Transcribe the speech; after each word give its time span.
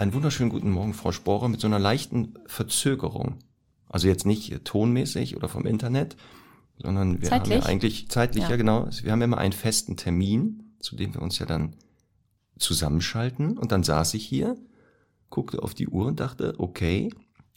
Einen 0.00 0.14
wunderschönen 0.14 0.48
guten 0.48 0.70
Morgen, 0.70 0.94
Frau 0.94 1.12
Sporer, 1.12 1.50
mit 1.50 1.60
so 1.60 1.66
einer 1.66 1.78
leichten 1.78 2.32
Verzögerung. 2.46 3.34
Also 3.86 4.08
jetzt 4.08 4.24
nicht 4.24 4.64
tonmäßig 4.64 5.36
oder 5.36 5.46
vom 5.46 5.66
Internet, 5.66 6.16
sondern 6.78 7.20
wir 7.20 7.28
Zeitlich? 7.28 7.58
haben 7.58 7.64
ja 7.64 7.68
eigentlich 7.68 8.08
zeitlich, 8.08 8.44
ja. 8.44 8.48
Ja. 8.48 8.56
genau, 8.56 8.88
wir 9.02 9.12
haben 9.12 9.20
ja 9.20 9.26
immer 9.26 9.36
einen 9.36 9.52
festen 9.52 9.98
Termin, 9.98 10.72
zu 10.80 10.96
dem 10.96 11.12
wir 11.12 11.20
uns 11.20 11.38
ja 11.38 11.44
dann 11.44 11.76
zusammenschalten. 12.58 13.58
Und 13.58 13.72
dann 13.72 13.82
saß 13.82 14.14
ich 14.14 14.24
hier, 14.24 14.56
guckte 15.28 15.62
auf 15.62 15.74
die 15.74 15.88
Uhr 15.88 16.06
und 16.06 16.18
dachte, 16.18 16.54
okay, 16.56 17.10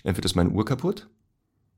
entweder 0.04 0.26
ist 0.26 0.36
meine 0.36 0.50
Uhr 0.50 0.66
kaputt 0.66 1.10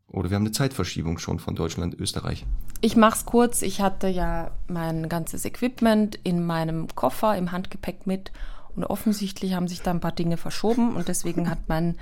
oder 0.07 0.31
wir 0.31 0.35
haben 0.35 0.45
eine 0.45 0.51
Zeitverschiebung 0.51 1.19
schon 1.19 1.37
von 1.37 1.53
Deutschland, 1.53 1.93
Österreich. 1.93 2.43
Ich 2.81 2.95
mach's 2.95 3.27
kurz. 3.27 3.61
Ich 3.61 3.81
hatte 3.81 4.07
ja 4.07 4.49
mein 4.67 5.09
ganzes 5.09 5.45
Equipment 5.45 6.15
in 6.23 6.43
meinem 6.43 6.87
Koffer 6.95 7.37
im 7.37 7.51
Handgepäck 7.51 8.07
mit 8.07 8.31
und 8.75 8.83
offensichtlich 8.83 9.53
haben 9.53 9.67
sich 9.67 9.81
da 9.81 9.91
ein 9.91 9.99
paar 9.99 10.11
Dinge 10.11 10.37
verschoben 10.37 10.95
und 10.95 11.07
deswegen 11.07 11.49
hat 11.49 11.59
mein 11.67 11.97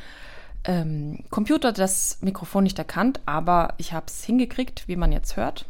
ähm, 0.66 1.20
Computer 1.30 1.72
das 1.72 2.18
Mikrofon 2.22 2.63
nicht 2.63 2.80
erkannt, 2.80 3.20
aber 3.26 3.74
ich 3.77 3.93
habe 3.93 4.05
es 4.07 4.24
hingekriegt, 4.24 4.88
wie 4.88 4.96
man 4.96 5.12
jetzt 5.12 5.35
hört. 5.35 5.65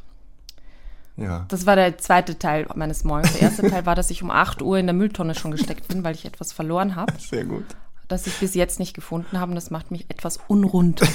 Ja. 1.18 1.45
Das 1.50 1.66
war 1.66 1.76
der 1.76 1.98
zweite 1.98 2.40
Teil 2.40 2.68
meines 2.76 3.04
Morgens. 3.04 3.34
Der 3.34 3.44
erste 3.44 3.70
Teil 3.70 3.86
war, 3.86 3.95
dass 3.95 4.10
ich 4.10 4.23
um 4.23 4.32
8 4.32 4.62
Uhr 4.62 4.78
in 4.80 4.88
der 4.88 4.95
Mülltonne 4.95 5.36
schon 5.36 5.52
gesteckt 5.52 5.88
bin, 5.88 6.04
weil 6.04 6.16
ich 6.16 6.26
etwas 6.26 6.52
verloren 6.52 6.95
habe, 6.95 7.14
Sehr 7.20 7.45
gut. 7.45 7.66
das 8.08 8.26
ich 8.26 8.36
bis 8.40 8.56
jetzt 8.56 8.80
nicht 8.80 8.94
gefunden 8.95 9.40
habe 9.40 9.52
und 9.52 9.56
das 9.56 9.70
macht 9.70 9.92
mich 9.92 10.06
etwas 10.10 10.40
unrund. 10.48 11.02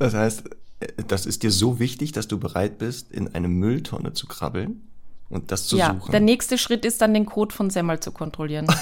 Das 0.00 0.14
heißt, 0.14 0.50
äh, 0.80 0.88
das 1.06 1.26
ist 1.26 1.44
dir 1.44 1.52
so 1.52 1.78
wichtig, 1.78 2.10
dass 2.10 2.26
du 2.26 2.40
bereit 2.40 2.78
bist, 2.78 3.12
in 3.12 3.32
eine 3.36 3.46
Mülltonne 3.46 4.14
zu 4.14 4.26
krabbeln 4.26 4.82
und 5.28 5.50
das 5.52 5.66
zu 5.66 5.76
ja, 5.76 5.94
suchen. 5.94 6.10
der 6.12 6.20
nächste 6.20 6.58
Schritt 6.58 6.84
ist 6.84 7.00
dann, 7.02 7.14
den 7.14 7.26
Code 7.26 7.54
von 7.54 7.70
Semmel 7.70 8.00
zu 8.00 8.12
kontrollieren. 8.12 8.66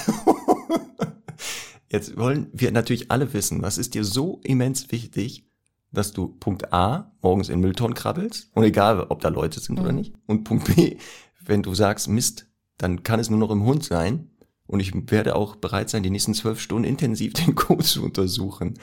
Jetzt 1.89 2.17
wollen 2.17 2.49
wir 2.51 2.71
natürlich 2.71 3.11
alle 3.11 3.33
wissen, 3.33 3.61
was 3.61 3.77
ist 3.77 3.93
dir 3.93 4.03
so 4.03 4.39
immens 4.43 4.91
wichtig, 4.91 5.47
dass 5.91 6.11
du 6.11 6.27
Punkt 6.27 6.73
A 6.73 7.11
morgens 7.21 7.47
in 7.49 7.59
Mülltonnen 7.61 7.93
krabbelst 7.95 8.49
und 8.53 8.63
egal, 8.63 9.05
ob 9.09 9.21
da 9.21 9.29
Leute 9.29 9.59
sind 9.59 9.79
oder 9.79 9.91
Mhm. 9.91 9.97
nicht. 9.97 10.13
Und 10.25 10.43
Punkt 10.43 10.75
B, 10.75 10.97
wenn 11.45 11.61
du 11.63 11.73
sagst, 11.73 12.07
Mist, 12.09 12.47
dann 12.77 13.03
kann 13.03 13.19
es 13.19 13.29
nur 13.29 13.39
noch 13.39 13.51
im 13.51 13.63
Hund 13.63 13.83
sein 13.85 14.31
und 14.67 14.79
ich 14.81 14.91
werde 15.11 15.35
auch 15.35 15.55
bereit 15.55 15.89
sein, 15.89 16.03
die 16.03 16.09
nächsten 16.09 16.33
zwölf 16.33 16.59
Stunden 16.59 16.85
intensiv 16.87 17.33
den 17.45 17.55
Code 17.55 17.83
zu 17.83 18.03
untersuchen. 18.03 18.77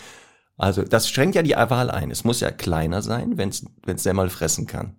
Also 0.57 0.83
das 0.83 1.09
schränkt 1.11 1.35
ja 1.35 1.43
die 1.43 1.53
Wahl 1.53 1.91
ein. 1.91 2.11
Es 2.11 2.25
muss 2.25 2.41
ja 2.41 2.51
kleiner 2.51 3.03
sein, 3.03 3.37
wenn 3.37 3.49
es 3.51 3.65
sehr 3.97 4.15
mal 4.15 4.31
fressen 4.31 4.67
kann. 4.67 4.97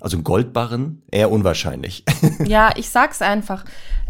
Also 0.00 0.16
ein 0.16 0.24
Goldbarren, 0.24 1.02
eher 1.10 1.30
unwahrscheinlich. 1.30 2.04
Ja, 2.44 2.70
ich 2.76 2.88
sag's 2.90 3.22
einfach. 3.22 3.64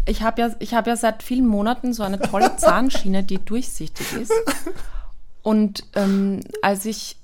Ich 0.05 0.21
habe 0.23 0.41
ja, 0.41 0.51
ich 0.59 0.73
hab 0.73 0.87
ja 0.87 0.95
seit 0.95 1.21
vielen 1.21 1.45
Monaten 1.47 1.93
so 1.93 2.03
eine 2.03 2.19
tolle 2.19 2.55
Zahnschiene, 2.57 3.23
die 3.23 3.43
durchsichtig 3.43 4.13
ist. 4.13 4.31
Und 5.43 5.83
ähm, 5.95 6.39
als 6.61 6.85
ich 6.85 7.17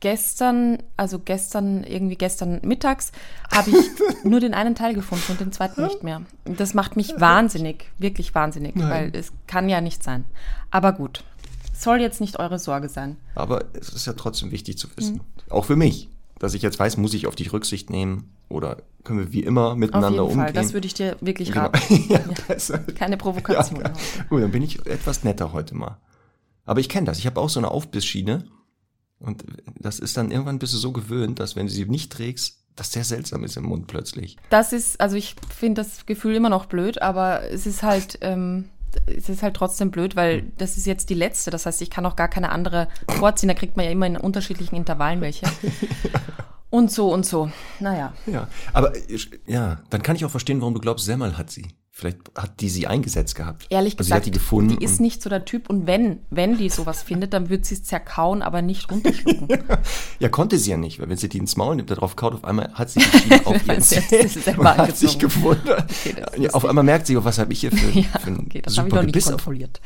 gestern, 0.00 0.78
also 0.96 1.18
gestern, 1.18 1.84
irgendwie 1.84 2.16
gestern 2.16 2.60
mittags, 2.62 3.12
habe 3.54 3.70
ich 3.70 3.90
nur 4.24 4.40
den 4.40 4.54
einen 4.54 4.74
Teil 4.74 4.94
gefunden 4.94 5.32
und 5.32 5.40
den 5.40 5.52
zweiten 5.52 5.84
nicht 5.84 6.02
mehr. 6.02 6.22
Und 6.44 6.60
Das 6.60 6.74
macht 6.74 6.96
mich 6.96 7.14
wahnsinnig, 7.18 7.86
wirklich 7.98 8.34
wahnsinnig, 8.34 8.74
Nein. 8.74 8.90
weil 8.90 9.10
es 9.14 9.32
kann 9.46 9.68
ja 9.68 9.80
nicht 9.80 10.02
sein. 10.02 10.24
Aber 10.70 10.92
gut, 10.92 11.24
soll 11.72 12.00
jetzt 12.00 12.20
nicht 12.20 12.38
eure 12.38 12.58
Sorge 12.58 12.88
sein. 12.88 13.16
Aber 13.34 13.64
es 13.74 13.90
ist 13.90 14.06
ja 14.06 14.12
trotzdem 14.12 14.50
wichtig 14.50 14.76
zu 14.78 14.88
wissen. 14.96 15.14
Mhm. 15.16 15.52
Auch 15.52 15.64
für 15.64 15.76
mich. 15.76 16.08
Dass 16.42 16.54
ich 16.54 16.62
jetzt 16.62 16.76
weiß, 16.80 16.96
muss 16.96 17.14
ich 17.14 17.28
auf 17.28 17.36
dich 17.36 17.52
Rücksicht 17.52 17.88
nehmen 17.88 18.34
oder 18.48 18.82
können 19.04 19.20
wir 19.20 19.32
wie 19.32 19.44
immer 19.44 19.68
Auf 19.70 19.76
miteinander 19.76 20.22
jeden 20.24 20.34
Fall, 20.34 20.46
umgehen. 20.48 20.54
das 20.54 20.72
würde 20.72 20.86
ich 20.88 20.94
dir 20.94 21.16
wirklich 21.20 21.52
Genau. 21.52 21.66
raten. 21.66 22.04
ja, 22.08 22.18
besser. 22.48 22.78
Keine 22.80 23.12
Ja, 23.12 23.18
Provokation. 23.18 23.78
klar. 23.78 23.92
Gut, 24.28 24.42
dann 24.42 24.50
bin 24.50 24.62
ich 24.64 24.84
etwas 24.84 25.22
netter 25.22 25.52
heute 25.52 25.76
mal. 25.76 25.98
Aber 26.64 26.80
ich 26.80 26.88
kenne 26.88 27.06
das. 27.06 27.18
Ich 27.20 27.26
habe 27.26 27.40
auch 27.40 27.48
so 27.48 27.60
eine 27.60 27.70
Aufbissschiene. 27.70 28.44
Und 29.20 29.44
das 29.78 30.00
ist 30.00 30.16
dann 30.16 30.32
irgendwann 30.32 30.58
bist 30.58 30.74
du 30.74 30.78
so 30.78 30.90
gewöhnt, 30.90 31.38
dass 31.38 31.54
wenn 31.54 31.66
du 31.66 31.72
sie 31.72 31.84
nicht 31.84 32.10
trägst, 32.10 32.58
das 32.74 32.90
sehr 32.90 33.04
seltsam 33.04 33.44
ist 33.44 33.56
im 33.56 33.62
Mund 33.62 33.86
plötzlich. 33.86 34.36
Das 34.50 34.72
ist, 34.72 35.00
also 35.00 35.14
ich 35.14 35.36
finde 35.56 35.82
das 35.82 36.06
Gefühl 36.06 36.34
immer 36.34 36.48
noch 36.48 36.66
blöd, 36.66 37.00
aber 37.00 37.48
es 37.52 37.66
ist 37.66 37.84
halt, 37.84 38.18
ähm, 38.20 38.68
es 39.06 39.28
ist 39.28 39.42
halt 39.42 39.54
trotzdem 39.54 39.90
blöd, 39.90 40.16
weil 40.16 40.44
das 40.58 40.76
ist 40.76 40.86
jetzt 40.86 41.10
die 41.10 41.14
letzte. 41.14 41.50
Das 41.50 41.66
heißt, 41.66 41.82
ich 41.82 41.90
kann 41.90 42.06
auch 42.06 42.16
gar 42.16 42.28
keine 42.28 42.50
andere 42.50 42.88
vorziehen. 43.08 43.48
Da 43.48 43.54
kriegt 43.54 43.76
man 43.76 43.86
ja 43.86 43.92
immer 43.92 44.06
in 44.06 44.16
unterschiedlichen 44.16 44.76
Intervallen 44.76 45.20
welche. 45.20 45.46
Und 46.70 46.90
so 46.90 47.12
und 47.12 47.26
so. 47.26 47.50
Naja. 47.80 48.14
Ja, 48.24 48.48
aber 48.72 48.94
ja, 49.46 49.82
dann 49.90 50.02
kann 50.02 50.16
ich 50.16 50.24
auch 50.24 50.30
verstehen, 50.30 50.62
warum 50.62 50.72
du 50.72 50.80
glaubst, 50.80 51.04
Semmel 51.04 51.36
hat 51.36 51.50
sie. 51.50 51.68
Vielleicht 51.94 52.20
hat 52.34 52.60
die 52.60 52.70
sie 52.70 52.86
eingesetzt 52.86 53.34
gehabt. 53.34 53.66
Ehrlich 53.68 53.98
also 53.98 53.98
gesagt, 53.98 54.24
sie 54.24 54.30
hat 54.30 54.34
die 54.34 54.38
gefunden. 54.38 54.78
die 54.78 54.82
ist 54.82 54.98
nicht 54.98 55.20
so 55.22 55.28
der 55.28 55.44
Typ. 55.44 55.68
Und 55.68 55.86
wenn, 55.86 56.20
wenn 56.30 56.56
die 56.56 56.70
sowas 56.70 57.02
findet, 57.04 57.34
dann 57.34 57.50
wird 57.50 57.66
sie 57.66 57.74
es 57.74 57.84
zerkauen, 57.84 58.40
aber 58.40 58.62
nicht 58.62 58.90
runterschlucken. 58.90 59.46
Ja, 60.18 60.30
konnte 60.30 60.56
sie 60.56 60.70
ja 60.70 60.78
nicht, 60.78 61.00
weil 61.00 61.10
wenn 61.10 61.18
sie 61.18 61.28
die 61.28 61.36
ins 61.36 61.56
Maul 61.56 61.76
nimmt, 61.76 61.90
darauf 61.90 62.16
kaut, 62.16 62.32
auf 62.32 62.44
einmal 62.44 62.72
hat 62.72 62.88
sie 62.88 63.00
die 63.00 63.34
auf 63.44 63.66
ihren 63.66 64.58
und 64.58 64.66
hat 64.78 64.96
sich 64.96 65.18
gewundert. 65.18 65.90
Okay, 65.90 66.14
ja, 66.38 66.50
auf 66.50 66.64
einmal 66.64 66.84
merkt 66.84 67.06
sie, 67.08 67.16
oh, 67.16 67.24
was 67.24 67.38
habe 67.38 67.52
ich 67.52 67.60
hier 67.60 67.72
für, 67.72 67.90
ja, 67.98 68.04
für 68.20 68.30
ein 68.30 68.40
okay, 68.40 68.62
das 68.62 68.78
habe 68.78 68.88
ich 68.88 68.92
super 68.92 68.96
noch 68.96 69.02
nicht 69.02 69.12
Gebiss 69.12 69.28
kontrolliert. 69.28 69.80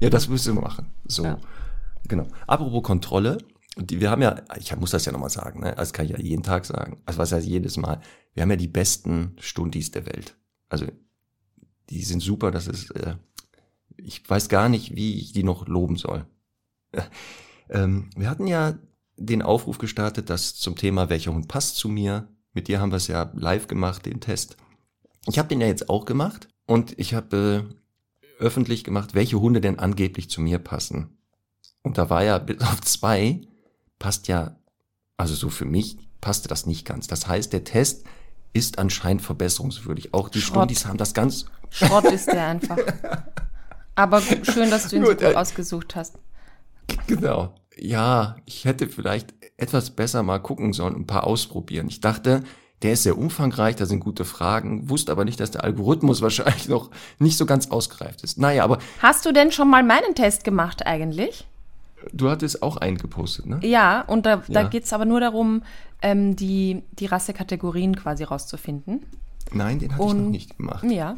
Ja, 0.00 0.10
das 0.10 0.28
müssen 0.28 0.54
wir 0.56 0.60
machen. 0.60 0.86
So, 1.06 1.24
Ja. 1.24 1.38
genau. 2.06 2.26
Apropos 2.46 2.82
Kontrolle, 2.82 3.38
die, 3.78 4.00
wir 4.00 4.10
haben 4.10 4.20
ja, 4.20 4.42
ich 4.58 4.76
muss 4.76 4.90
das 4.90 5.06
ja 5.06 5.12
nochmal 5.12 5.30
sagen, 5.30 5.60
ne? 5.60 5.72
das 5.74 5.94
kann 5.94 6.04
ich 6.04 6.12
ja 6.12 6.18
jeden 6.18 6.42
Tag 6.42 6.66
sagen, 6.66 6.98
also 7.06 7.18
was 7.18 7.32
heißt 7.32 7.46
jedes 7.46 7.78
Mal, 7.78 8.00
wir 8.34 8.42
haben 8.42 8.50
ja 8.50 8.56
die 8.56 8.68
besten 8.68 9.36
Stundis 9.40 9.90
der 9.90 10.04
Welt. 10.04 10.36
Also 10.68 10.86
die 11.90 12.02
sind 12.02 12.20
super, 12.20 12.50
das 12.50 12.66
ist, 12.66 12.90
äh, 12.92 13.16
ich 13.96 14.28
weiß 14.28 14.48
gar 14.48 14.68
nicht, 14.68 14.94
wie 14.94 15.18
ich 15.18 15.32
die 15.32 15.42
noch 15.42 15.68
loben 15.68 15.96
soll. 15.96 16.26
ähm, 17.70 18.10
wir 18.16 18.28
hatten 18.30 18.46
ja 18.46 18.78
den 19.16 19.42
Aufruf 19.42 19.78
gestartet, 19.78 20.30
dass 20.30 20.54
zum 20.54 20.76
Thema, 20.76 21.08
welcher 21.08 21.32
Hund 21.32 21.48
passt 21.48 21.76
zu 21.76 21.88
mir, 21.88 22.28
mit 22.52 22.68
dir 22.68 22.80
haben 22.80 22.90
wir 22.90 22.96
es 22.96 23.06
ja 23.06 23.30
live 23.34 23.66
gemacht, 23.66 24.06
den 24.06 24.20
Test. 24.20 24.56
Ich 25.26 25.38
habe 25.38 25.48
den 25.48 25.60
ja 25.60 25.66
jetzt 25.66 25.88
auch 25.88 26.04
gemacht 26.04 26.48
und 26.66 26.98
ich 26.98 27.14
habe 27.14 27.68
äh, 28.40 28.42
öffentlich 28.42 28.84
gemacht, 28.84 29.14
welche 29.14 29.40
Hunde 29.40 29.60
denn 29.60 29.78
angeblich 29.78 30.30
zu 30.30 30.40
mir 30.40 30.58
passen. 30.58 31.18
Und 31.82 31.98
da 31.98 32.10
war 32.10 32.24
ja 32.24 32.38
bis 32.38 32.60
auf 32.62 32.80
zwei, 32.80 33.42
passt 33.98 34.28
ja, 34.28 34.56
also 35.16 35.34
so 35.34 35.50
für 35.50 35.64
mich, 35.64 35.98
passte 36.20 36.48
das 36.48 36.66
nicht 36.66 36.84
ganz. 36.84 37.06
Das 37.06 37.26
heißt, 37.26 37.52
der 37.52 37.64
Test 37.64 38.04
ist 38.52 38.78
anscheinend 38.78 39.22
verbesserungswürdig. 39.22 40.14
Auch 40.14 40.28
die 40.28 40.40
Schrott. 40.40 40.64
Stundis 40.70 40.86
haben 40.86 40.96
das 40.96 41.14
ganz, 41.14 41.46
Schrott 41.70 42.04
ist 42.06 42.26
der 42.28 42.46
einfach. 42.46 42.78
Aber 43.94 44.20
schön, 44.20 44.70
dass 44.70 44.88
du 44.88 44.96
ihn 44.96 45.02
so 45.04 45.08
Gut, 45.12 45.20
gut 45.22 45.32
äh, 45.32 45.34
ausgesucht 45.34 45.96
hast. 45.96 46.16
genau. 47.06 47.54
Ja, 47.78 48.36
ich 48.46 48.64
hätte 48.64 48.88
vielleicht 48.88 49.34
etwas 49.58 49.90
besser 49.90 50.22
mal 50.22 50.38
gucken 50.38 50.72
sollen, 50.72 50.94
ein 50.96 51.06
paar 51.06 51.24
ausprobieren. 51.26 51.88
Ich 51.88 52.00
dachte, 52.00 52.42
der 52.82 52.92
ist 52.92 53.02
sehr 53.02 53.16
umfangreich, 53.18 53.76
da 53.76 53.86
sind 53.86 54.00
gute 54.00 54.24
Fragen, 54.24 54.88
wusste 54.90 55.12
aber 55.12 55.24
nicht, 55.24 55.40
dass 55.40 55.50
der 55.50 55.64
Algorithmus 55.64 56.22
wahrscheinlich 56.22 56.68
noch 56.68 56.90
nicht 57.18 57.36
so 57.36 57.44
ganz 57.46 57.70
ausgereift 57.70 58.22
ist. 58.22 58.38
Naja, 58.38 58.64
aber 58.64 58.78
Hast 59.00 59.24
du 59.26 59.32
denn 59.32 59.52
schon 59.52 59.68
mal 59.70 59.82
meinen 59.82 60.14
Test 60.14 60.44
gemacht 60.44 60.86
eigentlich? 60.86 61.46
du 62.12 62.30
hattest 62.30 62.62
auch 62.62 62.76
einen 62.76 62.98
gepostet, 62.98 63.46
ne? 63.46 63.58
Ja, 63.62 64.02
und 64.02 64.26
da, 64.26 64.36
da 64.48 64.62
Ja. 64.62 64.68
geht 64.68 64.84
es 64.84 64.92
aber 64.92 65.06
nur 65.06 65.18
darum, 65.18 65.62
ähm, 66.02 66.36
die, 66.36 66.82
die 66.92 67.06
Rassekategorien 67.06 67.96
quasi 67.96 68.22
rauszufinden. 68.22 69.04
Nein, 69.50 69.80
den 69.80 69.92
hatte 69.92 70.02
ich 70.04 70.08
noch 70.12 70.14
Und- 70.14 70.30
nicht 70.30 70.56
gemacht. 70.56 70.84
Ja. 70.84 71.16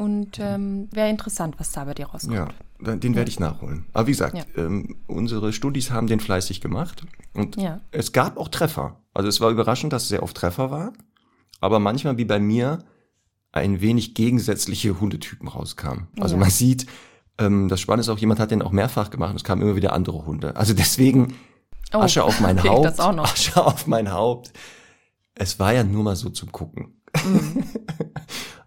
Und 0.00 0.38
ähm, 0.40 0.88
wäre 0.92 1.10
interessant, 1.10 1.56
was 1.58 1.72
da 1.72 1.84
bei 1.84 1.92
dir 1.94 2.06
rauskommt. 2.06 2.34
Ja, 2.34 2.96
den 2.96 3.14
werde 3.14 3.28
ich 3.28 3.38
nachholen. 3.38 3.84
Aber 3.92 4.06
wie 4.06 4.12
gesagt, 4.12 4.36
Ja. 4.38 4.44
ähm, 4.56 4.96
unsere 5.06 5.52
Studis 5.52 5.90
haben 5.90 6.06
den 6.06 6.20
fleißig 6.20 6.60
gemacht 6.62 7.04
und 7.34 7.56
Ja. 7.56 7.80
es 7.90 8.12
gab 8.12 8.38
auch 8.38 8.48
Treffer. 8.48 9.02
Also 9.12 9.28
es 9.28 9.40
war 9.42 9.50
überraschend, 9.50 9.92
dass 9.92 10.04
es 10.04 10.08
sehr 10.08 10.22
oft 10.22 10.34
Treffer 10.36 10.70
war, 10.70 10.92
aber 11.60 11.80
manchmal 11.80 12.16
wie 12.16 12.24
bei 12.24 12.38
mir 12.40 12.78
ein 13.52 13.82
wenig 13.82 14.14
gegensätzliche 14.14 14.98
Hundetypen 15.00 15.48
rauskamen. 15.48 16.08
Also 16.18 16.36
Ja. 16.36 16.40
man 16.40 16.50
sieht, 16.50 16.86
ähm, 17.36 17.68
das 17.68 17.80
Spannende 17.80 18.02
ist 18.02 18.08
auch, 18.08 18.18
jemand 18.18 18.40
hat 18.40 18.50
den 18.52 18.62
auch 18.62 18.72
mehrfach 18.72 19.10
gemacht 19.10 19.30
und 19.32 19.36
es 19.36 19.44
kamen 19.44 19.60
immer 19.60 19.76
wieder 19.76 19.92
andere 19.92 20.24
Hunde. 20.24 20.56
Also 20.56 20.72
deswegen 20.72 21.34
Oh, 21.92 21.98
Asche 21.98 22.24
auf 22.24 22.40
mein 22.40 22.62
Haupt, 22.62 22.86
das 22.86 23.00
auch 23.00 23.12
noch. 23.14 23.24
Asche 23.30 23.62
auf 23.62 23.86
mein 23.86 24.10
Haupt. 24.12 24.52
Es 25.34 25.58
war 25.58 25.74
ja 25.74 25.84
nur 25.84 26.04
mal 26.04 26.16
so 26.16 26.30
zum 26.30 26.50
Gucken. 26.52 27.02
Mhm. 27.26 27.64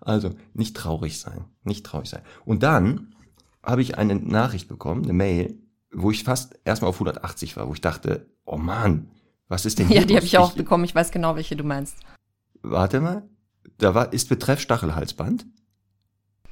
also 0.05 0.31
nicht 0.53 0.75
traurig 0.75 1.19
sein, 1.19 1.45
nicht 1.63 1.85
traurig 1.85 2.09
sein. 2.09 2.21
Und 2.45 2.63
dann 2.63 3.15
habe 3.63 3.81
ich 3.81 3.97
eine 3.97 4.15
Nachricht 4.15 4.67
bekommen, 4.67 5.03
eine 5.03 5.13
Mail 5.13 5.57
wo 5.93 6.11
ich 6.11 6.23
fast 6.23 6.59
erstmal 6.65 6.89
auf 6.89 6.95
180 6.95 7.55
war, 7.55 7.67
wo 7.67 7.73
ich 7.73 7.81
dachte, 7.81 8.25
oh 8.45 8.57
Mann, 8.57 9.09
was 9.47 9.65
ist 9.65 9.79
denn 9.79 9.87
Ja, 9.89 9.99
hier 9.99 10.07
die 10.07 10.15
habe 10.15 10.25
ich 10.25 10.37
auch 10.37 10.53
bekommen. 10.53 10.83
Ich 10.83 10.95
weiß 10.95 11.11
genau, 11.11 11.35
welche 11.35 11.55
du 11.55 11.63
meinst. 11.63 11.97
Warte 12.61 12.99
mal, 12.99 13.23
da 13.77 13.93
war, 13.93 14.11
ist 14.11 14.29
Betreff 14.29 14.59
Stachelhalsband. 14.59 15.45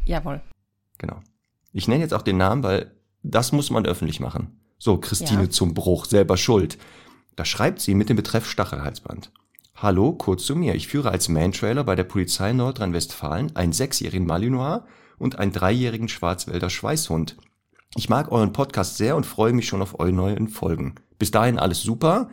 Jawohl. 0.06 0.42
Genau. 0.98 1.20
Ich 1.74 1.88
nenne 1.88 2.02
jetzt 2.02 2.14
auch 2.14 2.22
den 2.22 2.38
Namen, 2.38 2.64
weil 2.64 2.92
das 3.24 3.52
muss 3.52 3.70
man 3.70 3.86
öffentlich 3.86 4.20
machen. 4.20 4.60
So, 4.78 4.98
Christine 4.98 5.44
Ja. 5.44 5.50
zum 5.50 5.74
Bruch, 5.74 6.06
selber 6.06 6.38
schuld. 6.38 6.78
Da 7.36 7.46
schreibt 7.46 7.80
sie 7.82 7.96
mit 7.96 8.10
dem 8.10 8.18
Betreff 8.18 8.50
Stachelhalsband. 8.50 9.32
Hallo, 9.82 10.14
kurz 10.14 10.46
zu 10.46 10.56
mir. 10.56 10.76
Ich 10.76 10.90
führe 10.90 11.10
als 11.10 11.28
Man-Trailer 11.28 11.84
bei 11.84 11.96
der 11.96 12.04
Polizei 12.04 12.54
Nordrhein-Westfalen 12.54 13.56
einen 13.56 13.74
sechsjährigen 13.74 14.28
Malinois 14.28 14.84
und 15.18 15.40
einen 15.40 15.54
dreijährigen 15.54 16.08
Schwarzwälder 16.08 16.70
Schweißhund. 16.70 17.36
Ich 17.96 18.08
mag 18.08 18.32
euren 18.32 18.54
Podcast 18.54 18.98
sehr 18.98 19.16
und 19.16 19.26
freue 19.26 19.54
mich 19.54 19.66
schon 19.66 19.82
auf 19.82 20.00
eure 20.00 20.14
neuen 20.14 20.50
Folgen. 20.50 20.94
Bis 21.18 21.32
dahin 21.32 21.58
alles 21.58 21.82
super. 21.82 22.30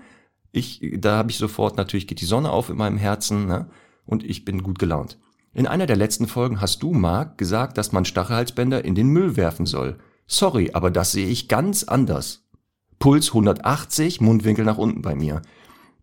Ich, 0.53 0.83
da 0.99 1.17
habe 1.17 1.31
ich 1.31 1.39
sofort, 1.39 1.79
natürlich 1.79 2.07
geht 2.07 2.21
die 2.21 2.27
Sonne 2.27 2.51
auf 2.51 2.69
in 2.69 2.77
meinem 2.77 2.99
Herzen, 2.99 3.47
ne? 3.47 3.71
Und 4.05 4.25
ich 4.25 4.45
bin 4.45 4.63
gut 4.63 4.79
gelaunt. 4.79 5.19
In 5.55 5.67
einer 5.67 5.87
der 5.87 5.97
letzten 5.97 6.27
Folgen 6.27 6.61
hast 6.61 6.83
du, 6.83 6.93
Marc, 6.93 7.39
gesagt, 7.39 7.79
dass 7.79 7.93
man 7.93 8.05
Stachelhalsbänder 8.05 8.85
in 8.85 8.95
den 8.95 9.09
Müll 9.09 9.39
werfen 9.39 9.65
soll. 9.65 9.97
Sorry, 10.27 10.73
aber 10.75 10.91
das 10.91 11.13
sehe 11.13 11.29
ich 11.29 11.49
ganz 11.49 11.85
anders. 11.85 12.45
Puls 12.99 13.29
180, 13.29 14.21
Mundwinkel 14.21 14.67
nach 14.67 14.77
unten 14.77 15.01
bei 15.01 15.15
mir. 15.15 15.41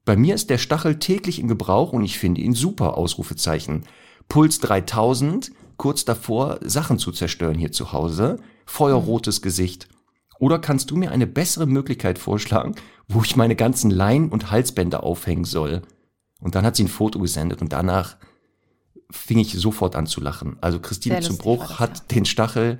Bei 0.06 0.16
mir 0.16 0.36
ist 0.36 0.52
der 0.52 0.60
Stachel 0.60 1.00
täglich 1.00 1.40
in 1.40 1.48
Gebrauch 1.48 1.92
und 1.92 2.06
ich 2.06 2.19
finde 2.19 2.42
ihn 2.42 2.54
super, 2.54 2.96
Ausrufezeichen. 2.96 3.84
Puls 4.30 4.60
3000, 4.60 5.52
kurz 5.78 6.06
davor, 6.06 6.60
Sachen 6.63 7.00
zu 7.00 7.12
zerstören 7.12 7.57
hier 7.57 7.72
zu 7.72 7.92
Hause. 7.92 8.38
Feuerrotes 8.66 9.42
Gesicht. 9.42 9.88
Oder 10.40 10.60
kannst 10.60 10.92
du 10.92 10.96
mir 10.96 11.12
eine 11.12 11.28
bessere 11.28 11.66
Möglichkeit 11.66 12.19
vorschlagen, 12.19 12.75
wo 13.07 13.24
ich 13.24 13.36
meine 13.36 13.56
ganzen 13.56 13.90
Leinen 13.90 14.30
und 14.30 14.52
Halsbänder 14.52 15.04
aufhängen 15.04 15.46
soll? 15.46 15.81
Und 16.40 16.56
dann 16.56 16.66
hat 16.66 16.75
sie 16.75 16.84
ein 16.84 16.90
Foto 16.90 17.19
gesendet 17.19 17.62
und 17.62 17.74
danach 17.74 18.18
fing 19.10 19.40
ich 19.40 19.54
sofort 19.54 19.96
an 19.96 20.07
zu 20.07 20.22
lachen. 20.22 20.57
Also 20.62 20.80
Christine 20.80 21.22
zum 21.22 21.38
Bruch 21.38 21.80
hat 21.80 21.98
ja. 22.00 22.06
den 22.12 22.25
Stachel 22.25 22.80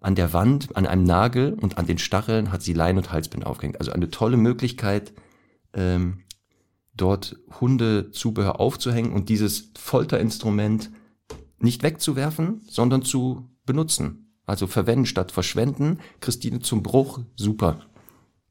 an 0.00 0.14
der 0.14 0.32
Wand, 0.32 0.76
an 0.76 0.86
einem 0.86 1.04
Nagel 1.04 1.54
und 1.54 1.78
an 1.78 1.86
den 1.86 1.98
Stacheln 1.98 2.52
hat 2.52 2.62
sie 2.62 2.72
Leinen 2.72 2.98
und 2.98 3.12
Halsbänder 3.12 3.46
aufgehängt. 3.46 3.78
Also 3.78 3.92
eine 3.92 4.10
tolle 4.10 4.36
Möglichkeit, 4.36 5.12
ähm, 5.72 6.24
dort 7.00 7.36
Hundezubehör 7.60 8.60
aufzuhängen 8.60 9.12
und 9.12 9.28
dieses 9.28 9.70
Folterinstrument 9.78 10.90
nicht 11.58 11.82
wegzuwerfen, 11.82 12.62
sondern 12.68 13.02
zu 13.02 13.48
benutzen. 13.64 14.34
Also 14.46 14.66
verwenden 14.66 15.06
statt 15.06 15.32
verschwenden. 15.32 15.98
Christine 16.20 16.60
zum 16.60 16.82
Bruch, 16.82 17.20
super. 17.36 17.80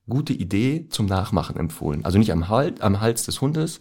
Gute 0.07 0.33
Idee 0.33 0.87
zum 0.89 1.05
Nachmachen 1.05 1.57
empfohlen. 1.57 2.05
Also 2.05 2.17
nicht 2.17 2.31
am, 2.31 2.49
Hals, 2.49 2.81
am 2.81 3.01
Hals 3.01 3.25
des 3.25 3.41
Hundes, 3.41 3.79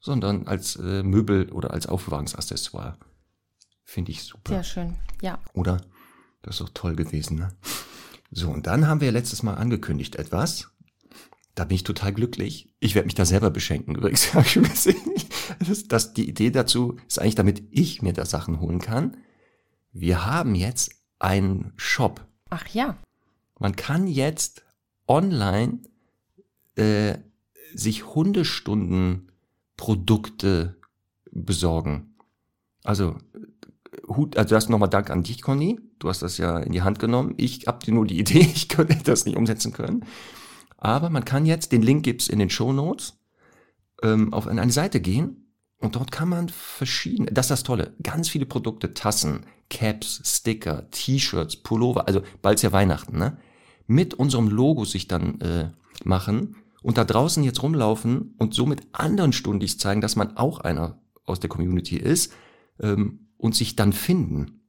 sondern 0.00 0.46
als 0.46 0.76
äh, 0.76 1.02
Möbel 1.02 1.50
oder 1.50 1.72
als 1.72 1.86
Aufbewahrungsaccessoire. 1.86 2.96
Finde 3.84 4.12
ich 4.12 4.22
super. 4.22 4.52
Sehr 4.52 4.64
schön. 4.64 4.96
Ja. 5.22 5.38
Oder? 5.54 5.80
Das 6.42 6.56
ist 6.56 6.60
doch 6.60 6.68
toll 6.74 6.94
gewesen, 6.94 7.38
ne? 7.38 7.48
So, 8.30 8.50
und 8.50 8.66
dann 8.66 8.86
haben 8.86 9.00
wir 9.00 9.10
letztes 9.10 9.42
Mal 9.42 9.54
angekündigt 9.54 10.16
etwas. 10.16 10.68
Da 11.58 11.64
bin 11.64 11.74
ich 11.74 11.82
total 11.82 12.12
glücklich. 12.12 12.72
Ich 12.78 12.94
werde 12.94 13.06
mich 13.06 13.16
da 13.16 13.24
selber 13.24 13.50
beschenken, 13.50 13.96
übrigens. 13.96 14.28
Das, 15.66 15.88
das, 15.88 16.14
die 16.14 16.28
Idee 16.28 16.50
dazu 16.50 16.98
ist 17.08 17.18
eigentlich, 17.18 17.34
damit 17.34 17.64
ich 17.70 18.00
mir 18.00 18.12
da 18.12 18.24
Sachen 18.24 18.60
holen 18.60 18.78
kann. 18.78 19.16
Wir 19.92 20.24
haben 20.24 20.54
jetzt 20.54 20.92
einen 21.18 21.72
Shop. 21.74 22.24
Ach 22.50 22.68
ja. 22.68 22.96
Man 23.58 23.74
kann 23.74 24.06
jetzt 24.06 24.62
online 25.08 25.80
äh, 26.76 27.18
sich 27.74 28.14
Hundestunden 28.14 29.32
Produkte 29.76 30.76
besorgen. 31.32 32.14
Also, 32.84 33.16
Hut, 34.06 34.36
also 34.36 34.54
erst 34.54 34.70
nochmal 34.70 34.90
Dank 34.90 35.10
an 35.10 35.24
dich, 35.24 35.42
Conny. 35.42 35.80
Du 35.98 36.08
hast 36.08 36.22
das 36.22 36.38
ja 36.38 36.58
in 36.60 36.70
die 36.70 36.82
Hand 36.82 37.00
genommen. 37.00 37.34
Ich 37.36 37.66
habe 37.66 37.84
dir 37.84 37.94
nur 37.94 38.06
die 38.06 38.18
Idee, 38.20 38.40
ich 38.40 38.68
könnte 38.68 38.96
das 39.02 39.24
nicht 39.24 39.36
umsetzen 39.36 39.72
können. 39.72 40.04
Aber 40.78 41.10
man 41.10 41.24
kann 41.24 41.44
jetzt, 41.44 41.72
den 41.72 41.82
Link 41.82 42.04
gibt's 42.04 42.28
in 42.28 42.38
den 42.38 42.50
Show 42.50 42.72
Notes, 42.72 43.18
ähm, 44.02 44.32
auf 44.32 44.46
eine 44.46 44.70
Seite 44.70 45.00
gehen 45.00 45.52
und 45.80 45.96
dort 45.96 46.10
kann 46.12 46.28
man 46.28 46.48
verschiedene, 46.48 47.30
das 47.32 47.46
ist 47.46 47.50
das 47.50 47.62
Tolle, 47.64 47.94
ganz 48.02 48.28
viele 48.28 48.46
Produkte, 48.46 48.94
Tassen, 48.94 49.44
Caps, 49.68 50.22
Sticker, 50.24 50.88
T-Shirts, 50.90 51.56
Pullover, 51.56 52.06
also 52.06 52.22
bald 52.40 52.58
ist 52.58 52.62
ja 52.62 52.72
Weihnachten, 52.72 53.18
ne? 53.18 53.38
Mit 53.86 54.14
unserem 54.14 54.48
Logo 54.48 54.84
sich 54.84 55.08
dann 55.08 55.40
äh, 55.40 55.70
machen 56.04 56.56
und 56.82 56.98
da 56.98 57.04
draußen 57.04 57.42
jetzt 57.42 57.62
rumlaufen 57.62 58.34
und 58.38 58.54
somit 58.54 58.86
anderen 58.92 59.32
Stundis 59.32 59.78
zeigen, 59.78 60.00
dass 60.00 60.14
man 60.14 60.36
auch 60.36 60.60
einer 60.60 61.00
aus 61.24 61.40
der 61.40 61.48
Community 61.48 61.96
ist 61.96 62.32
ähm, 62.80 63.30
und 63.36 63.54
sich 63.54 63.76
dann 63.76 63.92
finden. 63.92 64.60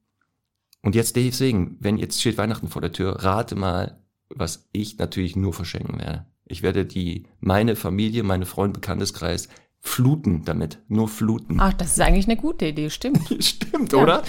Und 0.82 0.94
jetzt 0.94 1.16
deswegen, 1.16 1.76
wenn 1.80 1.98
jetzt 1.98 2.20
steht 2.20 2.38
Weihnachten 2.38 2.68
vor 2.68 2.80
der 2.80 2.92
Tür, 2.92 3.22
rate 3.22 3.56
mal, 3.56 4.02
was 4.34 4.68
ich 4.72 4.98
natürlich 4.98 5.36
nur 5.36 5.52
verschenken 5.52 5.98
werde. 5.98 6.26
Ich 6.46 6.62
werde 6.62 6.84
die, 6.84 7.26
meine 7.40 7.76
Familie, 7.76 8.22
meine 8.22 8.46
Freunde, 8.46 8.80
Bekannteskreis 8.80 9.48
fluten 9.80 10.44
damit. 10.44 10.78
Nur 10.88 11.08
fluten. 11.08 11.58
Ach, 11.60 11.72
das 11.72 11.92
ist 11.92 12.00
eigentlich 12.00 12.26
eine 12.26 12.36
gute 12.36 12.66
Idee, 12.66 12.90
stimmt. 12.90 13.20
Stimmt, 13.44 13.92
Ja. 13.92 13.98
oder? 13.98 14.22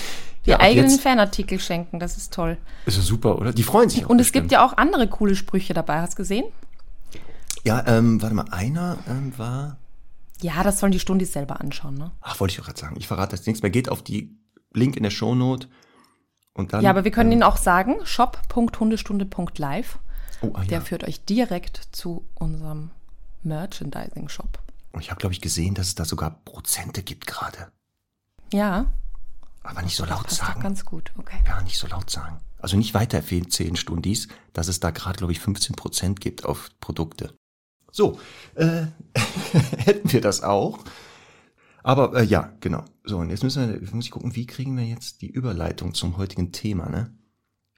Die 0.46 0.52
Ja, 0.52 0.60
eigenen 0.60 0.90
jetzt- 0.92 1.02
Fanartikel 1.02 1.60
schenken, 1.60 2.00
das 2.00 2.18
ist 2.18 2.34
toll. 2.34 2.58
Ist 2.86 2.98
ja 2.98 3.04
super, 3.04 3.38
oder? 3.38 3.52
Die 3.54 3.64
freuen 3.64 3.90
sich 3.90 4.06
auch. 4.06 4.10
Und 4.10 4.20
es 4.20 4.28
bestimmt. 4.28 4.44
gibt 4.44 4.52
ja 4.54 4.66
auch 4.66 4.78
andere 4.78 5.08
coole 5.08 5.36
Sprüche 5.36 5.74
dabei, 5.74 6.00
hast 6.02 6.14
du 6.14 6.18
gesehen? 6.18 6.46
Ja, 7.64 7.86
ähm, 7.88 8.22
warte 8.22 8.36
mal, 8.36 8.46
einer 8.50 8.98
ähm, 9.08 9.34
war. 9.38 9.78
Ja, 10.42 10.64
das 10.64 10.80
sollen 10.80 10.92
die 10.92 11.00
Stundis 11.00 11.34
selber 11.34 11.62
anschauen, 11.62 11.96
ne? 11.96 12.12
Ach, 12.22 12.40
wollte 12.40 12.54
ich 12.54 12.58
doch 12.58 12.66
gerade 12.66 12.80
sagen. 12.80 12.96
Ich 12.98 13.08
verrate 13.08 13.32
das 13.32 13.46
nichts 13.46 13.62
mehr. 13.62 13.70
Geht 13.70 13.90
auf 13.90 14.02
die 14.02 14.36
Link 14.74 14.96
in 14.98 15.04
der 15.04 15.12
Shownote 15.12 15.68
und 16.54 16.74
dann. 16.74 16.84
Ja, 16.84 16.90
aber 16.90 17.04
wir 17.04 17.12
können 17.12 17.32
ähm, 17.32 17.40
Ihnen 17.40 17.44
auch 17.44 17.58
sagen, 17.58 17.98
shop.hundestunde.live. 18.04 20.00
Oh, 20.42 20.52
ah, 20.54 20.64
Der 20.64 20.80
ja. 20.80 20.82
führt 20.82 21.04
euch 21.04 21.24
direkt 21.26 21.90
zu 21.92 22.26
unserem 22.36 22.92
Merchandising-Shop. 23.44 24.60
Und 24.92 25.02
ich 25.02 25.10
habe, 25.10 25.20
glaube 25.20 25.34
ich, 25.34 25.42
gesehen, 25.42 25.76
dass 25.76 25.88
es 25.88 25.96
da 25.96 26.06
sogar 26.06 26.42
Prozente 26.46 27.04
gibt 27.04 27.28
gerade. 27.28 27.72
Ja, 28.52 28.92
Aber 29.64 29.82
nicht 29.84 29.96
so 29.96 30.04
laut 30.06 30.24
passt 30.24 30.42
doch 30.42 30.48
sagen. 30.48 30.62
ganz 30.62 30.84
gut. 30.84 31.12
Okay. 31.18 31.38
Ja, 31.48 31.62
nicht 31.62 31.78
so 31.78 31.88
laut 31.88 32.10
sagen. 32.10 32.40
Also 32.60 32.78
nicht 32.78 32.94
weiter 32.94 33.18
erzählen, 33.18 33.76
Stundis, 33.76 34.28
dass 34.54 34.68
es 34.68 34.80
da 34.80 34.92
gerade, 34.92 35.18
glaube 35.18 35.32
ich, 35.32 35.40
15% 35.40 36.16
gibt 36.16 36.46
auf 36.46 36.70
Produkte. 36.80 37.34
So, 37.92 38.20
äh, 38.56 38.84
hätten 39.78 40.12
wir 40.12 40.22
das 40.22 40.44
auch. 40.44 40.80
Aber 41.84 42.16
äh, 42.16 42.24
ja, 42.24 42.52
genau. 42.60 42.84
So, 43.04 43.18
und 43.18 43.30
jetzt 43.30 43.44
müssen 43.44 43.82
wir, 43.82 43.94
muss 43.94 44.06
ich 44.06 44.12
gucken, 44.12 44.36
wie 44.36 44.46
kriegen 44.46 44.78
wir 44.78 44.86
jetzt 44.86 45.22
die 45.22 45.30
Überleitung 45.30 45.94
zum 45.94 46.18
heutigen 46.18 46.52
Thema, 46.52 46.90
ne? 46.90 47.12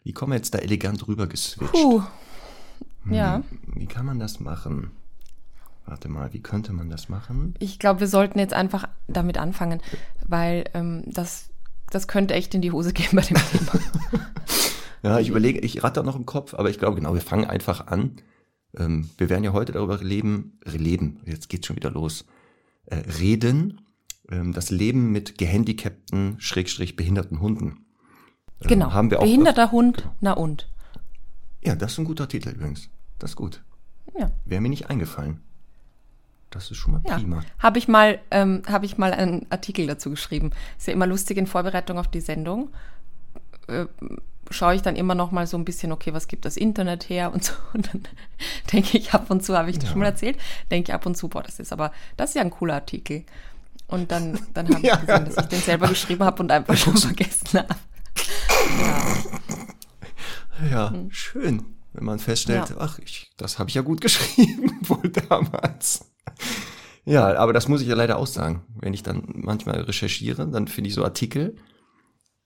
Wie 0.03 0.12
kommen 0.12 0.33
wir 0.33 0.38
jetzt 0.38 0.53
da 0.53 0.60
elegant 0.60 1.07
rüber 1.07 1.27
geswitcht? 1.27 1.72
Puh. 1.72 2.03
Ja, 3.10 3.43
Wie 3.75 3.86
kann 3.86 4.05
man 4.05 4.19
das 4.19 4.39
machen? 4.39 4.91
Warte 5.86 6.07
mal, 6.07 6.31
wie 6.31 6.39
könnte 6.41 6.72
man 6.72 6.89
das 6.89 7.10
machen? 7.10 7.55
ich 7.60 7.77
glaube, 7.79 8.00
wir 8.00 8.07
sollten 8.07 8.39
jetzt 8.39 8.53
einfach 8.53 8.88
damit 9.07 9.38
anfangen, 9.38 9.81
weil 10.25 10.63
ähm, 10.74 11.03
das, 11.05 11.50
das 11.89 12.07
könnte 12.07 12.33
echt 12.33 12.55
in 12.55 12.62
die 12.62 12.72
Hose 12.72 12.93
gehen 12.93 13.10
bei 13.12 13.22
dem 13.22 13.36
Thema. 13.38 13.72
Ja, 15.03 15.19
ich 15.19 15.27
überlege, 15.27 15.60
ich 15.60 15.83
ratter 15.83 16.01
noch 16.01 16.15
im 16.15 16.25
Kopf, 16.25 16.53
aber 16.53 16.69
ich 16.69 16.79
glaube, 16.79 16.95
genau, 16.95 17.13
wir 17.13 17.22
fangen 17.22 17.43
einfach 17.43 17.88
an. 17.88 18.15
Ähm, 18.77 19.10
wir 19.17 19.29
werden 19.29 19.43
ja 19.43 19.51
heute 19.51 19.74
darüber 19.74 19.98
leben, 19.98 20.60
leben, 20.63 21.19
jetzt 21.25 21.50
geht's 21.50 21.67
schon 21.67 21.75
wieder 21.75 21.91
los, 21.91 22.25
äh, 22.86 22.95
reden, 23.19 23.81
ähm, 24.31 24.53
das 24.53 24.69
Leben 24.69 25.11
mit 25.11 25.37
gehandicapten, 25.37 26.35
schrägstrich 26.39 26.95
behinderten 26.95 27.39
Hunden. 27.39 27.65
Ähm, 27.65 27.77
Genau. 28.67 28.93
Haben 28.93 29.11
wir 29.11 29.19
auch, 29.19 29.23
Behinderter 29.23 29.71
Hund, 29.71 30.09
na 30.21 30.31
und? 30.33 30.69
Ja, 31.65 31.75
das 31.75 31.93
ist 31.93 31.97
ein 31.99 32.05
guter 32.05 32.27
Titel 32.29 32.49
übrigens. 32.49 32.89
Das 33.19 33.31
ist 33.31 33.35
gut. 33.35 33.61
Ja. 34.17 34.31
Wäre 34.45 34.61
mir 34.61 34.69
nicht 34.69 34.89
eingefallen. 34.89 35.41
Das 36.49 36.69
ist 36.71 36.77
schon 36.77 36.93
mal 36.93 37.01
Ja, 37.07 37.17
prima. 37.17 37.41
habe 37.59 37.77
ich 37.79 37.87
mal, 37.87 38.19
ähm, 38.31 38.61
habe 38.67 38.85
ich 38.85 38.97
mal 38.97 39.11
einen 39.11 39.47
Artikel 39.49 39.87
dazu 39.87 40.09
geschrieben. 40.11 40.51
Ist 40.77 40.87
ja 40.87 40.93
immer 40.93 41.07
lustig 41.07 41.37
in 41.37 41.47
Vorbereitung 41.47 41.97
auf 41.97 42.07
die 42.07 42.21
Sendung. 42.21 42.69
Äh, 43.67 43.85
schaue 44.51 44.75
ich 44.75 44.81
dann 44.81 44.95
immer 44.95 45.15
noch 45.15 45.31
mal 45.31 45.47
so 45.47 45.57
ein 45.57 45.65
bisschen, 45.65 45.91
okay, 45.91 46.13
was 46.13 46.27
gibt 46.27 46.45
das 46.45 46.55
Internet 46.57 47.09
her 47.09 47.33
und 47.33 47.43
so. 47.45 47.53
Und 47.73 47.93
dann 47.93 48.03
denke 48.71 48.97
ich 48.97 49.13
ab 49.13 49.29
und 49.31 49.43
zu, 49.43 49.57
habe 49.57 49.69
ich 49.71 49.79
das 49.79 49.89
schon 49.89 49.99
mal 49.99 50.05
erzählt, 50.05 50.37
denke 50.69 50.91
ich 50.91 50.93
ab 50.93 51.05
und 51.05 51.17
zu, 51.17 51.27
boah, 51.27 51.41
das 51.43 51.59
ist 51.59 51.73
aber, 51.73 51.91
das 52.17 52.29
ist 52.31 52.35
ja 52.35 52.41
ein 52.43 52.51
cooler 52.51 52.75
Artikel. 52.75 53.23
Und 53.87 54.11
dann, 54.11 54.39
dann 54.53 54.67
habe 54.73 54.85
Ja. 54.85 54.95
ich 54.95 55.01
gesehen, 55.07 55.25
dass 55.25 55.37
ich 55.37 55.49
den 55.49 55.61
selber 55.61 55.87
geschrieben 55.87 56.23
habe 56.23 56.41
und 56.41 56.51
einfach 56.51 56.75
schon 56.77 56.97
vergessen 56.97 57.59
habe. 57.59 57.75
Ja, 60.69 60.93
schön, 61.09 61.63
wenn 61.93 62.05
man 62.05 62.19
feststellt, 62.19 62.69
Ja. 62.69 62.75
ach, 62.79 62.99
ich, 62.99 63.31
das 63.37 63.59
habe 63.59 63.69
ich 63.69 63.75
ja 63.75 63.81
gut 63.81 64.01
geschrieben, 64.01 64.71
wohl 64.83 65.09
damals. 65.09 66.11
Ja, 67.05 67.35
aber 67.37 67.51
das 67.53 67.67
muss 67.67 67.81
ich 67.81 67.87
ja 67.87 67.95
leider 67.95 68.17
auch 68.17 68.27
sagen. 68.27 68.63
Wenn 68.79 68.93
ich 68.93 69.03
dann 69.03 69.23
manchmal 69.35 69.81
recherchiere, 69.81 70.47
dann 70.47 70.67
finde 70.67 70.87
ich 70.89 70.93
so 70.93 71.03
Artikel 71.03 71.55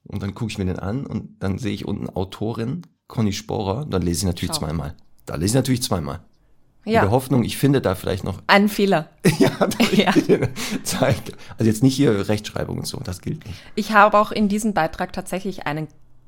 und 0.03 0.24
dann 0.24 0.34
gucke 0.34 0.51
ich 0.51 0.58
mir 0.58 0.65
den 0.65 0.79
an 0.79 1.06
und 1.06 1.38
dann 1.44 1.60
sehe 1.60 1.74
ich 1.74 1.86
unten 1.86 2.10
Autorin 2.10 2.82
Conny 3.08 3.34
Sporer, 3.34 3.86
dann 3.86 4.01
lese 4.01 4.22
ich 4.22 4.25
natürlich 4.25 4.56
Schau. 4.56 4.62
zweimal. 4.65 4.96
Da 5.25 5.36
lese 5.36 5.51
ich 5.51 5.56
natürlich 5.56 5.84
zweimal. 5.84 6.22
In 6.88 6.94
Ja. 6.94 7.01
der 7.01 7.12
Hoffnung, 7.12 7.44
ich 7.44 7.58
finde 7.58 7.82
da 7.82 7.96
vielleicht 7.96 8.24
noch. 8.24 8.41
Ein 8.48 8.70
Fehler. 8.70 9.10
ja, 9.39 9.50
Ja. 9.91 10.13
zeig- 10.84 11.34
Also 11.58 11.65
jetzt 11.70 11.84
nicht 11.84 11.96
hier 11.96 12.27
Rechtschreibung 12.29 12.77
und 12.77 12.88
so, 12.88 13.00
das 13.03 13.22
gilt 13.22 13.46
nicht. 13.46 13.60
Ich 13.75 13.91
habe 13.91 14.17
auch 14.17 14.32
in 14.32 14.48
diesem 14.48 14.74
Beitrag 14.74 15.12
tatsächlich 15.13 15.67
einen 15.67 15.88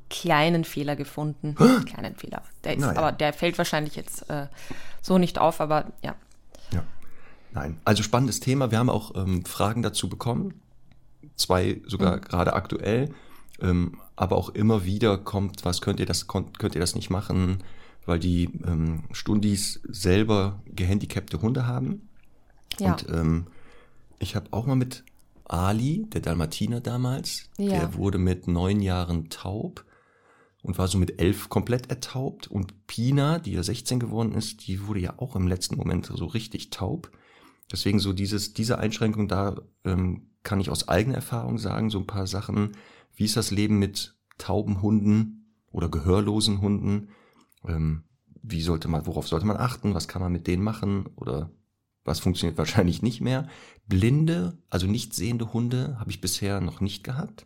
kleinen 0.10 0.64
Fehler 0.66 0.96
gefunden. 0.96 1.56
kleinen 1.86 2.16
Fehler. 2.16 2.42
Der 2.64 2.76
ist, 2.76 2.82
ja. 2.82 2.90
aber 2.96 3.12
der 3.12 3.32
fällt 3.32 3.58
wahrscheinlich 3.58 3.96
jetzt 3.96 4.30
äh, 4.30 4.48
so 5.02 5.18
nicht 5.18 5.38
auf, 5.40 5.62
aber 5.62 5.86
ja. 6.04 6.16
Ja. 6.74 6.84
Nein. 7.54 7.78
Also 7.86 8.04
spannendes 8.04 8.40
Thema. 8.40 8.70
Wir 8.72 8.80
haben 8.80 8.90
auch 8.90 9.16
ähm, 9.16 9.46
Fragen 9.46 9.82
dazu 9.82 10.10
bekommen. 10.10 10.56
Zwei 11.36 11.82
sogar 11.86 12.18
Mhm. 12.18 12.22
gerade 12.22 12.54
aktuell. 12.54 13.14
Ähm, 13.62 13.98
aber 14.16 14.36
auch 14.36 14.50
immer 14.50 14.84
wieder 14.84 15.18
kommt, 15.18 15.64
was 15.64 15.80
könnt 15.80 16.00
ihr 16.00 16.06
das, 16.06 16.28
könnt 16.28 16.76
ihr 16.76 16.82
das 16.82 16.96
nicht 16.96 17.10
machen, 17.10 17.60
weil 18.10 18.20
die 18.20 18.46
ähm, 18.66 19.04
Stundis 19.12 19.80
selber 19.88 20.62
gehandicapte 20.66 21.42
Hunde 21.42 21.66
haben. 21.66 22.10
Ja. 22.80 22.92
Und 22.94 23.08
ähm, 23.10 23.48
ich 24.20 24.36
habe 24.36 24.48
auch 24.52 24.66
mal 24.66 24.76
mit 24.76 25.04
Ali, 25.46 26.06
der 26.10 26.22
Dalmatiner 26.22 26.82
damals, 26.82 27.50
Ja. 27.58 27.70
der 27.80 27.94
wurde 27.96 28.18
mit 28.18 28.48
neun 28.48 28.82
Jahren 28.82 29.30
taub 29.30 29.86
und 30.62 30.78
war 30.78 30.88
so 30.88 30.98
mit 30.98 31.22
elf 31.22 31.50
komplett 31.50 31.90
ertaubt. 31.90 32.48
Und 32.48 32.86
Pina, 32.88 33.40
die 33.40 33.54
ja 33.54 33.64
16 33.64 34.00
geworden 34.00 34.34
ist, 34.34 34.68
die 34.68 34.86
wurde 34.88 35.00
ja 35.00 35.14
auch 35.18 35.36
im 35.36 35.48
letzten 35.48 35.78
Moment 35.78 36.06
so 36.08 36.26
richtig 36.26 36.70
taub. 36.70 37.12
Deswegen 37.72 38.00
so 38.00 38.14
dieses, 38.14 38.54
diese 38.54 38.80
Einschränkung, 38.80 39.28
da 39.28 39.56
ähm, 39.86 40.28
kann 40.44 40.60
ich 40.60 40.70
aus 40.70 40.88
eigener 40.88 41.16
Erfahrung 41.16 41.58
sagen, 41.58 41.90
so 41.90 42.00
ein 42.00 42.08
paar 42.08 42.28
Sachen. 42.28 42.72
Wie 43.16 43.26
ist 43.26 43.38
das 43.38 43.52
Leben 43.52 43.80
mit 43.80 44.16
tauben 44.38 44.82
Hunden 44.82 45.54
oder 45.72 45.90
gehörlosen 45.90 46.62
Hunden? 46.62 47.10
Ähm, 47.68 48.04
wie 48.42 48.62
sollte 48.62 48.88
man, 48.88 49.06
worauf 49.06 49.28
sollte 49.28 49.46
man 49.46 49.58
achten? 49.58 49.94
Was 49.94 50.08
kann 50.08 50.22
man 50.22 50.32
mit 50.32 50.48
denen 50.48 50.64
machen? 50.64 51.08
Oder 51.16 51.50
was 52.06 52.20
funktioniert 52.20 52.58
wahrscheinlich 52.58 53.02
nicht 53.02 53.22
mehr? 53.22 53.48
Blinde, 53.88 54.58
also 54.70 54.88
nicht 54.88 55.14
sehende 55.14 55.54
Hunde, 55.54 55.98
habe 56.00 56.12
ich 56.12 56.22
bisher 56.22 56.62
noch 56.62 56.82
nicht 56.82 57.04
gehabt. 57.04 57.46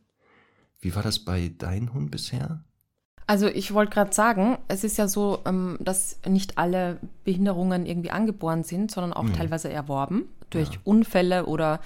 Wie 0.80 0.96
war 0.96 1.04
das 1.04 1.20
bei 1.20 1.52
deinem 1.58 1.94
Hund 1.94 2.12
bisher? 2.12 2.64
Also 3.26 3.48
ich 3.48 3.74
wollte 3.74 3.94
gerade 3.94 4.14
sagen, 4.14 4.58
es 4.68 4.84
ist 4.84 4.98
ja 4.98 5.08
so, 5.08 5.40
ähm, 5.46 5.78
dass 5.80 6.20
nicht 6.28 6.58
alle 6.58 7.00
Behinderungen 7.24 7.86
irgendwie 7.86 8.12
angeboren 8.12 8.64
sind, 8.64 8.92
sondern 8.92 9.14
auch 9.14 9.24
Mhm. 9.24 9.34
teilweise 9.34 9.72
erworben 9.72 10.26
durch 10.50 10.74
Ja. 10.74 10.80
Unfälle 10.84 11.46
oder 11.46 11.80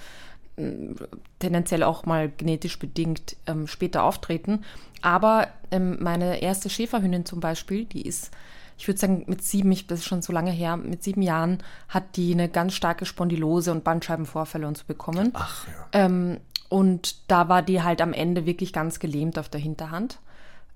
ähm, 0.56 0.96
tendenziell 1.38 1.84
auch 1.84 2.04
mal 2.06 2.28
genetisch 2.28 2.78
bedingt 2.80 3.36
ähm, 3.46 3.68
später 3.68 4.02
auftreten. 4.02 4.64
Aber 5.02 5.48
ähm, 5.70 5.98
meine 6.00 6.40
erste 6.42 6.70
Schäferhündin 6.70 7.24
zum 7.24 7.40
Beispiel, 7.40 7.84
die 7.84 8.02
ist, 8.02 8.30
ich 8.76 8.88
würde 8.88 8.98
sagen, 8.98 9.24
mit 9.26 9.42
sieben, 9.42 9.70
ich, 9.72 9.86
das 9.86 10.00
ist 10.00 10.06
schon 10.06 10.22
so 10.22 10.32
lange 10.32 10.50
her, 10.50 10.76
mit 10.76 11.02
sieben 11.02 11.22
Jahren 11.22 11.58
hat 11.88 12.16
die 12.16 12.32
eine 12.32 12.48
ganz 12.48 12.74
starke 12.74 13.06
Spondylose 13.06 13.72
und 13.72 13.84
Bandscheibenvorfälle 13.84 14.66
und 14.66 14.76
so 14.78 14.84
bekommen. 14.86 15.30
Ach 15.34 15.66
ja. 15.66 16.04
Ähm, 16.04 16.38
und 16.68 17.30
da 17.30 17.48
war 17.48 17.62
die 17.62 17.82
halt 17.82 18.02
am 18.02 18.12
Ende 18.12 18.44
wirklich 18.46 18.72
ganz 18.72 18.98
gelähmt 18.98 19.38
auf 19.38 19.48
der 19.48 19.60
Hinterhand. 19.60 20.18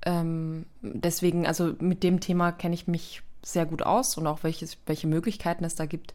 Ähm, 0.05 0.67
deswegen, 0.81 1.47
also 1.47 1.75
mit 1.79 2.03
dem 2.03 2.21
Thema 2.21 2.51
kenne 2.51 2.75
ich 2.75 2.89
mich 2.89 3.23
sehr 3.45 3.67
gut 3.67 3.83
aus 3.83 4.17
und 4.17 4.27
auch 4.27 4.43
welches, 4.43 4.79
welche 4.87 5.07
Möglichkeiten 5.07 5.65
es 5.65 5.75
da 5.75 5.87
gibt. 5.87 6.15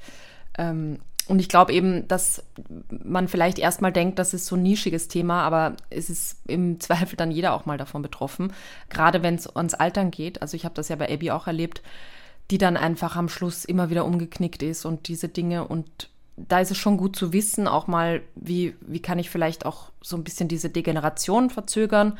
Ähm, 0.58 1.00
und 1.28 1.40
ich 1.40 1.50
glaube 1.50 1.74
eben, 1.74 2.08
dass 2.08 2.44
man 2.90 3.28
vielleicht 3.28 3.60
erstmal 3.60 3.92
denkt, 3.92 4.18
das 4.18 4.34
ist 4.34 4.46
so 4.46 4.56
ein 4.56 4.64
nischiges 4.64 5.10
Thema, 5.10 5.44
aber 5.44 5.76
es 5.90 6.10
ist 6.10 6.38
im 6.48 6.80
Zweifel 6.80 7.18
dann 7.18 7.32
jeder 7.32 7.54
auch 7.54 7.66
mal 7.66 7.78
davon 7.78 8.02
betroffen. 8.02 8.54
Gerade 8.90 9.24
wenn 9.24 9.36
es 9.36 9.48
ans 9.56 9.74
Altern 9.74 10.12
geht. 10.12 10.42
Also 10.42 10.56
ich 10.56 10.66
habe 10.66 10.76
das 10.76 10.90
ja 10.90 10.96
bei 10.96 11.12
Abby 11.12 11.32
auch 11.32 11.48
erlebt, 11.48 11.82
die 12.50 12.58
dann 12.58 12.78
einfach 12.78 13.18
am 13.18 13.28
Schluss 13.28 13.66
immer 13.66 13.90
wieder 13.90 14.06
umgeknickt 14.06 14.64
ist 14.64 14.86
und 14.86 15.10
diese 15.10 15.28
Dinge. 15.28 15.68
Und 15.68 16.10
da 16.38 16.60
ist 16.60 16.72
es 16.72 16.78
schon 16.78 16.98
gut 16.98 17.16
zu 17.16 17.34
wissen, 17.34 17.68
auch 17.68 17.88
mal, 17.88 18.22
wie, 18.36 18.76
wie 18.82 19.02
kann 19.02 19.20
ich 19.20 19.30
vielleicht 19.30 19.66
auch 19.66 19.92
so 20.02 20.16
ein 20.16 20.24
bisschen 20.24 20.48
diese 20.48 20.70
Degeneration 20.70 21.50
verzögern, 21.50 22.18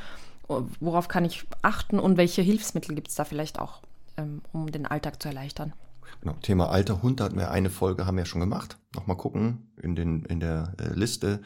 worauf 0.80 1.08
kann 1.08 1.24
ich 1.24 1.46
achten 1.62 2.00
und 2.00 2.18
welche 2.18 2.42
Hilfsmittel 2.42 2.96
gibt 2.96 3.10
es 3.10 3.16
da 3.16 3.24
vielleicht 3.24 3.60
auch, 3.60 3.82
ähm, 4.18 4.42
um 4.52 4.72
den 4.72 4.86
Alltag 4.86 5.22
zu 5.22 5.30
erleichtern. 5.30 5.74
Genau, 6.22 6.34
Thema 6.42 6.70
alter 6.70 7.02
Hund, 7.02 7.20
da 7.20 7.26
hatten 7.26 7.38
wir 7.38 7.52
eine 7.52 7.70
Folge, 7.70 8.06
haben 8.06 8.18
wir 8.18 8.26
schon 8.26 8.42
gemacht. 8.42 8.80
Nochmal 8.96 9.18
gucken 9.18 9.72
in, 9.82 9.96
den, 9.96 10.24
in 10.26 10.40
der 10.40 10.74
äh, 10.80 10.94
Liste. 10.94 11.42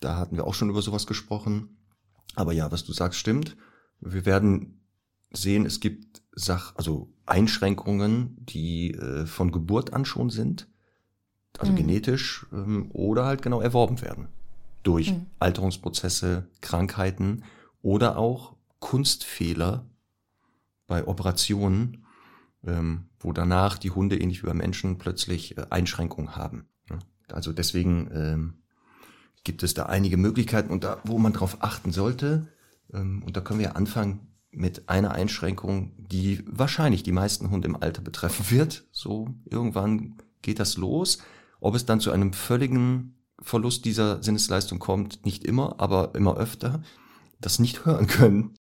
Da 0.00 0.16
hatten 0.16 0.36
wir 0.36 0.46
auch 0.46 0.54
schon 0.54 0.70
über 0.70 0.82
sowas 0.82 1.06
gesprochen. 1.06 1.76
Aber 2.34 2.52
ja, 2.52 2.70
was 2.70 2.84
du 2.84 2.92
sagst, 2.92 3.18
stimmt. 3.18 3.56
Wir 4.00 4.26
werden 4.26 4.80
sehen, 5.32 5.66
es 5.66 5.80
gibt 5.80 6.22
Sach, 6.38 6.74
also 6.76 7.10
Einschränkungen, 7.24 8.36
die 8.44 8.92
äh, 8.92 9.24
von 9.26 9.50
Geburt 9.52 9.92
an 9.94 10.04
schon 10.04 10.28
sind, 10.30 10.68
also 11.58 11.72
Mhm. 11.72 11.76
genetisch 11.76 12.46
ähm, 12.52 12.90
oder 12.92 13.24
halt 13.24 13.40
genau 13.40 13.60
erworben 13.62 14.02
werden 14.02 14.28
durch 14.82 15.12
Mhm. 15.12 15.26
Alterungsprozesse, 15.38 16.46
Krankheiten 16.60 17.42
oder 17.82 18.18
auch 18.18 18.54
Kunstfehler 18.80 19.86
bei 20.86 21.06
Operationen, 21.06 22.04
ähm, 22.64 23.06
wo 23.20 23.32
danach 23.32 23.78
die 23.78 23.90
Hunde 23.90 24.18
ähnlich 24.18 24.42
wie 24.42 24.46
bei 24.46 24.54
Menschen 24.54 24.98
plötzlich 24.98 25.56
äh, 25.56 25.66
Einschränkungen 25.70 26.36
haben. 26.36 26.68
ne? 26.90 26.98
Also 27.32 27.52
deswegen 27.52 28.10
ähm, 28.12 28.54
gibt 29.44 29.62
es 29.62 29.74
da 29.74 29.86
einige 29.86 30.16
Möglichkeiten 30.16 30.70
und 30.70 30.84
da, 30.84 30.98
wo 31.04 31.18
man 31.18 31.32
drauf 31.32 31.58
achten 31.60 31.92
sollte. 31.92 32.48
Ähm, 32.92 33.22
und 33.24 33.36
da 33.36 33.40
können 33.40 33.60
wir 33.60 33.76
anfangen 33.76 34.28
mit 34.50 34.88
einer 34.88 35.12
Einschränkung, 35.12 35.92
die 35.98 36.42
wahrscheinlich 36.46 37.02
die 37.02 37.12
meisten 37.12 37.50
Hunde 37.50 37.68
im 37.68 37.76
Alter 37.76 38.02
betreffen 38.02 38.50
wird. 38.50 38.84
So 38.90 39.28
irgendwann 39.44 40.16
geht 40.42 40.58
das 40.58 40.76
los. 40.76 41.18
Ob 41.60 41.74
es 41.74 41.86
dann 41.86 42.00
zu 42.00 42.10
einem 42.10 42.32
völligen 42.32 43.16
Verlust 43.40 43.84
dieser 43.84 44.22
Sinnesleistung 44.22 44.78
kommt, 44.78 45.24
nicht 45.26 45.44
immer, 45.44 45.76
aber 45.78 46.14
immer 46.14 46.36
öfter, 46.36 46.82
das 47.40 47.58
nicht 47.58 47.84
hören 47.84 48.06
können. 48.06 48.54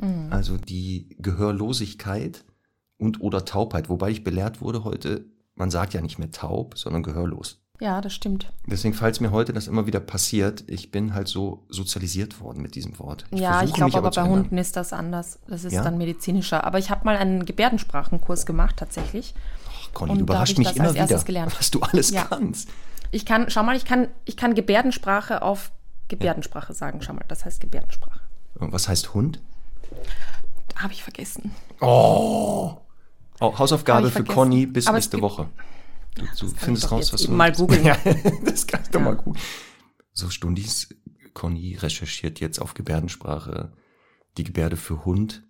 Mhm. 0.00 0.28
Also 0.30 0.56
die 0.56 1.16
Gehörlosigkeit 1.18 2.44
und 2.98 3.20
oder 3.20 3.44
Taubheit, 3.44 3.88
wobei 3.88 4.10
ich 4.10 4.24
belehrt 4.24 4.60
wurde 4.60 4.84
heute, 4.84 5.24
man 5.54 5.70
sagt 5.70 5.94
ja 5.94 6.00
nicht 6.00 6.18
mehr 6.18 6.30
taub, 6.30 6.76
sondern 6.78 7.02
gehörlos. 7.02 7.60
Ja, 7.80 8.00
das 8.00 8.12
stimmt. 8.12 8.52
Deswegen 8.66 8.92
falls 8.94 9.20
mir 9.20 9.30
heute 9.30 9.52
das 9.52 9.68
immer 9.68 9.86
wieder 9.86 10.00
passiert, 10.00 10.64
ich 10.66 10.90
bin 10.90 11.14
halt 11.14 11.28
so 11.28 11.64
sozialisiert 11.68 12.40
worden 12.40 12.60
mit 12.60 12.74
diesem 12.74 12.98
Wort. 12.98 13.24
ja, 13.30 13.62
ich 13.62 13.68
versuche 13.70 13.84
mich 13.84 13.92
glaube 13.92 13.98
aber 13.98 14.10
zu 14.10 14.20
bei 14.20 14.26
ändern. 14.26 14.40
Hunden 14.42 14.58
ist 14.58 14.74
das 14.74 14.92
anders. 14.92 15.38
Das 15.46 15.62
ist 15.62 15.72
Ja? 15.74 15.82
dann 15.84 15.96
medizinischer. 15.96 16.64
Aber 16.64 16.80
ich 16.80 16.90
habe 16.90 17.04
mal 17.04 17.16
einen 17.16 17.44
Gebärdensprachenkurs 17.46 18.46
gemacht 18.46 18.76
tatsächlich. 18.78 19.32
Ach, 19.68 19.92
Conny, 19.94 20.10
und 20.12 20.18
du 20.28 20.34
ich 20.42 20.58
mich 20.58 20.74
immer 20.76 20.92
wieder, 20.92 21.22
gelernt. 21.22 21.56
was 21.56 21.70
du 21.70 21.80
alles 21.80 22.10
Ja. 22.10 22.24
kannst. 22.24 22.68
Ich 23.12 23.24
kann, 23.24 23.48
schau 23.48 23.62
mal, 23.62 23.76
ich 23.76 23.84
kann, 23.84 24.08
ich 24.24 24.36
kann 24.36 24.54
Gebärdensprache 24.54 25.42
auf 25.42 25.70
Gebärdensprache 26.08 26.72
sagen. 26.74 27.00
Schau 27.00 27.12
mal, 27.12 27.24
das 27.28 27.44
heißt 27.44 27.60
Gebärdensprache. 27.60 28.20
Was 28.56 28.88
heißt 28.88 29.14
Hund? 29.14 29.40
Habe 30.74 30.92
ich 30.92 31.04
vergessen. 31.04 31.52
Oh! 31.80 32.78
Oh 33.40 33.58
Hausaufgabe 33.58 34.10
für. 34.10 34.24
Conny 34.24 34.66
bis 34.66 34.86
Aber 34.86 34.96
nächste 34.96 35.20
Woche. 35.20 35.48
Du, 36.14 36.24
du 36.40 36.48
findest 36.56 36.90
raus, 36.90 37.12
was 37.12 37.22
du 37.22 37.32
mal 37.32 37.52
googeln. 37.52 37.84
Ja, 37.84 37.96
das 38.44 38.66
kann 38.66 38.80
ich 38.82 38.88
doch 38.90 39.00
Ja. 39.00 39.04
mal 39.06 39.16
googeln. 39.16 39.42
So 40.12 40.30
Stundis, 40.30 40.88
Conny 41.34 41.76
recherchiert 41.80 42.40
jetzt 42.40 42.60
auf 42.60 42.74
Gebärdensprache 42.74 43.72
die 44.36 44.44
Gebärde 44.44 44.76
für 44.76 45.04
Hund. 45.04 45.44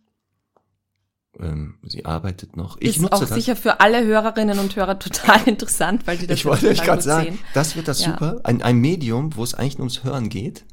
Ähm, 1.39 1.79
sie 1.83 2.05
arbeitet 2.05 2.57
noch. 2.57 2.77
Ich 2.81 2.97
ist 2.97 3.01
nutze 3.01 3.15
auch 3.15 3.21
das. 3.21 3.31
sicher 3.31 3.55
für 3.55 3.81
alle 3.81 4.05
Hörerinnen 4.05 4.59
und 4.59 4.75
Hörer 4.77 4.99
total 4.99 5.41
interessant, 5.47 6.07
weil 6.07 6.19
die 6.19 6.27
das 6.27 6.39
ich 6.39 6.45
wollte 6.47 6.69
euch 6.69 6.83
gerade 6.83 7.03
sagen, 7.03 7.33
sehen. 7.33 7.39
das 7.55 7.77
wird 7.77 7.87
das 7.89 8.01
Ja. 8.05 8.13
super. 8.13 8.41
Ein, 8.45 8.63
ein 8.63 8.77
Medium, 8.79 9.37
wo 9.37 9.45
es 9.45 9.55
eigentlich 9.55 9.79
nur 9.79 9.85
ums 9.85 10.05
Hören 10.05 10.29
geht. 10.29 10.65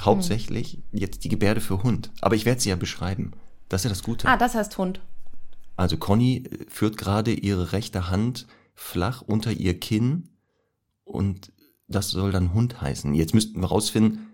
Hauptsächlich 0.00 0.78
jetzt 0.92 1.24
die 1.24 1.28
Gebärde 1.28 1.60
für 1.60 1.82
Hund. 1.82 2.10
Aber 2.22 2.34
ich 2.34 2.44
werde 2.46 2.60
sie 2.60 2.70
ja 2.70 2.76
beschreiben. 2.76 3.32
Das 3.68 3.82
ist 3.82 3.84
ja 3.84 3.90
das 3.90 4.02
Gute. 4.02 4.26
Ah, 4.26 4.36
das 4.38 4.54
heißt 4.54 4.78
Hund. 4.78 5.00
Also 5.82 5.96
Conny 5.96 6.44
äh, 6.44 6.64
führt 6.68 6.96
gerade 6.96 7.32
ihre 7.32 7.72
rechte 7.72 8.10
Hand 8.10 8.46
flach 8.74 9.22
unter 9.22 9.52
ihr 9.52 9.78
Kinn 9.78 10.28
und 11.04 11.52
das 11.88 12.08
soll 12.08 12.32
dann 12.32 12.54
Hund 12.54 12.80
heißen. 12.80 13.14
Jetzt 13.14 13.34
müssten 13.34 13.60
wir 13.60 13.68
rausfinden, 13.68 14.32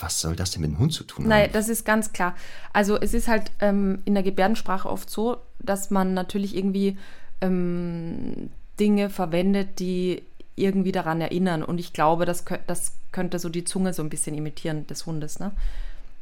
was 0.00 0.20
soll 0.20 0.36
das 0.36 0.52
denn 0.52 0.62
mit 0.62 0.70
dem 0.70 0.78
Hund 0.78 0.92
zu 0.92 1.04
tun 1.04 1.26
Nein, 1.26 1.44
haben? 1.44 1.52
das 1.52 1.68
ist 1.68 1.84
ganz 1.84 2.12
klar. 2.12 2.34
Also 2.72 2.98
es 2.98 3.14
ist 3.14 3.28
halt 3.28 3.50
ähm, 3.60 4.00
in 4.04 4.14
der 4.14 4.22
Gebärdensprache 4.22 4.88
oft 4.88 5.10
so, 5.10 5.38
dass 5.58 5.90
man 5.90 6.14
natürlich 6.14 6.56
irgendwie 6.56 6.96
ähm, 7.40 8.50
Dinge 8.78 9.10
verwendet, 9.10 9.78
die 9.78 10.22
irgendwie 10.56 10.92
daran 10.92 11.20
erinnern. 11.20 11.62
Und 11.62 11.78
ich 11.78 11.92
glaube, 11.92 12.24
das, 12.24 12.44
das 12.66 12.92
könnte 13.12 13.38
so 13.38 13.48
die 13.48 13.64
Zunge 13.64 13.92
so 13.92 14.02
ein 14.02 14.10
bisschen 14.10 14.36
imitieren 14.36 14.86
des 14.86 15.06
Hundes. 15.06 15.38
Ne? 15.38 15.52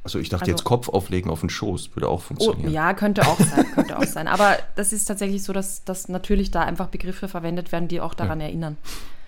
Also 0.05 0.19
ich 0.19 0.29
dachte 0.29 0.43
also- 0.45 0.53
jetzt 0.53 0.65
Kopf 0.65 0.89
auflegen 0.89 1.31
auf 1.31 1.41
den 1.41 1.51
Schoß, 1.51 1.95
würde 1.95 2.09
auch 2.09 2.19
Oh, 2.19 2.19
funktionieren. 2.19 2.73
ja, 2.73 2.95
könnte 2.95 3.27
auch 3.27 3.39
sein, 3.39 3.67
könnte 3.75 3.99
auch 3.99 4.05
sein. 4.05 4.27
Aber 4.29 4.57
das 4.77 4.93
ist 4.93 5.05
tatsächlich 5.05 5.43
so, 5.43 5.53
dass, 5.53 5.85
dass 5.85 6.09
natürlich 6.09 6.51
da 6.51 6.63
einfach 6.63 6.89
Begriffe 6.89 7.29
verwendet 7.29 7.73
werden, 7.73 7.89
die 7.89 8.01
auch 8.01 8.15
daran 8.15 8.41
erinnern. 8.41 8.77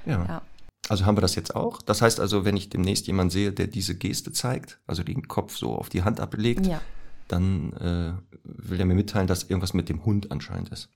Ja. 0.07 0.25
Ja. 0.27 0.43
Also 0.89 1.05
haben 1.07 1.17
wir 1.17 1.21
das 1.23 1.35
jetzt 1.35 1.55
auch. 1.55 1.83
Das 1.83 2.01
heißt 2.03 2.19
also, 2.21 2.45
wenn 2.45 2.57
ich 2.57 2.71
demnächst 2.71 3.07
jemanden 3.07 3.31
sehe, 3.31 3.53
der 3.53 3.67
diese 3.67 3.95
Geste 3.97 4.33
zeigt, 4.33 4.81
also 4.87 5.03
den 5.03 5.29
Kopf 5.29 5.57
so 5.57 5.77
auf 5.77 5.89
die 5.89 6.03
Hand 6.03 6.19
ablegt, 6.21 6.67
Ja. 6.67 6.81
dann 7.29 7.73
äh, 7.75 8.13
will 8.43 8.81
er 8.81 8.87
mir 8.87 8.95
mitteilen, 8.95 9.27
dass 9.27 9.45
irgendwas 9.45 9.75
mit 9.75 9.89
dem 9.89 10.05
Hund 10.05 10.33
anscheinend 10.33 10.71
ist. 10.71 10.89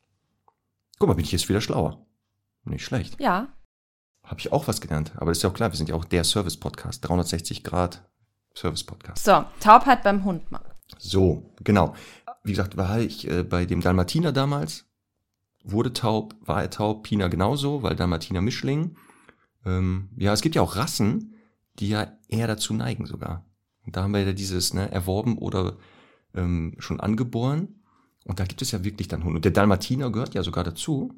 Guck 0.99 1.09
mal, 1.09 1.14
bin 1.14 1.25
ich 1.25 1.33
jetzt 1.33 1.49
wieder 1.49 1.61
schlauer. 1.61 2.04
Nicht 2.64 2.85
schlecht. 2.85 3.21
Ja. 3.21 3.49
Habe 4.25 4.40
ich 4.40 4.52
auch 4.52 4.66
was 4.66 4.81
gelernt. 4.81 5.12
Aber 5.16 5.26
das 5.31 5.38
ist 5.38 5.43
ja 5.43 5.50
auch 5.50 5.54
klar, 5.54 5.71
wir 5.71 5.76
sind 5.76 5.90
ja 5.90 5.95
auch 5.95 6.04
der 6.07 6.25
Service-Podcast. 6.25 7.07
360 7.07 7.62
Grad 7.62 8.02
Service-Podcast. 8.57 9.25
So, 9.25 9.45
Taubheit 9.61 10.03
beim 10.03 10.25
Hund 10.25 10.51
mal. 10.51 10.61
So, 10.99 11.55
genau. 11.63 11.95
Wie 12.43 12.53
gesagt, 12.53 12.77
war 12.77 13.01
ich 13.01 13.29
äh, 13.29 13.43
bei 13.43 13.65
dem 13.67 13.81
Dalmatiner 13.81 14.33
damals. 14.33 14.85
Wurde 15.65 15.93
taub, 15.93 16.35
war 16.41 16.63
er 16.63 16.71
taub, 16.71 17.05
Pina 17.05 17.29
genauso, 17.29 17.83
weil 17.83 17.97
Dalmatiner 17.97 18.43
Mischling. 18.43 18.97
Ähm, 19.65 20.11
ja, 20.17 20.33
es 20.33 20.43
gibt 20.43 20.55
ja 20.55 20.63
auch 20.63 20.77
Rassen, 20.77 21.35
die 21.79 21.89
ja 21.89 22.13
eher 22.29 22.47
dazu 22.47 22.75
neigen 22.75 23.07
sogar. 23.07 23.47
Und 23.87 23.97
da 23.97 24.03
haben 24.03 24.13
wir 24.13 24.23
ja 24.23 24.33
dieses 24.33 24.75
ne, 24.75 24.91
erworben 24.91 25.39
oder 25.39 25.79
ähm, 26.35 26.75
schon 26.79 27.01
angeboren. 27.01 27.81
Und 28.25 28.41
da 28.41 28.45
gibt 28.45 28.63
es 28.63 28.71
ja 28.71 28.85
wirklich 28.85 29.09
dann 29.09 29.25
Hunde. 29.25 29.37
Und 29.37 29.45
der 29.45 29.53
Dalmatiner 29.53 30.11
gehört 30.11 30.35
ja 30.35 30.43
sogar 30.43 30.65
dazu, 30.65 31.13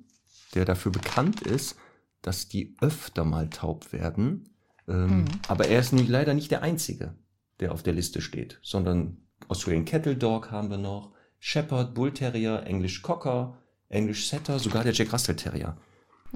der 0.55 0.65
dafür 0.65 0.93
bekannt 0.93 1.43
ist, 1.43 1.77
dass 2.23 2.49
die 2.49 2.77
öfter 2.81 3.25
mal 3.25 3.51
taub 3.51 3.93
werden. 3.93 4.55
Ähm, 4.89 5.21
Mhm. 5.21 5.25
Aber 5.49 5.67
er 5.67 5.81
ist 5.81 5.93
nie, 5.93 6.07
leider 6.07 6.35
nicht 6.35 6.51
der 6.51 6.63
Einzige, 6.63 7.15
der 7.61 7.73
auf 7.73 7.83
der 7.83 7.93
Liste 7.93 8.21
steht, 8.21 8.59
sondern 8.63 9.19
Australian 9.49 9.85
Cattle 9.85 10.17
Dog 10.17 10.51
haben 10.51 10.71
wir 10.71 10.79
noch, 10.79 11.13
Shepherd, 11.39 11.95
Bull 11.95 12.13
Terrier, 12.13 12.65
English 12.67 13.03
Cocker, 13.03 13.59
English 13.89 14.29
Setter, 14.29 14.59
sogar 14.59 14.83
der 14.83 14.93
Jack 14.93 15.13
Russell 15.13 15.37
Terrier. 15.37 15.77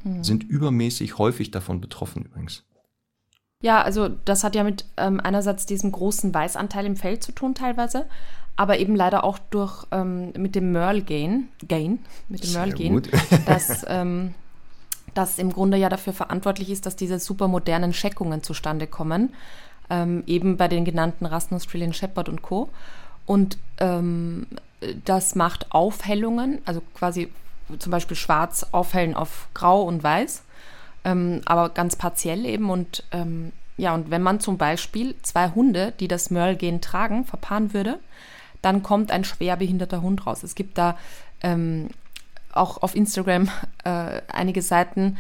Mhm. 0.03 0.23
Sind 0.23 0.45
übermäßig 0.45 1.19
häufig 1.19 1.51
davon 1.51 1.81
betroffen 1.81 2.25
übrigens. 2.25 2.65
Ja, 3.63 3.83
also 3.83 4.09
das 4.09 4.45
hat 4.45 4.55
ja 4.55 4.65
mit 4.65 4.87
ähm, 4.97 5.21
einerseits 5.21 5.67
diesem 5.67 5.93
großen 5.93 6.33
Weißanteil 6.33 6.87
im 6.87 6.97
Fell 6.97 7.19
zu 7.19 7.33
tun 7.33 7.55
teilweise, 7.55 8.07
aber 8.57 8.79
eben 8.79 8.97
leider 8.97 9.25
auch 9.25 9.39
durch 9.39 9.87
ähm, 9.91 10.33
mit 10.37 10.55
dem 10.55 10.73
Merle 10.73 11.03
Gain, 11.03 11.49
Gain 11.69 11.99
mit 12.29 12.43
dem 12.43 12.51
Sehr 12.51 12.67
Merle 12.67 12.75
Gain, 12.75 13.03
dass 13.47 13.85
ähm, 13.87 14.35
das 15.13 15.39
im 15.39 15.53
Grunde 15.53 15.77
ja 15.77 15.89
dafür 15.89 16.13
verantwortlich 16.13 16.71
ist, 16.71 16.87
dass 16.87 16.97
diese 16.97 17.19
supermodernen 17.19 17.93
Scheckungen 17.93 18.43
zustande 18.43 18.87
kommen, 18.87 19.35
ähm, 19.91 20.23
eben 20.27 20.57
bei 20.57 20.69
den 20.69 20.85
genannten 20.85 21.27
Rassen 21.27 21.55
Australian 21.55 21.93
Shepherd 21.93 22.29
und 22.29 22.43
Co. 22.43 22.71
Und 23.27 23.59
ähm, 23.79 24.47
das 25.05 25.35
macht 25.35 25.73
Aufhellungen, 25.73 26.61
also 26.65 26.81
quasi 26.95 27.29
zum 27.79 27.93
Beispiel 27.93 28.17
schwarz 28.17 28.67
aufhellen 28.73 29.15
auf 29.15 29.49
grau 29.55 29.83
und 29.83 30.03
weiß, 30.03 30.43
ähm, 31.05 31.43
aber 31.45 31.69
ganz 31.69 31.97
partiell 31.97 32.47
eben. 32.47 32.71
Und 32.71 33.05
ähm, 33.13 33.53
ja, 33.77 33.95
und 33.95 34.11
wenn 34.11 34.23
man 34.23 34.41
zum 34.41 34.59
Beispiel 34.59 35.15
zwei 35.23 35.51
Hunde, 35.51 35.93
die 36.01 36.09
das 36.09 36.31
Merle-Gen 36.31 36.81
tragen, 36.81 37.25
verpaaren 37.25 37.73
würde, 37.73 37.99
dann 38.63 38.83
kommt 38.83 39.11
ein 39.11 39.25
schwer 39.25 39.57
behinderter 39.57 40.03
Hund 40.03 40.27
raus. 40.27 40.43
Es 40.43 40.55
gibt 40.55 40.77
da 40.77 40.99
ähm, 41.43 41.89
auch 42.53 42.83
auf 42.83 42.95
Instagram 42.95 43.49
äh, 43.85 44.21
einige 44.29 44.63
Seiten. 44.63 45.17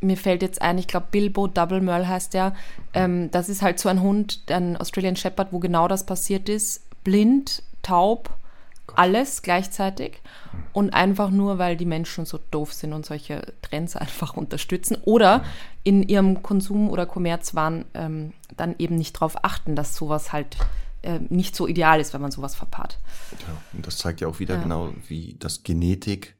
Mir 0.00 0.16
fällt 0.16 0.42
jetzt 0.42 0.60
ein, 0.60 0.78
ich 0.78 0.86
glaube 0.86 1.06
Bilbo 1.10 1.46
Double 1.46 1.80
Merle 1.80 2.06
heißt 2.06 2.34
der. 2.34 2.54
Ähm, 2.92 3.30
das 3.30 3.48
ist 3.48 3.62
halt 3.62 3.78
so 3.78 3.88
ein 3.88 4.02
Hund, 4.02 4.42
ein 4.48 4.76
Australian 4.76 5.16
Shepherd, 5.16 5.52
wo 5.52 5.58
genau 5.58 5.88
das 5.88 6.04
passiert 6.04 6.48
ist. 6.48 6.86
Blind, 7.02 7.62
taub, 7.82 8.30
alles 8.94 9.42
gleichzeitig. 9.42 10.20
Und 10.72 10.92
einfach 10.92 11.30
nur, 11.30 11.58
weil 11.58 11.76
die 11.76 11.86
Menschen 11.86 12.26
so 12.26 12.38
doof 12.50 12.72
sind 12.72 12.92
und 12.92 13.06
solche 13.06 13.54
Trends 13.62 13.96
einfach 13.96 14.36
unterstützen. 14.36 14.98
Oder 15.04 15.44
in 15.82 16.02
ihrem 16.02 16.42
Konsum 16.42 16.90
oder 16.90 17.06
Kommerzwahn 17.06 17.84
ähm, 17.94 18.32
dann 18.56 18.74
eben 18.78 18.96
nicht 18.96 19.16
darauf 19.16 19.44
achten, 19.44 19.76
dass 19.76 19.96
sowas 19.96 20.32
halt 20.32 20.56
äh, 21.02 21.20
nicht 21.28 21.56
so 21.56 21.66
ideal 21.66 22.00
ist, 22.00 22.12
wenn 22.14 22.20
man 22.20 22.30
sowas 22.30 22.54
verpaart. 22.54 22.98
Ja, 23.32 23.56
und 23.72 23.86
das 23.86 23.98
zeigt 23.98 24.20
ja 24.20 24.28
auch 24.28 24.40
wieder 24.40 24.56
Ja. 24.56 24.62
genau, 24.62 24.92
wie 25.08 25.36
das 25.38 25.62
Genetik 25.62 26.35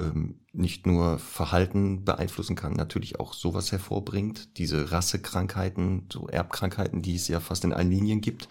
ähm, 0.00 0.40
nicht 0.52 0.86
nur 0.86 1.18
Verhalten 1.18 2.04
beeinflussen 2.04 2.56
kann, 2.56 2.72
natürlich 2.72 3.20
auch 3.20 3.34
sowas 3.34 3.70
hervorbringt, 3.70 4.58
diese 4.58 4.90
Rassekrankheiten, 4.90 6.08
so 6.12 6.26
Erbkrankheiten, 6.28 7.02
die 7.02 7.14
es 7.14 7.28
ja 7.28 7.40
fast 7.40 7.64
in 7.64 7.72
allen 7.72 7.90
Linien 7.90 8.20
gibt. 8.20 8.48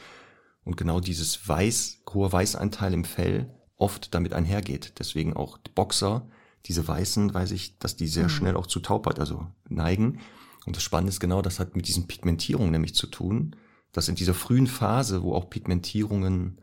Und 0.64 0.78
genau 0.78 1.00
dieses 1.00 1.48
Weiß, 1.48 2.04
hohe 2.14 2.32
Weißanteil 2.32 2.94
im 2.94 3.04
Fell 3.04 3.54
oft 3.76 4.14
damit 4.14 4.34
einhergeht. 4.34 4.94
Deswegen 5.00 5.34
auch 5.34 5.58
die 5.58 5.72
Boxer, 5.72 6.28
diese 6.66 6.88
Weißen, 6.88 7.34
weiß 7.34 7.52
ich, 7.52 7.80
dass 7.80 7.96
die 7.96 8.08
sehr 8.08 8.30
schnell 8.30 8.56
auch 8.56 8.68
zu 8.68 8.80
Taubheit, 8.80 9.20
also 9.20 9.48
neigen. 9.68 10.20
Und 10.66 10.76
das 10.76 10.84
Spannende 10.84 11.12
ist 11.12 11.20
genau, 11.20 11.42
das 11.42 11.60
hat 11.60 11.76
mit 11.76 11.88
diesen 11.88 12.08
Pigmentierungen 12.08 12.72
nämlich 12.72 12.94
zu 12.94 13.08
tun, 13.08 13.56
dass 13.92 14.10
in 14.10 14.16
dieser 14.16 14.34
frühen 14.34 14.68
Phase, 14.68 15.24
wo 15.24 15.34
auch 15.34 15.50
Pigmentierungen 15.50 16.62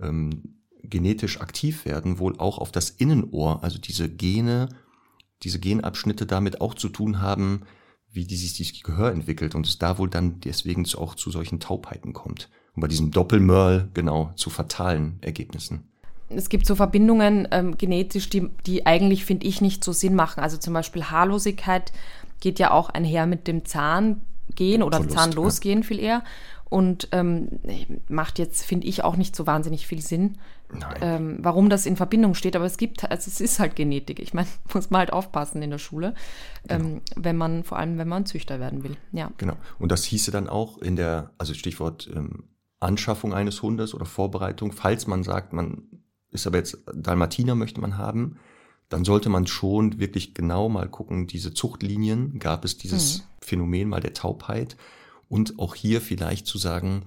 ähm, 0.00 0.60
genetisch 0.88 1.40
aktiv 1.40 1.84
werden, 1.84 2.18
wohl 2.18 2.38
auch 2.38 2.58
auf 2.58 2.72
das 2.72 2.90
Innenohr, 2.90 3.62
also 3.62 3.78
diese 3.78 4.08
Gene, 4.08 4.68
diese 5.42 5.60
Genabschnitte 5.60 6.26
damit 6.26 6.60
auch 6.60 6.74
zu 6.74 6.88
tun 6.88 7.20
haben, 7.20 7.62
wie 8.10 8.24
die 8.24 8.36
sich 8.36 8.56
das 8.56 8.82
Gehör 8.82 9.12
entwickelt 9.12 9.54
und 9.54 9.66
es 9.66 9.78
da 9.78 9.98
wohl 9.98 10.08
dann 10.08 10.40
deswegen 10.40 10.86
auch 10.96 11.14
zu 11.14 11.30
solchen 11.30 11.60
Taubheiten 11.60 12.12
kommt. 12.12 12.48
Und 12.74 12.80
bei 12.80 12.88
diesem 12.88 13.10
Doppelmörl 13.10 13.90
genau 13.92 14.32
zu 14.36 14.50
fatalen 14.50 15.18
Ergebnissen. 15.20 15.88
es 16.28 16.48
gibt 16.48 16.66
so 16.66 16.74
Verbindungen 16.74 17.46
ähm, 17.50 17.76
genetisch, 17.76 18.30
die, 18.30 18.48
die 18.66 18.86
eigentlich, 18.86 19.24
finde 19.24 19.46
ich, 19.46 19.60
nicht 19.60 19.84
so 19.84 19.92
Sinn 19.92 20.14
machen. 20.14 20.40
Also 20.40 20.56
zum 20.56 20.74
Beispiel 20.74 21.04
Haarlosigkeit 21.04 21.92
geht 22.40 22.58
ja 22.58 22.70
auch 22.70 22.88
einher 22.88 23.26
mit 23.26 23.46
dem 23.46 23.64
Zahngehen 23.64 24.82
oder 24.82 24.98
Verlust, 24.98 25.16
Zahnlosgehen 25.16 25.82
viel 25.82 26.00
eher. 26.00 26.22
Und 26.68 27.08
ähm, 27.12 27.60
macht 28.08 28.38
jetzt, 28.38 28.64
finde 28.64 28.86
ich, 28.86 29.04
auch 29.04 29.16
nicht 29.16 29.36
so 29.36 29.46
wahnsinnig 29.46 29.86
viel 29.86 30.00
Sinn. 30.00 30.38
Ähm, 31.00 31.38
warum 31.40 31.68
das 31.68 31.86
in 31.86 31.96
Verbindung 31.96 32.34
steht. 32.34 32.56
Aber 32.56 32.64
es 32.64 32.76
gibt, 32.76 33.04
also 33.10 33.28
es 33.30 33.40
ist 33.40 33.58
halt 33.58 33.76
Genetik. 33.76 34.18
Ich 34.20 34.34
meine, 34.34 34.48
muss 34.74 34.90
man 34.90 35.00
halt 35.00 35.12
aufpassen 35.12 35.62
in 35.62 35.70
der 35.70 35.78
Schule, 35.78 36.14
ähm, 36.68 37.00
wenn 37.16 37.36
man, 37.36 37.64
vor 37.64 37.78
allem 37.78 37.98
wenn 37.98 38.08
man 38.08 38.26
Züchter 38.26 38.60
werden 38.60 38.84
will. 38.84 38.96
Ja. 39.12 39.30
Genau. 39.38 39.56
Und 39.78 39.92
das 39.92 40.04
hieße 40.04 40.30
dann 40.30 40.48
auch 40.48 40.78
in 40.78 40.96
der, 40.96 41.30
also 41.38 41.54
Stichwort 41.54 42.10
ähm, 42.14 42.44
Anschaffung 42.80 43.32
eines 43.34 43.62
Hundes 43.62 43.94
oder 43.94 44.04
Vorbereitung, 44.04 44.72
falls 44.72 45.06
man 45.06 45.22
sagt, 45.22 45.52
man 45.52 45.82
ist 46.30 46.46
aber 46.46 46.58
jetzt 46.58 46.78
Dalmatiner 46.92 47.54
möchte 47.54 47.80
man 47.80 47.96
haben, 47.96 48.36
dann 48.88 49.04
sollte 49.04 49.28
man 49.28 49.46
schon 49.46 49.98
wirklich 49.98 50.34
genau 50.34 50.68
mal 50.68 50.88
gucken, 50.88 51.26
diese 51.26 51.54
Zuchtlinien, 51.54 52.38
gab 52.38 52.64
es 52.64 52.76
dieses 52.76 53.26
Phänomen 53.40 53.88
mal 53.88 54.00
der 54.00 54.12
Taubheit 54.12 54.76
und 55.28 55.58
auch 55.58 55.74
hier 55.74 56.00
vielleicht 56.00 56.46
zu 56.46 56.58
sagen, 56.58 57.04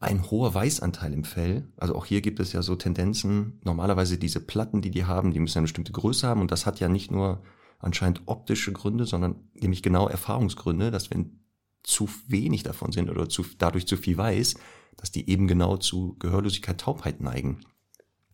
ein 0.00 0.30
hoher 0.30 0.54
Weißanteil 0.54 1.12
im 1.12 1.24
Fell, 1.24 1.66
also 1.76 1.96
auch 1.96 2.06
hier 2.06 2.20
gibt 2.20 2.38
es 2.38 2.52
ja 2.52 2.62
so 2.62 2.76
Tendenzen, 2.76 3.60
normalerweise 3.64 4.16
diese 4.16 4.40
Platten, 4.40 4.80
die 4.80 4.90
die 4.90 5.04
haben, 5.04 5.32
die 5.32 5.40
müssen 5.40 5.58
eine 5.58 5.64
bestimmte 5.64 5.92
Größe 5.92 6.26
haben. 6.26 6.40
Und 6.40 6.52
das 6.52 6.66
hat 6.66 6.78
ja 6.78 6.88
nicht 6.88 7.10
nur 7.10 7.42
anscheinend 7.80 8.22
optische 8.26 8.72
Gründe, 8.72 9.06
sondern 9.06 9.36
nämlich 9.54 9.82
genau 9.82 10.08
Erfahrungsgründe, 10.08 10.90
dass 10.90 11.10
wenn 11.10 11.40
zu 11.82 12.08
wenig 12.28 12.62
davon 12.62 12.92
sind 12.92 13.10
oder 13.10 13.28
zu, 13.28 13.44
dadurch 13.58 13.86
zu 13.86 13.96
viel 13.96 14.16
weiß, 14.16 14.56
dass 14.96 15.10
die 15.10 15.28
eben 15.28 15.48
genau 15.48 15.76
zu 15.76 16.16
Gehörlosigkeit, 16.18 16.80
Taubheit 16.80 17.20
neigen. 17.20 17.60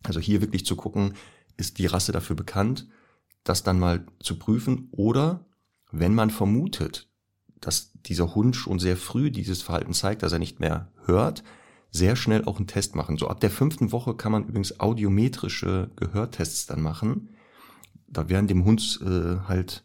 Also 0.03 0.19
hier 0.19 0.41
wirklich 0.41 0.65
zu 0.65 0.75
gucken, 0.75 1.13
ist 1.57 1.79
die 1.79 1.85
Rasse 1.85 2.11
dafür 2.11 2.35
bekannt, 2.35 2.87
das 3.43 3.63
dann 3.63 3.79
mal 3.79 4.05
zu 4.19 4.37
prüfen 4.37 4.89
oder 4.91 5.45
wenn 5.91 6.13
man 6.13 6.29
vermutet, 6.29 7.09
dass 7.65 7.91
dieser 8.05 8.35
Hund 8.35 8.55
schon 8.55 8.77
sehr 8.77 8.95
früh 8.95 9.31
dieses 9.31 9.63
Verhalten 9.63 9.93
zeigt, 9.93 10.21
dass 10.21 10.31
er 10.31 10.39
nicht 10.39 10.59
mehr 10.59 10.91
hört, 11.05 11.43
sehr 11.89 12.15
schnell 12.15 12.45
auch 12.45 12.57
einen 12.57 12.67
Test 12.67 12.95
machen. 12.95 13.17
So 13.17 13.27
ab 13.27 13.39
der 13.39 13.49
fünften 13.49 13.91
Woche 13.91 14.13
kann 14.13 14.31
man 14.31 14.43
übrigens 14.43 14.79
audiometrische 14.79 15.89
Gehörtests 15.95 16.67
dann 16.67 16.81
machen. 16.81 17.29
Da 18.07 18.29
werden 18.29 18.47
dem 18.47 18.65
Hund 18.65 18.99
äh, 19.01 19.47
halt 19.47 19.83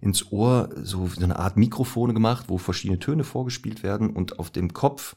ins 0.00 0.32
Ohr 0.32 0.70
so 0.82 1.10
eine 1.20 1.38
Art 1.38 1.58
Mikrofone 1.58 2.14
gemacht, 2.14 2.46
wo 2.48 2.56
verschiedene 2.56 3.00
Töne 3.00 3.24
vorgespielt 3.24 3.82
werden 3.82 4.10
und 4.10 4.38
auf 4.38 4.50
dem 4.50 4.72
Kopf 4.72 5.14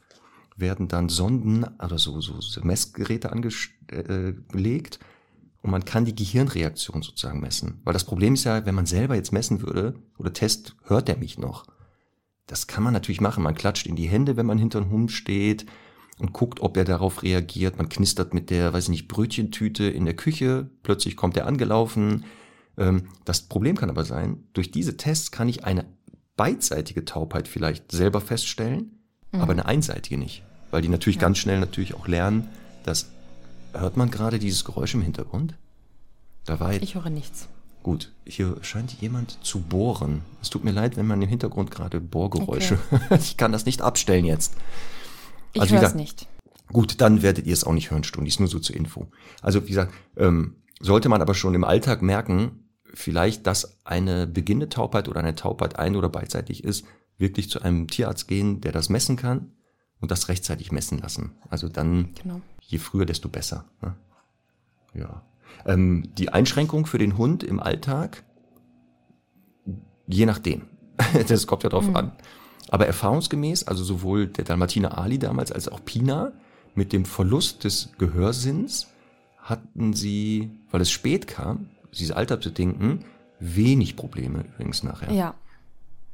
werden 0.56 0.88
dann 0.88 1.08
Sonden, 1.08 1.64
also 1.78 2.20
so, 2.20 2.40
so, 2.40 2.60
Messgeräte 2.60 3.32
angelegt 3.32 4.98
und 5.62 5.70
man 5.70 5.86
kann 5.86 6.04
die 6.04 6.14
Gehirnreaktion 6.14 7.00
sozusagen 7.00 7.40
messen. 7.40 7.80
Weil 7.84 7.94
das 7.94 8.04
Problem 8.04 8.34
ist 8.34 8.44
ja, 8.44 8.66
wenn 8.66 8.74
man 8.74 8.86
selber 8.86 9.14
jetzt 9.14 9.32
messen 9.32 9.62
würde 9.62 9.94
oder 10.18 10.34
Test, 10.34 10.76
hört 10.84 11.08
der 11.08 11.16
mich 11.16 11.38
noch? 11.38 11.64
Das 12.46 12.66
kann 12.66 12.84
man 12.84 12.92
natürlich 12.92 13.20
machen. 13.20 13.42
Man 13.42 13.54
klatscht 13.54 13.86
in 13.86 13.96
die 13.96 14.08
Hände, 14.08 14.36
wenn 14.36 14.46
man 14.46 14.58
hinter 14.58 14.80
einem 14.80 14.90
Hund 14.90 15.12
steht 15.12 15.66
und 16.18 16.32
guckt, 16.32 16.60
ob 16.60 16.76
er 16.76 16.84
darauf 16.84 17.22
reagiert. 17.22 17.78
Man 17.78 17.88
knistert 17.88 18.34
mit 18.34 18.50
der, 18.50 18.72
weiß 18.72 18.84
ich 18.84 18.90
nicht, 18.90 19.08
Brötchentüte 19.08 19.84
in 19.84 20.04
der 20.04 20.14
Küche. 20.14 20.68
Plötzlich 20.82 21.16
kommt 21.16 21.36
er 21.36 21.46
angelaufen. 21.46 22.24
Ähm, 22.76 23.08
Das 23.24 23.42
Problem 23.42 23.76
kann 23.76 23.90
aber 23.90 24.04
sein, 24.04 24.44
durch 24.52 24.70
diese 24.70 24.96
Tests 24.96 25.30
kann 25.30 25.48
ich 25.48 25.64
eine 25.64 25.86
beidseitige 26.36 27.04
Taubheit 27.04 27.46
vielleicht 27.48 27.92
selber 27.92 28.20
feststellen, 28.20 28.98
aber 29.32 29.52
eine 29.52 29.66
einseitige 29.66 30.18
nicht. 30.18 30.42
Weil 30.70 30.82
die 30.82 30.88
natürlich 30.88 31.18
ganz 31.18 31.38
schnell 31.38 31.60
natürlich 31.60 31.94
auch 31.94 32.08
lernen, 32.08 32.48
dass, 32.84 33.10
hört 33.72 33.96
man 33.96 34.10
gerade 34.10 34.38
dieses 34.38 34.64
Geräusch 34.64 34.94
im 34.94 35.02
Hintergrund? 35.02 35.54
Da 36.44 36.60
war 36.60 36.72
jetzt, 36.72 36.82
Ich 36.82 36.94
höre 36.96 37.10
nichts. 37.10 37.48
Gut, 37.84 38.12
hier 38.26 38.56
scheint 38.62 39.00
jemand 39.00 39.38
zu 39.44 39.60
bohren. 39.60 40.22
Es 40.42 40.50
tut 40.50 40.64
mir 40.64 40.72
leid, 40.72 40.96
wenn 40.96 41.06
man 41.06 41.22
im 41.22 41.28
Hintergrund 41.28 41.70
gerade 41.70 42.00
Bohrgeräusche, 42.00 42.78
ich 43.10 43.36
kann 43.36 43.52
das 43.52 43.66
nicht 43.66 43.82
abstellen 43.82 44.24
jetzt. 44.24 44.54
Ich 45.52 45.60
Also 45.60 45.76
höre 45.76 45.84
es 45.84 45.94
nicht. 45.94 46.26
Gut, 46.72 47.00
dann 47.00 47.22
werdet 47.22 47.46
ihr 47.46 47.52
es 47.52 47.62
auch 47.62 47.74
nicht 47.74 47.92
hören, 47.92 48.02
Stundis, 48.02 48.40
nur 48.40 48.48
so 48.48 48.58
zur 48.58 48.74
Info. 48.74 49.06
Also 49.42 49.62
wie 49.64 49.68
gesagt, 49.68 49.92
ähm, 50.16 50.56
sollte 50.80 51.08
man 51.08 51.22
aber 51.22 51.34
schon 51.34 51.54
im 51.54 51.62
Alltag 51.62 52.02
merken, 52.02 52.64
vielleicht, 52.92 53.46
dass 53.46 53.78
eine 53.84 54.26
beginnende 54.26 54.70
Taubheit 54.70 55.08
oder 55.08 55.20
eine 55.20 55.34
Taubheit 55.34 55.78
ein- 55.78 55.94
oder 55.94 56.08
beidseitig 56.08 56.64
ist, 56.64 56.84
wirklich 57.18 57.50
zu 57.50 57.60
einem 57.62 57.86
Tierarzt 57.86 58.26
gehen, 58.26 58.60
der 58.60 58.72
das 58.72 58.88
messen 58.88 59.16
kann 59.16 59.52
und 60.00 60.10
das 60.10 60.28
rechtzeitig 60.28 60.72
messen 60.72 60.98
lassen. 60.98 61.32
Also 61.50 61.68
dann, 61.68 62.14
genau. 62.20 62.40
je 62.60 62.78
früher, 62.78 63.04
desto 63.04 63.28
besser. 63.28 63.66
Ne? 63.82 63.94
Ja. 64.94 65.22
Ähm, 65.66 66.10
die 66.18 66.30
Einschränkung 66.30 66.86
für 66.86 66.98
den 66.98 67.16
Hund 67.18 67.42
im 67.42 67.60
Alltag, 67.60 68.24
je 70.06 70.26
nachdem. 70.26 70.62
das 71.28 71.46
kommt 71.46 71.62
ja 71.62 71.70
drauf 71.70 71.86
mhm. 71.86 71.96
an. 71.96 72.12
Aber 72.68 72.86
erfahrungsgemäß, 72.86 73.64
also 73.64 73.84
sowohl 73.84 74.26
der 74.26 74.44
Dalmatiner 74.44 74.98
Ali 74.98 75.18
damals 75.18 75.52
als 75.52 75.68
auch 75.68 75.84
Pina, 75.84 76.32
mit 76.74 76.92
dem 76.92 77.04
Verlust 77.04 77.64
des 77.64 77.90
Gehörsinns 77.98 78.88
hatten 79.38 79.92
sie, 79.92 80.50
weil 80.70 80.80
es 80.80 80.90
spät 80.90 81.26
kam, 81.26 81.68
diese 81.92 82.16
Altersbedingten, 82.16 83.04
wenig 83.38 83.96
Probleme 83.96 84.40
übrigens 84.40 84.82
nachher. 84.82 85.12
Ja. 85.12 85.34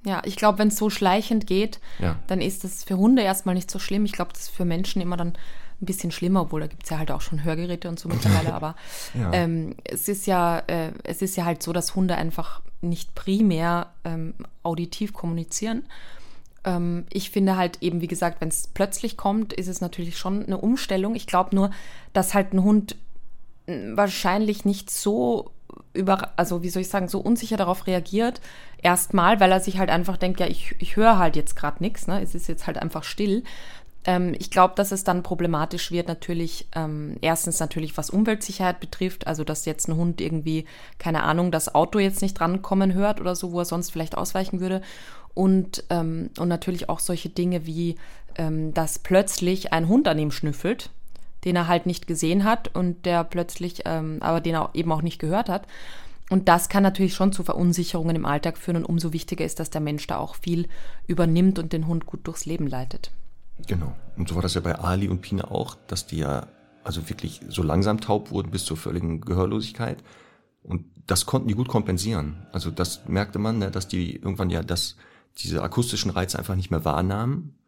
Ja, 0.06 0.22
ich 0.24 0.36
glaube, 0.36 0.58
wenn 0.58 0.68
es 0.68 0.76
so 0.76 0.88
schleichend 0.88 1.46
geht, 1.46 1.78
ja. 1.98 2.16
dann 2.26 2.40
ist 2.40 2.64
das 2.64 2.84
für 2.84 2.96
Hunde 2.96 3.20
erstmal 3.20 3.54
nicht 3.54 3.70
so 3.70 3.78
schlimm. 3.78 4.06
Ich 4.06 4.12
glaube, 4.12 4.32
das 4.32 4.44
ist 4.44 4.48
für 4.48 4.64
Menschen 4.64 5.02
immer 5.02 5.18
dann 5.18 5.34
ein 5.80 5.86
bisschen 5.86 6.10
schlimmer, 6.10 6.42
obwohl 6.42 6.60
da 6.60 6.66
gibt 6.66 6.84
es 6.84 6.90
ja 6.90 6.98
halt 6.98 7.10
auch 7.10 7.20
schon 7.20 7.44
Hörgeräte 7.44 7.88
und 7.88 7.98
so 7.98 8.08
mittlerweile. 8.10 8.54
Aber 8.54 8.76
ja. 9.14 9.32
ähm, 9.32 9.74
es 9.84 10.08
ist 10.08 10.26
ja, 10.26 10.58
äh, 10.66 10.92
es 11.04 11.22
ist 11.22 11.36
ja 11.36 11.44
halt 11.44 11.62
so, 11.62 11.72
dass 11.72 11.94
Hunde 11.94 12.16
einfach 12.16 12.62
nicht 12.80 13.14
primär 13.14 13.92
ähm, 14.04 14.34
auditiv 14.62 15.12
kommunizieren. 15.12 15.84
Ähm, 16.64 17.06
ich 17.10 17.30
finde 17.30 17.56
halt 17.56 17.78
eben, 17.82 18.00
wie 18.00 18.06
gesagt, 18.06 18.40
wenn 18.40 18.48
es 18.48 18.68
plötzlich 18.68 19.16
kommt, 19.16 19.52
ist 19.52 19.68
es 19.68 19.80
natürlich 19.80 20.18
schon 20.18 20.44
eine 20.44 20.58
Umstellung. 20.58 21.14
Ich 21.14 21.26
glaube 21.26 21.54
nur, 21.54 21.70
dass 22.12 22.34
halt 22.34 22.52
ein 22.52 22.62
Hund 22.62 22.96
hm, 23.66 23.96
wahrscheinlich 23.96 24.64
nicht 24.64 24.90
so 24.90 25.50
über, 25.92 26.30
also 26.36 26.62
wie 26.62 26.70
soll 26.70 26.82
ich 26.82 26.88
sagen, 26.88 27.08
so 27.08 27.20
unsicher 27.20 27.56
darauf 27.56 27.86
reagiert. 27.86 28.40
Erstmal, 28.82 29.40
weil 29.40 29.52
er 29.52 29.60
sich 29.60 29.78
halt 29.78 29.90
einfach 29.90 30.16
denkt, 30.16 30.40
ja, 30.40 30.46
ich, 30.46 30.74
ich 30.78 30.96
höre 30.96 31.18
halt 31.18 31.36
jetzt 31.36 31.56
gerade 31.56 31.82
nichts, 31.82 32.06
ne? 32.06 32.22
Es 32.22 32.34
ist 32.34 32.48
jetzt 32.48 32.66
halt 32.66 32.78
einfach 32.78 33.04
still. 33.04 33.44
Ähm, 34.04 34.34
ich 34.38 34.50
glaube, 34.50 34.74
dass 34.76 34.92
es 34.92 35.04
dann 35.04 35.22
problematisch 35.22 35.90
wird, 35.90 36.08
natürlich, 36.08 36.66
ähm, 36.74 37.16
erstens 37.20 37.60
natürlich, 37.60 37.96
was 37.96 38.10
Umweltsicherheit 38.10 38.80
betrifft, 38.80 39.26
also 39.26 39.44
dass 39.44 39.66
jetzt 39.66 39.88
ein 39.88 39.96
Hund 39.96 40.20
irgendwie, 40.20 40.64
keine 40.98 41.22
Ahnung, 41.22 41.50
das 41.50 41.74
Auto 41.74 41.98
jetzt 41.98 42.22
nicht 42.22 42.38
drankommen 42.38 42.94
hört 42.94 43.20
oder 43.20 43.34
so, 43.34 43.52
wo 43.52 43.60
er 43.60 43.66
sonst 43.66 43.90
vielleicht 43.90 44.16
ausweichen 44.16 44.60
würde. 44.60 44.82
Und, 45.34 45.84
ähm, 45.90 46.30
und 46.38 46.48
natürlich 46.48 46.88
auch 46.88 46.98
solche 46.98 47.28
Dinge 47.28 47.66
wie, 47.66 47.96
ähm, 48.36 48.74
dass 48.74 48.98
plötzlich 48.98 49.72
ein 49.72 49.88
Hund 49.88 50.08
an 50.08 50.18
ihm 50.18 50.30
schnüffelt, 50.30 50.90
den 51.44 51.56
er 51.56 51.68
halt 51.68 51.86
nicht 51.86 52.06
gesehen 52.06 52.44
hat 52.44 52.74
und 52.74 53.06
der 53.06 53.24
plötzlich, 53.24 53.82
ähm, 53.84 54.18
aber 54.20 54.40
den 54.40 54.54
er 54.54 54.70
eben 54.74 54.92
auch 54.92 55.02
nicht 55.02 55.18
gehört 55.18 55.48
hat. 55.48 55.66
Und 56.30 56.48
das 56.48 56.68
kann 56.68 56.82
natürlich 56.82 57.14
schon 57.14 57.32
zu 57.32 57.42
Verunsicherungen 57.42 58.16
im 58.16 58.24
Alltag 58.24 58.56
führen 58.56 58.76
und 58.76 58.84
umso 58.84 59.12
wichtiger 59.12 59.44
ist, 59.44 59.58
dass 59.58 59.70
der 59.70 59.80
Mensch 59.80 60.06
da 60.06 60.18
auch 60.18 60.36
viel 60.36 60.68
übernimmt 61.06 61.58
und 61.58 61.72
den 61.72 61.86
Hund 61.86 62.06
gut 62.06 62.20
durchs 62.24 62.46
Leben 62.46 62.66
leitet. 62.66 63.10
Genau. 63.66 63.94
Und 64.16 64.28
so 64.28 64.34
war 64.34 64.42
das 64.42 64.54
ja 64.54 64.60
bei 64.60 64.74
Ali 64.74 65.08
und 65.08 65.20
Pina 65.20 65.44
auch, 65.50 65.76
dass 65.86 66.06
die 66.06 66.18
ja 66.18 66.46
also 66.84 67.08
wirklich 67.08 67.40
so 67.48 67.62
langsam 67.62 68.00
taub 68.00 68.30
wurden 68.30 68.50
bis 68.50 68.64
zur 68.64 68.76
völligen 68.76 69.20
Gehörlosigkeit. 69.20 70.02
Und 70.62 70.86
das 71.06 71.26
konnten 71.26 71.48
die 71.48 71.54
gut 71.54 71.68
kompensieren. 71.68 72.46
Also 72.52 72.70
das 72.70 73.06
merkte 73.08 73.38
man, 73.38 73.58
ne, 73.58 73.70
dass 73.70 73.88
die 73.88 74.16
irgendwann 74.16 74.50
ja 74.50 74.62
das, 74.62 74.96
diese 75.38 75.62
akustischen 75.62 76.10
Reize 76.10 76.38
einfach 76.38 76.56
nicht 76.56 76.70
mehr 76.70 76.84
wahrnahmen, 76.84 77.58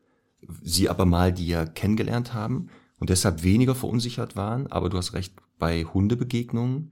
sie 0.62 0.88
aber 0.88 1.04
mal 1.04 1.32
die 1.32 1.46
ja 1.46 1.66
kennengelernt 1.66 2.34
haben 2.34 2.68
und 2.98 3.10
deshalb 3.10 3.42
weniger 3.42 3.74
verunsichert 3.74 4.36
waren. 4.36 4.66
Aber 4.70 4.88
du 4.88 4.98
hast 4.98 5.14
recht, 5.14 5.34
bei 5.58 5.84
Hundebegegnungen, 5.84 6.90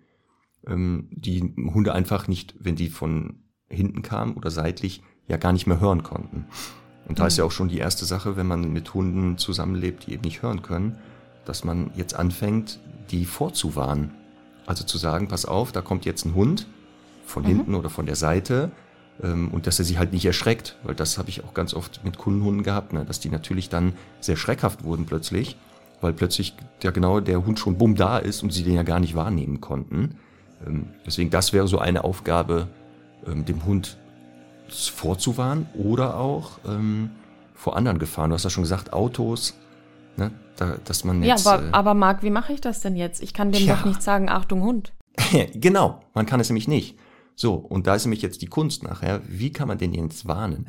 ähm, 0.64 1.08
die 1.10 1.40
Hunde 1.40 1.92
einfach 1.92 2.28
nicht, 2.28 2.54
wenn 2.60 2.76
die 2.76 2.88
von 2.88 3.42
hinten 3.68 4.02
kamen 4.02 4.34
oder 4.34 4.50
seitlich, 4.50 5.02
ja 5.26 5.36
gar 5.38 5.52
nicht 5.52 5.66
mehr 5.66 5.80
hören 5.80 6.02
konnten. 6.04 6.46
Und 7.10 7.18
da 7.18 7.26
ist 7.26 7.36
ja 7.36 7.44
auch 7.44 7.50
schon 7.50 7.68
die 7.68 7.78
erste 7.78 8.04
Sache, 8.04 8.36
wenn 8.36 8.46
man 8.46 8.72
mit 8.72 8.94
Hunden 8.94 9.36
zusammenlebt, 9.36 10.06
die 10.06 10.12
eben 10.12 10.22
nicht 10.22 10.42
hören 10.42 10.62
können, 10.62 10.96
dass 11.44 11.64
man 11.64 11.90
jetzt 11.96 12.14
anfängt, 12.14 12.78
die 13.10 13.24
vorzuwarnen. 13.24 14.12
Also 14.64 14.84
zu 14.84 14.96
sagen, 14.96 15.28
pass 15.28 15.44
auf, 15.44 15.72
da 15.72 15.82
kommt 15.82 16.04
jetzt 16.04 16.24
ein 16.24 16.34
Hund 16.34 16.66
von 17.26 17.42
mhm. 17.42 17.48
hinten 17.48 17.74
oder 17.74 17.90
von 17.90 18.06
der 18.06 18.14
Seite 18.14 18.70
ähm, 19.22 19.48
und 19.48 19.66
dass 19.66 19.78
er 19.80 19.84
sich 19.84 19.98
halt 19.98 20.12
nicht 20.12 20.24
erschreckt, 20.24 20.76
weil 20.84 20.94
das 20.94 21.18
habe 21.18 21.28
ich 21.28 21.42
auch 21.44 21.52
ganz 21.52 21.74
oft 21.74 22.04
mit 22.04 22.16
Kundenhunden 22.16 22.62
gehabt, 22.62 22.92
ne, 22.92 23.04
dass 23.04 23.18
die 23.18 23.28
natürlich 23.28 23.68
dann 23.68 23.94
sehr 24.20 24.36
schreckhaft 24.36 24.84
wurden 24.84 25.04
plötzlich 25.04 25.56
weil 26.00 26.12
plötzlich 26.12 26.54
ja 26.82 26.90
genau 26.90 27.20
der 27.20 27.44
Hund 27.44 27.58
schon 27.58 27.78
bumm 27.78 27.94
da 27.94 28.18
ist 28.18 28.42
und 28.42 28.52
sie 28.52 28.62
den 28.62 28.74
ja 28.74 28.82
gar 28.82 29.00
nicht 29.00 29.14
wahrnehmen 29.14 29.60
konnten. 29.60 30.16
Ähm, 30.66 30.86
deswegen, 31.06 31.30
das 31.30 31.52
wäre 31.52 31.68
so 31.68 31.78
eine 31.78 32.04
Aufgabe, 32.04 32.68
ähm, 33.26 33.44
dem 33.44 33.64
Hund 33.64 33.98
vorzuwarnen 34.72 35.66
oder 35.74 36.16
auch 36.18 36.58
ähm, 36.66 37.10
vor 37.54 37.76
anderen 37.76 37.98
Gefahren. 37.98 38.30
Du 38.30 38.34
hast 38.34 38.44
ja 38.44 38.50
schon 38.50 38.62
gesagt, 38.62 38.92
Autos, 38.92 39.54
ne, 40.16 40.30
da, 40.56 40.76
dass 40.84 41.04
man 41.04 41.22
jetzt. 41.22 41.44
Ja, 41.44 41.52
aber, 41.52 41.64
äh, 41.64 41.70
aber 41.72 41.94
Marc, 41.94 42.22
wie 42.22 42.30
mache 42.30 42.52
ich 42.52 42.60
das 42.60 42.80
denn 42.80 42.96
jetzt? 42.96 43.22
Ich 43.22 43.34
kann 43.34 43.52
dem 43.52 43.64
ja. 43.64 43.76
doch 43.76 43.84
nicht 43.84 44.02
sagen, 44.02 44.28
Achtung, 44.28 44.62
Hund. 44.62 44.92
genau, 45.54 46.00
man 46.14 46.26
kann 46.26 46.40
es 46.40 46.48
nämlich 46.48 46.68
nicht. 46.68 46.98
So, 47.34 47.54
und 47.54 47.86
da 47.86 47.94
ist 47.94 48.04
nämlich 48.04 48.22
jetzt 48.22 48.42
die 48.42 48.46
Kunst 48.46 48.82
nachher, 48.82 49.22
wie 49.26 49.52
kann 49.52 49.68
man 49.68 49.78
den 49.78 49.94
jetzt 49.94 50.28
warnen? 50.28 50.66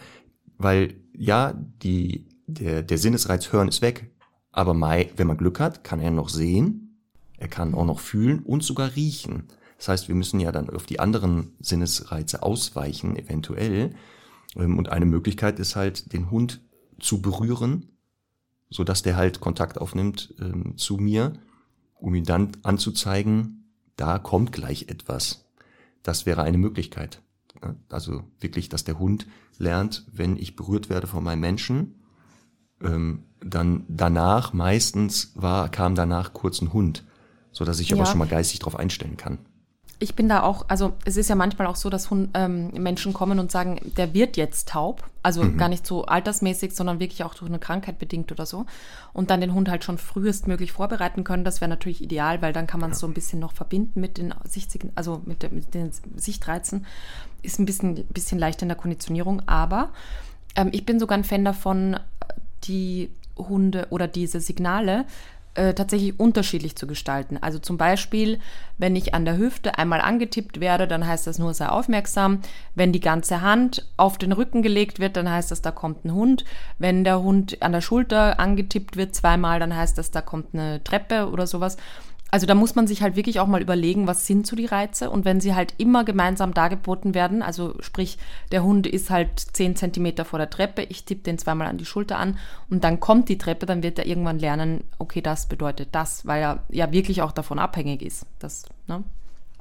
Weil 0.58 0.96
ja, 1.14 1.54
die, 1.84 2.28
der, 2.48 2.82
der 2.82 2.98
Sinnesreiz 2.98 3.52
hören 3.52 3.68
ist 3.68 3.82
weg, 3.82 4.10
aber 4.52 4.74
Mai, 4.74 5.10
wenn 5.16 5.28
man 5.28 5.38
Glück 5.38 5.60
hat, 5.60 5.84
kann 5.84 6.00
er 6.00 6.12
noch 6.12 6.30
sehen, 6.30 6.98
er 7.38 7.48
kann 7.48 7.74
auch 7.74 7.86
noch 7.86 8.00
fühlen 8.00 8.40
und 8.40 8.64
sogar 8.64 8.96
riechen. 8.96 9.48
Das 9.82 9.88
heißt, 9.88 10.08
wir 10.10 10.14
müssen 10.14 10.40
ja 10.40 10.52
dann 10.52 10.70
auf 10.70 10.86
die 10.86 11.00
anderen 11.00 11.56
Sinnesreize 11.60 12.44
ausweichen, 12.44 13.16
eventuell. 13.16 13.96
Ähm, 14.56 14.78
und 14.78 14.90
eine 14.90 15.08
Möglichkeit 15.08 15.58
ist 15.58 15.76
halt, 15.76 16.14
den 16.14 16.30
Hund 16.30 16.62
zu 17.00 17.20
berühren, 17.20 17.90
so 18.70 18.84
dass 18.84 19.02
der 19.02 19.16
halt 19.16 19.40
Kontakt 19.40 19.82
aufnimmt 19.82 20.36
ähm, 20.40 20.78
zu 20.78 20.98
mir, 20.98 21.34
um 21.96 22.14
ihn 22.14 22.26
dann 22.26 22.52
anzuzeigen, 22.62 23.74
da 23.96 24.20
kommt 24.20 24.52
gleich 24.52 24.84
etwas. 24.88 25.46
Das 26.04 26.28
wäre 26.28 26.44
eine 26.44 26.60
Möglichkeit. 26.60 27.24
Also 27.90 28.24
wirklich, 28.40 28.70
dass 28.70 28.84
der 28.84 29.00
Hund 29.00 29.26
lernt, 29.58 30.06
wenn 30.12 30.38
ich 30.38 30.56
berührt 30.56 30.90
werde 30.92 31.08
von 31.08 31.24
meinem 31.24 31.40
Menschen, 31.40 32.04
ähm, 32.84 33.24
dann 33.44 33.86
danach 33.88 34.54
meistens 34.54 35.32
war, 35.34 35.70
kam 35.70 35.96
danach 35.96 36.34
kurz 36.34 36.62
ein 36.62 36.72
Hund, 36.72 37.04
so 37.52 37.66
dass 37.66 37.80
ich 37.80 37.90
ja. 37.90 37.98
aber 37.98 38.06
schon 38.06 38.20
mal 38.20 38.28
geistig 38.28 38.60
darauf 38.60 38.76
einstellen 38.76 39.18
kann. 39.18 39.40
Ich 40.02 40.16
bin 40.16 40.28
da 40.28 40.42
auch, 40.42 40.66
also 40.68 40.94
es 41.06 41.16
ist 41.16 41.30
ja 41.30 41.36
manchmal 41.36 41.68
auch 41.68 41.76
so, 41.76 41.92
dass 41.92 42.10
ähm, 42.34 42.70
Menschen 42.70 43.14
kommen 43.14 43.38
und 43.38 43.52
sagen, 43.52 43.80
der 43.98 44.16
wird 44.16 44.36
jetzt 44.36 44.70
taub. 44.70 45.04
Also 45.22 45.44
mhm. 45.44 45.58
gar 45.58 45.70
nicht 45.70 45.86
so 45.86 46.06
altersmäßig, 46.06 46.74
sondern 46.74 47.00
wirklich 47.00 47.24
auch 47.24 47.36
durch 47.36 47.48
eine 47.48 47.60
Krankheit 47.60 48.00
bedingt 48.00 48.32
oder 48.32 48.48
so. 48.48 48.66
Und 49.14 49.30
dann 49.30 49.42
den 49.42 49.54
Hund 49.54 49.70
halt 49.70 49.84
schon 49.84 50.00
frühestmöglich 50.00 50.72
vorbereiten 50.72 51.24
können. 51.24 51.44
Das 51.44 51.62
wäre 51.62 51.70
natürlich 51.70 52.02
ideal, 52.02 52.42
weil 52.42 52.52
dann 52.52 52.66
kann 52.66 52.80
man 52.80 52.90
es 52.90 52.98
ja. 52.98 53.02
so 53.02 53.08
ein 53.08 53.14
bisschen 53.14 53.40
noch 53.40 53.54
verbinden 53.54 54.02
mit 54.02 54.18
den 54.18 54.34
Sichtigen, 54.44 54.92
also 54.96 55.22
mit, 55.26 55.44
der, 55.44 55.52
mit 55.52 55.76
den 55.76 55.92
Sichtreizen. 56.16 56.88
Ist 57.44 57.60
ein 57.60 57.68
bisschen, 57.68 58.04
bisschen 58.06 58.40
leichter 58.40 58.64
in 58.64 58.70
der 58.70 58.78
Konditionierung. 58.78 59.44
Aber 59.48 59.92
ähm, 60.56 60.70
ich 60.72 60.84
bin 60.84 61.00
sogar 61.00 61.16
ein 61.16 61.24
Fan 61.24 61.46
davon, 61.46 62.00
die 62.64 63.12
Hunde 63.38 63.86
oder 63.92 64.08
diese 64.08 64.40
Signale 64.40 65.06
äh, 65.54 65.74
tatsächlich 65.74 66.20
unterschiedlich 66.20 66.76
zu 66.76 66.88
gestalten. 66.88 67.38
Also 67.42 67.60
zum 67.60 67.78
Beispiel, 67.78 68.40
wenn 68.78 68.96
ich 68.96 69.14
an 69.14 69.26
der 69.26 69.38
Hüfte 69.38 69.78
einmal 69.78 70.00
angetippt 70.00 70.60
werde, 70.60 70.88
dann 70.88 71.06
heißt 71.06 71.28
das 71.28 71.40
nur 71.40 71.54
sei 71.54 71.68
aufmerksam. 71.68 72.40
Wenn 72.74 72.94
die 72.94 73.02
ganze 73.02 73.42
Hand 73.42 73.86
auf 73.98 74.18
den 74.18 74.32
Rücken 74.32 74.62
gelegt 74.62 75.00
wird, 75.00 75.18
dann 75.18 75.30
heißt 75.30 75.52
das, 75.52 75.62
da 75.62 75.72
kommt 75.72 76.06
ein 76.06 76.14
Hund. 76.14 76.46
Wenn 76.80 77.04
der 77.04 77.22
Hund 77.22 77.62
an 77.62 77.74
der 77.74 77.82
Schulter 77.82 78.40
angetippt 78.40 78.96
wird 78.96 79.14
zweimal, 79.14 79.60
dann 79.60 79.76
heißt 79.76 79.98
das, 79.98 80.12
da 80.12 80.22
kommt 80.22 80.54
eine 80.54 80.84
Treppe 80.84 81.30
oder 81.30 81.46
sowas. 81.48 81.76
Also 82.34 82.46
da 82.46 82.56
muss 82.56 82.76
man 82.76 82.88
sich 82.88 83.02
halt 83.02 83.18
wirklich 83.18 83.42
auch 83.42 83.48
mal 83.48 83.62
überlegen, 83.62 84.08
was 84.08 84.26
sind 84.26 84.48
so 84.48 84.56
die 84.56 84.66
Reize 84.66 85.10
und 85.10 85.26
wenn 85.26 85.42
sie 85.42 85.54
halt 85.54 85.74
immer 85.78 86.06
gemeinsam 86.06 86.54
dargeboten 86.54 87.14
werden, 87.14 87.42
also 87.42 87.76
sprich, 87.82 88.18
der 88.54 88.64
Hund 88.64 88.88
ist 88.88 89.10
halt 89.10 89.38
zehn 89.38 89.76
Zentimeter 89.76 90.24
vor 90.24 90.40
der 90.40 90.50
Treppe, 90.50 90.84
ich 90.84 91.04
tippe 91.04 91.24
den 91.24 91.38
zweimal 91.38 91.68
an 91.68 91.78
die 91.78 91.86
Schulter 91.86 92.18
an 92.18 92.38
und 92.70 92.86
dann 92.86 93.02
kommt 93.02 93.28
die 93.28 93.38
Treppe, 93.38 93.66
dann 93.66 93.84
wird 93.84 94.00
er 94.00 94.06
irgendwann 94.06 94.40
lernen, 94.40 94.86
okay, 94.98 95.20
das 95.20 95.48
bedeutet 95.48 95.90
das, 95.92 96.26
weil 96.26 96.42
er 96.42 96.64
ja 96.70 96.94
wirklich 96.94 97.22
auch 97.22 97.34
davon 97.34 97.60
abhängig 97.60 98.02
ist. 98.02 98.26
Das, 98.40 98.64
ne? 98.88 99.04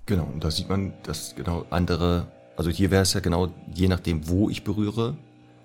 Genau, 0.06 0.28
und 0.32 0.44
da 0.44 0.50
sieht 0.52 0.68
man, 0.68 0.92
dass 1.02 1.34
genau 1.34 1.66
andere, 1.70 2.28
also 2.56 2.70
hier 2.70 2.92
wäre 2.92 3.02
es 3.02 3.14
ja 3.14 3.20
genau, 3.20 3.48
je 3.74 3.88
nachdem, 3.88 4.28
wo 4.28 4.48
ich 4.48 4.62
berühre, 4.62 5.16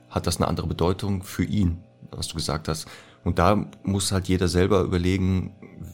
hat 0.10 0.26
das 0.26 0.38
eine 0.38 0.48
andere 0.48 0.65
Bedeutung 0.65 1.22
für 1.22 1.44
ihn, 1.44 1.78
was 2.10 2.30
du 2.30 2.36
gesagt 2.36 2.68
hast. 2.68 2.88
Und 3.24 3.38
da 3.38 3.65
muss 3.84 4.12
halt 4.12 4.28
jeder 4.28 4.48
selber 4.48 4.82
überlegen, 4.82 5.52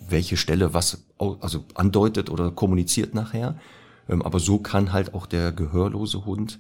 welche 0.10 0.38
Stelle 0.38 0.74
was 0.74 1.06
also 1.18 1.66
andeutet 1.76 2.30
oder 2.30 2.52
kommuniziert 2.52 3.14
nachher. 3.14 3.56
Ähm, 4.10 4.22
aber 4.22 4.40
so 4.40 4.58
kann 4.60 4.94
halt 4.94 5.14
auch 5.14 5.26
der 5.26 5.52
gehörlose 5.52 6.26
Hund 6.26 6.60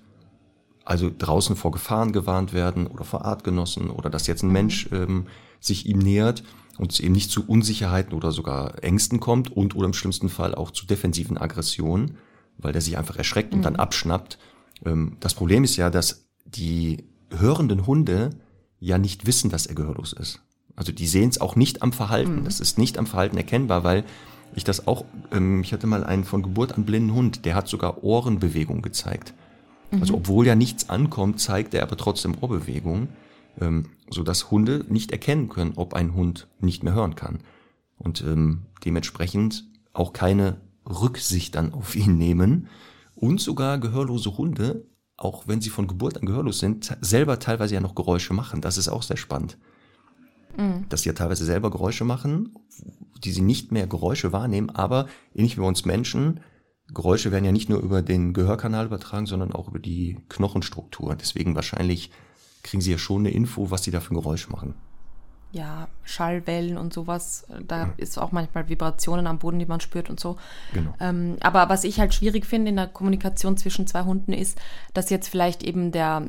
also 0.86 1.12
draußen 1.16 1.56
vor 1.56 1.72
Gefahren 1.72 2.12
gewarnt 2.12 2.54
werden 2.54 2.88
oder 2.88 3.04
vor 3.04 3.26
Artgenossen 3.26 3.90
oder 3.90 4.10
dass 4.10 4.28
jetzt 4.28 4.44
ein 4.44 4.48
mhm. 4.48 4.54
Mensch 4.54 4.90
ähm, 4.92 5.28
sich 5.60 5.86
ihm 5.86 6.00
nähert 6.00 6.44
und 6.78 6.92
es 6.92 7.00
eben 7.00 7.14
nicht 7.14 7.30
zu 7.30 7.48
Unsicherheiten 7.48 8.14
oder 8.14 8.32
sogar 8.32 8.84
Ängsten 8.84 9.20
kommt 9.20 9.56
und 9.56 9.76
oder 9.76 9.86
im 9.86 9.94
schlimmsten 9.94 10.30
Fall 10.30 10.56
auch 10.56 10.72
zu 10.72 10.86
defensiven 10.86 11.38
Aggressionen, 11.38 12.18
weil 12.58 12.74
der 12.74 12.82
sich 12.82 12.98
einfach 12.98 13.16
erschreckt 13.16 13.54
und 13.54 13.64
dann 13.64 13.76
abschnappt. 13.76 14.40
Ähm, 14.86 15.18
das 15.20 15.34
Problem 15.34 15.64
ist 15.64 15.76
ja, 15.76 15.90
dass 15.90 16.26
die 16.46 17.06
hörenden 17.30 17.86
Hunde 17.86 18.32
ja 18.80 18.98
nicht 18.98 19.28
wissen, 19.28 19.50
dass 19.50 19.68
er 19.68 19.76
gehörlos 19.76 20.14
ist. 20.14 20.42
Also 20.76 20.92
die 20.92 21.08
sehen 21.08 21.30
es 21.30 21.42
auch 21.42 21.56
nicht 21.56 21.82
am 21.82 21.94
Verhalten. 21.94 22.44
Das 22.46 22.60
ist 22.60 22.78
nicht 22.78 22.98
am 22.98 23.06
Verhalten 23.06 23.38
erkennbar, 23.38 23.84
weil 23.84 24.04
ich 24.56 24.64
das 24.64 24.88
auch, 24.88 25.06
ähm, 25.32 25.62
ich 25.62 25.74
hatte 25.74 25.88
mal 25.88 26.04
einen 26.04 26.24
von 26.24 26.44
Geburt 26.44 26.74
an 26.74 26.86
blinden 26.86 27.14
Hund, 27.14 27.46
der 27.46 27.56
hat 27.56 27.68
sogar 27.68 28.04
Ohrenbewegung 28.04 28.82
gezeigt. 28.82 29.34
Also 30.00 30.16
obwohl 30.16 30.48
ja 30.48 30.56
nichts 30.56 30.90
ankommt, 30.90 31.42
zeigt 31.42 31.74
er 31.74 31.84
aber 31.84 31.98
trotzdem 31.98 32.36
Ohrbewegung, 32.40 33.10
ähm, 33.60 33.90
so 34.10 34.24
dass 34.24 34.50
Hunde 34.50 34.86
nicht 34.88 35.12
erkennen 35.12 35.50
können, 35.50 35.74
ob 35.76 35.94
ein 35.94 36.14
Hund 36.14 36.48
nicht 36.60 36.84
mehr 36.84 36.94
hören 36.94 37.16
kann. 37.16 37.40
Und 37.98 38.22
ähm, 38.22 38.64
dementsprechend 38.86 39.66
auch 39.94 40.14
keine 40.14 40.62
Rücksicht 40.90 41.56
dann 41.56 41.74
auf 41.74 41.96
ihn 41.96 42.18
nehmen. 42.18 42.68
Und 43.16 43.42
sogar 43.42 43.80
gehörlose 43.80 44.38
Hunde, 44.38 44.86
auch 45.18 45.48
wenn 45.48 45.62
sie 45.62 45.70
von 45.70 45.88
Geburt 45.88 46.18
an 46.18 46.26
gehörlos 46.26 46.60
sind, 46.60 46.98
selber 47.02 47.40
teilweise 47.40 47.76
ja 47.76 47.82
noch 47.82 47.94
Geräusche 47.94 48.34
machen. 48.34 48.62
Das 48.62 48.78
ist 48.78 48.88
auch 48.88 49.04
sehr 49.04 49.18
spannend. 49.18 49.58
Dass 50.90 51.02
sie 51.02 51.10
ja 51.10 51.14
teilweise 51.14 51.46
selber 51.46 51.72
Geräusche 51.72 52.04
machen, 52.04 52.56
die 53.24 53.32
sie 53.32 53.42
nicht 53.42 53.72
mehr 53.72 53.88
Geräusche 53.88 54.32
wahrnehmen, 54.32 54.70
aber 54.70 55.08
ähnlich 55.34 55.58
wie 55.58 55.62
bei 55.62 55.68
uns 55.68 55.86
Menschen, 55.86 56.40
Geräusche 56.94 57.32
werden 57.32 57.46
ja 57.46 57.52
nicht 57.52 57.70
nur 57.70 57.80
über 57.80 58.02
den 58.02 58.34
Gehörkanal 58.34 58.86
übertragen, 58.86 59.26
sondern 59.26 59.54
auch 59.54 59.70
über 59.70 59.80
die 59.80 60.18
Knochenstruktur. 60.30 61.16
Deswegen 61.16 61.56
wahrscheinlich 61.56 62.12
kriegen 62.64 62.82
sie 62.82 62.92
ja 62.92 62.98
schon 62.98 63.22
eine 63.22 63.32
Info, 63.32 63.72
was 63.72 63.84
sie 63.84 63.92
da 63.92 64.00
für 64.00 64.14
ein 64.14 64.20
Geräusch 64.20 64.50
machen. 64.50 64.76
Ja, 65.54 65.90
Schallwellen 66.04 66.78
und 66.78 66.94
sowas. 66.94 67.46
Da 67.68 67.94
ist 67.98 68.18
auch 68.18 68.32
manchmal 68.32 68.70
Vibrationen 68.70 69.28
am 69.28 69.40
Boden, 69.40 69.60
die 69.60 69.66
man 69.66 69.82
spürt 69.82 70.10
und 70.10 70.20
so. 70.20 70.38
Genau. 70.74 70.94
Ähm, 71.02 71.36
aber 71.42 71.68
was 71.68 71.84
ich 71.84 72.00
halt 72.00 72.14
schwierig 72.14 72.46
finde 72.46 72.70
in 72.70 72.78
der 72.78 72.88
Kommunikation 72.88 73.58
zwischen 73.58 73.86
zwei 73.86 74.04
Hunden 74.04 74.32
ist, 74.32 74.58
dass 74.94 75.10
jetzt 75.10 75.28
vielleicht 75.28 75.64
eben 75.64 75.92
der, 75.92 76.24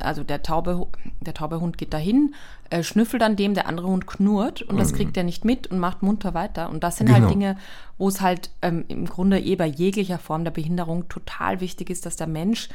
also 0.00 0.24
der 0.24 0.42
taube, 0.42 0.86
der 1.20 1.34
taube 1.34 1.60
Hund 1.60 1.78
geht 1.78 1.92
dahin, 1.92 2.34
äh, 2.70 2.82
schnüffelt 2.82 3.22
an 3.22 3.36
dem, 3.36 3.54
der 3.54 3.68
andere 3.68 3.86
Hund 3.86 4.06
knurrt 4.06 4.62
und 4.62 4.78
das 4.78 4.92
kriegt 4.92 5.16
er 5.16 5.24
nicht 5.24 5.44
mit 5.44 5.66
und 5.68 5.78
macht 5.78 6.02
munter 6.02 6.34
weiter. 6.34 6.70
Und 6.70 6.82
das 6.82 6.96
sind 6.96 7.06
Genau. 7.06 7.20
halt 7.20 7.30
Dinge, 7.30 7.56
wo 7.98 8.08
es 8.08 8.20
halt 8.20 8.50
ähm, 8.62 8.84
im 8.88 9.06
Grunde 9.06 9.38
eh 9.40 9.56
bei 9.56 9.66
jeglicher 9.66 10.18
Form 10.18 10.44
der 10.44 10.50
Behinderung 10.50 11.08
total 11.08 11.60
wichtig 11.60 11.90
ist, 11.90 12.06
dass 12.06 12.16
der 12.16 12.26
Mensch 12.26 12.68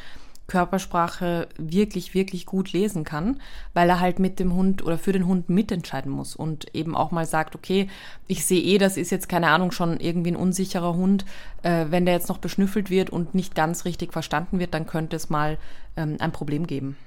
Körpersprache 0.49 1.47
wirklich, 1.57 2.13
wirklich 2.13 2.45
gut 2.45 2.73
lesen 2.73 3.05
kann, 3.05 3.39
weil 3.73 3.87
er 3.87 4.01
halt 4.01 4.19
mit 4.19 4.39
dem 4.39 4.53
Hund 4.53 4.83
oder 4.83 4.97
für 4.97 5.13
den 5.13 5.25
Hund 5.25 5.47
mitentscheiden 5.49 6.11
muss 6.11 6.35
und 6.35 6.75
eben 6.75 6.95
auch 6.95 7.11
mal 7.11 7.25
sagt, 7.25 7.55
okay, 7.55 7.87
ich 8.27 8.45
sehe 8.45 8.61
eh, 8.61 8.77
das 8.77 8.97
ist 8.97 9.11
jetzt 9.11 9.29
keine 9.29 9.47
Ahnung 9.47 9.71
schon 9.71 10.01
irgendwie 10.01 10.31
ein 10.31 10.35
unsicherer 10.35 10.95
Hund. 10.95 11.23
Äh, 11.63 11.85
wenn 11.89 12.05
der 12.05 12.15
jetzt 12.15 12.27
noch 12.27 12.39
beschnüffelt 12.39 12.89
wird 12.89 13.09
und 13.09 13.33
nicht 13.33 13.55
ganz 13.55 13.85
richtig 13.85 14.11
verstanden 14.11 14.59
wird, 14.59 14.73
dann 14.73 14.85
könnte 14.85 15.15
es 15.15 15.29
mal 15.29 15.57
ähm, 15.95 16.17
ein 16.19 16.33
Problem 16.33 16.67
geben. 16.67 16.97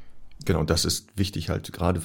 Genau, 0.45 0.65
das 0.65 0.85
ist 0.85 1.17
wichtig 1.17 1.51
halt 1.51 1.71
gerade, 1.73 2.03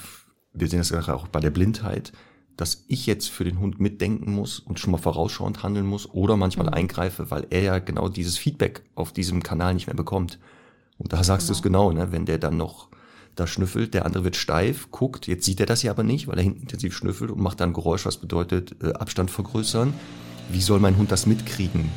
wir 0.53 0.67
sehen 0.67 0.79
das 0.79 0.89
gerade 0.89 1.15
auch 1.15 1.27
bei 1.27 1.39
der 1.39 1.51
Blindheit, 1.51 2.11
dass 2.57 2.83
ich 2.87 3.05
jetzt 3.05 3.29
für 3.29 3.43
den 3.43 3.59
Hund 3.59 3.79
mitdenken 3.79 4.33
muss 4.33 4.59
und 4.59 4.79
schon 4.79 4.91
mal 4.91 4.97
vorausschauend 4.97 5.61
handeln 5.63 5.85
muss 5.85 6.09
oder 6.09 6.35
manchmal 6.35 6.69
eingreife, 6.69 7.29
weil 7.29 7.45
er 7.51 7.61
ja 7.61 7.79
genau 7.79 8.09
dieses 8.09 8.37
Feedback 8.37 8.81
auf 8.95 9.13
diesem 9.13 9.43
Kanal 9.43 9.75
nicht 9.75 9.87
mehr 9.87 9.95
bekommt. 9.95 10.39
Und 10.99 11.13
da 11.13 11.23
sagst 11.23 11.47
du 11.49 11.53
es 11.53 11.61
genau, 11.61 11.91
ne? 11.91 12.11
wenn 12.11 12.25
der 12.25 12.37
dann 12.37 12.57
noch 12.57 12.87
da 13.35 13.45
schnüffelt, 13.45 13.93
der 13.93 14.05
andere 14.05 14.23
wird 14.23 14.35
steif, 14.35 14.89
guckt, 14.89 15.27
jetzt 15.27 15.45
sieht 15.45 15.59
er 15.59 15.67
das 15.67 15.83
ja 15.83 15.91
aber 15.91 16.03
nicht, 16.03 16.27
weil 16.27 16.37
er 16.37 16.43
hinten 16.43 16.61
intensiv 16.61 16.95
schnüffelt 16.95 17.29
und 17.29 17.39
macht 17.39 17.59
dann 17.59 17.71
Geräusch, 17.73 18.05
was 18.05 18.17
bedeutet 18.17 18.75
äh, 18.83 18.93
Abstand 18.93 19.29
vergrößern. 19.29 19.93
Wie 20.49 20.61
soll 20.61 20.79
mein 20.79 20.97
Hund 20.97 21.11
das 21.11 21.25
mitkriegen? 21.27 21.89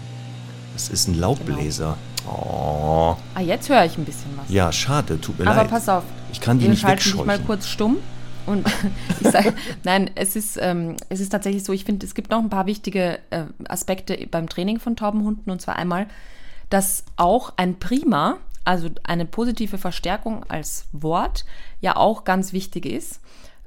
Das 0.75 0.89
ist 0.91 1.09
ein 1.09 1.19
Laubbläser. 1.19 1.97
Oh, 2.29 3.17
Ah, 3.35 3.41
jetzt 3.41 3.69
höre 3.71 3.85
ich 3.87 3.97
ein 3.97 4.05
bisschen 4.05 4.31
was. 4.37 4.51
ja, 4.51 4.71
schade, 4.73 5.21
tut 5.21 5.39
mir 5.39 5.47
Aber 5.47 5.63
leid. 5.63 5.71
pass 5.71 5.89
auf, 5.89 6.05
Ich 6.33 6.41
kann 6.41 6.59
die 6.59 6.69
nicht 6.69 6.87
wegscheuchen. 6.87 7.27
mal 7.27 7.39
kurz 7.41 7.67
stumm. 7.67 7.97
Und 8.47 8.67
ich 9.21 9.29
sage, 9.31 9.55
nein, 9.85 10.11
es 10.17 10.37
ist, 10.37 10.59
ähm, 10.61 10.97
es 11.09 11.21
ist 11.21 11.31
tatsächlich 11.31 11.65
so, 11.65 11.73
ich 11.73 11.85
finde, 11.85 12.05
es 12.05 12.15
gibt 12.15 12.31
noch 12.31 12.39
ein 12.41 12.51
paar 12.51 12.67
wichtige 12.67 13.19
äh, 13.31 13.45
Aspekte 13.69 14.17
beim 14.31 14.49
Training 14.49 14.79
von 14.79 14.97
Taubenhunden. 14.97 15.51
Und 15.51 15.61
zwar 15.63 15.77
einmal, 15.77 16.07
dass 16.69 17.05
auch 17.17 17.53
ein 17.57 17.79
Prima, 17.79 18.37
also 18.64 18.88
eine 19.05 19.27
positive 19.27 19.79
Verstärkung 19.79 20.44
als 20.49 20.87
Wort, 20.92 21.44
ja 21.81 21.96
auch 21.96 22.25
ganz 22.25 22.53
wichtig 22.53 22.87
ist. 22.87 23.20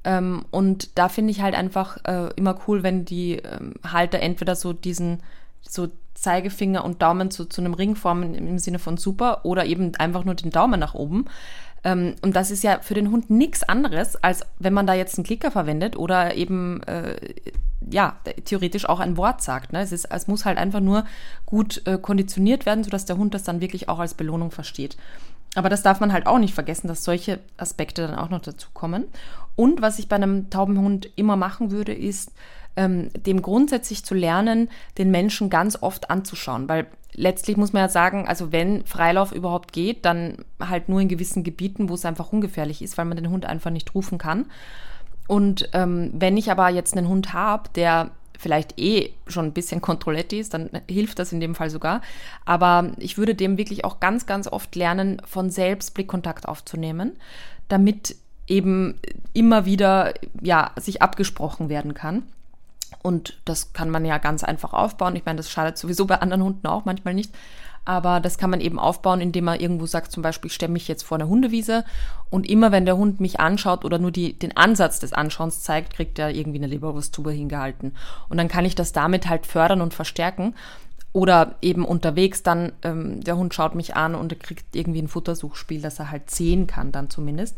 Ähm, 0.03 0.45
und 0.51 0.97
da 0.97 1.09
finde 1.09 1.31
ich 1.31 1.41
halt 1.41 1.55
einfach 1.55 1.97
äh, 2.05 2.29
immer 2.35 2.59
cool, 2.67 2.83
wenn 2.83 3.05
die 3.05 3.37
ähm, 3.37 3.73
Halter 3.83 4.19
entweder 4.19 4.55
so 4.55 4.73
diesen 4.73 5.23
so 5.61 5.87
Zeigefinger 6.13 6.83
und 6.85 7.01
Daumen 7.01 7.31
zu, 7.31 7.45
zu 7.45 7.61
einem 7.61 7.73
Ring 7.73 7.95
formen 7.95 8.35
im 8.35 8.59
Sinne 8.59 8.79
von 8.79 8.97
super 8.97 9.45
oder 9.45 9.65
eben 9.65 9.95
einfach 9.95 10.25
nur 10.25 10.35
den 10.35 10.51
Daumen 10.51 10.79
nach 10.79 10.93
oben. 10.93 11.25
Ähm, 11.83 12.15
und 12.21 12.35
das 12.35 12.51
ist 12.51 12.63
ja 12.63 12.79
für 12.81 12.93
den 12.93 13.11
Hund 13.11 13.29
nichts 13.29 13.63
anderes, 13.63 14.15
als 14.17 14.45
wenn 14.59 14.73
man 14.73 14.87
da 14.87 14.93
jetzt 14.93 15.17
einen 15.17 15.25
Klicker 15.25 15.51
verwendet 15.51 15.97
oder 15.97 16.35
eben 16.35 16.81
äh, 16.83 17.15
ja 17.93 18.17
theoretisch 18.45 18.87
auch 18.89 18.99
ein 18.99 19.15
Wort 19.17 19.41
sagt. 19.41 19.71
Ne? 19.71 19.81
Es, 19.81 19.91
ist, 19.91 20.05
es 20.05 20.27
muss 20.27 20.45
halt 20.45 20.57
einfach 20.57 20.81
nur 20.81 21.05
gut 21.45 21.81
äh, 21.85 21.97
konditioniert 21.97 22.65
werden, 22.65 22.83
sodass 22.83 23.05
der 23.05 23.17
Hund 23.17 23.33
das 23.33 23.43
dann 23.43 23.61
wirklich 23.61 23.87
auch 23.87 23.99
als 23.99 24.13
Belohnung 24.13 24.51
versteht. 24.51 24.97
Aber 25.55 25.69
das 25.69 25.83
darf 25.83 25.99
man 25.99 26.11
halt 26.11 26.25
auch 26.25 26.39
nicht 26.39 26.53
vergessen, 26.53 26.87
dass 26.87 27.03
solche 27.03 27.39
Aspekte 27.57 28.07
dann 28.07 28.15
auch 28.17 28.29
noch 28.29 28.41
dazu 28.41 28.69
kommen. 28.73 29.05
Und 29.55 29.81
was 29.81 29.99
ich 29.99 30.09
bei 30.09 30.15
einem 30.15 30.49
tauben 30.49 30.79
Hund 30.79 31.09
immer 31.15 31.35
machen 31.35 31.71
würde, 31.71 31.93
ist, 31.93 32.31
ähm, 32.75 33.09
dem 33.13 33.41
grundsätzlich 33.41 34.03
zu 34.03 34.15
lernen, 34.15 34.69
den 34.97 35.11
Menschen 35.11 35.49
ganz 35.49 35.77
oft 35.81 36.09
anzuschauen. 36.09 36.67
Weil 36.67 36.87
letztlich 37.13 37.57
muss 37.57 37.73
man 37.73 37.81
ja 37.81 37.89
sagen, 37.89 38.27
also 38.27 38.51
wenn 38.51 38.83
Freilauf 38.85 39.31
überhaupt 39.31 39.73
geht, 39.73 40.05
dann 40.05 40.37
halt 40.59 40.89
nur 40.89 40.99
in 41.01 41.07
gewissen 41.07 41.43
Gebieten, 41.43 41.89
wo 41.89 41.93
es 41.93 42.05
einfach 42.05 42.33
ungefährlich 42.33 42.81
ist, 42.81 42.97
weil 42.97 43.05
man 43.05 43.17
den 43.17 43.29
Hund 43.29 43.45
einfach 43.45 43.69
nicht 43.69 43.93
rufen 43.93 44.17
kann. 44.17 44.45
Und 45.27 45.69
ähm, 45.73 46.11
wenn 46.13 46.37
ich 46.37 46.51
aber 46.51 46.69
jetzt 46.69 46.97
einen 46.97 47.07
Hund 47.07 47.33
habe, 47.33 47.69
der 47.75 48.11
vielleicht 48.37 48.77
eh 48.77 49.13
schon 49.25 49.45
ein 49.45 49.53
bisschen 49.53 49.81
Kontrolletti 49.81 50.39
ist, 50.39 50.53
dann 50.53 50.69
hilft 50.89 51.17
das 51.17 51.31
in 51.31 51.39
dem 51.39 51.55
Fall 51.55 51.69
sogar. 51.69 52.01
Aber 52.45 52.91
ich 52.97 53.17
würde 53.17 53.35
dem 53.35 53.57
wirklich 53.57 53.85
auch 53.85 53.99
ganz, 53.99 54.25
ganz 54.25 54.47
oft 54.47 54.75
lernen, 54.75 55.21
von 55.25 55.49
selbst 55.49 55.93
Blickkontakt 55.93 56.47
aufzunehmen, 56.47 57.13
damit 57.69 58.17
eben 58.47 58.99
immer 59.31 59.65
wieder 59.65 60.13
ja, 60.41 60.71
sich 60.75 61.01
abgesprochen 61.01 61.69
werden 61.69 61.93
kann. 61.93 62.23
Und 63.01 63.39
das 63.45 63.73
kann 63.73 63.89
man 63.89 64.05
ja 64.05 64.17
ganz 64.17 64.43
einfach 64.43 64.73
aufbauen. 64.73 65.15
Ich 65.15 65.25
meine, 65.25 65.37
das 65.37 65.49
schadet 65.49 65.77
sowieso 65.77 66.05
bei 66.05 66.19
anderen 66.19 66.43
Hunden 66.43 66.67
auch 66.67 66.85
manchmal 66.85 67.13
nicht. 67.13 67.33
Aber 67.85 68.19
das 68.19 68.37
kann 68.37 68.49
man 68.49 68.61
eben 68.61 68.79
aufbauen, 68.79 69.19
indem 69.19 69.45
man 69.45 69.59
irgendwo 69.59 69.85
sagt, 69.85 70.11
zum 70.11 70.23
Beispiel, 70.23 70.47
ich 70.47 70.55
stelle 70.55 70.71
mich 70.71 70.87
jetzt 70.87 71.03
vor 71.03 71.17
eine 71.17 71.27
Hundewiese 71.27 71.83
und 72.29 72.49
immer 72.49 72.71
wenn 72.71 72.85
der 72.85 72.97
Hund 72.97 73.19
mich 73.19 73.39
anschaut 73.39 73.83
oder 73.83 73.99
nur 73.99 74.11
die, 74.11 74.33
den 74.33 74.55
Ansatz 74.55 74.99
des 74.99 75.13
Anschauens 75.13 75.61
zeigt, 75.61 75.93
kriegt 75.93 76.17
er 76.17 76.29
irgendwie 76.29 76.59
eine 76.59 76.67
Leberwursttube 76.67 77.31
hingehalten. 77.31 77.93
Und 78.29 78.37
dann 78.37 78.47
kann 78.47 78.65
ich 78.65 78.75
das 78.75 78.93
damit 78.93 79.27
halt 79.27 79.45
fördern 79.45 79.81
und 79.81 79.93
verstärken. 79.93 80.55
Oder 81.11 81.55
eben 81.61 81.85
unterwegs 81.85 82.41
dann, 82.41 82.71
ähm, 82.81 83.21
der 83.23 83.37
Hund 83.37 83.53
schaut 83.53 83.75
mich 83.75 83.95
an 83.95 84.15
und 84.15 84.31
er 84.31 84.39
kriegt 84.39 84.75
irgendwie 84.75 85.01
ein 85.01 85.07
Futtersuchspiel, 85.07 85.81
das 85.81 85.99
er 85.99 86.09
halt 86.09 86.31
sehen 86.31 86.65
kann, 86.65 86.91
dann 86.91 87.11
zumindest. 87.11 87.55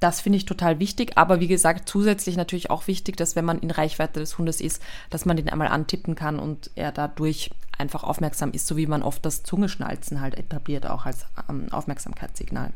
Das 0.00 0.20
finde 0.20 0.36
ich 0.36 0.44
total 0.44 0.78
wichtig, 0.78 1.12
aber 1.16 1.40
wie 1.40 1.48
gesagt, 1.48 1.88
zusätzlich 1.88 2.36
natürlich 2.36 2.70
auch 2.70 2.86
wichtig, 2.86 3.16
dass 3.16 3.34
wenn 3.34 3.44
man 3.44 3.58
in 3.58 3.70
Reichweite 3.70 4.20
des 4.20 4.38
Hundes 4.38 4.60
ist, 4.60 4.82
dass 5.10 5.24
man 5.24 5.36
den 5.36 5.48
einmal 5.48 5.68
antippen 5.68 6.14
kann 6.14 6.38
und 6.38 6.70
er 6.76 6.92
dadurch 6.92 7.50
einfach 7.78 8.04
aufmerksam 8.04 8.52
ist, 8.52 8.66
so 8.66 8.76
wie 8.76 8.86
man 8.86 9.02
oft 9.02 9.24
das 9.24 9.42
Zungeschnalzen 9.42 10.20
halt 10.20 10.36
etabliert, 10.36 10.86
auch 10.86 11.06
als 11.06 11.26
ähm, 11.48 11.68
Aufmerksamkeitssignal. 11.70 12.72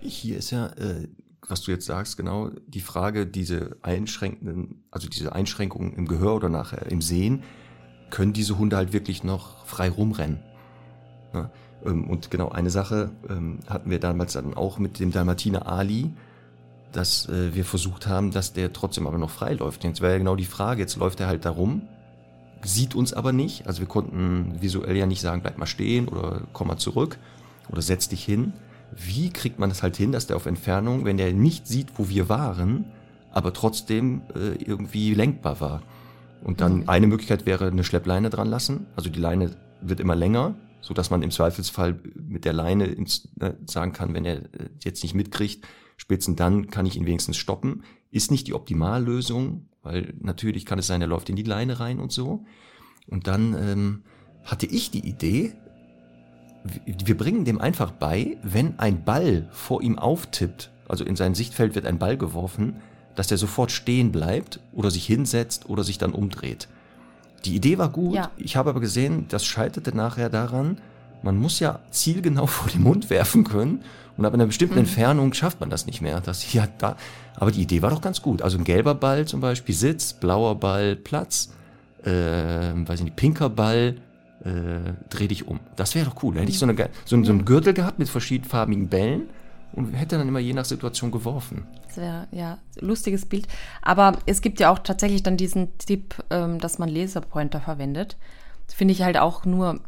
Hier 0.00 0.38
ist 0.38 0.50
ja, 0.50 0.66
äh, 0.68 1.08
was 1.46 1.62
du 1.62 1.70
jetzt 1.70 1.86
sagst, 1.86 2.16
genau 2.16 2.50
die 2.66 2.80
Frage, 2.80 3.26
diese 3.26 3.76
einschränkenden, 3.82 4.82
also 4.90 5.08
diese 5.08 5.34
Einschränkungen 5.34 5.94
im 5.94 6.06
Gehör 6.06 6.34
oder 6.34 6.48
nachher 6.48 6.86
im 6.90 7.02
Sehen, 7.02 7.42
können 8.10 8.32
diese 8.32 8.58
Hunde 8.58 8.76
halt 8.76 8.92
wirklich 8.92 9.24
noch 9.24 9.64
frei 9.66 9.88
rumrennen. 9.88 10.40
Ne? 11.32 11.50
Ähm, 11.84 12.08
Und 12.08 12.30
genau 12.30 12.50
eine 12.50 12.70
Sache 12.70 13.10
ähm, 13.28 13.60
hatten 13.68 13.90
wir 13.90 14.00
damals 14.00 14.32
dann 14.32 14.54
auch 14.54 14.78
mit 14.78 14.98
dem 14.98 15.12
Dalmatiner 15.12 15.66
Ali, 15.66 16.12
dass 16.92 17.28
äh, 17.28 17.54
wir 17.54 17.64
versucht 17.64 18.06
haben, 18.06 18.32
dass 18.32 18.52
der 18.52 18.72
trotzdem 18.72 19.06
aber 19.06 19.18
noch 19.18 19.30
frei 19.30 19.54
läuft. 19.54 19.84
Jetzt 19.84 20.00
wäre 20.00 20.12
ja 20.12 20.18
genau 20.18 20.36
die 20.36 20.44
Frage, 20.44 20.80
jetzt 20.80 20.96
läuft 20.96 21.20
er 21.20 21.28
halt 21.28 21.44
da 21.44 21.50
rum, 21.50 21.82
sieht 22.62 22.94
uns 22.94 23.12
aber 23.12 23.32
nicht. 23.32 23.66
Also 23.66 23.80
wir 23.80 23.88
konnten 23.88 24.60
visuell 24.60 24.96
ja 24.96 25.06
nicht 25.06 25.20
sagen, 25.20 25.42
bleib 25.42 25.58
mal 25.58 25.66
stehen 25.66 26.08
oder 26.08 26.42
komm 26.52 26.68
mal 26.68 26.76
zurück 26.76 27.18
oder 27.70 27.82
setz 27.82 28.08
dich 28.08 28.24
hin. 28.24 28.52
Wie 28.94 29.30
kriegt 29.30 29.58
man 29.58 29.70
es 29.70 29.82
halt 29.82 29.96
hin, 29.96 30.12
dass 30.12 30.26
der 30.26 30.36
auf 30.36 30.46
Entfernung, 30.46 31.04
wenn 31.04 31.16
der 31.16 31.32
nicht 31.32 31.66
sieht, 31.66 31.88
wo 31.96 32.08
wir 32.08 32.28
waren, 32.28 32.86
aber 33.30 33.52
trotzdem 33.52 34.22
äh, 34.34 34.62
irgendwie 34.62 35.14
lenkbar 35.14 35.60
war? 35.60 35.82
Und 36.42 36.60
dann 36.60 36.88
eine 36.88 37.06
Möglichkeit 37.06 37.46
wäre 37.46 37.66
eine 37.66 37.84
Schleppleine 37.84 38.30
dran 38.30 38.48
lassen. 38.48 38.86
Also 38.96 39.10
die 39.10 39.20
Leine 39.20 39.50
wird 39.82 40.00
immer 40.00 40.16
länger, 40.16 40.54
so 40.80 40.94
dass 40.94 41.10
man 41.10 41.22
im 41.22 41.30
Zweifelsfall 41.30 42.00
mit 42.14 42.44
der 42.44 42.52
Leine 42.52 42.86
ins, 42.86 43.28
äh, 43.40 43.52
sagen 43.66 43.92
kann, 43.92 44.14
wenn 44.14 44.24
er 44.24 44.36
äh, 44.36 44.70
jetzt 44.80 45.02
nicht 45.02 45.14
mitkriegt, 45.14 45.66
spätestens 45.96 46.36
dann 46.36 46.70
kann 46.70 46.86
ich 46.86 46.96
ihn 46.96 47.06
wenigstens 47.06 47.36
stoppen. 47.36 47.84
Ist 48.10 48.30
nicht 48.30 48.46
die 48.46 48.54
Optimallösung, 48.54 49.68
weil 49.82 50.14
natürlich 50.20 50.66
kann 50.66 50.78
es 50.78 50.86
sein, 50.86 51.00
er 51.00 51.08
läuft 51.08 51.28
in 51.30 51.36
die 51.36 51.42
Leine 51.42 51.80
rein 51.80 52.00
und 52.00 52.12
so. 52.12 52.44
Und 53.06 53.26
dann 53.26 53.54
ähm, 53.54 54.02
hatte 54.44 54.66
ich 54.66 54.90
die 54.90 55.06
Idee, 55.06 55.52
wir 56.84 57.16
bringen 57.16 57.44
dem 57.44 57.60
einfach 57.60 57.90
bei, 57.90 58.36
wenn 58.42 58.78
ein 58.78 59.04
Ball 59.04 59.48
vor 59.50 59.82
ihm 59.82 59.98
auftippt, 59.98 60.70
also 60.88 61.04
in 61.04 61.16
sein 61.16 61.34
Sichtfeld 61.34 61.74
wird 61.74 61.86
ein 61.86 61.98
Ball 61.98 62.16
geworfen, 62.16 62.76
dass 63.14 63.30
er 63.30 63.38
sofort 63.38 63.70
stehen 63.72 64.12
bleibt 64.12 64.60
oder 64.72 64.90
sich 64.90 65.06
hinsetzt 65.06 65.68
oder 65.68 65.84
sich 65.84 65.98
dann 65.98 66.12
umdreht. 66.12 66.68
Die 67.44 67.54
Idee 67.56 67.78
war 67.78 67.88
gut, 67.90 68.14
Ja. 68.14 68.30
ich 68.36 68.56
habe 68.56 68.70
aber 68.70 68.80
gesehen, 68.80 69.26
das 69.28 69.44
scheiterte 69.46 69.96
nachher 69.96 70.28
daran, 70.28 70.78
man 71.22 71.36
muss 71.36 71.60
ja 71.60 71.80
zielgenau 71.90 72.46
vor 72.46 72.68
den 72.70 72.82
Mund 72.82 73.10
werfen 73.10 73.44
können 73.44 73.82
und 74.16 74.24
ab 74.26 74.34
einer 74.34 74.46
bestimmten 74.46 74.78
Entfernung 74.78 75.32
schafft 75.32 75.60
man 75.60 75.70
das 75.70 75.86
nicht 75.86 76.00
mehr. 76.00 76.20
Das 76.20 76.40
hier 76.42 76.68
da. 76.78 76.96
Aber 77.36 77.50
die 77.50 77.62
Idee 77.62 77.80
war 77.82 77.90
doch 77.90 78.00
ganz 78.02 78.20
gut. 78.22 78.42
Also 78.42 78.58
ein 78.58 78.64
gelber 78.64 78.94
Ball 78.94 79.24
zum 79.26 79.40
Beispiel 79.40 79.74
Sitz, 79.74 80.12
blauer 80.12 80.56
Ball 80.60 80.94
Platz, 80.96 81.50
äh, 82.04 82.10
weiß 82.10 83.00
ich 83.00 83.04
nicht, 83.04 83.16
pinker 83.16 83.48
Ball, 83.50 83.96
äh, 84.44 84.92
dreh 85.10 85.28
dich 85.28 85.46
um. 85.48 85.60
Das 85.76 85.94
wäre 85.94 86.06
doch 86.06 86.22
cool. 86.22 86.34
Da 86.34 86.40
hätte 86.40 86.50
ich 86.50 86.58
so, 86.58 86.66
eine, 86.66 86.76
so, 87.04 87.16
einen- 87.16 87.24
so 87.24 87.32
einen 87.32 87.44
Gürtel 87.44 87.72
gehabt 87.74 87.98
mit 87.98 88.08
verschiedenfarbigen 88.08 88.88
Bällen 88.88 89.28
und 89.72 89.92
hätte 89.92 90.18
dann 90.18 90.28
immer 90.28 90.38
je 90.40 90.52
nach 90.54 90.64
Situation 90.64 91.10
geworfen. 91.10 91.66
Das 91.86 91.96
wäre 91.98 92.26
ja 92.32 92.58
lustiges 92.80 93.26
Bild. 93.26 93.46
Aber 93.82 94.18
es 94.26 94.40
gibt 94.42 94.60
ja 94.60 94.70
auch 94.70 94.78
tatsächlich 94.80 95.22
dann 95.22 95.36
diesen 95.36 95.76
Tipp, 95.78 96.14
ähm, 96.30 96.58
dass 96.58 96.78
man 96.78 96.88
Laserpointer 96.88 97.60
verwendet. 97.60 98.16
Das 98.66 98.74
finde 98.74 98.92
ich 98.92 99.02
halt 99.02 99.18
auch 99.18 99.44
nur 99.44 99.80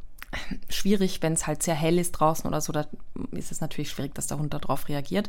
schwierig, 0.69 1.23
wenn 1.23 1.35
es 1.35 1.47
halt 1.47 1.63
sehr 1.63 1.75
hell 1.75 1.99
ist 1.99 2.13
draußen 2.13 2.47
oder 2.47 2.61
so. 2.61 2.73
Da 2.73 2.87
ist 3.33 3.53
es 3.53 3.61
natürlich 3.61 3.91
schwierig, 3.91 4.15
dass 4.15 4.27
der 4.27 4.39
Hund 4.39 4.55
darauf 4.55 4.89
reagiert. 4.89 5.29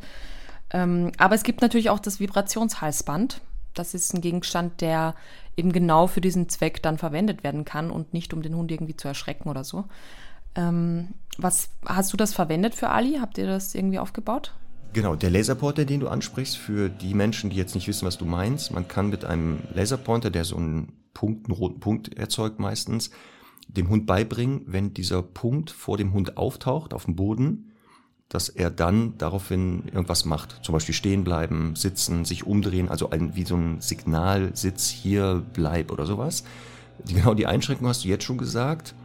Ähm, 0.71 1.11
aber 1.17 1.35
es 1.35 1.43
gibt 1.43 1.61
natürlich 1.61 1.89
auch 1.89 1.99
das 1.99 2.19
Vibrationshalsband. 2.19 3.41
Das 3.73 3.93
ist 3.93 4.13
ein 4.13 4.21
Gegenstand, 4.21 4.81
der 4.81 5.15
eben 5.57 5.71
genau 5.71 6.07
für 6.07 6.21
diesen 6.21 6.49
Zweck 6.49 6.81
dann 6.81 6.97
verwendet 6.97 7.43
werden 7.43 7.65
kann 7.65 7.91
und 7.91 8.13
nicht 8.13 8.33
um 8.33 8.41
den 8.41 8.55
Hund 8.55 8.71
irgendwie 8.71 8.95
zu 8.95 9.07
erschrecken 9.07 9.49
oder 9.49 9.63
so. 9.63 9.85
Ähm, 10.55 11.09
was 11.37 11.69
hast 11.85 12.13
du 12.13 12.17
das 12.17 12.33
verwendet 12.33 12.75
für 12.75 12.89
Ali? 12.89 13.17
Habt 13.19 13.37
ihr 13.37 13.47
das 13.47 13.73
irgendwie 13.73 13.99
aufgebaut? 13.99 14.53
Genau, 14.93 15.15
der 15.15 15.31
Laserpointer, 15.31 15.85
den 15.85 16.01
du 16.01 16.07
ansprichst, 16.07 16.55
für 16.55 16.87
die 16.89 17.15
Menschen, 17.15 17.49
die 17.49 17.55
jetzt 17.55 17.73
nicht 17.73 17.87
wissen, 17.87 18.05
was 18.05 18.19
du 18.19 18.25
meinst, 18.25 18.71
man 18.71 18.87
kann 18.87 19.09
mit 19.09 19.25
einem 19.25 19.59
Laserpointer, 19.73 20.29
der 20.29 20.45
so 20.45 20.55
einen 20.55 20.93
Punkt, 21.15 21.47
einen 21.47 21.57
roten 21.57 21.79
Punkt 21.79 22.15
erzeugt 22.15 22.59
meistens, 22.59 23.09
dem 23.67 23.89
Hund 23.89 24.05
beibringen, 24.05 24.61
wenn 24.65 24.93
dieser 24.93 25.21
Punkt 25.21 25.71
vor 25.71 25.97
dem 25.97 26.13
Hund 26.13 26.37
auftaucht 26.37 26.93
auf 26.93 27.05
dem 27.05 27.15
Boden, 27.15 27.71
dass 28.29 28.49
er 28.49 28.71
dann 28.71 29.17
daraufhin 29.17 29.83
irgendwas 29.85 30.25
macht. 30.25 30.59
Zum 30.63 30.73
Beispiel 30.73 30.95
stehen 30.95 31.23
bleiben, 31.23 31.75
sitzen, 31.75 32.25
sich 32.25 32.45
umdrehen, 32.47 32.89
also 32.89 33.09
ein, 33.11 33.35
wie 33.35 33.45
so 33.45 33.55
ein 33.55 33.79
Signalsitz 33.79 34.89
hier 34.89 35.43
bleib 35.53 35.91
oder 35.91 36.05
sowas. 36.05 36.43
Genau 37.07 37.33
die 37.33 37.47
Einschränkung 37.47 37.87
hast 37.87 38.03
du 38.03 38.07
jetzt 38.07 38.23
schon 38.23 38.37
gesagt. 38.37 38.95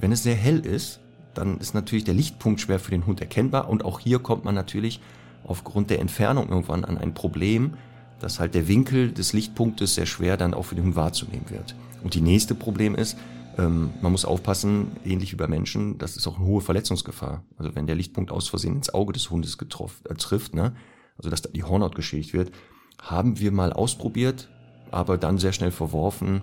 Wenn 0.00 0.10
es 0.10 0.22
sehr 0.24 0.34
hell 0.34 0.60
ist, 0.66 1.00
dann 1.34 1.58
ist 1.58 1.74
natürlich 1.74 2.04
der 2.04 2.14
Lichtpunkt 2.14 2.60
schwer 2.60 2.78
für 2.78 2.90
den 2.90 3.06
Hund 3.06 3.20
erkennbar 3.20 3.68
und 3.68 3.84
auch 3.84 4.00
hier 4.00 4.18
kommt 4.18 4.44
man 4.44 4.54
natürlich 4.54 5.00
aufgrund 5.44 5.90
der 5.90 6.00
Entfernung 6.00 6.48
irgendwann 6.48 6.84
an 6.84 6.98
ein 6.98 7.14
Problem, 7.14 7.74
dass 8.20 8.38
halt 8.38 8.54
der 8.54 8.68
Winkel 8.68 9.12
des 9.12 9.32
Lichtpunktes 9.32 9.94
sehr 9.94 10.06
schwer 10.06 10.36
dann 10.36 10.54
auch 10.54 10.64
für 10.64 10.74
den 10.74 10.84
Hund 10.84 10.96
wahrzunehmen 10.96 11.50
wird. 11.50 11.74
Und 12.02 12.14
die 12.14 12.20
nächste 12.20 12.54
Problem 12.54 12.94
ist, 12.94 13.16
ähm, 13.58 13.90
man 14.00 14.12
muss 14.12 14.24
aufpassen, 14.24 14.92
ähnlich 15.04 15.32
wie 15.32 15.36
bei 15.36 15.46
Menschen, 15.46 15.98
das 15.98 16.16
ist 16.16 16.26
auch 16.26 16.36
eine 16.36 16.46
hohe 16.46 16.60
Verletzungsgefahr. 16.60 17.44
Also 17.58 17.74
wenn 17.74 17.86
der 17.86 17.96
Lichtpunkt 17.96 18.30
aus 18.30 18.48
Versehen 18.48 18.76
ins 18.76 18.92
Auge 18.92 19.12
des 19.12 19.30
Hundes 19.30 19.58
getroffen, 19.58 20.04
äh, 20.08 20.14
trifft, 20.14 20.54
ne, 20.54 20.74
also 21.18 21.30
dass 21.30 21.42
da 21.42 21.50
die 21.50 21.64
Hornhaut 21.64 21.94
geschädigt 21.94 22.32
wird, 22.32 22.52
haben 23.00 23.38
wir 23.38 23.52
mal 23.52 23.72
ausprobiert, 23.72 24.48
aber 24.90 25.18
dann 25.18 25.38
sehr 25.38 25.52
schnell 25.52 25.70
verworfen, 25.70 26.42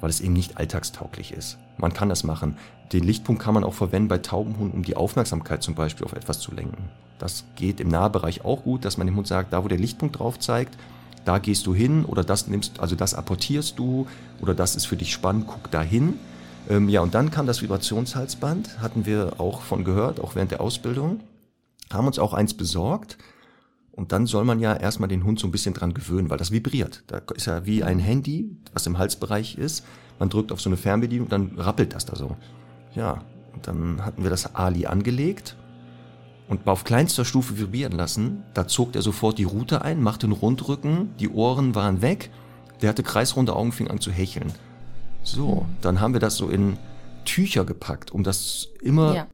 weil 0.00 0.10
es 0.10 0.20
eben 0.20 0.32
nicht 0.32 0.56
alltagstauglich 0.58 1.32
ist. 1.32 1.58
Man 1.78 1.92
kann 1.92 2.08
das 2.08 2.24
machen. 2.24 2.56
Den 2.92 3.04
Lichtpunkt 3.04 3.40
kann 3.40 3.54
man 3.54 3.64
auch 3.64 3.74
verwenden 3.74 4.08
bei 4.08 4.18
Taubenhunden, 4.18 4.78
um 4.78 4.84
die 4.84 4.96
Aufmerksamkeit 4.96 5.62
zum 5.62 5.74
Beispiel 5.74 6.04
auf 6.04 6.12
etwas 6.12 6.40
zu 6.40 6.52
lenken. 6.52 6.90
Das 7.18 7.44
geht 7.56 7.80
im 7.80 7.88
Nahbereich 7.88 8.44
auch 8.44 8.64
gut, 8.64 8.84
dass 8.84 8.98
man 8.98 9.06
dem 9.06 9.16
Hund 9.16 9.28
sagt, 9.28 9.52
da 9.52 9.64
wo 9.64 9.68
der 9.68 9.78
Lichtpunkt 9.78 10.18
drauf 10.18 10.38
zeigt, 10.38 10.76
da 11.24 11.38
gehst 11.38 11.66
du 11.66 11.74
hin 11.74 12.04
oder 12.04 12.24
das 12.24 12.48
nimmst, 12.48 12.80
also 12.80 12.96
das 12.96 13.14
apportierst 13.14 13.78
du 13.78 14.06
oder 14.40 14.54
das 14.54 14.74
ist 14.74 14.86
für 14.86 14.96
dich 14.96 15.12
spannend, 15.12 15.46
guck 15.46 15.70
da 15.70 15.80
hin. 15.82 16.18
Ähm, 16.68 16.88
ja, 16.88 17.00
und 17.00 17.14
dann 17.14 17.30
kam 17.30 17.46
das 17.46 17.62
Vibrationshalsband, 17.62 18.80
hatten 18.80 19.06
wir 19.06 19.40
auch 19.40 19.62
von 19.62 19.84
gehört, 19.84 20.20
auch 20.20 20.34
während 20.34 20.50
der 20.50 20.60
Ausbildung, 20.60 21.20
haben 21.92 22.06
uns 22.06 22.18
auch 22.18 22.32
eins 22.32 22.54
besorgt. 22.54 23.18
Und 23.90 24.12
dann 24.12 24.26
soll 24.26 24.44
man 24.44 24.58
ja 24.58 24.74
erstmal 24.74 25.08
den 25.08 25.24
Hund 25.24 25.38
so 25.38 25.46
ein 25.46 25.50
bisschen 25.50 25.74
dran 25.74 25.92
gewöhnen, 25.92 26.30
weil 26.30 26.38
das 26.38 26.50
vibriert. 26.50 27.04
Da 27.08 27.20
ist 27.34 27.46
ja 27.46 27.66
wie 27.66 27.84
ein 27.84 27.98
Handy, 27.98 28.56
was 28.72 28.86
im 28.86 28.96
Halsbereich 28.96 29.58
ist. 29.58 29.84
Man 30.18 30.30
drückt 30.30 30.50
auf 30.50 30.60
so 30.60 30.70
eine 30.70 30.78
Fernbedienung, 30.78 31.28
dann 31.28 31.58
rappelt 31.58 31.94
das 31.94 32.06
da 32.06 32.16
so. 32.16 32.36
Ja, 32.94 33.22
und 33.52 33.66
dann 33.66 34.04
hatten 34.04 34.22
wir 34.22 34.30
das 34.30 34.54
Ali 34.54 34.86
angelegt 34.86 35.56
und 36.48 36.66
auf 36.66 36.84
kleinster 36.84 37.24
Stufe 37.24 37.58
vibrieren 37.58 37.92
lassen. 37.92 38.44
Da 38.54 38.66
zog 38.66 38.94
er 38.94 39.02
sofort 39.02 39.38
die 39.38 39.44
Rute 39.44 39.82
ein, 39.82 40.02
machte 40.02 40.26
einen 40.26 40.32
Rundrücken, 40.32 41.14
die 41.18 41.28
Ohren 41.28 41.74
waren 41.74 42.02
weg. 42.02 42.30
Der 42.80 42.88
hatte 42.88 43.02
kreisrunde 43.02 43.54
Augen, 43.54 43.72
fing 43.72 43.88
an 43.88 44.00
zu 44.00 44.10
hecheln. 44.10 44.52
So, 45.22 45.66
dann 45.80 46.00
haben 46.00 46.12
wir 46.14 46.20
das 46.20 46.36
so 46.36 46.48
in 46.48 46.76
Tücher 47.24 47.64
gepackt, 47.64 48.10
um 48.10 48.22
das 48.24 48.68
immer, 48.82 49.14
Ja. 49.14 49.26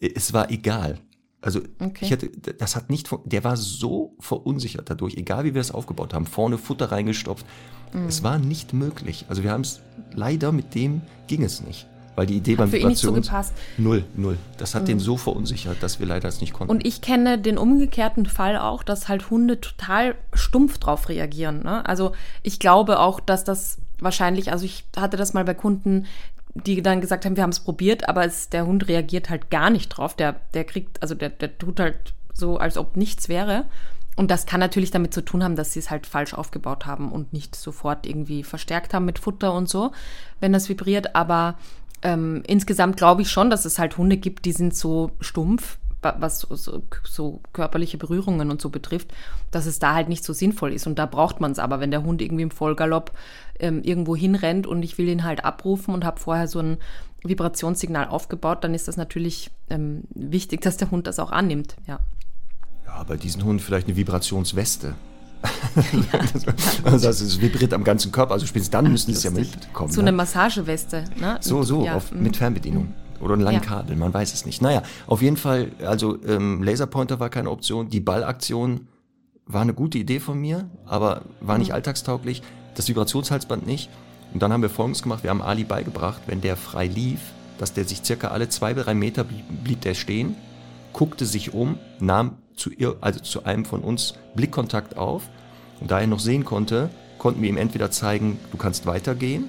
äh, 0.00 0.10
es 0.14 0.32
war 0.32 0.50
egal. 0.50 0.98
Also 1.42 1.60
Okay. 1.78 2.04
ich 2.04 2.10
hätte, 2.10 2.28
das 2.28 2.76
hat 2.76 2.90
nicht, 2.90 3.08
der 3.24 3.44
war 3.44 3.56
so 3.56 4.14
verunsichert 4.20 4.90
dadurch, 4.90 5.14
egal 5.16 5.44
wie 5.44 5.54
wir 5.54 5.60
es 5.60 5.70
aufgebaut 5.70 6.12
haben, 6.12 6.26
vorne 6.26 6.58
Futter 6.58 6.92
reingestopft. 6.92 7.46
Mhm. 7.92 8.06
Es 8.08 8.22
war 8.22 8.38
nicht 8.38 8.72
möglich. 8.74 9.24
Also 9.28 9.42
wir 9.42 9.50
haben 9.52 9.62
es, 9.62 9.80
leider 10.12 10.52
mit 10.52 10.74
dem 10.74 11.00
ging 11.28 11.42
es 11.42 11.62
nicht. 11.62 11.86
Weil 12.16 12.26
die 12.26 12.36
Idee 12.36 12.56
beim 12.56 12.68
für 12.68 12.76
ihn 12.76 12.88
nicht 12.88 12.98
so 13.00 13.12
gepasst. 13.12 13.54
Null, 13.78 14.04
null. 14.16 14.36
Das 14.58 14.74
hat 14.74 14.88
den 14.88 14.98
so 14.98 15.16
verunsichert, 15.16 15.82
dass 15.82 16.00
wir 16.00 16.06
leider 16.06 16.28
es 16.28 16.40
nicht 16.42 16.52
konnten. 16.52 16.70
Und 16.70 16.84
ich 16.86 17.00
kenne 17.00 17.38
den 17.38 17.56
umgekehrten 17.56 18.26
Fall 18.26 18.58
auch, 18.58 18.82
dass 18.82 19.08
halt 19.08 19.30
Hunde 19.30 19.60
total 19.60 20.16
stumpf 20.34 20.76
drauf 20.78 21.08
reagieren. 21.08 21.62
Ne? 21.62 21.86
Also 21.88 22.12
ich 22.42 22.58
glaube 22.58 22.98
auch, 22.98 23.20
dass 23.20 23.44
das 23.44 23.78
wahrscheinlich, 24.02 24.52
also 24.52 24.64
ich 24.64 24.84
hatte 24.96 25.16
das 25.16 25.32
mal 25.32 25.44
bei 25.44 25.54
Kunden, 25.54 26.06
die 26.54 26.82
dann 26.82 27.00
gesagt 27.00 27.24
haben, 27.24 27.36
wir 27.36 27.42
haben 27.42 27.50
es 27.50 27.60
probiert, 27.60 28.08
aber 28.08 28.24
es, 28.24 28.48
der 28.48 28.66
Hund 28.66 28.88
reagiert 28.88 29.30
halt 29.30 29.50
gar 29.50 29.70
nicht 29.70 29.88
drauf. 29.88 30.16
Der, 30.16 30.36
der 30.54 30.64
kriegt, 30.64 31.00
also 31.00 31.14
der, 31.14 31.30
der 31.30 31.56
tut 31.58 31.78
halt 31.78 32.12
so, 32.32 32.58
als 32.58 32.76
ob 32.76 32.96
nichts 32.96 33.28
wäre. 33.28 33.66
Und 34.16 34.30
das 34.30 34.44
kann 34.46 34.60
natürlich 34.60 34.90
damit 34.90 35.14
zu 35.14 35.24
tun 35.24 35.44
haben, 35.44 35.56
dass 35.56 35.72
sie 35.72 35.78
es 35.78 35.90
halt 35.90 36.06
falsch 36.06 36.34
aufgebaut 36.34 36.86
haben 36.86 37.12
und 37.12 37.32
nicht 37.32 37.54
sofort 37.54 38.04
irgendwie 38.06 38.42
verstärkt 38.42 38.92
haben 38.92 39.04
mit 39.04 39.18
Futter 39.18 39.54
und 39.54 39.68
so, 39.68 39.92
wenn 40.40 40.52
das 40.52 40.68
vibriert. 40.68 41.14
Aber 41.14 41.56
ähm, 42.02 42.42
insgesamt 42.46 42.96
glaube 42.96 43.22
ich 43.22 43.30
schon, 43.30 43.48
dass 43.48 43.64
es 43.64 43.78
halt 43.78 43.96
Hunde 43.96 44.16
gibt, 44.16 44.44
die 44.44 44.52
sind 44.52 44.74
so 44.74 45.12
stumpf, 45.20 45.78
wa- 46.02 46.16
was 46.18 46.40
so, 46.40 46.82
so 47.04 47.40
körperliche 47.52 47.96
Berührungen 47.96 48.50
und 48.50 48.60
so 48.60 48.68
betrifft, 48.70 49.12
dass 49.52 49.66
es 49.66 49.78
da 49.78 49.94
halt 49.94 50.08
nicht 50.08 50.24
so 50.24 50.32
sinnvoll 50.32 50.72
ist. 50.72 50.86
Und 50.86 50.98
da 50.98 51.06
braucht 51.06 51.40
man 51.40 51.52
es 51.52 51.58
aber, 51.60 51.78
wenn 51.78 51.92
der 51.92 52.02
Hund 52.02 52.20
irgendwie 52.20 52.42
im 52.42 52.50
Vollgalopp 52.50 53.12
ähm, 53.60 53.82
irgendwo 53.82 54.16
hinrennt 54.16 54.66
und 54.66 54.82
ich 54.82 54.98
will 54.98 55.08
ihn 55.08 55.24
halt 55.24 55.44
abrufen 55.44 55.94
und 55.94 56.04
habe 56.04 56.20
vorher 56.20 56.48
so 56.48 56.60
ein 56.60 56.78
Vibrationssignal 57.22 58.08
aufgebaut, 58.08 58.64
dann 58.64 58.74
ist 58.74 58.88
das 58.88 58.96
natürlich 58.96 59.50
ähm, 59.68 60.02
wichtig, 60.14 60.60
dass 60.62 60.76
der 60.76 60.90
Hund 60.90 61.06
das 61.06 61.18
auch 61.18 61.32
annimmt. 61.32 61.76
Ja. 61.86 62.00
ja, 62.86 63.02
bei 63.04 63.16
diesen 63.16 63.44
Hunden 63.44 63.60
vielleicht 63.60 63.86
eine 63.86 63.96
Vibrationsweste. 63.96 64.94
also 66.84 67.06
das 67.06 67.20
es 67.22 67.40
vibriert 67.40 67.72
am 67.72 67.82
ganzen 67.84 68.12
Körper. 68.12 68.34
Also 68.34 68.46
spätestens 68.46 68.72
dann 68.72 68.90
müssen 68.90 69.06
sie 69.06 69.16
es 69.16 69.22
ja 69.22 69.30
Lustig. 69.30 69.52
mitbekommen. 69.56 69.90
So 69.90 70.02
ne? 70.02 70.08
eine 70.08 70.16
Massageweste. 70.16 71.04
Ne? 71.18 71.38
So, 71.40 71.62
so, 71.62 71.84
Ja, 71.84 71.94
auf, 71.94 72.12
mm. 72.12 72.22
mit 72.22 72.36
Fernbedienung. 72.36 72.92
Oder 73.20 73.34
einen 73.34 73.42
langen 73.42 73.62
Ja. 73.62 73.66
Kabel, 73.66 73.96
man 73.96 74.12
weiß 74.12 74.32
es 74.32 74.46
nicht. 74.46 74.62
Naja, 74.62 74.82
auf 75.06 75.20
jeden 75.22 75.36
Fall, 75.36 75.72
also 75.86 76.22
ähm, 76.24 76.62
Laserpointer 76.62 77.20
war 77.20 77.28
keine 77.28 77.50
Option. 77.50 77.88
Die 77.90 78.00
Ballaktion 78.00 78.88
war 79.46 79.62
eine 79.62 79.74
gute 79.74 79.98
Idee 79.98 80.20
von 80.20 80.38
mir, 80.38 80.68
aber 80.86 81.22
war 81.40 81.56
Mhm. 81.56 81.60
nicht 81.60 81.74
alltagstauglich. 81.74 82.42
Das 82.74 82.88
Vibrationshalsband 82.88 83.66
nicht. 83.66 83.88
Und 84.32 84.42
dann 84.42 84.52
haben 84.52 84.62
wir 84.62 84.70
Folgendes 84.70 85.02
gemacht, 85.02 85.22
wir 85.22 85.30
haben 85.30 85.42
Ali 85.42 85.64
beigebracht, 85.64 86.22
wenn 86.26 86.40
der 86.40 86.56
frei 86.56 86.86
lief, 86.86 87.20
dass 87.58 87.72
der 87.72 87.84
sich 87.84 88.02
circa 88.04 88.28
alle 88.28 88.48
zwei, 88.48 88.72
drei 88.74 88.94
Meter 88.94 89.24
blieb, 89.24 89.44
blieb 89.64 89.80
der 89.80 89.94
stehen, 89.94 90.36
guckte 90.92 91.26
sich 91.26 91.52
um, 91.52 91.78
nahm 91.98 92.36
zu 92.56 92.70
ihr, 92.70 92.96
also 93.00 93.20
zu 93.20 93.44
einem 93.44 93.64
von 93.64 93.80
uns 93.80 94.14
Blickkontakt 94.34 94.96
auf. 94.96 95.28
Und 95.80 95.90
da 95.90 96.00
er 96.00 96.06
noch 96.06 96.20
sehen 96.20 96.44
konnte, 96.44 96.90
konnten 97.18 97.42
wir 97.42 97.48
ihm 97.48 97.56
entweder 97.56 97.90
zeigen, 97.90 98.38
du 98.50 98.56
kannst 98.56 98.86
weitergehen 98.86 99.44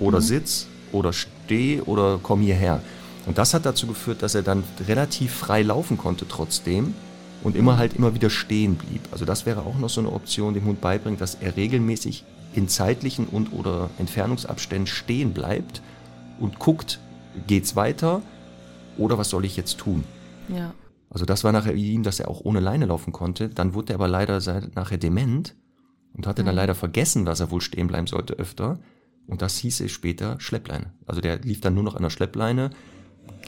oder 0.00 0.20
sitz 0.20 0.66
oder 0.92 1.12
steh 1.12 1.80
oder 1.82 2.18
komm 2.22 2.40
hierher. 2.40 2.80
Und 3.26 3.38
das 3.38 3.54
hat 3.54 3.66
dazu 3.66 3.86
geführt, 3.86 4.22
dass 4.22 4.34
er 4.34 4.42
dann 4.42 4.64
relativ 4.86 5.32
frei 5.32 5.62
laufen 5.62 5.96
konnte 5.96 6.26
trotzdem 6.28 6.94
und 7.42 7.56
immer 7.56 7.78
halt 7.78 7.94
immer 7.94 8.14
wieder 8.14 8.30
stehen 8.30 8.74
blieb. 8.76 9.00
Also 9.12 9.24
das 9.24 9.46
wäre 9.46 9.60
auch 9.60 9.78
noch 9.78 9.88
so 9.88 10.00
eine 10.00 10.12
Option, 10.12 10.54
dem 10.54 10.64
Hund 10.64 10.80
beibringt, 10.80 11.20
dass 11.20 11.36
er 11.36 11.56
regelmäßig 11.56 12.24
in 12.54 12.68
zeitlichen 12.68 13.26
und 13.26 13.52
oder 13.52 13.90
Entfernungsabständen 13.98 14.86
stehen 14.86 15.32
bleibt 15.32 15.82
und 16.38 16.58
guckt, 16.58 17.00
geht's 17.46 17.76
weiter 17.76 18.22
oder 18.96 19.18
was 19.18 19.30
soll 19.30 19.44
ich 19.44 19.56
jetzt 19.56 19.78
tun? 19.78 20.04
Ja. 20.48 20.72
Also 21.10 21.24
das 21.24 21.44
war 21.44 21.52
nachher 21.52 21.74
ihm, 21.74 22.02
dass 22.02 22.20
er 22.20 22.28
auch 22.28 22.40
ohne 22.44 22.60
Leine 22.60 22.86
laufen 22.86 23.12
konnte. 23.12 23.48
Dann 23.48 23.74
wurde 23.74 23.92
er 23.92 23.96
aber 23.96 24.08
leider 24.08 24.40
nachher 24.74 24.98
dement 24.98 25.54
und 26.12 26.26
hatte 26.26 26.44
dann 26.44 26.54
leider 26.54 26.74
vergessen, 26.74 27.24
dass 27.24 27.40
er 27.40 27.50
wohl 27.50 27.60
stehen 27.60 27.86
bleiben 27.86 28.06
sollte 28.06 28.34
öfter. 28.34 28.78
Und 29.26 29.40
das 29.40 29.56
hieße 29.58 29.88
später 29.88 30.38
Schleppleine. 30.40 30.92
Also 31.06 31.20
der 31.20 31.38
lief 31.38 31.60
dann 31.60 31.74
nur 31.74 31.84
noch 31.84 31.96
an 31.96 32.02
der 32.02 32.10
Schleppleine. 32.10 32.70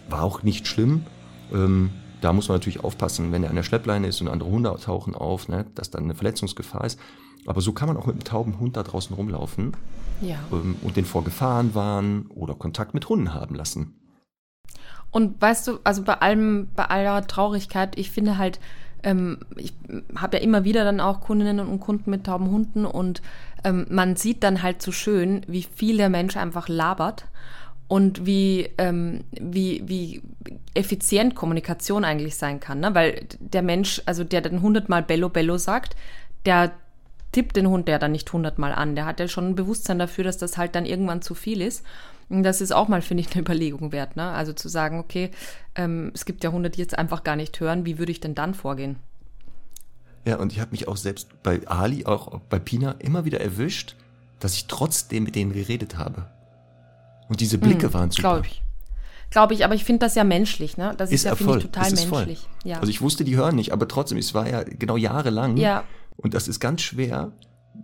War 0.08 0.22
auch 0.22 0.42
nicht 0.42 0.66
schlimm. 0.66 1.04
Ähm, 1.52 1.90
da 2.20 2.32
muss 2.32 2.48
man 2.48 2.56
natürlich 2.56 2.82
aufpassen, 2.82 3.30
wenn 3.32 3.42
er 3.42 3.50
an 3.50 3.56
der 3.56 3.62
Schleppleine 3.62 4.06
ist 4.06 4.20
und 4.20 4.28
andere 4.28 4.50
Hunde 4.50 4.74
tauchen 4.80 5.14
auf, 5.14 5.48
ne, 5.48 5.66
dass 5.74 5.90
dann 5.90 6.04
eine 6.04 6.14
Verletzungsgefahr 6.14 6.84
ist. 6.84 6.98
Aber 7.46 7.60
so 7.60 7.72
kann 7.72 7.88
man 7.88 7.96
auch 7.96 8.06
mit 8.06 8.14
einem 8.14 8.24
tauben 8.24 8.58
Hund 8.58 8.76
da 8.76 8.82
draußen 8.82 9.14
rumlaufen 9.14 9.72
Ja. 10.20 10.38
ähm, 10.52 10.76
und 10.82 10.96
den 10.96 11.04
vor 11.04 11.24
Gefahren 11.24 11.74
warnen 11.74 12.26
oder 12.34 12.54
Kontakt 12.54 12.94
mit 12.94 13.08
Hunden 13.08 13.34
haben 13.34 13.54
lassen. 13.54 13.94
Und 15.10 15.40
weißt 15.40 15.68
du, 15.68 15.78
also 15.84 16.02
bei 16.02 16.14
allem, 16.14 16.68
bei 16.74 16.84
aller 16.84 17.26
Traurigkeit, 17.26 17.98
ich 17.98 18.10
finde 18.10 18.36
halt, 18.38 18.60
ähm, 19.02 19.38
ich 19.56 19.72
habe 20.16 20.36
ja 20.36 20.42
immer 20.42 20.64
wieder 20.64 20.84
dann 20.84 21.00
auch 21.00 21.20
Kundinnen 21.20 21.60
und 21.60 21.80
Kunden 21.80 22.10
mit 22.10 22.24
tauben 22.24 22.50
Hunden 22.50 22.84
und 22.84 23.22
ähm, 23.64 23.86
man 23.88 24.16
sieht 24.16 24.42
dann 24.42 24.62
halt 24.62 24.82
so 24.82 24.92
schön, 24.92 25.42
wie 25.46 25.62
viel 25.62 25.96
der 25.96 26.08
Mensch 26.08 26.36
einfach 26.36 26.68
labert 26.68 27.26
und 27.88 28.26
wie, 28.26 28.68
ähm, 28.78 29.24
wie, 29.40 29.82
wie 29.86 30.22
effizient 30.74 31.34
Kommunikation 31.34 32.04
eigentlich 32.04 32.36
sein 32.36 32.58
kann. 32.58 32.80
Ne? 32.80 32.94
Weil 32.94 33.26
der 33.38 33.62
Mensch, 33.62 34.02
also 34.06 34.24
der 34.24 34.40
dann 34.40 34.60
hundertmal 34.60 35.02
Bello 35.02 35.28
Bello 35.28 35.56
sagt, 35.56 35.94
der 36.44 36.72
tippt 37.36 37.54
den 37.54 37.66
Hund 37.66 37.86
ja 37.86 37.98
dann 37.98 38.12
nicht 38.12 38.32
hundertmal 38.32 38.72
an. 38.72 38.94
Der 38.94 39.04
hat 39.04 39.20
ja 39.20 39.28
schon 39.28 39.48
ein 39.48 39.54
Bewusstsein 39.54 39.98
dafür, 39.98 40.24
dass 40.24 40.38
das 40.38 40.56
halt 40.56 40.74
dann 40.74 40.86
irgendwann 40.86 41.20
zu 41.20 41.34
viel 41.34 41.60
ist. 41.60 41.84
Und 42.30 42.44
das 42.44 42.62
ist 42.62 42.72
auch 42.72 42.88
mal, 42.88 43.02
finde 43.02 43.20
ich, 43.20 43.30
eine 43.32 43.42
Überlegung 43.42 43.92
wert. 43.92 44.16
Ne? 44.16 44.22
Also 44.22 44.54
zu 44.54 44.70
sagen, 44.70 44.98
okay, 44.98 45.30
ähm, 45.74 46.12
es 46.14 46.24
gibt 46.24 46.42
ja 46.44 46.50
Hunde, 46.50 46.70
die 46.70 46.80
jetzt 46.80 46.96
einfach 46.98 47.24
gar 47.24 47.36
nicht 47.36 47.60
hören. 47.60 47.84
Wie 47.84 47.98
würde 47.98 48.10
ich 48.10 48.20
denn 48.20 48.34
dann 48.34 48.54
vorgehen? 48.54 48.96
Ja, 50.24 50.36
und 50.36 50.50
ich 50.50 50.60
habe 50.60 50.70
mich 50.70 50.88
auch 50.88 50.96
selbst 50.96 51.42
bei 51.42 51.60
Ali, 51.68 52.06
auch 52.06 52.40
bei 52.48 52.58
Pina, 52.58 52.92
immer 53.00 53.26
wieder 53.26 53.42
erwischt, 53.42 53.96
dass 54.40 54.54
ich 54.54 54.66
trotzdem 54.66 55.24
mit 55.24 55.34
denen 55.34 55.52
geredet 55.52 55.98
habe. 55.98 56.30
Und 57.28 57.42
diese 57.42 57.58
Blicke 57.58 57.92
waren 57.92 58.10
super. 58.10 58.32
Glaube 58.32 58.46
ich. 58.46 58.62
Glaube 59.28 59.52
ich, 59.52 59.62
aber 59.62 59.74
ich 59.74 59.84
finde 59.84 60.06
das 60.06 60.14
ja 60.14 60.24
menschlich, 60.24 60.78
ne? 60.78 60.94
Das 60.96 61.10
ist, 61.10 61.16
Ist 61.16 61.24
ja, 61.24 61.34
finde 61.34 61.58
ich, 61.58 61.64
total 61.64 61.92
ist 61.92 62.04
voll. 62.04 62.24
menschlich. 62.24 62.48
Ja. 62.64 62.78
Also 62.78 62.88
ich 62.88 63.02
wusste, 63.02 63.24
die 63.24 63.36
hören 63.36 63.56
nicht, 63.56 63.74
aber 63.74 63.86
trotzdem, 63.88 64.16
es 64.16 64.32
war 64.32 64.48
ja 64.48 64.62
genau 64.62 64.96
jahrelang. 64.96 65.58
Ja. 65.58 65.84
Und 66.16 66.34
das 66.34 66.48
ist 66.48 66.60
ganz 66.60 66.82
schwer, 66.82 67.32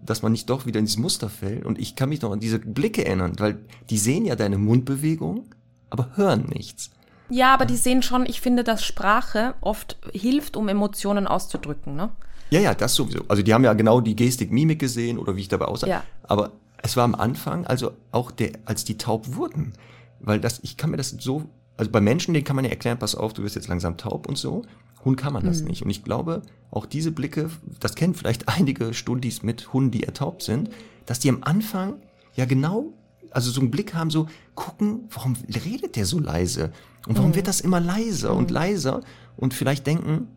dass 0.04 0.22
man 0.22 0.32
nicht 0.32 0.48
doch 0.48 0.66
wieder 0.66 0.78
in 0.78 0.86
dieses 0.86 0.98
Muster 0.98 1.28
fällt. 1.28 1.64
Und 1.64 1.78
ich 1.78 1.96
kann 1.96 2.08
mich 2.08 2.22
noch 2.22 2.32
an 2.32 2.40
diese 2.40 2.58
Blicke 2.58 3.04
erinnern, 3.04 3.34
weil 3.38 3.58
die 3.90 3.98
sehen 3.98 4.24
ja 4.24 4.36
deine 4.36 4.58
Mundbewegung, 4.58 5.44
aber 5.90 6.16
hören 6.16 6.46
nichts. 6.48 6.90
ja, 7.28 7.52
aber 7.54 7.66
die 7.66 7.76
sehen 7.76 8.02
schon, 8.02 8.26
ich 8.26 8.40
finde, 8.40 8.64
dass 8.64 8.84
Sprache 8.84 9.54
oft 9.60 9.96
hilft, 10.12 10.56
um 10.56 10.68
Emotionen 10.68 11.26
auszudrücken, 11.26 11.94
ne? 11.94 12.10
Ja, 12.50 12.60
ja, 12.60 12.74
das 12.74 12.94
sowieso. 12.94 13.24
Also 13.28 13.42
die 13.42 13.54
haben 13.54 13.64
ja 13.64 13.72
genau 13.72 14.00
die 14.02 14.14
Gestik, 14.14 14.52
Mimik 14.52 14.78
gesehen 14.78 15.18
oder 15.18 15.36
wie 15.36 15.40
ich 15.40 15.48
dabei 15.48 15.66
aussah. 15.66 15.86
Ja. 15.86 16.04
Aber 16.24 16.52
es 16.82 16.96
war 16.96 17.04
am 17.04 17.14
Anfang, 17.14 17.66
also 17.66 17.92
auch 18.10 18.30
der, 18.30 18.52
als 18.66 18.84
die 18.84 18.98
taub 18.98 19.36
wurden, 19.36 19.72
weil 20.20 20.40
das, 20.40 20.60
ich 20.62 20.76
kann 20.76 20.90
mir 20.90 20.98
das 20.98 21.10
so, 21.18 21.44
also 21.78 21.90
bei 21.90 22.00
Menschen, 22.00 22.34
denen 22.34 22.44
kann 22.44 22.56
man 22.56 22.66
ja 22.66 22.70
erklären, 22.70 22.98
pass 22.98 23.14
auf, 23.14 23.32
du 23.32 23.42
wirst 23.42 23.56
jetzt 23.56 23.68
langsam 23.68 23.96
taub 23.96 24.28
und 24.28 24.36
so. 24.36 24.62
Hund 25.04 25.16
kann 25.16 25.32
man 25.32 25.44
das 25.44 25.62
nicht. 25.62 25.82
Und 25.82 25.90
ich 25.90 26.04
glaube, 26.04 26.42
auch 26.70 26.86
diese 26.86 27.10
Blicke, 27.10 27.50
das 27.80 27.94
kennen 27.94 28.14
vielleicht 28.14 28.48
einige 28.56 28.94
Stundis 28.94 29.42
mit 29.42 29.72
Hunden, 29.72 29.90
die 29.90 30.04
ertaubt 30.04 30.42
sind, 30.42 30.70
dass 31.06 31.18
die 31.18 31.28
am 31.28 31.42
Anfang 31.42 31.94
ja 32.34 32.44
genau, 32.44 32.92
also 33.30 33.50
so 33.50 33.60
einen 33.60 33.70
Blick 33.70 33.94
haben, 33.94 34.10
so 34.10 34.26
gucken, 34.54 35.08
warum 35.10 35.36
redet 35.64 35.96
der 35.96 36.06
so 36.06 36.18
leise? 36.18 36.72
Und 37.06 37.18
warum 37.18 37.34
wird 37.34 37.48
das 37.48 37.60
immer 37.60 37.80
leiser 37.80 38.34
und 38.34 38.50
leiser? 38.50 39.00
Und 39.36 39.54
vielleicht 39.54 39.86
denken, 39.86 40.28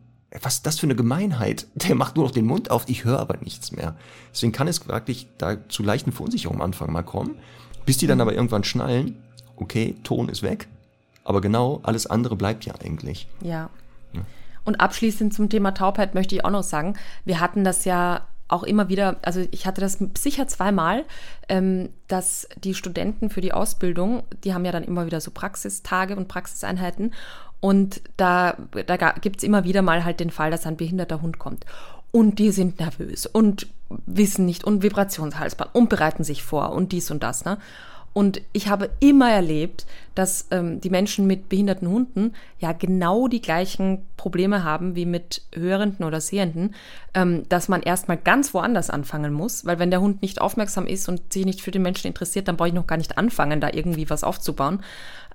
was 0.41 0.55
ist 0.55 0.65
das 0.65 0.79
für 0.79 0.87
eine 0.87 0.95
Gemeinheit? 0.95 1.67
Der 1.75 1.95
macht 1.95 2.15
nur 2.15 2.25
noch 2.25 2.31
den 2.31 2.45
Mund 2.45 2.71
auf, 2.71 2.85
ich 2.87 3.05
höre 3.05 3.19
aber 3.19 3.37
nichts 3.37 3.71
mehr. 3.71 3.95
Deswegen 4.31 4.51
kann 4.51 4.67
es 4.67 4.87
wirklich 4.87 5.27
da 5.37 5.57
zu 5.69 5.83
leichten 5.83 6.11
Verunsicherungen 6.11 6.61
am 6.61 6.65
Anfang 6.65 6.91
mal 6.91 7.03
kommen, 7.03 7.35
bis 7.85 7.97
die 7.97 8.07
dann 8.07 8.19
aber 8.19 8.33
irgendwann 8.33 8.63
schnallen, 8.63 9.17
okay, 9.55 9.95
Ton 10.03 10.29
ist 10.29 10.41
weg, 10.41 10.67
aber 11.23 11.41
genau 11.41 11.79
alles 11.83 12.07
andere 12.07 12.35
bleibt 12.35 12.65
ja 12.65 12.73
eigentlich. 12.75 13.27
Ja. 14.13 14.23
Und 14.65 14.81
abschließend 14.81 15.33
zum 15.33 15.49
Thema 15.49 15.73
Taubheit 15.73 16.15
möchte 16.15 16.35
ich 16.35 16.43
auch 16.43 16.51
noch 16.51 16.63
sagen, 16.63 16.95
wir 17.23 17.39
hatten 17.39 17.63
das 17.63 17.85
ja 17.85 18.27
auch 18.47 18.63
immer 18.63 18.89
wieder, 18.89 19.17
also 19.23 19.43
ich 19.51 19.65
hatte 19.65 19.81
das 19.81 19.97
sicher 20.17 20.47
zweimal, 20.47 21.03
ähm, 21.49 21.89
dass 22.07 22.47
die 22.63 22.75
Studenten 22.75 23.29
für 23.29 23.41
die 23.41 23.53
Ausbildung, 23.53 24.23
die 24.43 24.53
haben 24.53 24.65
ja 24.65 24.71
dann 24.71 24.83
immer 24.83 25.05
wieder 25.05 25.19
so 25.19 25.31
Praxistage 25.31 26.15
und 26.15 26.27
Praxiseinheiten 26.27 27.13
und 27.59 28.01
da, 28.17 28.55
da 28.85 29.11
gibt 29.13 29.37
es 29.37 29.43
immer 29.43 29.63
wieder 29.63 29.81
mal 29.81 30.05
halt 30.05 30.19
den 30.19 30.29
Fall, 30.29 30.51
dass 30.51 30.67
ein 30.67 30.77
behinderter 30.77 31.23
Hund 31.23 31.39
kommt. 31.39 31.65
Und 32.11 32.37
die 32.37 32.51
sind 32.51 32.79
nervös 32.79 33.25
und 33.25 33.67
wissen 34.05 34.45
nicht 34.45 34.63
und 34.63 34.83
Vibrationshalsband 34.83 35.73
und 35.73 35.89
bereiten 35.89 36.23
sich 36.23 36.43
vor 36.43 36.71
und 36.73 36.91
dies 36.91 37.09
und 37.09 37.23
das. 37.23 37.43
Ne? 37.43 37.57
Und 38.17 38.41
ich 38.53 38.69
habe 38.69 38.91
immer 39.01 39.29
erlebt, 39.29 39.85
dass 40.15 40.47
ähm, 40.49 40.79
die 40.79 40.89
Menschen 40.89 41.27
mit 41.27 41.49
behinderten 41.49 41.89
Hunden 41.89 42.31
ja 42.59 42.71
genau 42.71 43.27
die 43.27 43.41
gleichen 43.41 44.05
Probleme 44.15 44.63
haben 44.63 44.95
wie 44.95 45.05
mit 45.05 45.41
Hörenden 45.53 46.05
oder 46.05 46.21
Sehenden, 46.21 46.73
ähm, 47.13 47.43
dass 47.49 47.67
man 47.67 47.81
erstmal 47.81 48.15
ganz 48.15 48.53
woanders 48.53 48.89
anfangen 48.89 49.33
muss, 49.33 49.65
weil 49.65 49.79
wenn 49.79 49.91
der 49.91 49.99
Hund 49.99 50.21
nicht 50.21 50.39
aufmerksam 50.39 50.87
ist 50.87 51.09
und 51.09 51.33
sich 51.33 51.43
nicht 51.43 51.61
für 51.61 51.71
den 51.71 51.81
Menschen 51.81 52.07
interessiert, 52.07 52.47
dann 52.47 52.55
brauche 52.55 52.69
ich 52.69 52.73
noch 52.73 52.87
gar 52.87 52.95
nicht 52.95 53.17
anfangen, 53.17 53.59
da 53.59 53.69
irgendwie 53.73 54.09
was 54.09 54.23
aufzubauen. 54.23 54.79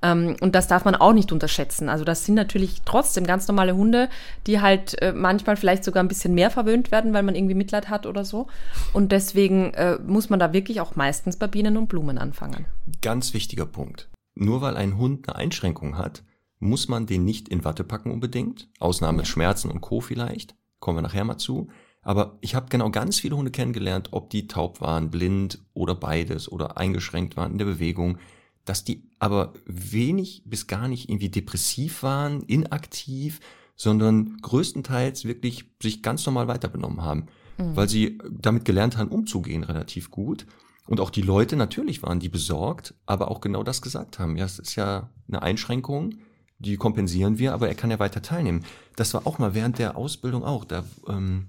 Ähm, 0.03 0.36
und 0.40 0.55
das 0.55 0.68
darf 0.68 0.84
man 0.84 0.94
auch 0.94 1.12
nicht 1.12 1.32
unterschätzen. 1.32 1.88
Also 1.88 2.05
das 2.05 2.24
sind 2.24 2.34
natürlich 2.34 2.82
trotzdem 2.84 3.26
ganz 3.26 3.46
normale 3.48 3.76
Hunde, 3.76 4.09
die 4.46 4.61
halt 4.61 5.01
äh, 5.03 5.12
manchmal 5.12 5.57
vielleicht 5.57 5.84
sogar 5.84 6.03
ein 6.03 6.09
bisschen 6.09 6.34
mehr 6.34 6.51
verwöhnt 6.51 6.90
werden, 6.90 7.12
weil 7.12 7.22
man 7.22 7.34
irgendwie 7.34 7.55
Mitleid 7.55 7.88
hat 7.88 8.07
oder 8.07 8.24
so. 8.24 8.46
Und 8.92 9.12
deswegen 9.12 9.74
äh, 9.74 9.98
muss 10.07 10.30
man 10.30 10.38
da 10.38 10.53
wirklich 10.53 10.80
auch 10.80 10.96
meistens 10.96 11.36
bei 11.36 11.46
Bienen 11.46 11.76
und 11.76 11.88
Blumen 11.88 12.18
anfangen. 12.18 12.66
Ganz 13.03 13.34
wichtiger 13.34 13.66
Punkt. 13.66 14.09
Nur 14.34 14.61
weil 14.61 14.76
ein 14.76 14.96
Hund 14.96 15.28
eine 15.28 15.36
Einschränkung 15.36 15.98
hat, 15.98 16.22
muss 16.59 16.88
man 16.88 17.07
den 17.07 17.24
nicht 17.24 17.48
in 17.48 17.64
Watte 17.64 17.84
packen 17.84 18.11
unbedingt. 18.11 18.68
Ausnahme 18.78 19.24
Schmerzen 19.24 19.70
und 19.70 19.80
Co. 19.80 20.01
vielleicht. 20.01 20.55
Kommen 20.78 20.98
wir 20.98 21.03
nachher 21.03 21.24
mal 21.24 21.38
zu. 21.38 21.68
Aber 22.03 22.38
ich 22.40 22.55
habe 22.55 22.68
genau 22.70 22.90
ganz 22.90 23.20
viele 23.20 23.36
Hunde 23.36 23.51
kennengelernt, 23.51 24.09
ob 24.12 24.30
die 24.30 24.46
taub 24.46 24.80
waren, 24.80 25.11
blind 25.11 25.62
oder 25.74 25.94
beides 25.94 26.51
oder 26.51 26.78
eingeschränkt 26.78 27.36
waren 27.36 27.53
in 27.53 27.59
der 27.59 27.66
Bewegung, 27.66 28.18
dass 28.64 28.84
die 28.84 29.02
aber 29.18 29.54
wenig 29.66 30.42
bis 30.44 30.66
gar 30.66 30.88
nicht 30.88 31.08
irgendwie 31.08 31.28
depressiv 31.28 32.02
waren, 32.02 32.42
inaktiv, 32.42 33.40
sondern 33.76 34.36
größtenteils 34.42 35.24
wirklich 35.24 35.64
sich 35.82 36.02
ganz 36.02 36.26
normal 36.26 36.48
weiterbenommen 36.48 37.02
haben, 37.02 37.26
weil 37.56 37.88
sie 37.88 38.18
damit 38.30 38.64
gelernt 38.64 38.96
haben, 38.96 39.11
umzugehen 39.11 39.62
relativ 39.62 40.11
gut. 40.11 40.46
Und 40.86 41.00
auch 41.00 41.11
die 41.11 41.22
Leute 41.22 41.56
natürlich 41.56 42.02
waren 42.02 42.20
die 42.20 42.28
besorgt, 42.28 42.94
aber 43.06 43.30
auch 43.30 43.40
genau 43.40 43.62
das 43.62 43.80
gesagt 43.80 44.18
haben. 44.18 44.36
Ja, 44.36 44.44
es 44.44 44.58
ist 44.58 44.76
ja 44.76 45.11
eine 45.28 45.42
Einschränkung, 45.42 46.14
die 46.58 46.76
kompensieren 46.76 47.38
wir, 47.38 47.54
aber 47.54 47.68
er 47.68 47.74
kann 47.74 47.90
ja 47.90 47.98
weiter 47.98 48.22
teilnehmen. 48.22 48.64
Das 48.96 49.14
war 49.14 49.26
auch 49.26 49.38
mal 49.38 49.54
während 49.54 49.78
der 49.78 49.96
Ausbildung 49.96 50.44
auch. 50.44 50.64
Da 50.64 50.84
ähm, 51.08 51.46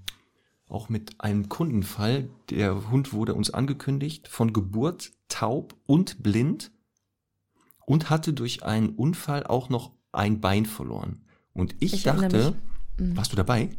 auch 0.70 0.90
mit 0.90 1.20
einem 1.20 1.50
Kundenfall. 1.50 2.30
Der 2.50 2.90
Hund 2.92 3.14
wurde 3.14 3.34
uns 3.34 3.52
angekündigt, 3.52 4.28
von 4.28 4.54
Geburt 4.54 5.12
taub 5.28 5.76
und 5.86 6.24
blind 6.24 6.72
und 7.92 8.10
hatte 8.10 8.32
durch 8.32 8.64
einen 8.64 8.90
Unfall 8.90 9.44
auch 9.46 9.68
noch 9.68 9.92
ein 10.14 10.40
Bein 10.40 10.66
verloren. 10.66 11.26
Und 11.52 11.76
ich, 11.80 11.92
Ich 11.94 12.04
dachte, 12.04 12.56
warst 12.98 13.34
du 13.34 13.36
dabei? 13.36 13.70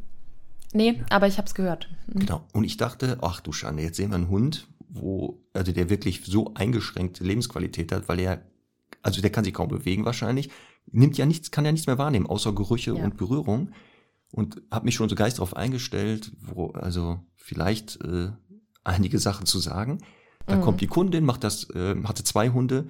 Nee, 0.75 1.03
aber 1.09 1.29
ich 1.29 1.39
habe 1.39 1.47
es 1.47 1.55
gehört. 1.55 1.89
Genau. 2.09 2.43
Und 2.53 2.65
ich 2.65 2.77
dachte, 2.77 3.17
ach 3.23 3.41
du 3.41 3.53
Schande, 3.53 3.83
jetzt 3.83 3.97
sehen 3.97 4.11
wir 4.11 4.17
einen 4.17 4.29
Hund, 4.29 4.69
wo, 4.91 5.41
also 5.55 5.73
der 5.73 5.89
wirklich 5.89 6.21
so 6.27 6.53
eingeschränkte 6.53 7.25
Lebensqualität 7.25 7.91
hat, 7.91 8.07
weil 8.11 8.21
er, 8.21 8.43
also 9.01 9.23
der 9.23 9.31
kann 9.33 9.45
sich 9.45 9.55
kaum 9.55 9.69
bewegen 9.69 10.05
wahrscheinlich, 10.05 10.51
nimmt 10.91 11.17
ja 11.17 11.25
nichts, 11.25 11.51
kann 11.51 11.65
ja 11.65 11.73
nichts 11.73 11.87
mehr 11.87 11.97
wahrnehmen, 11.97 12.27
außer 12.27 12.53
Gerüche 12.55 12.95
Ja. 12.95 13.03
und 13.03 13.17
Berührung. 13.17 13.71
Und 14.31 14.61
habe 14.71 14.85
mich 14.85 14.95
schon 14.95 15.09
so 15.09 15.15
geist 15.15 15.39
darauf 15.39 15.57
eingestellt, 15.57 16.33
wo, 16.39 16.67
also 16.73 17.19
vielleicht 17.35 17.99
äh, 18.03 18.29
einige 18.85 19.19
Sachen 19.19 19.47
zu 19.47 19.59
sagen. 19.59 20.01
Da 20.47 20.57
kommt 20.57 20.83
die 20.83 20.87
Kundin, 20.87 21.25
macht 21.25 21.45
das, 21.45 21.71
äh, 21.71 21.95
hatte 22.05 22.25
zwei 22.25 22.51
Hunde, 22.51 22.89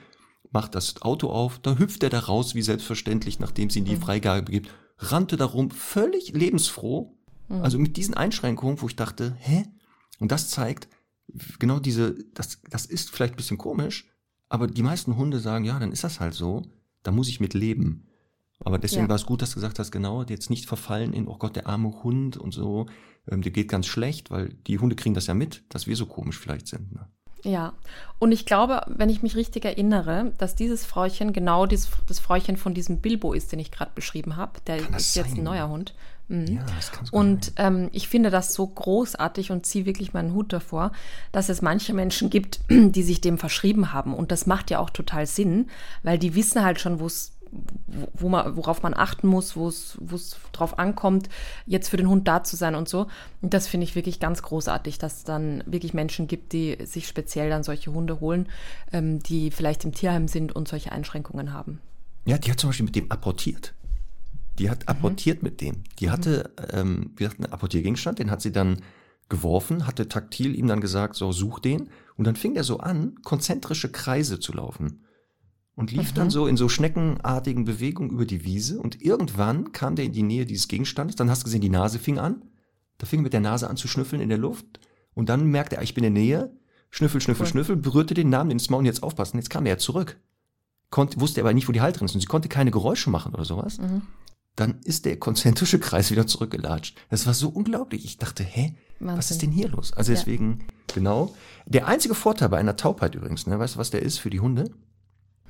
macht 0.53 0.75
das 0.75 1.01
Auto 1.03 1.31
auf, 1.31 1.59
da 1.59 1.77
hüpft 1.79 2.03
er 2.03 2.11
da 2.11 2.21
raus, 2.21 2.55
wie 2.55 2.63
selbstverständlich, 2.63 3.39
nachdem 3.41 3.71
sie 3.71 3.81
in 3.81 3.85
die 3.85 3.97
Freigabe 3.97 4.51
gibt, 4.51 4.71
rannte 4.99 5.37
darum, 5.37 5.71
völlig 5.71 6.33
lebensfroh. 6.33 7.17
Also 7.49 7.79
mit 7.79 7.97
diesen 7.99 8.15
Einschränkungen, 8.15 8.81
wo 8.81 8.87
ich 8.87 8.97
dachte, 8.97 9.35
hä? 9.39 9.65
Und 10.19 10.33
das 10.33 10.49
zeigt, 10.49 10.89
genau 11.59 11.81
diese, 11.81 12.15
das, 12.33 12.61
das 12.71 12.87
ist 12.87 13.11
vielleicht 13.11 13.35
ein 13.35 13.37
bisschen 13.37 13.59
komisch, 13.59 14.07
aber 14.49 14.67
die 14.67 14.83
meisten 14.83 15.17
Hunde 15.17 15.39
sagen, 15.41 15.65
ja, 15.65 15.79
dann 15.79 15.93
ist 15.93 16.05
das 16.05 16.21
halt 16.21 16.35
so, 16.35 16.63
da 17.03 17.11
muss 17.11 17.29
ich 17.29 17.41
mit 17.41 17.53
leben. 17.55 18.07
Aber 18.61 18.79
deswegen 18.79 19.03
Ja. 19.05 19.09
war 19.09 19.17
es 19.17 19.27
gut, 19.27 19.43
dass 19.43 19.51
du 19.51 19.57
gesagt 19.57 19.79
hast, 19.79 19.91
genau, 19.91 20.23
jetzt 20.23 20.49
nicht 20.49 20.67
verfallen 20.67 21.13
in, 21.13 21.27
oh 21.27 21.37
Gott, 21.37 21.57
der 21.57 21.67
arme 21.67 22.03
Hund 22.03 22.37
und 22.37 22.55
so, 22.55 22.87
ähm, 23.29 23.43
der 23.43 23.53
geht 23.53 23.69
ganz 23.69 23.87
schlecht, 23.87 24.31
weil 24.31 24.55
die 24.67 24.79
Hunde 24.79 24.95
kriegen 24.97 25.15
das 25.15 25.27
ja 25.27 25.35
mit, 25.35 25.65
dass 25.69 25.87
wir 25.87 25.97
so 25.97 26.07
komisch 26.07 26.39
vielleicht 26.39 26.69
sind. 26.69 26.93
Ne? 26.93 27.09
Ja, 27.43 27.73
und 28.19 28.31
ich 28.31 28.47
glaube, 28.47 28.83
wenn 28.87 29.09
ich 29.09 29.23
mich 29.23 29.35
richtig 29.35 29.65
erinnere, 29.65 30.33
dass 30.39 30.55
dieses 30.55 30.87
Frauchen 30.87 31.33
genau 31.33 31.67
dies, 31.67 31.89
das 32.07 32.21
Frauchen 32.21 32.57
von 32.57 32.73
diesem 32.73 32.99
Bilbo 32.99 33.33
ist, 33.33 33.51
den 33.51 33.59
ich 33.59 33.73
gerade 33.73 33.91
beschrieben 33.95 34.37
habe. 34.37 34.53
Der 34.69 34.77
ist 34.77 35.17
jetzt 35.17 35.31
sein? 35.31 35.39
ein 35.39 35.45
neuer 35.45 35.69
Hund. 35.69 35.93
Mhm. 36.29 36.47
Ja, 36.47 36.63
das 36.77 36.93
kann 36.93 37.05
sogar 37.05 37.21
Und 37.21 37.53
ähm, 37.57 37.89
ich 37.93 38.09
finde 38.09 38.31
das 38.31 38.55
so 38.55 38.67
großartig 38.67 39.51
und 39.51 39.67
ziehe 39.67 39.87
wirklich 39.87 40.13
meinen 40.13 40.35
Hut 40.35 40.53
davor, 40.53 40.93
dass 41.33 41.49
es 41.49 41.63
manche 41.63 41.95
Menschen 41.95 42.31
gibt, 42.31 42.61
die 42.71 43.03
sich 43.03 43.21
dem 43.21 43.39
verschrieben 43.39 43.93
haben. 43.93 44.15
Und 44.15 44.31
das 44.31 44.47
macht 44.47 44.71
ja 44.71 44.79
auch 44.79 44.91
total 44.91 45.27
Sinn, 45.27 45.69
weil 46.05 46.19
die 46.19 46.37
wissen 46.37 46.63
halt 46.63 46.81
schon, 46.81 47.01
wo 47.01 47.07
es 47.07 47.32
wo 48.15 48.29
man, 48.29 48.57
worauf 48.57 48.83
man 48.83 48.95
achten 48.95 49.29
muss, 49.29 49.57
wo 49.57 49.69
es 49.69 50.37
drauf 50.53 50.79
ankommt, 50.79 51.29
jetzt 51.67 51.89
für 51.89 51.97
den 51.97 52.09
Hund 52.09 52.27
da 52.27 52.43
zu 52.43 52.57
sein 52.57 52.75
und 52.75 52.89
so. 52.89 53.07
Und 53.43 53.53
das 53.55 53.69
finde 53.69 53.85
ich 53.85 53.95
wirklich 53.95 54.21
ganz 54.21 54.43
großartig, 54.43 54.99
dass 54.99 55.19
es 55.19 55.25
dann 55.25 55.63
wirklich 55.67 55.93
Menschen 55.93 56.27
gibt, 56.27 56.53
die 56.53 56.79
sich 56.85 57.07
speziell 57.07 57.51
dann 57.51 57.63
solche 57.63 57.93
Hunde 57.93 58.21
holen, 58.21 58.49
ähm, 58.93 59.23
die 59.23 59.51
vielleicht 59.51 59.85
im 59.85 59.93
Tierheim 59.93 60.29
sind 60.29 60.55
und 60.55 60.69
solche 60.69 60.93
Einschränkungen 60.93 61.53
haben. 61.53 61.81
Ja, 62.25 62.39
die 62.39 62.51
hat 62.51 62.61
zum 62.61 62.71
Beispiel 62.71 62.87
mit 62.87 62.97
dem 62.97 63.11
apportiert. 63.11 63.75
Die 64.59 64.71
hat 64.71 64.89
apportiert 64.89 65.43
mhm. 65.43 65.49
mit 65.49 65.61
dem. 65.61 65.83
Die 65.99 66.11
hatte, 66.11 66.51
ähm, 66.73 67.11
wie 67.17 67.25
gesagt, 67.25 67.41
einen 67.41 67.53
Apportiergegenstand, 67.53 68.19
den 68.19 68.31
hat 68.31 68.41
sie 68.41 68.53
dann 68.53 68.79
geworfen, 69.29 69.87
hatte 69.87 70.09
taktil 70.09 70.55
ihm 70.55 70.67
dann 70.67 70.81
gesagt, 70.81 71.17
so 71.17 71.33
such 71.33 71.59
den. 71.59 71.89
Und 72.17 72.27
dann 72.27 72.37
fing 72.37 72.55
er 72.55 72.65
so 72.65 72.79
an, 72.79 73.17
konzentrische 73.23 73.91
Kreise 73.91 74.39
zu 74.39 74.53
laufen. 74.53 75.03
Und 75.75 75.91
lief 75.91 76.11
mhm. 76.11 76.17
dann 76.17 76.31
so 76.31 76.47
in 76.47 76.57
so 76.57 76.69
schneckenartigen 76.69 77.65
Bewegungen 77.65 78.11
über 78.11 78.27
die 78.27 78.45
Wiese. 78.45 78.79
Und 78.79 79.01
irgendwann 79.01 79.73
kam 79.73 79.97
der 79.97 80.05
in 80.05 80.13
die 80.13 80.23
Nähe 80.23 80.45
dieses 80.45 80.69
Gegenstandes. 80.69 81.17
Dann 81.17 81.31
hast 81.31 81.41
du 81.41 81.45
gesehen, 81.45 81.63
die 81.63 81.71
Nase 81.71 81.99
fing 81.99 82.19
an. 82.19 82.43
Da 82.99 83.07
fing 83.07 83.23
mit 83.23 83.33
der 83.33 83.41
Nase 83.41 83.69
an 83.69 83.77
zu 83.77 83.89
schnüffeln 83.89 84.21
in 84.21 84.29
der 84.29 84.39
Luft. 84.39 84.81
Und 85.15 85.29
dann 85.29 85.47
merkte 85.47 85.77
er, 85.77 85.83
ich 85.83 85.95
bin 85.95 86.05
in 86.05 86.15
der 86.15 86.23
Nähe. 86.23 86.57
Schnüffel, 86.91 87.23
schnüffel, 87.23 87.47
cool. 87.47 87.51
schnüffel, 87.51 87.77
berührte 87.77 88.13
den 88.13 88.29
Namen 88.29 88.51
ins 88.51 88.69
Maul 88.69 88.81
und 88.81 88.87
jetzt 88.87 89.03
aufpassen. 89.03 89.39
Jetzt 89.39 89.49
kam 89.49 89.65
er 89.65 89.79
zurück. 89.79 90.21
Konnte, 90.91 91.21
wusste 91.21 91.41
aber 91.41 91.55
nicht, 91.55 91.69
wo 91.69 91.73
die 91.73 91.81
Halterin 91.81 92.05
ist. 92.05 92.15
Und 92.15 92.21
sie 92.21 92.27
konnte 92.27 92.51
keine 92.51 92.71
Geräusche 92.71 93.09
machen 93.09 93.35
oder 93.35 93.47
sowas. 93.47 93.79
Mhm 93.79 94.03
dann 94.57 94.81
ist 94.85 95.07
der 95.07 95.19
konzentrische 95.19 95.79
Kreis 95.79 96.11
wieder 96.11 96.27
zurückgelatscht. 96.27 96.97
Das 97.09 97.27
war 97.27 97.35
so 97.35 97.49
unglaublich. 97.49 98.05
Ich 98.05 98.19
dachte, 98.19 98.45
hä, 98.45 98.75
Wahnsinn. 98.99 99.19
was 99.19 99.31
ist 99.31 99.43
denn 99.43 99.51
hier 99.51 99.69
los? 99.69 99.93
Also 99.93 100.13
deswegen, 100.13 100.59
ja. 100.61 100.95
genau. 100.95 101.35
Der 101.67 101.87
einzige 101.87 102.15
Vorteil 102.15 102.51
bei 102.51 102.59
einer 102.59 102.77
Taubheit 102.77 103.15
übrigens, 103.15 103.47
ne, 103.47 103.59
weißt 103.59 103.77
du, 103.77 103.79
was 103.79 103.91
der 103.91 104.03
ist 104.03 104.19
für 104.19 104.31
die 104.31 104.41
Hunde? 104.41 104.71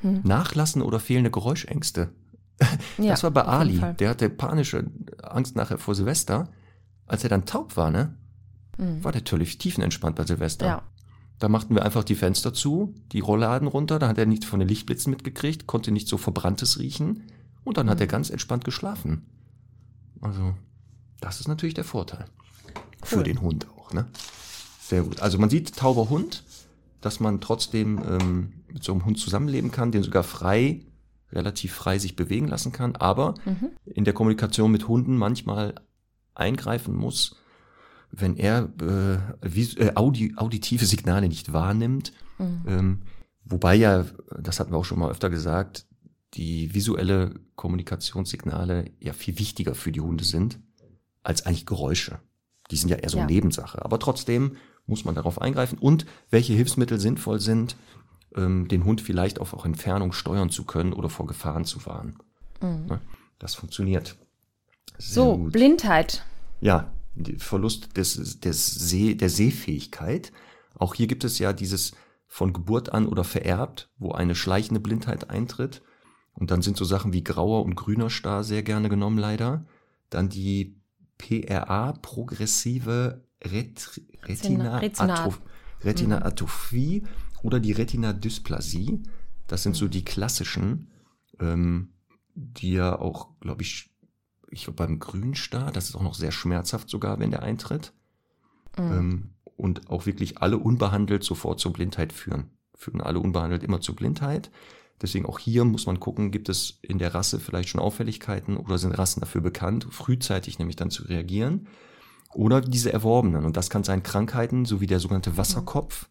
Hm. 0.03 0.21
Nachlassen 0.25 0.83
oder 0.83 1.01
fehlende 1.01 1.31
Geräuschängste. 1.31 2.11
Ja, 2.99 3.11
das 3.11 3.23
war 3.25 3.31
bei 3.31 3.45
Ali. 3.45 3.81
Der 3.99 4.11
hatte 4.11 4.29
panische 4.29 4.87
Angst 5.23 5.57
nachher 5.57 5.79
vor 5.79 5.95
Silvester. 5.95 6.49
Als 7.07 7.25
er 7.25 7.31
dann 7.31 7.47
taub 7.47 7.77
war, 7.77 7.91
ne, 7.91 8.15
hm. 8.77 9.03
war 9.03 9.13
der 9.13 9.23
natürlich 9.23 9.59
tiefenentspannt 9.59 10.17
bei 10.17 10.25
Silvester. 10.25 10.67
Ja. 10.67 10.83
Da 11.39 11.49
machten 11.49 11.75
wir 11.75 11.85
einfach 11.85 12.05
die 12.05 12.15
Fenster 12.15 12.55
zu, 12.55 12.95
die 13.11 13.19
Rollladen 13.19 13.67
runter, 13.67 13.99
da 13.99 14.07
hat 14.07 14.19
er 14.19 14.27
nicht 14.27 14.45
von 14.45 14.61
den 14.61 14.69
Lichtblitzen 14.69 15.11
mitgekriegt, 15.11 15.67
konnte 15.67 15.91
nicht 15.91 16.07
so 16.07 16.17
Verbranntes 16.17 16.79
riechen. 16.79 17.25
Und 17.65 17.79
dann 17.79 17.91
hat 17.91 18.01
er 18.01 18.07
ganz 18.07 18.31
entspannt 18.31 18.65
geschlafen. 18.65 19.27
Also, 20.21 20.55
das 21.21 21.41
ist 21.41 21.49
natürlich 21.49 21.75
der 21.75 21.85
Vorteil. 21.85 22.27
Für 23.03 23.19
cool. 23.19 23.23
den 23.25 23.41
Hund 23.41 23.67
auch, 23.77 23.93
ne? 23.93 24.07
Sehr 24.81 25.03
gut. 25.03 25.21
Also 25.21 25.39
man 25.39 25.51
sieht 25.51 25.77
tauber 25.77 26.11
Hund, 26.11 26.45
dass 27.03 27.21
man 27.21 27.41
trotzdem 27.41 27.99
ähm, 27.99 28.53
mit 28.73 28.83
so 28.83 28.93
einem 28.93 29.05
Hund 29.05 29.19
zusammenleben 29.19 29.71
kann, 29.71 29.93
den 29.93 30.03
sogar 30.03 30.23
frei, 30.23 30.81
relativ 31.33 31.75
frei 31.75 31.99
sich 31.99 32.17
bewegen 32.17 32.49
lassen 32.49 32.73
kann, 32.73 32.97
aber 32.97 33.35
mhm. 33.45 33.71
in 33.85 34.05
der 34.05 34.15
Kommunikation 34.15 34.71
mit 34.71 34.89
Hunden 34.89 35.17
manchmal 35.17 35.75
eingreifen 36.35 36.95
muss, 36.95 37.37
wenn 38.11 38.37
er 38.37 38.71
äh, 38.81 39.49
äh, 39.49 39.93
audi 39.95 40.35
auditive 40.37 40.87
Signale 40.87 41.29
nicht 41.29 41.53
wahrnimmt. 41.53 42.13
Mhm. 42.39 42.63
Ähm, 42.67 43.03
wobei 43.45 43.75
ja, 43.75 44.05
das 44.39 44.61
hatten 44.61 44.73
wir 44.73 44.79
auch 44.79 44.85
schon 44.85 44.99
mal 44.99 45.11
öfter 45.11 45.31
gesagt, 45.31 45.87
die 46.35 46.75
visuelle 46.75 47.35
Kommunikationssignale 47.57 48.91
ja 49.01 49.13
viel 49.13 49.39
wichtiger 49.39 49.75
für 49.75 49.93
die 49.93 50.01
Hunde 50.01 50.25
sind 50.25 50.61
als 51.23 51.47
eigentlich 51.47 51.67
Geräusche. 51.67 52.21
Die 52.71 52.77
sind 52.77 52.89
ja 52.89 52.97
eher 52.97 53.11
so 53.11 53.19
ja. 53.19 53.27
Nebensache. 53.27 53.85
Aber 53.85 53.99
trotzdem 53.99 54.57
muss 54.87 55.05
man 55.05 55.15
darauf 55.15 55.41
eingreifen 55.41 55.79
und 55.79 56.07
welche 56.31 56.53
Hilfsmittel 56.53 56.99
sinnvoll 56.99 57.41
sind, 57.41 57.77
ähm, 58.35 58.69
den 58.69 58.85
Hund 58.85 59.01
vielleicht 59.01 59.41
auf 59.41 59.55
auch 59.55 59.65
Entfernung 59.65 60.13
steuern 60.13 60.51
zu 60.51 60.65
können 60.65 60.93
oder 60.93 61.09
vor 61.09 61.27
Gefahren 61.27 61.65
zu 61.65 61.85
warnen. 61.87 62.19
Mhm. 62.61 62.87
Ne? 62.87 63.01
Das 63.39 63.55
funktioniert. 63.55 64.17
Sehr 64.99 65.15
so, 65.15 65.37
gut. 65.39 65.53
Blindheit. 65.53 66.25
Ja, 66.61 66.93
Verlust 67.39 67.97
des, 67.97 68.41
des 68.41 68.67
Seh, 68.67 69.15
der 69.15 69.29
Sehfähigkeit. 69.29 70.33
Auch 70.75 70.95
hier 70.95 71.07
gibt 71.07 71.25
es 71.25 71.39
ja 71.39 71.53
dieses 71.53 71.93
von 72.27 72.53
Geburt 72.53 72.93
an 72.93 73.07
oder 73.07 73.25
vererbt, 73.25 73.91
wo 73.99 74.13
eine 74.13 74.35
schleichende 74.35 74.81
Blindheit 74.81 75.29
eintritt. 75.29 75.83
Und 76.33 76.51
dann 76.51 76.63
sind 76.63 76.79
so 76.79 76.85
Sachen 76.85 77.13
wie 77.13 77.23
grauer 77.23 77.63
und 77.63 77.75
grüner 77.75 78.09
Star 78.09 78.43
sehr 78.43 78.63
gerne 78.63 78.89
genommen, 78.89 79.19
leider. 79.19 79.67
Dann 80.09 80.31
die 80.31 80.81
PRA, 81.19 81.93
progressive 81.93 83.23
Ret 83.45 84.01
Retina-Atrophie 84.25 85.41
Retina 85.85 86.21
mhm. 86.21 87.09
oder 87.43 87.61
die 87.61 87.73
Retina-Dysplasie. 87.73 89.03
Das 89.47 89.63
sind 89.63 89.77
so 89.77 89.89
die 89.89 90.05
klassischen, 90.05 90.89
ähm, 91.41 91.93
die 92.35 92.73
ja 92.73 92.99
auch, 92.99 93.29
glaube 93.41 93.63
ich, 93.63 93.91
ich 94.51 94.65
glaube 94.65 94.77
beim 94.77 94.99
Grünstar, 94.99 95.73
das 95.73 95.89
ist 95.89 95.97
auch 95.97 96.03
noch 96.03 96.15
sehr 96.15 96.33
schmerzhaft 96.33 96.89
sogar, 96.89 97.19
wenn 97.19 97.31
der 97.31 97.43
eintritt. 97.43 97.93
Mhm. 98.79 98.93
Ähm, 98.93 99.31
und 99.57 99.91
auch 99.91 100.07
wirklich 100.07 100.39
alle 100.39 100.59
unbehandelt 100.59 101.25
sofort 101.25 101.61
zur 101.61 101.73
Blindheit 101.73 102.13
führen. 102.13 102.51
Führen 102.75 103.01
alle 103.01 103.21
unbehandelt 103.21 103.63
immer 103.63 103.81
zur 103.81 103.95
Blindheit. 103.95 104.51
Deswegen 105.01 105.27
auch 105.27 105.39
hier 105.39 105.65
muss 105.65 105.87
man 105.87 106.01
gucken, 106.01 106.31
gibt 106.31 106.49
es 106.49 106.79
in 106.83 106.99
der 106.99 107.15
Rasse 107.15 107.41
vielleicht 107.41 107.69
schon 107.69 107.81
Auffälligkeiten 107.81 108.57
oder 108.57 108.79
sind 108.79 108.93
Rassen 108.93 109.21
dafür 109.21 109.41
bekannt, 109.41 109.87
frühzeitig 109.91 110.59
nämlich 110.59 110.77
dann 110.77 110.91
zu 110.91 111.05
reagieren. 111.05 111.67
Oder 112.35 112.61
diese 112.61 112.93
erworbenen. 112.93 113.45
Und 113.45 113.57
das 113.57 113.71
kann 113.71 113.85
sein 113.85 114.03
Krankheiten, 114.03 114.65
so 114.65 114.81
wie 114.81 114.87
der 114.87 115.01
sogenannte 115.01 115.37
Wasserkopf. 115.37 116.09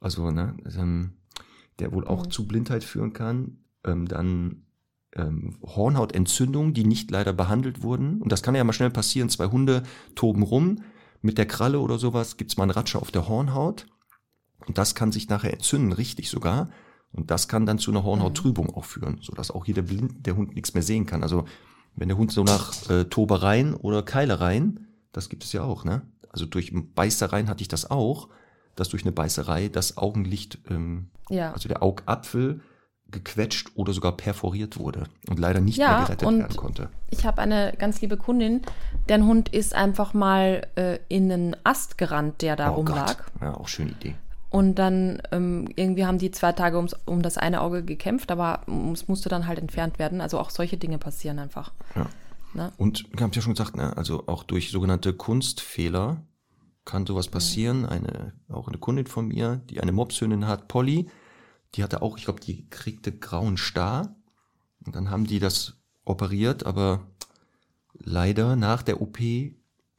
Also, 0.00 0.30
ne, 0.30 0.56
ähm, 0.76 1.12
der 1.78 1.92
wohl 1.92 2.06
auch 2.06 2.26
mhm. 2.26 2.30
zu 2.30 2.46
Blindheit 2.46 2.84
führen 2.84 3.12
kann. 3.12 3.58
Ähm, 3.84 4.06
dann 4.06 4.62
ähm, 5.14 5.56
Hornhautentzündungen, 5.62 6.74
die 6.74 6.84
nicht 6.84 7.10
leider 7.10 7.32
behandelt 7.32 7.82
wurden. 7.82 8.20
Und 8.20 8.32
das 8.32 8.42
kann 8.42 8.54
ja 8.54 8.64
mal 8.64 8.72
schnell 8.72 8.90
passieren. 8.90 9.28
Zwei 9.28 9.46
Hunde 9.46 9.82
toben 10.14 10.42
rum. 10.42 10.82
Mit 11.22 11.38
der 11.38 11.46
Kralle 11.46 11.80
oder 11.80 11.98
sowas 11.98 12.36
gibt's 12.36 12.56
mal 12.56 12.64
einen 12.64 12.72
Ratscher 12.72 13.00
auf 13.00 13.10
der 13.10 13.28
Hornhaut. 13.28 13.86
Und 14.66 14.78
das 14.78 14.94
kann 14.94 15.12
sich 15.12 15.28
nachher 15.28 15.52
entzünden, 15.52 15.92
richtig 15.92 16.30
sogar. 16.30 16.70
Und 17.12 17.30
das 17.30 17.48
kann 17.48 17.66
dann 17.66 17.78
zu 17.78 17.90
einer 17.90 18.04
Hornhauttrübung 18.04 18.66
mhm. 18.66 18.74
auch 18.74 18.84
führen, 18.84 19.18
sodass 19.20 19.50
auch 19.50 19.64
hier 19.64 19.74
der, 19.74 19.82
Blind, 19.82 20.26
der 20.26 20.36
Hund 20.36 20.54
nichts 20.54 20.74
mehr 20.74 20.82
sehen 20.82 21.06
kann. 21.06 21.22
Also 21.22 21.44
wenn 21.96 22.08
der 22.08 22.16
Hund 22.16 22.32
so 22.32 22.44
nach 22.44 22.88
äh, 22.88 23.04
Tobereien 23.04 23.74
oder 23.74 24.02
Keilereien, 24.02 24.86
das 25.12 25.28
gibt 25.28 25.44
es 25.44 25.52
ja 25.52 25.62
auch, 25.62 25.84
ne? 25.84 26.02
Also 26.30 26.46
durch 26.46 26.72
Beißereien 26.72 27.48
hatte 27.48 27.62
ich 27.62 27.68
das 27.68 27.90
auch, 27.90 28.28
dass 28.76 28.88
durch 28.88 29.02
eine 29.02 29.12
Beißerei 29.12 29.68
das 29.68 29.96
Augenlicht, 29.96 30.58
ähm, 30.68 31.10
ja. 31.28 31.52
also 31.52 31.68
der 31.68 31.82
Augapfel 31.82 32.60
gequetscht 33.10 33.72
oder 33.74 33.92
sogar 33.92 34.16
perforiert 34.16 34.78
wurde 34.78 35.04
und 35.28 35.38
leider 35.38 35.60
nicht 35.60 35.78
ja, 35.78 35.88
mehr 35.88 36.00
gerettet 36.02 36.28
werden 36.28 36.56
konnte. 36.56 36.88
Ich 37.10 37.26
habe 37.26 37.42
eine 37.42 37.72
ganz 37.76 38.00
liebe 38.00 38.16
Kundin, 38.16 38.62
deren 39.08 39.26
Hund 39.26 39.48
ist 39.48 39.74
einfach 39.74 40.14
mal 40.14 40.66
äh, 40.76 40.98
in 41.08 41.30
einen 41.30 41.56
Ast 41.64 41.98
gerannt, 41.98 42.42
der 42.42 42.54
da 42.54 42.70
oh 42.70 42.76
rumlag. 42.76 43.16
Gott. 43.16 43.26
Ja, 43.40 43.54
auch 43.54 43.66
schöne 43.66 43.90
Idee. 43.90 44.14
Und 44.50 44.76
dann 44.76 45.22
ähm, 45.30 45.68
irgendwie 45.76 46.06
haben 46.06 46.18
die 46.18 46.32
zwei 46.32 46.52
Tage 46.52 46.76
ums, 46.76 46.94
um 47.06 47.22
das 47.22 47.38
eine 47.38 47.60
Auge 47.60 47.84
gekämpft, 47.84 48.32
aber 48.32 48.62
es 48.92 49.06
musste 49.06 49.28
dann 49.28 49.46
halt 49.46 49.60
entfernt 49.60 50.00
werden. 50.00 50.20
Also 50.20 50.40
auch 50.40 50.50
solche 50.50 50.76
Dinge 50.76 50.98
passieren 50.98 51.38
einfach. 51.38 51.72
Ja. 51.94 52.06
Ne? 52.54 52.72
Und 52.76 53.06
wir 53.12 53.20
haben 53.20 53.30
es 53.30 53.36
ja 53.36 53.42
schon 53.42 53.54
gesagt, 53.54 53.76
ne? 53.76 53.96
also 53.96 54.26
auch 54.26 54.42
durch 54.42 54.70
sogenannte 54.70 55.12
Kunstfehler 55.12 56.24
kann 56.84 57.06
sowas 57.06 57.28
passieren. 57.28 57.86
Eine, 57.86 58.34
auch 58.48 58.68
eine 58.68 58.78
Kundin 58.78 59.06
von 59.06 59.28
mir, 59.28 59.62
die 59.70 59.80
eine 59.80 59.92
Mopshündin 59.92 60.46
hat, 60.46 60.68
Polly, 60.68 61.08
die 61.74 61.82
hatte 61.82 62.02
auch, 62.02 62.18
ich 62.18 62.24
glaube, 62.24 62.40
die 62.40 62.68
kriegte 62.68 63.12
grauen 63.12 63.56
Star. 63.56 64.16
Und 64.84 64.96
dann 64.96 65.10
haben 65.10 65.26
die 65.26 65.38
das 65.38 65.74
operiert, 66.04 66.66
aber 66.66 67.06
leider 67.92 68.56
nach 68.56 68.82
der 68.82 69.00
OP 69.00 69.18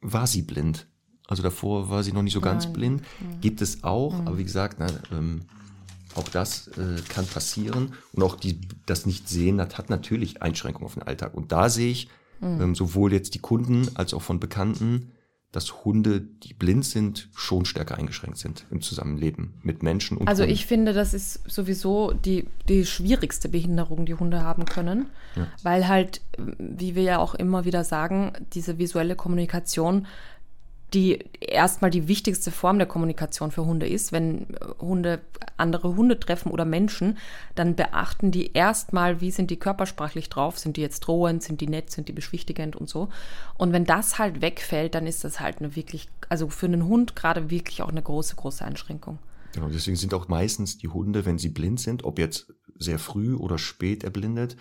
war 0.00 0.26
sie 0.26 0.42
blind. 0.42 0.88
Also 1.28 1.42
davor 1.42 1.88
war 1.88 2.02
sie 2.02 2.12
noch 2.12 2.22
nicht 2.22 2.34
so 2.34 2.40
ganz 2.40 2.64
Nein. 2.64 2.72
blind. 2.72 3.00
Mhm. 3.00 3.40
Gibt 3.40 3.62
es 3.62 3.84
auch, 3.84 4.18
mhm. 4.18 4.26
aber 4.26 4.38
wie 4.38 4.44
gesagt, 4.44 4.76
na, 4.78 4.88
ähm, 5.12 5.42
auch 6.14 6.28
das 6.28 6.68
äh, 6.68 7.00
kann 7.08 7.26
passieren. 7.26 7.94
Und 8.12 8.22
auch 8.22 8.36
die, 8.36 8.60
das 8.84 9.06
Nicht-Sehen 9.06 9.60
hat, 9.60 9.78
hat 9.78 9.88
natürlich 9.88 10.42
Einschränkungen 10.42 10.84
auf 10.84 10.94
den 10.94 11.04
Alltag. 11.04 11.32
Und 11.34 11.52
da 11.52 11.70
sehe 11.70 11.90
ich 11.90 12.08
mhm. 12.42 12.60
ähm, 12.60 12.74
sowohl 12.74 13.12
jetzt 13.12 13.34
die 13.34 13.38
Kunden 13.38 13.88
als 13.94 14.12
auch 14.12 14.22
von 14.22 14.38
Bekannten, 14.38 15.12
dass 15.52 15.84
Hunde, 15.84 16.22
die 16.22 16.54
blind 16.54 16.84
sind, 16.84 17.28
schon 17.34 17.66
stärker 17.66 17.98
eingeschränkt 17.98 18.38
sind 18.38 18.64
im 18.70 18.80
Zusammenleben 18.80 19.52
mit 19.62 19.82
Menschen 19.82 20.16
und 20.16 20.26
Also 20.26 20.42
Hunden. 20.42 20.54
ich 20.54 20.64
finde, 20.64 20.94
das 20.94 21.12
ist 21.12 21.40
sowieso 21.48 22.12
die, 22.12 22.46
die 22.68 22.86
schwierigste 22.86 23.50
Behinderung, 23.50 24.06
die 24.06 24.14
Hunde 24.14 24.42
haben 24.42 24.64
können, 24.64 25.10
ja. 25.36 25.46
weil 25.62 25.88
halt, 25.88 26.22
wie 26.38 26.94
wir 26.94 27.02
ja 27.02 27.18
auch 27.18 27.34
immer 27.34 27.66
wieder 27.66 27.84
sagen, 27.84 28.32
diese 28.54 28.78
visuelle 28.78 29.14
Kommunikation 29.14 30.06
die 30.94 31.18
erstmal 31.40 31.90
die 31.90 32.08
wichtigste 32.08 32.50
Form 32.50 32.78
der 32.78 32.86
Kommunikation 32.86 33.50
für 33.50 33.64
Hunde 33.64 33.88
ist. 33.88 34.12
Wenn 34.12 34.46
Hunde 34.78 35.20
andere 35.56 35.96
Hunde 35.96 36.18
treffen 36.18 36.50
oder 36.50 36.64
Menschen, 36.64 37.18
dann 37.54 37.74
beachten 37.74 38.30
die 38.30 38.52
erstmal, 38.52 39.20
wie 39.20 39.30
sind 39.30 39.50
die 39.50 39.58
körpersprachlich 39.58 40.28
drauf, 40.28 40.58
sind 40.58 40.76
die 40.76 40.80
jetzt 40.80 41.00
drohend, 41.00 41.42
sind 41.42 41.60
die 41.60 41.68
nett, 41.68 41.90
sind 41.90 42.08
die 42.08 42.12
beschwichtigend 42.12 42.76
und 42.76 42.88
so. 42.88 43.08
Und 43.56 43.72
wenn 43.72 43.84
das 43.84 44.18
halt 44.18 44.40
wegfällt, 44.40 44.94
dann 44.94 45.06
ist 45.06 45.24
das 45.24 45.40
halt 45.40 45.58
eine 45.58 45.76
wirklich, 45.76 46.08
also 46.28 46.48
für 46.48 46.66
einen 46.66 46.86
Hund 46.86 47.16
gerade 47.16 47.50
wirklich 47.50 47.82
auch 47.82 47.90
eine 47.90 48.02
große, 48.02 48.36
große 48.36 48.64
Einschränkung. 48.64 49.18
Genau, 49.54 49.68
deswegen 49.68 49.96
sind 49.96 50.14
auch 50.14 50.28
meistens 50.28 50.78
die 50.78 50.88
Hunde, 50.88 51.26
wenn 51.26 51.38
sie 51.38 51.50
blind 51.50 51.80
sind, 51.80 52.04
ob 52.04 52.18
jetzt 52.18 52.52
sehr 52.78 52.98
früh 52.98 53.34
oder 53.34 53.58
spät 53.58 54.02
erblindet, 54.02 54.56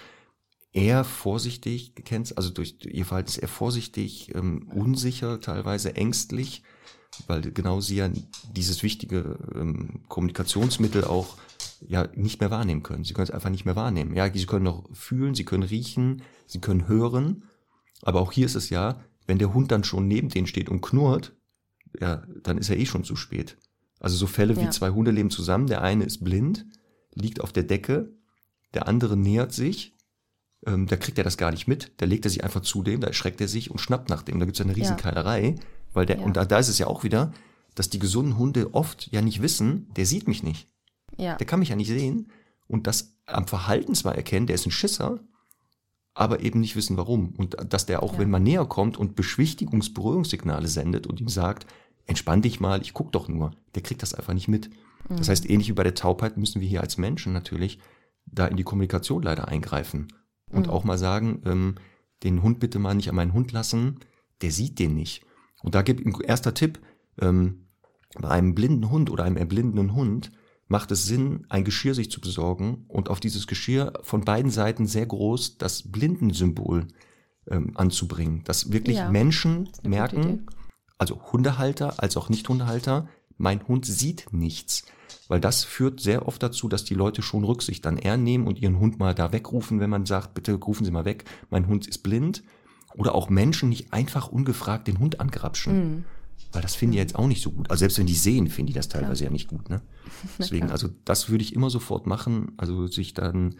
eher 0.74 1.04
vorsichtig, 1.04 1.94
kennst, 2.06 2.38
also 2.38 2.50
durch 2.50 2.78
ihr 2.86 3.06
Verhalten 3.06 3.30
ist 3.30 3.38
eher 3.38 3.48
vorsichtig, 3.48 4.34
ähm, 4.36 4.70
unsicher, 4.74 5.42
teilweise 5.42 5.96
ängstlich, 5.96 6.64
weil 7.28 7.42
genau 7.42 7.82
sie 7.82 7.98
ja 7.98 8.10
dieses 8.56 8.84
wichtige 8.84 9.38
ähm, 9.54 10.02
Kommunikationsmittel 10.08 11.04
auch 11.04 11.38
ja 11.82 12.08
nicht 12.16 12.40
mehr 12.40 12.52
wahrnehmen 12.52 12.84
können. 12.84 13.04
Sie 13.04 13.14
können 13.14 13.26
es 13.26 13.32
einfach 13.32 13.50
nicht 13.50 13.66
mehr 13.66 13.76
wahrnehmen. 13.76 14.16
Ja, 14.16 14.32
sie 14.34 14.46
können 14.46 14.64
noch 14.64 14.86
fühlen, 14.94 15.36
sie 15.36 15.46
können 15.46 15.64
riechen, 15.64 16.22
sie 16.46 16.62
können 16.62 16.88
hören, 16.88 17.44
aber 18.02 18.22
auch 18.22 18.32
hier 18.32 18.46
ist 18.46 18.56
es 18.56 18.70
ja, 18.70 19.04
wenn 19.28 19.40
der 19.40 19.54
Hund 19.54 19.72
dann 19.72 19.84
schon 19.84 20.08
neben 20.08 20.30
denen 20.30 20.48
steht 20.48 20.70
und 20.70 20.82
knurrt, 20.82 21.36
ja, 22.00 22.24
dann 22.44 22.58
ist 22.58 22.70
er 22.70 22.78
eh 22.78 22.86
schon 22.86 23.04
zu 23.04 23.16
spät. 23.16 23.58
Also 24.00 24.16
so 24.16 24.26
Fälle 24.26 24.54
ja. 24.54 24.62
wie 24.62 24.70
zwei 24.70 24.90
Hunde 24.90 25.12
leben 25.12 25.30
zusammen, 25.30 25.68
der 25.68 25.82
eine 25.82 26.06
ist 26.06 26.24
blind, 26.24 26.66
liegt 27.14 27.42
auf 27.42 27.52
der 27.52 27.64
Decke, 27.64 28.14
der 28.74 28.88
andere 28.88 29.18
nähert 29.18 29.54
sich, 29.54 29.96
ähm, 30.66 30.88
da 30.88 30.96
kriegt 30.96 31.18
er 31.18 31.24
das 31.24 31.38
gar 31.38 31.52
nicht 31.52 31.68
mit, 31.68 31.92
da 31.98 32.06
legt 32.06 32.26
er 32.26 32.32
sich 32.32 32.44
einfach 32.44 32.62
zu 32.62 32.84
dem, 32.84 33.02
da 33.02 33.08
erschreckt 33.08 33.42
er 33.42 33.48
sich 33.48 33.72
und 33.72 33.80
schnappt 33.80 34.10
nach 34.10 34.22
dem. 34.22 34.40
Da 34.40 34.46
gibt 34.46 34.60
es 34.60 34.66
eine 34.66 34.76
Riesenkeilerei, 34.76 35.50
ja. 35.50 35.56
weil 35.94 36.06
der, 36.06 36.18
ja. 36.18 36.24
und 36.24 36.38
da, 36.38 36.46
da 36.46 36.60
ist 36.60 36.68
es 36.68 36.78
ja 36.78 36.88
auch 36.88 37.04
wieder, 37.04 37.32
dass 37.76 37.90
die 37.90 38.00
gesunden 38.00 38.38
Hunde 38.38 38.74
oft 38.74 39.12
ja 39.12 39.22
nicht 39.22 39.42
wissen, 39.42 39.88
der 39.96 40.06
sieht 40.06 40.28
mich 40.28 40.44
nicht. 40.44 40.68
Ja. 41.18 41.36
Der 41.36 41.48
kann 41.48 41.60
mich 41.60 41.70
ja 41.70 41.76
nicht 41.76 41.88
sehen 41.88 42.32
und 42.68 42.88
das 42.88 43.16
am 43.26 43.48
Verhalten 43.48 43.96
zwar 43.96 44.16
erkennen, 44.16 44.48
der 44.48 44.56
ist 44.56 44.66
ein 44.66 44.72
Schisser, 44.72 45.20
aber 46.14 46.42
eben 46.42 46.60
nicht 46.60 46.76
wissen 46.76 46.98
warum. 46.98 47.34
Und 47.38 47.56
dass 47.70 47.86
der 47.86 48.04
auch, 48.04 48.14
ja. 48.14 48.20
wenn 48.20 48.30
man 48.30 48.44
näher 48.44 48.66
kommt 48.66 48.98
und 48.98 49.16
Beschwichtigungsberührungssignale 49.16 50.68
sendet 50.68 51.08
und 51.08 51.22
ihm 51.22 51.30
sagt, 51.30 51.66
entspann 52.06 52.42
dich 52.42 52.60
mal, 52.60 52.82
ich 52.82 52.94
guck 52.94 53.12
doch 53.12 53.28
nur, 53.28 53.52
der 53.74 53.82
kriegt 53.82 54.02
das 54.02 54.14
einfach 54.14 54.34
nicht 54.34 54.48
mit. 54.48 54.70
Mhm. 55.10 55.18
Das 55.18 55.30
heißt, 55.30 55.50
ähnlich 55.50 55.70
wie 55.70 55.74
bei 55.74 55.84
der 55.84 55.96
Taubheit 55.96 56.38
müssen 56.38 56.62
wir 56.62 56.68
hier 56.68 56.82
als 56.82 56.98
Menschen 56.98 57.34
natürlich 57.34 57.80
da 58.26 58.46
in 58.46 58.58
die 58.58 58.64
Kommunikation 58.64 59.24
leider 59.24 59.48
eingreifen 59.48 60.08
und 60.52 60.68
mhm. 60.68 60.74
auch 60.74 60.84
mal 60.84 60.98
sagen, 60.98 61.42
ähm, 61.46 61.76
den 62.24 62.44
Hund 62.44 62.60
bitte 62.60 62.80
mal 62.80 62.94
nicht 62.94 63.10
an 63.10 63.16
meinen 63.16 63.34
Hund 63.34 63.52
lassen, 63.52 64.00
der 64.42 64.52
sieht 64.52 64.80
den 64.80 64.96
nicht. 64.96 65.26
Und 65.64 65.76
da 65.76 65.82
gibt 65.82 66.06
ein 66.06 66.14
erster 66.22 66.54
Tipp, 66.54 66.80
ähm, 67.20 67.68
bei 68.20 68.30
einem 68.30 68.56
blinden 68.56 68.90
Hund 68.90 69.10
oder 69.10 69.24
einem 69.24 69.38
erblindenden 69.38 69.96
Hund 69.96 70.32
macht 70.68 70.92
es 70.92 71.06
Sinn, 71.06 71.46
ein 71.50 71.64
Geschirr 71.64 71.94
sich 71.94 72.10
zu 72.10 72.22
besorgen 72.22 72.86
und 72.88 73.10
auf 73.10 73.20
dieses 73.20 73.48
Geschirr 73.48 73.94
von 74.04 74.22
beiden 74.22 74.52
Seiten 74.52 74.86
sehr 74.86 75.06
groß 75.06 75.58
das 75.58 75.92
Blindensymbol 75.92 76.88
ähm, 77.50 77.72
anzubringen, 77.76 78.44
dass 78.46 78.72
wirklich 78.72 78.98
ja, 78.98 79.10
Menschen 79.10 79.66
das 79.66 79.84
merken, 79.84 80.46
also 80.98 81.22
Hundehalter 81.32 82.02
als 82.02 82.16
auch 82.16 82.30
Nicht-Hundehalter, 82.30 83.08
mein 83.38 83.68
Hund 83.68 83.86
sieht 83.86 84.28
nichts. 84.32 84.86
Weil 85.28 85.40
das 85.40 85.64
führt 85.64 86.00
sehr 86.00 86.28
oft 86.28 86.42
dazu, 86.42 86.68
dass 86.68 86.84
die 86.84 86.94
Leute 86.94 87.22
schon 87.22 87.44
Rücksicht 87.44 87.86
dann 87.86 87.98
eher 87.98 88.18
nehmen 88.18 88.48
und 88.48 88.62
ihren 88.62 88.80
Hund 88.80 89.00
mal 89.00 89.16
da 89.16 89.32
wegrufen, 89.32 89.80
wenn 89.80 89.90
man 89.90 90.06
sagt, 90.06 90.34
bitte 90.34 90.54
rufen 90.54 90.86
Sie 90.86 90.92
mal 90.92 91.06
weg, 91.06 91.26
mein 91.50 91.68
Hund 91.68 91.88
ist 91.88 92.00
blind. 92.00 92.44
Oder 92.96 93.16
auch 93.16 93.30
Menschen 93.30 93.70
nicht 93.70 93.94
einfach 93.94 94.28
ungefragt 94.28 94.88
den 94.88 95.00
Hund 95.00 95.22
angrapschen. 95.22 95.78
Mhm. 95.78 96.06
Weil 96.52 96.62
das 96.62 96.76
finden 96.76 96.94
die 96.94 96.98
jetzt 96.98 97.16
auch 97.16 97.28
nicht 97.28 97.42
so 97.42 97.52
gut. 97.52 97.70
Also 97.72 97.80
selbst 97.80 97.98
wenn 97.98 98.08
die 98.08 98.14
sehen, 98.14 98.50
finden 98.50 98.68
die 98.68 98.74
das 98.74 98.90
teilweise 98.90 99.24
Klar. 99.24 99.30
ja 99.30 99.32
nicht 99.32 99.48
gut. 99.48 99.70
Ne? 99.70 99.82
Deswegen, 100.40 100.70
also 100.70 100.90
das 101.06 101.30
würde 101.30 101.44
ich 101.44 101.56
immer 101.56 101.70
sofort 101.70 102.08
machen. 102.08 102.52
Also 102.58 102.88
sich 102.88 103.14
dann 103.14 103.56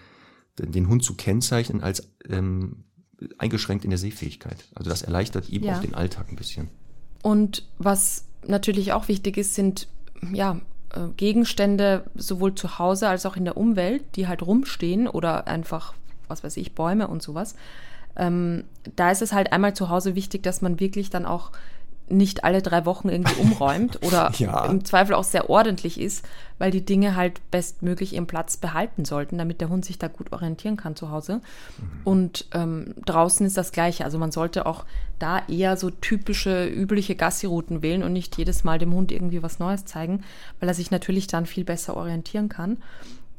den 0.58 0.90
Hund 0.90 1.04
zu 1.04 1.16
kennzeichnen 1.16 1.82
als 1.82 2.12
ähm, 2.28 2.84
eingeschränkt 3.38 3.86
in 3.86 3.92
der 3.92 4.00
Sehfähigkeit. 4.00 4.66
Also 4.76 4.90
das 4.90 5.02
erleichtert 5.02 5.50
ihm 5.50 5.64
ja. 5.64 5.78
auch 5.78 5.82
den 5.82 5.94
Alltag 5.94 6.30
ein 6.30 6.36
bisschen. 6.36 6.70
Und 7.24 7.68
was 7.78 8.26
natürlich 8.48 8.94
auch 8.94 9.08
wichtig 9.08 9.38
ist, 9.38 9.56
sind 9.56 9.88
ja 10.34 10.60
äh, 10.94 11.08
Gegenstände 11.18 12.04
sowohl 12.16 12.56
zu 12.56 12.80
Hause 12.80 13.08
als 13.08 13.26
auch 13.26 13.36
in 13.36 13.46
der 13.46 13.58
Umwelt, 13.58 14.04
die 14.16 14.28
halt 14.28 14.42
rumstehen 14.42 15.08
oder 15.08 15.48
einfach, 15.48 15.94
was 16.28 16.44
weiß 16.44 16.58
ich, 16.58 16.74
Bäume 16.74 17.08
und 17.08 17.22
sowas. 17.22 17.56
Ähm, 18.16 18.66
da 18.96 19.12
ist 19.12 19.22
es 19.22 19.34
halt 19.34 19.54
einmal 19.54 19.74
zu 19.74 19.90
Hause 19.90 20.16
wichtig, 20.16 20.44
dass 20.44 20.62
man 20.62 20.80
wirklich 20.80 21.10
dann 21.10 21.26
auch 21.26 21.52
nicht 22.12 22.44
alle 22.44 22.62
drei 22.62 22.86
Wochen 22.86 23.10
irgendwie 23.10 23.40
umräumt 23.40 24.00
oder 24.06 24.32
ja. 24.38 24.66
im 24.66 24.86
Zweifel 24.86 25.16
auch 25.16 25.24
sehr 25.24 25.50
ordentlich 25.50 26.00
ist, 26.00 26.26
weil 26.58 26.72
die 26.72 26.86
Dinge 26.86 27.16
halt 27.16 27.42
bestmöglich 27.52 28.14
ihren 28.14 28.28
Platz 28.28 28.58
behalten 28.58 29.06
sollten, 29.06 29.38
damit 29.38 29.62
der 29.62 29.70
Hund 29.70 29.86
sich 29.86 29.98
da 29.98 30.08
gut 30.08 30.32
orientieren 30.32 30.78
kann 30.78 30.96
zu 30.96 31.10
Hause. 31.10 31.36
Mhm. 31.36 32.02
Und 32.04 32.48
ähm, 32.54 32.94
draußen 33.06 33.46
ist 33.46 33.58
das 33.58 33.72
Gleiche. 33.72 34.06
Also 34.06 34.18
man 34.18 34.32
sollte 34.32 34.66
auch 34.66 34.86
da 35.20 35.42
eher 35.48 35.78
so 35.78 35.90
typische, 35.90 36.68
übliche 36.68 37.16
Gassi-Routen 37.16 37.82
wählen 37.82 38.04
und 38.04 38.14
nicht 38.14 38.38
jedes 38.38 38.64
Mal 38.64 38.80
dem 38.80 38.94
Hund 38.94 39.12
irgendwie 39.12 39.44
was 39.44 39.60
Neues 39.60 39.86
zeigen, 39.86 40.24
weil 40.60 40.70
er 40.70 40.76
sich 40.76 40.92
natürlich 40.92 41.28
dann 41.28 41.46
viel 41.46 41.64
besser 41.64 41.96
orientieren 41.96 42.50
kann. 42.50 42.78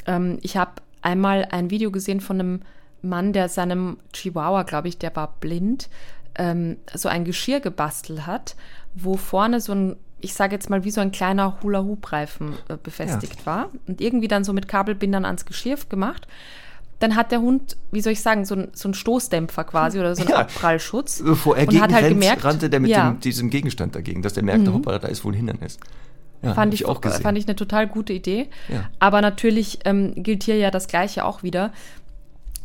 Ähm, 0.06 0.38
ich 0.42 0.56
habe 0.56 0.72
einmal 1.02 1.46
ein 1.50 1.70
Video 1.70 1.90
gesehen 1.90 2.20
von 2.20 2.40
einem 2.40 2.62
Mann, 3.02 3.32
der 3.32 3.48
seinem 3.48 3.98
Chihuahua, 4.12 4.62
glaube 4.62 4.88
ich, 4.88 4.98
der 4.98 5.14
war 5.16 5.34
blind, 5.40 5.88
ähm, 6.36 6.76
so 6.94 7.08
ein 7.08 7.24
Geschirr 7.24 7.60
gebastelt 7.60 8.26
hat, 8.26 8.56
wo 8.94 9.16
vorne 9.16 9.60
so 9.60 9.72
ein, 9.72 9.96
ich 10.20 10.34
sage 10.34 10.54
jetzt 10.54 10.70
mal, 10.70 10.84
wie 10.84 10.90
so 10.90 11.00
ein 11.00 11.12
kleiner 11.12 11.58
Hula-Hoop-Reifen 11.62 12.54
äh, 12.68 12.76
befestigt 12.82 13.40
ja. 13.40 13.46
war 13.46 13.68
und 13.86 14.00
irgendwie 14.00 14.28
dann 14.28 14.44
so 14.44 14.52
mit 14.52 14.68
Kabelbindern 14.68 15.24
ans 15.24 15.44
Geschirr 15.44 15.78
gemacht. 15.88 16.26
Dann 16.98 17.16
hat 17.16 17.32
der 17.32 17.40
Hund, 17.40 17.76
wie 17.90 18.00
soll 18.00 18.12
ich 18.12 18.22
sagen, 18.22 18.44
so 18.44 18.54
ein, 18.54 18.68
so 18.74 18.88
ein 18.88 18.94
Stoßdämpfer 18.94 19.64
quasi 19.64 19.98
oder 19.98 20.14
so 20.14 20.22
ein 20.22 20.28
ja. 20.28 20.36
Abprallschutz. 20.36 21.22
Bevor 21.24 21.56
er 21.56 21.66
und 21.66 21.80
hat 21.80 21.92
halt 21.92 22.04
rennt, 22.04 22.20
gemerkt, 22.20 22.44
rannte 22.44 22.70
der 22.70 22.78
mit 22.78 22.90
ja. 22.90 23.10
dem, 23.10 23.20
diesem 23.20 23.50
Gegenstand 23.50 23.96
dagegen, 23.96 24.22
dass 24.22 24.34
der 24.34 24.44
merkte, 24.44 24.70
mhm. 24.70 24.74
hoppala, 24.74 25.00
da 25.00 25.08
ist 25.08 25.24
wohl 25.24 25.32
ein 25.32 25.36
Hindernis. 25.36 25.78
Ja, 26.42 26.54
fand, 26.54 26.74
ich, 26.74 26.86
auch 26.86 27.00
gesehen. 27.00 27.22
fand 27.22 27.38
ich 27.38 27.46
eine 27.46 27.54
total 27.54 27.86
gute 27.86 28.12
Idee. 28.12 28.48
Ja. 28.68 28.88
Aber 28.98 29.20
natürlich 29.20 29.80
ähm, 29.84 30.12
gilt 30.16 30.42
hier 30.42 30.56
ja 30.56 30.70
das 30.70 30.88
Gleiche 30.88 31.24
auch 31.24 31.42
wieder 31.42 31.72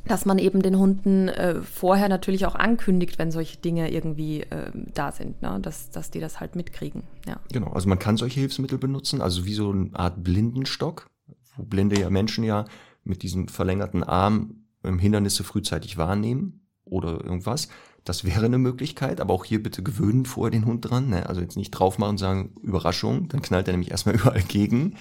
dass 0.07 0.25
man 0.25 0.39
eben 0.39 0.61
den 0.61 0.77
Hunden 0.77 1.27
äh, 1.27 1.61
vorher 1.61 2.09
natürlich 2.09 2.45
auch 2.45 2.55
ankündigt, 2.55 3.19
wenn 3.19 3.31
solche 3.31 3.57
Dinge 3.57 3.91
irgendwie 3.91 4.41
äh, 4.41 4.71
da 4.93 5.11
sind, 5.11 5.41
ne? 5.41 5.59
dass, 5.61 5.89
dass 5.89 6.11
die 6.11 6.19
das 6.19 6.39
halt 6.39 6.55
mitkriegen. 6.55 7.03
Ja. 7.25 7.39
Genau, 7.51 7.71
also 7.71 7.89
man 7.89 7.99
kann 7.99 8.17
solche 8.17 8.39
Hilfsmittel 8.39 8.77
benutzen, 8.77 9.21
also 9.21 9.45
wie 9.45 9.53
so 9.53 9.71
eine 9.71 9.89
Art 9.93 10.23
Blindenstock, 10.23 11.07
wo 11.55 11.63
blinde 11.63 11.99
ja 11.99 12.09
Menschen 12.09 12.43
ja 12.43 12.65
mit 13.03 13.23
diesem 13.23 13.47
verlängerten 13.47 14.03
Arm 14.03 14.63
Hindernisse 14.83 15.43
frühzeitig 15.43 15.97
wahrnehmen 15.97 16.67
oder 16.85 17.23
irgendwas. 17.23 17.67
Das 18.03 18.23
wäre 18.23 18.45
eine 18.45 18.57
Möglichkeit, 18.57 19.19
aber 19.19 19.33
auch 19.33 19.43
hier 19.43 19.61
bitte 19.61 19.83
gewöhnen 19.83 20.25
vorher 20.25 20.51
den 20.51 20.65
Hund 20.65 20.89
dran. 20.89 21.09
Ne? 21.09 21.27
Also 21.27 21.41
jetzt 21.41 21.57
nicht 21.57 21.71
drauf 21.71 21.97
machen 21.97 22.11
und 22.11 22.17
sagen, 22.17 22.55
Überraschung, 22.61 23.27
dann 23.27 23.41
knallt 23.41 23.67
er 23.67 23.73
nämlich 23.73 23.91
erstmal 23.91 24.15
überall 24.19 24.43
gegen. 24.43 24.95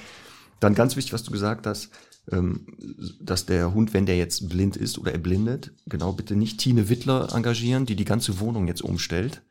Dann 0.58 0.74
ganz 0.74 0.96
wichtig, 0.96 1.12
was 1.12 1.22
du 1.22 1.30
gesagt 1.30 1.66
hast, 1.66 1.90
dass 2.28 3.46
der 3.46 3.72
Hund, 3.72 3.94
wenn 3.94 4.06
der 4.06 4.16
jetzt 4.16 4.48
blind 4.48 4.76
ist 4.76 4.98
oder 4.98 5.12
erblindet, 5.12 5.72
genau 5.86 6.12
bitte 6.12 6.34
nicht 6.34 6.58
Tine 6.58 6.88
Wittler 6.88 7.32
engagieren, 7.32 7.86
die 7.86 7.94
die 7.94 8.04
ganze 8.04 8.40
Wohnung 8.40 8.66
jetzt 8.66 8.82
umstellt. 8.82 9.42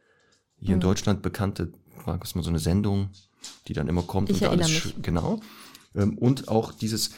Hier 0.57 0.69
mhm. 0.69 0.73
in 0.75 0.79
Deutschland 0.81 1.21
bekannte, 1.21 1.71
war 2.03 2.17
das 2.17 2.35
mal 2.35 2.43
so 2.43 2.49
eine 2.49 2.59
Sendung, 2.59 3.09
die 3.67 3.73
dann 3.73 3.87
immer 3.87 4.01
kommt 4.01 4.29
ich 4.29 4.41
und 4.41 4.47
alles 4.49 4.85
mich. 4.85 4.95
genau. 5.01 5.39
Ähm, 5.95 6.17
und 6.17 6.49
auch 6.49 6.73
dieses, 6.73 7.11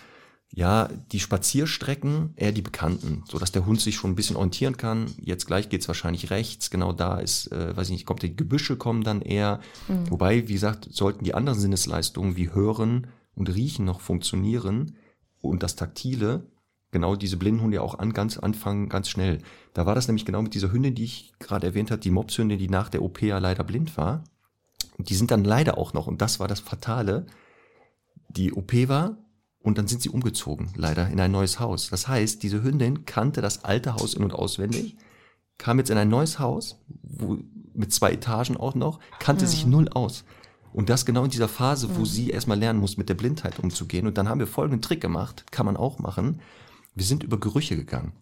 ja, 0.52 0.90
die 1.12 1.20
Spazierstrecken, 1.20 2.34
eher 2.36 2.52
die 2.52 2.62
bekannten, 2.62 3.24
so 3.28 3.40
dass 3.40 3.52
der 3.52 3.66
Hund 3.66 3.82
sich 3.82 3.96
schon 3.96 4.12
ein 4.12 4.16
bisschen 4.16 4.36
orientieren 4.36 4.78
kann. 4.78 5.12
Jetzt 5.20 5.48
gleich 5.48 5.70
geht's 5.70 5.88
wahrscheinlich 5.88 6.30
rechts, 6.30 6.70
genau 6.70 6.94
da 6.94 7.20
ist, 7.20 7.52
äh, 7.52 7.76
weiß 7.76 7.88
ich 7.88 7.94
nicht, 7.94 8.06
kommt 8.06 8.22
die 8.22 8.36
Gebüsche 8.36 8.78
kommen 8.78 9.04
dann 9.04 9.22
eher. 9.22 9.60
Mhm. 9.88 10.12
Wobei, 10.12 10.48
wie 10.48 10.54
gesagt, 10.54 10.88
sollten 10.92 11.24
die 11.24 11.34
anderen 11.34 11.60
Sinnesleistungen 11.60 12.38
wie 12.38 12.54
Hören 12.54 13.08
und 13.34 13.54
Riechen 13.54 13.86
noch 13.86 14.02
funktionieren, 14.02 14.96
und 15.48 15.64
das 15.64 15.76
Taktile, 15.76 16.46
genau 16.92 17.16
diese 17.16 17.38
Blindenhunde 17.38 17.76
ja 17.76 17.82
auch 17.82 18.00
an, 18.00 18.14
ganz 18.14 18.38
anfangen, 18.38 18.90
ganz 18.90 19.10
schnell. 19.10 19.40
Da 19.74 19.86
war 19.86 19.96
das 19.96 20.08
nämlich 20.08 20.26
genau 20.26 20.42
mit 20.42 20.54
dieser 20.54 20.72
Hündin, 20.72 20.96
die 20.96 21.04
ich 21.04 21.34
gerade 21.40 21.68
erwähnt 21.68 21.92
habe, 21.92 22.02
die 22.02 22.12
Mopshündin, 22.12 22.60
die 22.60 22.70
nach 22.70 22.90
der 22.90 23.02
OP 23.02 23.22
ja 23.22 23.38
leider 23.38 23.64
blind 23.64 23.98
war. 23.98 24.24
Und 24.98 25.10
die 25.10 25.16
sind 25.16 25.32
dann 25.32 25.44
leider 25.44 25.78
auch 25.78 25.94
noch, 25.94 26.08
und 26.08 26.22
das 26.22 26.40
war 26.40 26.48
das 26.48 26.60
Fatale, 26.60 27.26
die 28.30 28.54
OP 28.54 28.74
war 28.88 29.18
und 29.60 29.78
dann 29.78 29.88
sind 29.88 30.02
sie 30.02 30.10
umgezogen, 30.10 30.72
leider, 30.76 31.10
in 31.10 31.20
ein 31.20 31.32
neues 31.32 31.60
Haus. 31.60 31.90
Das 31.90 32.08
heißt, 32.08 32.42
diese 32.44 32.64
Hündin 32.64 33.06
kannte 33.06 33.42
das 33.42 33.64
alte 33.64 33.96
Haus 33.96 34.14
in- 34.14 34.24
und 34.24 34.34
auswendig, 34.34 34.98
kam 35.58 35.80
jetzt 35.80 35.90
in 35.90 35.98
ein 35.98 36.10
neues 36.10 36.40
Haus, 36.40 36.80
wo, 36.88 37.38
mit 37.74 37.94
zwei 37.94 38.12
Etagen 38.14 38.58
auch 38.58 38.76
noch, 38.76 39.00
kannte 39.20 39.46
mhm. 39.46 39.50
sich 39.50 39.66
null 39.66 39.90
aus. 39.90 40.24
Und 40.74 40.90
das 40.90 41.06
genau 41.06 41.24
in 41.24 41.32
dieser 41.32 41.48
Phase, 41.48 41.96
wo 41.96 42.02
mhm. 42.02 42.06
sie 42.06 42.30
erstmal 42.30 42.60
lernen 42.60 42.80
muss, 42.80 42.98
mit 42.98 43.10
der 43.10 43.16
Blindheit 43.16 43.60
umzugehen. 43.60 44.08
Und 44.08 44.18
dann 44.18 44.30
haben 44.30 44.40
wir 44.40 44.48
folgenden 44.48 44.82
Trick 44.82 45.02
gemacht, 45.02 45.46
kann 45.52 45.66
man 45.66 45.78
auch 45.78 46.00
machen. 46.00 46.42
Wir 46.96 47.06
sind 47.06 47.24
über 47.24 47.40
Gerüche 47.40 47.76
gegangen. 47.76 48.14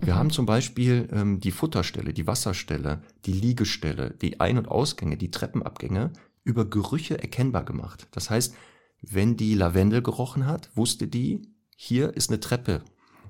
Wir 0.00 0.14
mhm. 0.14 0.18
haben 0.18 0.30
zum 0.30 0.46
Beispiel 0.46 1.08
ähm, 1.12 1.40
die 1.40 1.50
Futterstelle, 1.50 2.12
die 2.12 2.26
Wasserstelle, 2.26 3.02
die 3.24 3.32
Liegestelle, 3.32 4.14
die 4.20 4.40
Ein- 4.40 4.58
und 4.58 4.68
Ausgänge, 4.68 5.16
die 5.16 5.30
Treppenabgänge 5.30 6.12
über 6.44 6.64
Gerüche 6.64 7.20
erkennbar 7.20 7.64
gemacht. 7.64 8.06
Das 8.12 8.30
heißt, 8.30 8.54
wenn 9.02 9.36
die 9.36 9.54
Lavendel 9.54 10.02
gerochen 10.02 10.46
hat, 10.46 10.70
wusste 10.74 11.08
die, 11.08 11.42
hier 11.76 12.14
ist 12.14 12.30
eine 12.30 12.40
Treppe. 12.40 12.82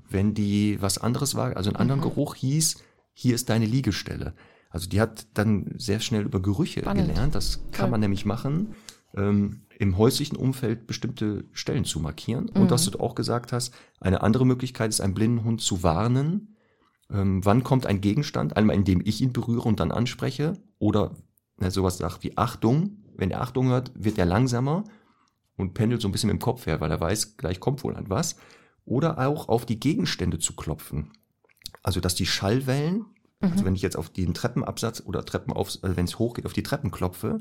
Wenn 0.09 0.35
die 0.35 0.81
was 0.81 0.99
anderes 0.99 1.35
war, 1.35 1.57
also 1.57 1.71
einen 1.71 1.77
anderen 1.77 2.01
mhm. 2.01 2.05
Geruch 2.05 2.37
hieß, 2.37 2.77
hier 3.13 3.35
ist 3.35 3.49
deine 3.49 3.67
Liegestelle. 3.67 4.35
Also 4.77 4.91
die 4.91 5.01
hat 5.01 5.27
dann 5.33 5.73
sehr 5.79 6.01
schnell 6.01 6.25
über 6.27 6.43
Gerüche 6.43 6.81
Spannend. 6.81 7.09
gelernt. 7.09 7.35
Das 7.35 7.63
kann 7.73 7.85
Toll. 7.85 7.91
man 7.93 8.01
nämlich 8.01 8.27
machen, 8.27 8.75
ähm, 9.15 9.63
im 9.79 9.97
häuslichen 9.97 10.37
Umfeld 10.37 10.87
bestimmte 10.87 11.47
Stellen 11.53 11.87
zu 11.87 11.99
markieren. 11.99 12.51
Mhm. 12.55 12.61
Und 12.61 12.71
was 12.71 12.85
du 12.85 13.01
auch 13.01 13.15
gesagt 13.15 13.55
hast, 13.55 13.73
eine 14.01 14.21
andere 14.21 14.45
Möglichkeit 14.45 14.91
ist, 14.91 15.01
einen 15.01 15.15
blinden 15.15 15.45
Hund 15.45 15.63
zu 15.63 15.83
warnen 15.83 16.53
Ähm, 17.09 17.43
wann 17.43 17.63
kommt 17.63 17.87
ein 17.87 18.03
Gegenstand? 18.03 18.55
Einmal, 18.59 18.77
indem 18.77 19.01
ich 19.03 19.23
ihn 19.23 19.33
berühre 19.33 19.67
und 19.67 19.81
dann 19.81 19.93
anspreche. 19.93 20.53
Oder 20.79 21.17
ne, 21.57 21.71
sowas 21.71 21.97
sagt 21.97 22.23
wie 22.23 22.37
Achtung. 22.37 22.99
Wenn 23.17 23.31
er 23.31 23.41
Achtung 23.41 23.69
hört, 23.69 23.93
wird 23.95 24.19
er 24.19 24.27
langsamer 24.27 24.85
und 25.57 25.73
pendelt 25.73 26.03
so 26.03 26.09
ein 26.09 26.13
bisschen 26.13 26.29
mit 26.29 26.37
dem 26.37 26.45
Kopf 26.45 26.67
her, 26.67 26.83
weil 26.83 26.91
er 26.91 27.01
weiß, 27.01 27.39
gleich 27.39 27.61
kommt 27.61 27.83
wohl 27.83 27.97
etwas. 27.97 28.37
Oder 28.85 29.27
auch 29.27 29.49
auf 29.49 29.65
die 29.65 29.81
Gegenstände 29.81 30.39
zu 30.39 30.55
klopfen. 30.55 31.13
Also, 31.83 32.01
dass 32.01 32.15
die 32.15 32.27
Schallwellen, 32.27 33.07
mhm. 33.41 33.53
also 33.53 33.65
wenn 33.65 33.75
ich 33.75 33.83
jetzt 33.83 33.97
auf 33.97 34.11
den 34.11 34.35
Treppenabsatz 34.35 35.03
oder 35.05 35.25
Treppenauf, 35.25 35.79
also 35.83 35.97
wenn 35.97 36.05
es 36.05 36.19
hochgeht, 36.19 36.47
auf 36.47 36.53
die 36.53 36.63
Treppen 36.63 36.91
klopfe, 36.91 37.41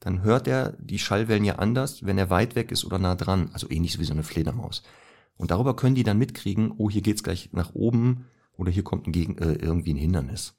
dann 0.00 0.22
hört 0.22 0.46
er 0.46 0.76
die 0.78 0.98
Schallwellen 0.98 1.44
ja 1.44 1.56
anders, 1.56 2.04
wenn 2.04 2.18
er 2.18 2.30
weit 2.30 2.56
weg 2.56 2.70
ist 2.72 2.84
oder 2.84 2.98
nah 2.98 3.14
dran. 3.14 3.50
Also 3.52 3.70
ähnlich 3.70 3.98
wie 3.98 4.04
so 4.04 4.12
eine 4.12 4.22
Fledermaus. 4.22 4.82
Und 5.36 5.50
darüber 5.50 5.74
können 5.74 5.94
die 5.94 6.02
dann 6.02 6.18
mitkriegen, 6.18 6.72
oh, 6.76 6.90
hier 6.90 7.02
geht's 7.02 7.22
gleich 7.22 7.50
nach 7.52 7.74
oben 7.74 8.26
oder 8.56 8.70
hier 8.70 8.84
kommt 8.84 9.06
ein 9.06 9.12
Gegen, 9.12 9.38
äh, 9.38 9.54
irgendwie 9.54 9.94
ein 9.94 9.98
Hindernis. 9.98 10.54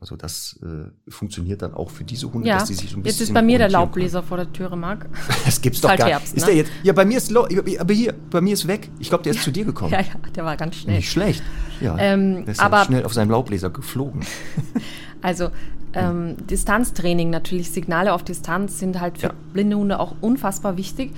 Also 0.00 0.16
das 0.16 0.58
äh, 0.62 1.10
funktioniert 1.10 1.60
dann 1.60 1.74
auch 1.74 1.90
für 1.90 2.04
diese 2.04 2.32
Hunde, 2.32 2.48
ja. 2.48 2.58
dass 2.58 2.68
die 2.68 2.74
sich 2.74 2.90
so 2.90 2.96
ein 2.96 3.02
bisschen. 3.02 3.20
Jetzt 3.20 3.28
ist 3.28 3.34
bei 3.34 3.42
mir 3.42 3.58
der 3.58 3.68
Laubbläser 3.68 4.20
können. 4.20 4.28
vor 4.28 4.36
der 4.38 4.50
Türe, 4.50 4.74
Marc. 4.74 5.06
das 5.44 5.60
gibt's 5.60 5.82
doch 5.82 5.94
gar 5.94 6.06
nicht. 6.06 6.24
Ist 6.24 6.38
ne? 6.38 6.46
der 6.46 6.54
jetzt? 6.54 6.72
Ja, 6.82 6.94
bei 6.94 7.04
mir 7.04 7.18
ist 7.18 7.36
aber 7.36 7.94
hier, 7.94 8.14
bei 8.30 8.40
mir 8.40 8.54
ist 8.54 8.66
weg. 8.66 8.90
Ich 8.98 9.10
glaube, 9.10 9.24
der 9.24 9.32
ist 9.32 9.38
ja. 9.38 9.44
zu 9.44 9.50
dir 9.50 9.64
gekommen. 9.64 9.90
Ja, 10.00 10.00
ja, 10.00 10.14
der 10.34 10.44
war 10.44 10.56
ganz 10.56 10.76
schnell. 10.76 10.96
Nicht 10.96 11.10
schlecht. 11.10 11.42
Ja, 11.80 11.96
ähm, 11.98 12.44
der 12.44 12.52
ist 12.52 12.60
aber, 12.60 12.84
schnell 12.84 13.04
auf 13.04 13.12
seinem 13.12 13.30
Laubbläser 13.30 13.70
geflogen. 13.70 14.24
also 15.22 15.50
ähm, 15.92 16.36
Distanztraining 16.46 17.28
natürlich, 17.28 17.70
Signale 17.70 18.12
auf 18.12 18.22
Distanz 18.22 18.78
sind 18.78 19.00
halt 19.00 19.18
für 19.18 19.26
ja. 19.26 19.34
blinde 19.52 19.76
Hunde 19.76 19.98
auch 19.98 20.14
unfassbar 20.20 20.76
wichtig. 20.76 21.12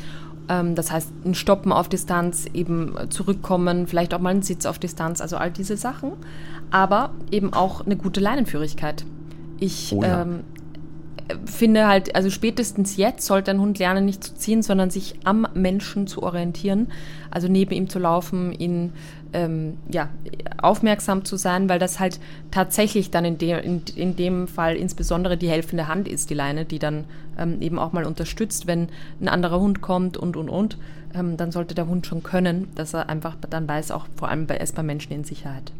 Ähm, 0.48 0.74
das 0.74 0.90
heißt, 0.90 1.10
ein 1.24 1.34
Stoppen 1.34 1.72
auf 1.72 1.88
Distanz, 1.88 2.46
eben 2.52 2.94
zurückkommen, 3.10 3.86
vielleicht 3.86 4.14
auch 4.14 4.20
mal 4.20 4.30
ein 4.30 4.42
Sitz 4.42 4.66
auf 4.66 4.78
Distanz, 4.78 5.20
also 5.20 5.36
all 5.36 5.50
diese 5.50 5.76
Sachen. 5.76 6.12
Aber 6.70 7.10
eben 7.30 7.52
auch 7.52 7.84
eine 7.84 7.96
gute 7.96 8.20
Leinenführigkeit. 8.20 9.04
Ich 9.60 9.92
oh 9.94 10.02
ja. 10.02 10.22
ähm, 10.22 10.40
finde 11.44 11.86
halt, 11.86 12.14
also 12.14 12.30
spätestens 12.30 12.96
jetzt 12.96 13.26
sollte 13.26 13.50
ein 13.50 13.60
Hund 13.60 13.78
lernen, 13.78 14.04
nicht 14.04 14.22
zu 14.22 14.34
ziehen, 14.34 14.62
sondern 14.62 14.90
sich 14.90 15.14
am 15.24 15.46
Menschen 15.54 16.06
zu 16.06 16.22
orientieren. 16.22 16.88
Also 17.30 17.48
neben 17.48 17.72
ihm 17.72 17.88
zu 17.88 17.98
laufen, 17.98 18.52
ihn 18.52 18.92
ähm, 19.32 19.78
ja, 19.88 20.08
aufmerksam 20.60 21.24
zu 21.24 21.36
sein, 21.36 21.68
weil 21.68 21.78
das 21.78 22.00
halt 22.00 22.20
tatsächlich 22.50 23.10
dann 23.10 23.24
in, 23.24 23.38
de 23.38 23.64
in, 23.64 23.82
in, 23.96 24.16
dem 24.16 24.48
Fall 24.48 24.76
insbesondere 24.76 25.36
die 25.36 25.48
helfende 25.48 25.88
Hand 25.88 26.08
ist, 26.08 26.30
die 26.30 26.34
Leine, 26.34 26.64
die 26.64 26.78
dann 26.78 27.04
ähm, 27.38 27.62
eben 27.62 27.78
auch 27.78 27.92
mal 27.92 28.04
unterstützt, 28.04 28.66
wenn 28.66 28.88
ein 29.20 29.28
anderer 29.28 29.60
Hund 29.60 29.80
kommt 29.80 30.16
und 30.16 30.36
und 30.36 30.48
und. 30.48 30.78
Ähm, 31.14 31.36
dann 31.36 31.52
sollte 31.52 31.74
der 31.74 31.86
Hund 31.88 32.06
schon 32.06 32.22
können, 32.22 32.68
dass 32.74 32.94
er 32.94 33.08
einfach 33.08 33.36
dann 33.48 33.68
weiß, 33.68 33.90
auch 33.90 34.06
vor 34.16 34.28
allem 34.28 34.46
bei, 34.46 34.56
ist 34.56 34.74
bei 34.74 34.82
Menschen 34.82 35.12
in 35.12 35.24
Sicherheit. 35.24 35.72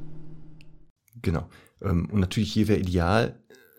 Genau. 1.21 1.45
Ähm, 1.83 2.09
und 2.11 2.21
natürlich 2.21 2.53
hier 2.53 2.69
wäre 2.69 2.79
ideal, 2.79 3.35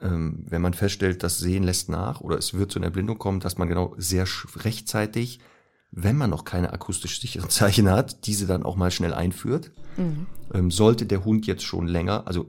wenn 0.10 0.62
man 0.62 0.74
feststellt, 0.74 1.24
das 1.24 1.38
Sehen 1.38 1.64
lässt 1.64 1.90
nach 1.90 2.22
oder 2.22 2.38
es 2.38 2.54
wird 2.54 2.72
zu 2.72 2.80
einer 2.80 2.88
Erblindung 2.88 3.18
kommen, 3.18 3.40
dass 3.40 3.58
man 3.58 3.70
genau 3.70 3.96
sehr 3.98 4.26
rechtzeitig, 4.58 5.40
wenn 5.92 6.18
man 6.18 6.30
noch 6.30 6.44
keine 6.44 6.74
akustisch 6.74 7.22
sicheren 7.22 7.50
Zeichen 7.52 7.90
hat, 7.90 8.28
diese 8.28 8.48
dann 8.48 8.64
auch 8.64 8.76
mal 8.76 8.92
schnell 8.92 9.14
einführt. 9.14 9.72
Mhm. 9.98 10.26
Ähm, 10.54 10.72
sollte 10.72 11.06
der 11.06 11.24
Hund 11.24 11.48
jetzt 11.48 11.64
schon 11.64 11.88
länger, 11.88 12.28
also 12.28 12.48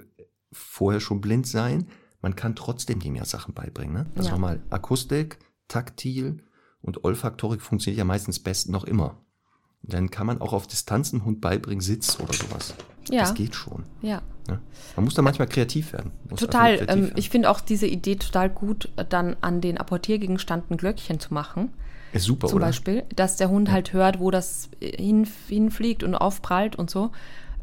vorher 0.53 1.01
schon 1.01 1.21
blind 1.21 1.47
sein, 1.47 1.87
man 2.21 2.37
kann 2.37 2.57
trotzdem 2.57 3.01
dem 3.01 3.15
ja 3.15 3.25
Sachen 3.25 3.55
beibringen. 3.55 3.95
Ne? 3.95 4.07
Also 4.17 4.29
ja. 4.29 4.35
nochmal 4.35 4.63
Akustik, 4.71 5.39
Taktil 5.69 6.43
und 6.81 7.05
Olfaktorik 7.05 7.61
funktioniert 7.61 7.99
ja 7.99 8.05
meistens 8.05 8.41
best 8.41 8.69
noch 8.69 8.85
immer. 8.85 9.23
Dann 9.87 10.11
kann 10.11 10.27
man 10.27 10.41
auch 10.41 10.53
auf 10.53 10.67
Distanz 10.67 11.13
einen 11.13 11.25
Hund 11.25 11.41
beibringen, 11.41 11.81
Sitz 11.81 12.19
oder 12.21 12.33
sowas. 12.33 12.75
Ja. 13.11 13.21
Das 13.21 13.35
geht 13.35 13.55
schon. 13.55 13.85
Ja. 14.01 14.23
ja. 14.49 14.59
Man 14.97 15.05
muss 15.05 15.15
da 15.15 15.23
manchmal 15.23 15.47
kreativ 15.49 15.93
werden. 15.93 16.11
Total. 16.37 16.77
Kreativ 16.77 16.95
ähm, 16.95 17.03
werden. 17.05 17.19
Ich 17.19 17.31
finde 17.31 17.51
auch 17.51 17.61
diese 17.61 17.87
Idee 17.87 18.17
total 18.17 18.49
gut, 18.49 18.89
dann 19.09 19.37
an 19.41 19.61
den 19.61 19.79
Apportiergegenständen 19.79 20.77
Glöckchen 20.77 21.21
zu 21.21 21.35
machen. 21.35 21.71
Ist 22.13 22.25
super, 22.25 22.47
Zum 22.47 22.57
oder? 22.57 22.67
Beispiel, 22.67 23.03
dass 23.15 23.37
der 23.37 23.51
Hund 23.51 23.69
ja. 23.69 23.75
halt 23.75 23.93
hört, 23.93 24.21
wo 24.21 24.31
das 24.31 24.71
hin, 24.81 25.29
hinfliegt 25.49 26.03
und 26.03 26.15
aufprallt 26.15 26.77
und 26.77 26.89
so. 26.89 27.11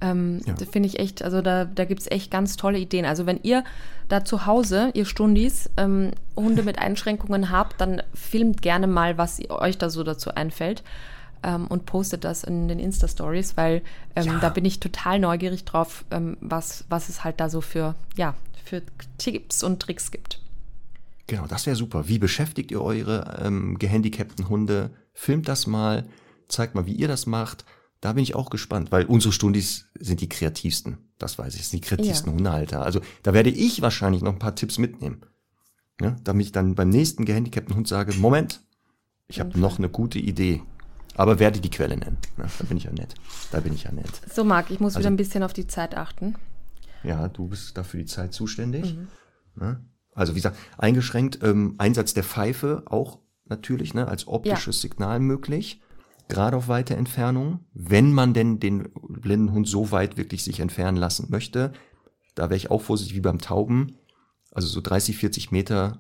Ähm, 0.02 0.42
ja. 0.46 0.56
Finde 0.70 0.88
ich 0.88 1.00
echt, 1.00 1.24
also 1.24 1.42
da, 1.42 1.66
da 1.66 1.86
gibt 1.86 2.02
es 2.02 2.12
echt 2.12 2.32
ganz 2.32 2.58
tolle 2.58 2.78
Ideen. 2.78 3.06
Also 3.06 3.26
wenn 3.26 3.40
ihr 3.44 3.64
da 4.10 4.26
zu 4.26 4.46
Hause, 4.46 4.92
ihr 4.94 5.06
Stundis, 5.06 5.70
ähm, 5.78 6.12
Hunde 6.36 6.64
mit 6.64 6.80
Einschränkungen 6.80 7.50
habt, 7.50 7.80
dann 7.80 8.04
filmt 8.14 8.62
gerne 8.62 8.88
mal, 8.88 9.18
was 9.18 9.40
euch 9.50 9.78
da 9.78 9.90
so 9.90 10.04
dazu 10.04 10.32
einfällt 10.32 10.84
ähm, 11.44 11.68
und 11.68 11.86
postet 11.86 12.24
das 12.24 12.44
in 12.44 12.68
den 12.68 12.80
Insta-Stories, 12.80 13.58
weil 13.58 13.82
ähm, 14.16 14.26
ja. 14.26 14.40
da 14.40 14.50
bin 14.50 14.66
ich 14.66 14.80
total 14.80 15.20
neugierig 15.20 15.66
drauf, 15.66 16.06
ähm, 16.12 16.38
was, 16.42 16.86
was 16.90 17.10
es 17.10 17.24
halt 17.24 17.40
da 17.40 17.50
so 17.50 17.62
für, 17.62 17.96
ja, 18.16 18.36
für 18.64 18.82
Tipps 19.18 19.64
und 19.64 19.82
Tricks 19.82 20.12
gibt. 20.12 20.40
Genau, 21.28 21.48
das 21.48 21.66
wäre 21.66 21.76
super. 21.76 22.08
Wie 22.08 22.20
beschäftigt 22.20 22.72
ihr 22.72 22.82
eure 22.82 23.40
ähm, 23.42 23.78
gehandicapten 23.80 24.50
Hunde? 24.50 24.92
Filmt 25.14 25.48
das 25.48 25.68
mal, 25.68 26.06
zeigt 26.48 26.76
mal, 26.76 26.86
wie 26.86 26.94
ihr 26.94 27.08
das 27.08 27.26
macht. 27.26 27.66
Da 28.02 28.14
bin 28.14 28.24
ich 28.24 28.36
auch 28.36 28.50
gespannt, 28.50 28.92
weil 28.92 29.06
unsere 29.06 29.32
Stundis 29.32 29.86
sind 30.00 30.22
die 30.22 30.30
kreativsten. 30.30 30.98
Das 31.20 31.38
weiß 31.38 31.56
ich, 31.56 31.68
sind 31.68 31.84
die 31.84 31.88
kreativsten 31.88 32.32
ja. 32.32 32.38
Hundehalter. 32.38 32.82
Also 32.82 33.00
da 33.24 33.34
werde 33.34 33.52
ich 33.52 33.82
wahrscheinlich 33.82 34.24
noch 34.24 34.34
ein 34.34 34.40
paar 34.40 34.56
Tipps 34.56 34.78
mitnehmen. 34.78 35.22
Ja, 36.02 36.16
damit 36.24 36.48
ich 36.48 36.52
dann 36.52 36.74
beim 36.74 36.90
nächsten 36.90 37.26
gehandicapten 37.26 37.76
Hund 37.76 37.88
sage, 37.88 38.14
Moment, 38.16 38.62
ich 39.28 39.40
habe 39.40 39.58
noch 39.60 39.78
eine 39.78 39.88
gute 39.88 40.18
Idee. 40.18 40.64
Aber 41.16 41.40
werde 41.40 41.60
die 41.60 41.70
Quelle 41.70 41.98
nennen. 41.98 42.18
Ja, 42.38 42.46
da 42.58 42.64
bin 42.66 42.78
ich 42.78 42.86
ja 42.86 42.92
nett. 42.92 43.16
Da 43.52 43.60
bin 43.60 43.74
ich 43.74 43.84
ja 43.84 43.92
nett. 43.92 44.22
So, 44.34 44.44
Marc, 44.44 44.72
ich 44.72 44.80
muss 44.80 44.96
also, 44.96 45.00
wieder 45.00 45.12
ein 45.12 45.18
bisschen 45.18 45.44
auf 45.44 45.54
die 45.54 45.68
Zeit 45.68 45.96
achten. 45.96 46.36
Ja, 47.04 47.28
du 47.28 47.48
bist 47.48 47.78
dafür 47.78 48.00
die 48.00 48.06
Zeit 48.06 48.34
zuständig. 48.34 48.96
Mhm. 48.96 49.08
Ja, 49.60 49.82
also 50.14 50.34
wie 50.34 50.40
gesagt, 50.40 50.58
eingeschränkt 50.78 51.40
ähm, 51.44 51.76
Einsatz 51.78 52.14
der 52.14 52.24
Pfeife 52.24 52.84
auch 52.86 53.20
natürlich 53.46 53.94
ne, 53.94 54.08
als 54.08 54.28
optisches 54.28 54.78
ja. 54.78 54.90
Signal 54.90 55.20
möglich. 55.20 55.82
Gerade 56.28 56.56
auf 56.56 56.70
weite 56.70 56.96
Entfernung. 56.96 57.60
Wenn 57.74 58.14
man 58.14 58.34
denn 58.34 58.60
den 58.60 58.90
blinden 58.94 59.52
Hund 59.52 59.68
so 59.68 59.92
weit 59.92 60.18
wirklich 60.18 60.44
sich 60.44 60.62
entfernen 60.62 60.98
lassen 60.98 61.28
möchte, 61.30 61.74
da 62.36 62.44
wäre 62.44 62.56
ich 62.56 62.72
auch 62.72 62.82
vorsichtig 62.82 63.16
wie 63.18 63.22
beim 63.22 63.40
Tauben. 63.40 63.98
Also 64.52 64.68
so 64.68 64.80
30, 64.82 65.18
40 65.18 65.52
Meter, 65.52 66.00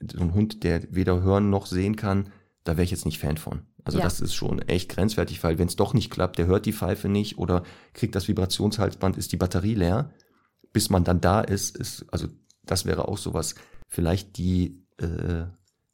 so 0.00 0.20
ein 0.20 0.32
Hund, 0.32 0.62
der 0.64 0.94
weder 0.94 1.20
hören 1.22 1.50
noch 1.50 1.66
sehen 1.66 1.96
kann, 1.96 2.30
da 2.64 2.72
wäre 2.76 2.84
ich 2.84 2.90
jetzt 2.90 3.04
nicht 3.04 3.18
Fan 3.18 3.36
von. 3.36 3.62
Also 3.88 4.00
ja. 4.00 4.04
das 4.04 4.20
ist 4.20 4.34
schon 4.34 4.60
echt 4.60 4.90
grenzwertig, 4.90 5.42
weil 5.42 5.58
wenn 5.58 5.66
es 5.66 5.74
doch 5.74 5.94
nicht 5.94 6.10
klappt, 6.10 6.36
der 6.36 6.44
hört 6.44 6.66
die 6.66 6.74
Pfeife 6.74 7.08
nicht 7.08 7.38
oder 7.38 7.62
kriegt 7.94 8.14
das 8.14 8.28
Vibrationshalsband, 8.28 9.16
ist 9.16 9.32
die 9.32 9.38
Batterie 9.38 9.76
leer. 9.76 10.10
Bis 10.74 10.90
man 10.90 11.04
dann 11.04 11.22
da 11.22 11.40
ist, 11.40 11.74
ist, 11.74 12.04
also 12.10 12.28
das 12.66 12.84
wäre 12.84 13.08
auch 13.08 13.16
sowas, 13.16 13.54
vielleicht 13.88 14.36
die 14.36 14.84
äh, 14.98 15.44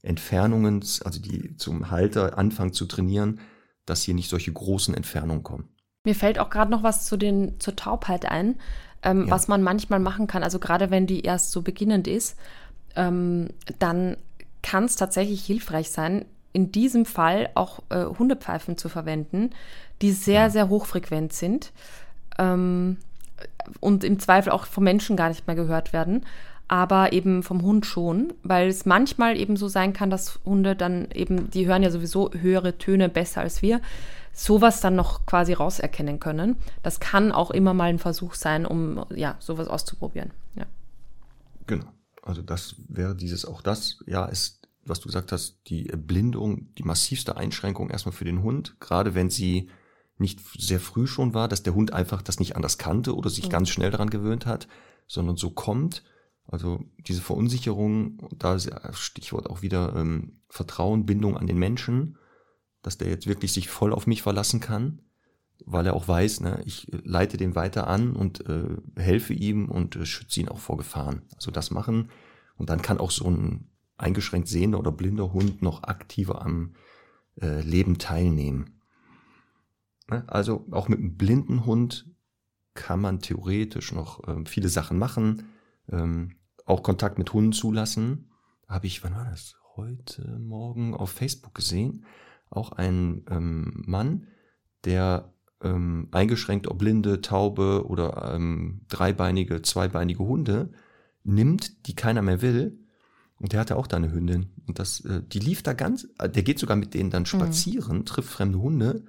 Entfernungen, 0.03 0.81
also 1.05 1.21
die 1.21 1.57
zum 1.57 1.93
Halter 1.93 2.37
anfangen 2.37 2.73
zu 2.73 2.87
trainieren, 2.87 3.39
dass 3.87 4.03
hier 4.03 4.15
nicht 4.15 4.29
solche 4.29 4.53
großen 4.53 4.93
Entfernungen 4.93 5.45
kommen. 5.45 5.69
Mir 6.03 6.17
fällt 6.17 6.41
auch 6.41 6.51
gerade 6.51 6.73
noch 6.73 6.83
was 6.83 7.07
zu 7.07 7.17
den, 7.17 7.61
zur 7.61 7.77
Taubheit 7.77 8.27
ein, 8.27 8.57
ähm, 9.05 9.27
ja. 9.27 9.31
was 9.31 9.47
man 9.47 9.63
manchmal 9.63 10.01
machen 10.01 10.27
kann. 10.27 10.43
Also 10.43 10.59
gerade 10.59 10.91
wenn 10.91 11.07
die 11.07 11.21
erst 11.21 11.53
so 11.53 11.63
beginnend 11.63 12.09
ist, 12.09 12.37
ähm, 12.97 13.51
dann 13.79 14.17
kann 14.63 14.83
es 14.83 14.97
tatsächlich 14.97 15.45
hilfreich 15.45 15.91
sein, 15.91 16.25
in 16.55 16.73
diesem 16.73 17.05
Fall 17.05 17.51
auch 17.55 17.81
äh, 17.91 18.05
Hundepfeifen 18.05 18.79
zu 18.79 18.89
verwenden, 18.89 19.51
die 20.01 20.13
sehr, 20.13 20.43
ja. 20.43 20.51
sehr 20.51 20.69
hochfrequent 20.69 21.33
sind 21.33 21.73
ähm, 22.39 22.97
und 23.81 24.05
im 24.05 24.21
Zweifel 24.21 24.53
auch 24.53 24.65
vom 24.65 24.85
Menschen 24.85 25.17
gar 25.17 25.29
nicht 25.29 25.47
mehr 25.47 25.57
gehört 25.57 25.93
werden, 25.93 26.25
aber 26.69 27.13
eben 27.13 27.43
vom 27.43 27.63
Hund 27.63 27.85
schon, 27.85 28.33
weil 28.45 28.69
es 28.69 28.87
manchmal 28.87 29.37
eben 29.37 29.57
so 29.57 29.67
sein 29.67 29.93
kann, 29.93 30.11
dass 30.11 30.39
Hunde 30.45 30.77
dann 30.77 31.11
eben, 31.13 31.51
die 31.51 31.67
hören 31.67 31.83
ja 31.83 31.91
sowieso 31.91 32.31
höhere 32.33 32.79
Töne 32.79 33.09
besser 33.09 33.41
als 33.41 33.61
wir, 33.61 33.81
sowas 34.33 34.81
dann 34.81 34.95
noch 34.95 35.27
quasi 35.27 35.55
rauserkennen 35.55 36.21
können. 36.21 36.57
Das 36.85 37.01
kann 37.01 37.33
auch 37.33 37.51
immer 37.51 37.75
mal 37.75 37.91
ein 37.91 37.99
Versuch 37.99 38.35
sein, 38.35 38.65
um 38.65 39.05
ja 39.15 39.35
sowas 39.41 39.67
auszuprobieren. 39.67 40.31
Ja. 40.55 40.67
Genau. 41.67 41.87
Also 42.23 42.43
das 42.43 42.77
wäre 42.89 43.17
dieses 43.17 43.45
auch 43.45 43.61
das, 43.61 44.03
ja, 44.07 44.25
ist 44.27 44.64
was 44.87 45.01
du 45.01 45.07
gesagt 45.07 45.33
hast, 45.33 45.61
die 45.69 45.85
Blindung, 45.85 46.75
die 46.75 46.83
massivste 46.83 47.37
Einschränkung 47.37 47.91
erstmal 47.91 48.13
für 48.13 48.25
den 48.25 48.43
Hund, 48.43 48.77
gerade 48.81 49.15
wenn 49.15 49.31
sie 49.31 49.71
nicht 50.19 50.41
sehr 50.59 50.81
früh 50.81 51.07
schon 51.07 51.35
war, 51.35 51.49
dass 51.49 51.63
der 51.63 51.75
Hund 51.75 51.93
einfach 51.93 52.23
das 52.23 52.39
nicht 52.39 52.57
anders 52.57 52.79
kannte 52.79 53.17
oder 53.17 53.31
sich 53.31 53.47
mhm. 53.47 53.51
ganz 53.51 53.69
schnell 53.71 53.91
daran 53.91 54.11
gewöhnt 54.11 54.47
hat, 54.47 54.69
sondern 55.07 55.37
so 55.37 55.51
kommt. 55.51 56.05
Also 56.47 56.85
diese 56.99 57.23
Verunsicherung, 57.23 58.29
da 58.39 58.55
ist 58.55 58.71
Stichwort 58.93 59.49
auch 59.49 59.63
wieder 59.63 59.95
ähm, 59.97 60.41
Vertrauen, 60.49 61.07
Bindung 61.07 61.37
an 61.37 61.47
den 61.47 61.59
Menschen, 61.59 62.19
dass 62.83 62.99
der 62.99 63.09
jetzt 63.09 63.27
wirklich 63.27 63.53
sich 63.53 63.69
voll 63.69 63.93
auf 63.93 64.07
mich 64.07 64.23
verlassen 64.23 64.61
kann, 64.61 65.01
weil 65.65 65.87
er 65.87 65.95
auch 65.95 66.07
weiß, 66.07 66.41
ne, 66.41 66.63
ich 66.67 66.87
leite 66.91 67.39
den 67.39 67.55
weiter 67.55 67.87
an 67.87 68.15
und 68.15 68.47
äh, 68.49 68.77
helfe 68.97 69.33
ihm 69.33 69.69
und 69.69 69.97
äh, 69.97 70.05
schütze 70.05 70.41
ihn 70.41 70.49
auch 70.49 70.59
vor 70.59 70.77
Gefahren. 70.77 71.23
Also 71.35 71.51
das 71.51 71.71
machen. 71.71 72.11
Und 72.57 72.71
dann 72.71 72.83
kann 72.83 72.99
auch 72.99 73.11
so 73.11 73.29
ein 73.29 73.71
eingeschränkt 73.97 74.49
sehender 74.49 74.79
oder 74.79 74.93
blinder 74.93 75.33
Hund 75.33 75.63
noch 75.63 75.85
aktiver 75.85 76.43
am 76.43 76.75
äh, 77.41 77.61
Leben 77.61 77.99
teilnehmen. 77.99 78.81
Ne? 80.11 80.25
Also 80.27 80.67
auch 80.71 80.89
mit 80.89 80.99
einem 80.99 81.17
blinden 81.17 81.65
Hund 81.65 82.11
kann 82.75 83.01
man 83.01 83.21
theoretisch 83.21 83.93
noch 83.93 84.27
ähm, 84.29 84.47
viele 84.47 84.69
Sachen 84.69 84.99
machen, 84.99 85.45
ähm, 85.91 86.37
auch 86.65 86.83
Kontakt 86.83 87.19
mit 87.19 87.33
Hunden 87.33 87.53
zulassen. 87.53 88.31
Habe 88.69 88.87
ich, 88.87 89.05
wann 89.05 89.15
war 89.15 89.25
das? 89.25 89.57
Heute 89.77 90.39
Morgen 90.39 90.95
auf 90.95 91.11
Facebook 91.11 91.55
gesehen. 91.55 92.05
Auch 92.51 92.73
ein 92.73 93.25
ähm, 93.31 93.83
Mann, 93.87 94.29
der 94.85 95.33
ähm, 95.63 96.09
eingeschränkt, 96.13 96.69
ob 96.69 96.79
blinde, 96.79 97.21
taube 97.21 97.87
oder 97.87 98.35
ähm, 98.35 98.83
dreibeinige, 98.89 99.63
zweibeinige 99.63 100.25
Hunde 100.25 100.73
nimmt, 101.25 101.87
die 101.87 101.95
keiner 101.95 102.23
mehr 102.23 102.43
will. 102.43 102.84
Und 103.39 103.53
der 103.53 103.61
hatte 103.61 103.77
auch 103.77 103.87
da 103.87 103.97
eine 103.97 104.13
Hündin. 104.13 104.53
Und 104.67 104.79
das, 104.79 105.01
äh, 105.01 105.23
die 105.23 105.39
lief 105.39 105.63
da 105.63 105.73
ganz, 105.73 106.09
äh, 106.19 106.29
der 106.29 106.43
geht 106.43 106.59
sogar 106.59 106.77
mit 106.77 106.95
denen 106.95 107.11
dann 107.11 107.27
spazieren, 107.27 107.99
mhm. 107.99 108.05
trifft 108.07 108.31
fremde 108.31 108.59
Hunde 108.59 109.05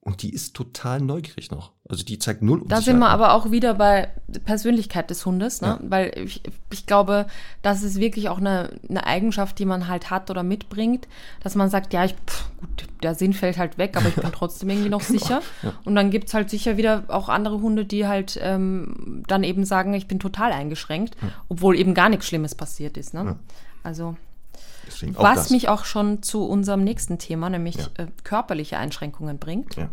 und 0.00 0.22
die 0.22 0.32
ist 0.32 0.54
total 0.54 1.00
neugierig 1.00 1.50
noch. 1.50 1.73
Also 1.86 2.02
die 2.02 2.18
zeigt 2.18 2.40
null 2.40 2.62
Da 2.66 2.80
sind 2.80 2.98
wir 2.98 3.10
aber 3.10 3.34
auch 3.34 3.50
wieder 3.50 3.74
bei 3.74 4.08
Persönlichkeit 4.46 5.10
des 5.10 5.26
Hundes, 5.26 5.60
ne? 5.60 5.68
Ja. 5.68 5.78
Weil 5.82 6.18
ich, 6.18 6.42
ich 6.72 6.86
glaube, 6.86 7.26
das 7.60 7.82
ist 7.82 8.00
wirklich 8.00 8.30
auch 8.30 8.38
eine, 8.38 8.70
eine 8.88 9.06
Eigenschaft, 9.06 9.58
die 9.58 9.66
man 9.66 9.86
halt 9.86 10.08
hat 10.08 10.30
oder 10.30 10.42
mitbringt, 10.42 11.06
dass 11.42 11.54
man 11.56 11.68
sagt, 11.68 11.92
ja, 11.92 12.06
ich, 12.06 12.14
pff, 12.14 12.48
gut, 12.58 12.86
der 13.02 13.14
Sinn 13.14 13.34
fällt 13.34 13.58
halt 13.58 13.76
weg, 13.76 13.98
aber 13.98 14.08
ich 14.08 14.14
bin 14.14 14.24
trotzdem 14.32 14.70
irgendwie 14.70 14.88
noch 14.88 15.02
genau. 15.06 15.18
sicher. 15.18 15.42
Ja. 15.62 15.74
Und 15.84 15.94
dann 15.94 16.10
gibt's 16.10 16.32
halt 16.32 16.48
sicher 16.48 16.78
wieder 16.78 17.04
auch 17.08 17.28
andere 17.28 17.60
Hunde, 17.60 17.84
die 17.84 18.06
halt 18.06 18.38
ähm, 18.40 19.22
dann 19.26 19.44
eben 19.44 19.66
sagen, 19.66 19.92
ich 19.92 20.08
bin 20.08 20.18
total 20.18 20.52
eingeschränkt, 20.52 21.16
ja. 21.20 21.28
obwohl 21.50 21.78
eben 21.78 21.92
gar 21.92 22.08
nichts 22.08 22.26
Schlimmes 22.26 22.54
passiert 22.54 22.96
ist. 22.96 23.12
Ne? 23.12 23.36
Also 23.82 24.16
Was 25.12 25.34
das. 25.34 25.50
mich 25.50 25.68
auch 25.68 25.84
schon 25.84 26.22
zu 26.22 26.46
unserem 26.46 26.82
nächsten 26.82 27.18
Thema, 27.18 27.50
nämlich 27.50 27.76
äh, 27.98 28.06
körperliche 28.22 28.78
Einschränkungen 28.78 29.38
bringt. 29.38 29.76
Ja. 29.76 29.90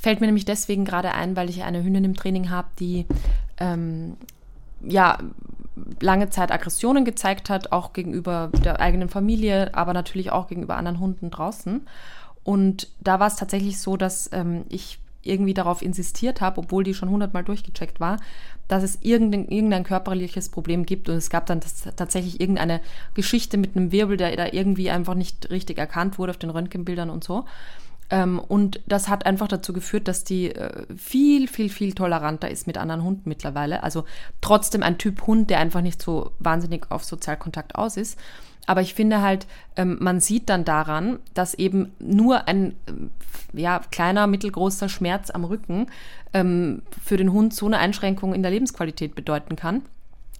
Fällt 0.00 0.20
mir 0.20 0.26
nämlich 0.26 0.46
deswegen 0.46 0.84
gerade 0.84 1.12
ein, 1.12 1.36
weil 1.36 1.50
ich 1.50 1.62
eine 1.62 1.84
Hündin 1.84 2.04
im 2.04 2.16
Training 2.16 2.48
habe, 2.48 2.68
die 2.78 3.06
ähm, 3.58 4.16
ja 4.82 5.18
lange 6.00 6.30
Zeit 6.30 6.50
Aggressionen 6.50 7.04
gezeigt 7.04 7.50
hat, 7.50 7.72
auch 7.72 7.92
gegenüber 7.92 8.50
der 8.64 8.80
eigenen 8.80 9.08
Familie, 9.08 9.74
aber 9.74 9.92
natürlich 9.92 10.32
auch 10.32 10.48
gegenüber 10.48 10.76
anderen 10.76 11.00
Hunden 11.00 11.30
draußen. 11.30 11.86
Und 12.44 12.88
da 13.00 13.20
war 13.20 13.26
es 13.26 13.36
tatsächlich 13.36 13.78
so, 13.78 13.96
dass 13.96 14.30
ähm, 14.32 14.64
ich 14.68 14.98
irgendwie 15.22 15.52
darauf 15.52 15.82
insistiert 15.82 16.40
habe, 16.40 16.60
obwohl 16.60 16.82
die 16.82 16.94
schon 16.94 17.10
hundertmal 17.10 17.44
durchgecheckt 17.44 18.00
war, 18.00 18.16
dass 18.68 18.82
es 18.82 18.98
irgendein, 19.02 19.48
irgendein 19.48 19.84
körperliches 19.84 20.48
Problem 20.48 20.86
gibt. 20.86 21.10
Und 21.10 21.16
es 21.16 21.28
gab 21.28 21.44
dann 21.44 21.60
tatsächlich 21.96 22.40
irgendeine 22.40 22.80
Geschichte 23.12 23.58
mit 23.58 23.76
einem 23.76 23.92
Wirbel, 23.92 24.16
der 24.16 24.34
da 24.36 24.46
irgendwie 24.50 24.90
einfach 24.90 25.14
nicht 25.14 25.50
richtig 25.50 25.76
erkannt 25.76 26.18
wurde 26.18 26.30
auf 26.30 26.38
den 26.38 26.48
Röntgenbildern 26.48 27.10
und 27.10 27.22
so. 27.22 27.44
Ähm, 28.10 28.40
und 28.40 28.80
das 28.86 29.08
hat 29.08 29.24
einfach 29.24 29.48
dazu 29.48 29.72
geführt, 29.72 30.08
dass 30.08 30.24
die 30.24 30.54
äh, 30.54 30.84
viel, 30.96 31.46
viel, 31.46 31.68
viel 31.68 31.94
toleranter 31.94 32.50
ist 32.50 32.66
mit 32.66 32.76
anderen 32.76 33.04
Hunden 33.04 33.28
mittlerweile. 33.28 33.82
Also 33.82 34.04
trotzdem 34.40 34.82
ein 34.82 34.98
Typ 34.98 35.26
Hund, 35.26 35.48
der 35.48 35.60
einfach 35.60 35.80
nicht 35.80 36.02
so 36.02 36.32
wahnsinnig 36.38 36.90
auf 36.90 37.04
Sozialkontakt 37.04 37.76
aus 37.76 37.96
ist. 37.96 38.18
Aber 38.66 38.82
ich 38.82 38.94
finde 38.94 39.22
halt, 39.22 39.46
ähm, 39.76 39.96
man 40.00 40.20
sieht 40.20 40.48
dann 40.48 40.64
daran, 40.64 41.18
dass 41.34 41.54
eben 41.54 41.92
nur 41.98 42.46
ein 42.48 42.72
äh, 43.52 43.60
ja, 43.60 43.80
kleiner, 43.90 44.26
mittelgroßer 44.26 44.88
Schmerz 44.88 45.30
am 45.30 45.44
Rücken 45.44 45.86
ähm, 46.34 46.82
für 47.02 47.16
den 47.16 47.32
Hund 47.32 47.54
so 47.54 47.66
eine 47.66 47.78
Einschränkung 47.78 48.34
in 48.34 48.42
der 48.42 48.50
Lebensqualität 48.50 49.14
bedeuten 49.14 49.56
kann. 49.56 49.82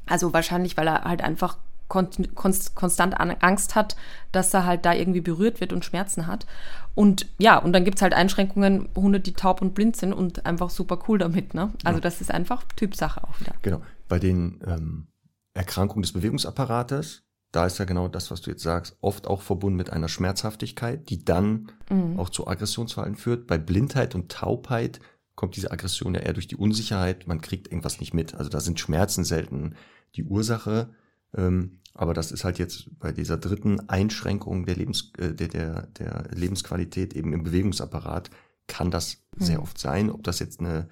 Also 0.07 0.33
wahrscheinlich, 0.33 0.77
weil 0.77 0.89
er 0.89 1.05
halt 1.05 1.23
einfach 1.23 1.57
konst, 1.91 2.35
konst, 2.35 2.75
konstant 2.75 3.21
Angst 3.21 3.75
hat, 3.75 3.97
dass 4.33 4.55
er 4.55 4.65
halt 4.65 4.87
da 4.87 4.95
irgendwie 4.95 5.21
berührt 5.21 5.61
wird 5.61 5.75
und 5.75 5.85
Schmerzen 5.85 6.27
hat. 6.27 6.47
Und 6.95 7.27
ja, 7.39 7.59
und 7.59 7.75
dann 7.75 7.85
gibt 7.85 7.99
es 7.99 8.03
halt 8.03 8.15
Einschränkungen, 8.15 8.89
Hunde, 8.97 9.21
die 9.21 9.35
taub 9.35 9.61
und 9.61 9.75
blind 9.75 9.97
sind 9.97 10.15
und 10.15 10.47
einfach 10.47 10.71
super 10.71 11.01
cool 11.09 11.19
damit. 11.19 11.53
Ne? 11.53 11.71
Also 11.85 11.99
ja. 11.99 12.01
das 12.01 12.23
ist 12.23 12.31
einfach 12.31 12.65
Typsache 12.77 13.23
auch 13.23 13.39
wieder. 13.41 13.53
Genau. 13.61 13.83
Bei 14.09 14.19
den 14.19 14.61
ähm, 14.67 15.09
Erkrankungen 15.53 16.03
des 16.03 16.13
Bewegungsapparates, 16.13 17.25
da 17.53 17.67
ist 17.67 17.79
ja 17.79 17.85
genau 17.85 18.09
das, 18.09 18.31
was 18.31 18.41
du 18.41 18.51
jetzt 18.51 18.63
sagst, 18.63 18.97
oft 19.01 19.27
auch 19.27 19.43
verbunden 19.43 19.77
mit 19.77 19.91
einer 19.91 20.09
Schmerzhaftigkeit, 20.09 21.11
die 21.11 21.25
dann 21.25 21.73
mhm. 21.91 22.19
auch 22.19 22.31
zu 22.31 22.47
Aggressionsverhalten 22.47 23.17
führt. 23.19 23.47
Bei 23.47 23.59
Blindheit 23.59 24.15
und 24.15 24.31
Taubheit 24.31 25.01
kommt 25.35 25.57
diese 25.57 25.73
Aggression 25.73 26.15
ja 26.15 26.21
eher 26.21 26.35
durch 26.35 26.49
die 26.49 26.57
Unsicherheit, 26.57 27.27
man 27.27 27.41
kriegt 27.41 27.67
irgendwas 27.69 27.99
nicht 27.99 28.15
mit. 28.15 28.35
Also 28.35 28.51
da 28.51 28.61
sind 28.61 28.79
Schmerzen 28.79 29.25
selten 29.25 29.75
die 30.15 30.25
Ursache. 30.25 30.91
Ähm, 31.35 31.81
aber 31.95 32.15
das 32.15 32.33
ist 32.33 32.45
halt 32.45 32.59
jetzt 32.59 32.99
bei 32.99 33.13
dieser 33.13 33.37
dritten 33.37 33.89
Einschränkung 33.89 34.65
der, 34.65 34.77
Lebens, 34.77 35.13
äh, 35.19 35.35
der, 35.35 35.49
der, 35.49 35.87
der 35.89 36.29
Lebensqualität 36.35 37.15
eben 37.15 37.33
im 37.33 37.43
Bewegungsapparat 37.43 38.31
kann 38.67 38.91
das 38.91 39.19
mhm. 39.37 39.45
sehr 39.45 39.63
oft 39.63 39.79
sein. 39.79 40.11
Ob 40.11 40.23
das 40.23 40.39
jetzt 40.39 40.61
eine 40.61 40.89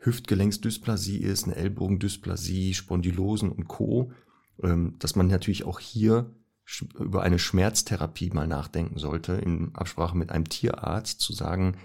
Hüftgelenksdysplasie 0.00 1.18
ist, 1.18 1.44
eine 1.44 1.56
Ellbogendysplasie, 1.56 2.74
Spondylosen 2.74 3.50
und 3.50 3.68
Co., 3.68 4.12
ähm, 4.62 4.96
dass 4.98 5.16
man 5.16 5.28
natürlich 5.28 5.64
auch 5.64 5.78
hier 5.78 6.34
über 6.98 7.22
eine 7.22 7.38
Schmerztherapie 7.38 8.30
mal 8.30 8.46
nachdenken 8.46 8.98
sollte, 8.98 9.34
in 9.34 9.74
Absprache 9.74 10.16
mit 10.16 10.30
einem 10.30 10.48
Tierarzt 10.48 11.20
zu 11.20 11.32
sagen, 11.32 11.76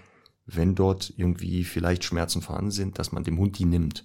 wenn 0.46 0.74
dort 0.74 1.12
irgendwie 1.16 1.64
vielleicht 1.64 2.04
Schmerzen 2.04 2.40
vorhanden 2.40 2.70
sind, 2.70 2.98
dass 2.98 3.12
man 3.12 3.24
dem 3.24 3.38
Hund 3.38 3.58
die 3.58 3.66
nimmt. 3.66 4.04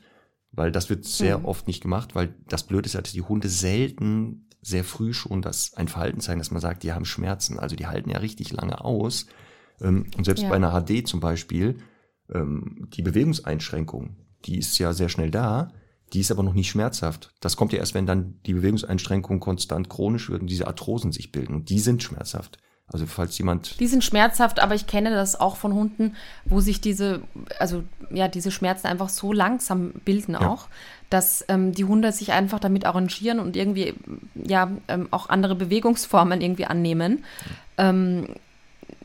Weil 0.53 0.71
das 0.71 0.89
wird 0.89 1.03
sehr 1.03 1.39
mhm. 1.39 1.45
oft 1.45 1.67
nicht 1.67 1.81
gemacht, 1.81 2.15
weil 2.15 2.35
das 2.47 2.63
Blöde 2.63 2.85
ist 2.85 2.93
ja, 2.93 3.01
dass 3.01 3.11
die 3.11 3.21
Hunde 3.21 3.49
selten 3.49 4.47
sehr 4.61 4.83
früh 4.83 5.13
schon 5.13 5.41
das 5.41 5.73
ein 5.73 5.87
Verhalten 5.87 6.21
zeigen, 6.21 6.39
dass 6.39 6.51
man 6.51 6.61
sagt, 6.61 6.83
die 6.83 6.93
haben 6.93 7.05
Schmerzen. 7.05 7.59
Also 7.59 7.75
die 7.75 7.87
halten 7.87 8.09
ja 8.09 8.19
richtig 8.19 8.53
lange 8.53 8.83
aus. 8.83 9.25
Ähm, 9.81 10.05
und 10.15 10.23
selbst 10.23 10.43
ja. 10.43 10.49
bei 10.49 10.55
einer 10.55 10.71
HD 10.71 11.07
zum 11.07 11.19
Beispiel, 11.19 11.79
ähm, 12.33 12.87
die 12.93 13.01
Bewegungseinschränkung, 13.01 14.15
die 14.45 14.57
ist 14.57 14.77
ja 14.77 14.93
sehr 14.93 15.09
schnell 15.09 15.31
da, 15.31 15.73
die 16.13 16.19
ist 16.19 16.31
aber 16.31 16.43
noch 16.43 16.53
nicht 16.53 16.69
schmerzhaft. 16.69 17.33
Das 17.41 17.57
kommt 17.57 17.73
ja 17.73 17.79
erst, 17.79 17.95
wenn 17.95 18.05
dann 18.05 18.39
die 18.45 18.53
Bewegungseinschränkung 18.53 19.39
konstant 19.39 19.89
chronisch 19.89 20.29
wird 20.29 20.41
und 20.41 20.47
diese 20.47 20.67
Arthrosen 20.67 21.11
sich 21.11 21.31
bilden. 21.31 21.55
Und 21.55 21.69
die 21.69 21.79
sind 21.79 22.03
schmerzhaft. 22.03 22.59
Also 22.91 23.05
falls 23.05 23.37
jemand. 23.37 23.79
Die 23.79 23.87
sind 23.87 24.03
schmerzhaft, 24.03 24.59
aber 24.59 24.75
ich 24.75 24.87
kenne 24.87 25.09
das 25.09 25.39
auch 25.39 25.55
von 25.55 25.73
Hunden, 25.73 26.15
wo 26.45 26.59
sich 26.59 26.81
diese, 26.81 27.21
also 27.59 27.83
ja, 28.11 28.27
diese 28.27 28.51
Schmerzen 28.51 28.87
einfach 28.87 29.09
so 29.09 29.31
langsam 29.31 29.93
bilden 30.05 30.33
ja. 30.33 30.47
auch, 30.47 30.67
dass 31.09 31.45
ähm, 31.47 31.71
die 31.71 31.85
Hunde 31.85 32.11
sich 32.11 32.33
einfach 32.33 32.59
damit 32.59 32.85
arrangieren 32.85 33.39
und 33.39 33.55
irgendwie 33.55 33.93
ja 34.35 34.69
ähm, 34.89 35.07
auch 35.11 35.29
andere 35.29 35.55
Bewegungsformen 35.55 36.41
irgendwie 36.41 36.65
annehmen. 36.65 37.23
Ja. 37.77 37.89
Ähm, 37.89 38.27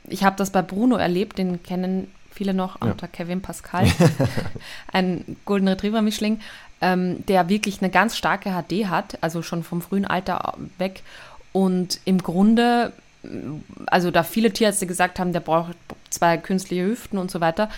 ich 0.08 0.24
habe 0.24 0.36
das 0.36 0.50
bei 0.50 0.62
Bruno 0.62 0.96
erlebt, 0.96 1.38
den 1.38 1.62
kennen 1.62 2.08
viele 2.30 2.54
noch 2.54 2.80
ja. 2.80 2.90
unter 2.90 3.06
Kevin 3.08 3.42
Pascal, 3.42 3.86
ein 4.92 5.36
Golden 5.44 5.68
Retriever 5.68 6.02
Mischling, 6.02 6.40
ähm, 6.80 7.24
der 7.26 7.48
wirklich 7.48 7.80
eine 7.80 7.90
ganz 7.90 8.16
starke 8.16 8.50
HD 8.50 8.86
hat, 8.86 9.18
also 9.22 9.42
schon 9.42 9.62
vom 9.62 9.82
frühen 9.82 10.04
Alter 10.04 10.54
weg 10.78 11.02
und 11.52 12.00
im 12.04 12.18
Grunde 12.18 12.92
also 13.86 14.10
da 14.10 14.22
viele 14.22 14.52
Tierärzte 14.52 14.86
gesagt 14.86 15.18
haben, 15.18 15.32
der 15.32 15.40
braucht 15.40 15.76
zwei 16.10 16.36
künstliche 16.36 16.84
Hüften 16.84 17.18
und 17.18 17.30
so 17.30 17.40
weiter. 17.40 17.68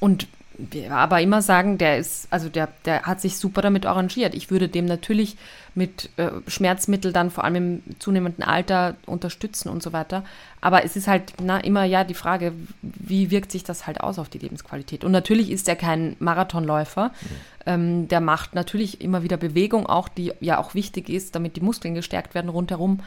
Und 0.00 0.26
wir 0.58 0.92
aber 0.92 1.20
immer 1.20 1.42
sagen, 1.42 1.76
der 1.78 1.98
ist, 1.98 2.28
also 2.30 2.48
der, 2.48 2.68
der 2.84 3.02
hat 3.02 3.20
sich 3.20 3.36
super 3.36 3.60
damit 3.62 3.84
arrangiert. 3.84 4.34
Ich 4.34 4.50
würde 4.50 4.68
dem 4.68 4.86
natürlich 4.86 5.36
mit 5.74 6.08
äh, 6.16 6.30
Schmerzmittel 6.46 7.12
dann 7.12 7.30
vor 7.30 7.44
allem 7.44 7.56
im 7.56 7.82
zunehmenden 7.98 8.42
Alter 8.42 8.96
unterstützen 9.04 9.68
und 9.68 9.82
so 9.82 9.92
weiter. 9.92 10.24
Aber 10.62 10.84
es 10.84 10.96
ist 10.96 11.08
halt 11.08 11.34
na, 11.42 11.58
immer 11.58 11.84
ja 11.84 12.04
die 12.04 12.14
Frage, 12.14 12.52
wie 12.80 13.30
wirkt 13.30 13.52
sich 13.52 13.64
das 13.64 13.86
halt 13.86 14.00
aus 14.00 14.18
auf 14.18 14.30
die 14.30 14.38
Lebensqualität? 14.38 15.04
Und 15.04 15.12
natürlich 15.12 15.50
ist 15.50 15.68
er 15.68 15.76
kein 15.76 16.16
Marathonläufer. 16.18 17.08
Mhm. 17.08 17.28
Ähm, 17.66 18.08
der 18.08 18.20
macht 18.20 18.54
natürlich 18.54 19.02
immer 19.02 19.22
wieder 19.22 19.36
Bewegung, 19.36 19.86
auch 19.86 20.08
die 20.08 20.32
ja 20.40 20.58
auch 20.58 20.74
wichtig 20.74 21.10
ist, 21.10 21.34
damit 21.34 21.56
die 21.56 21.60
Muskeln 21.60 21.94
gestärkt 21.94 22.34
werden 22.34 22.48
rundherum. 22.48 23.00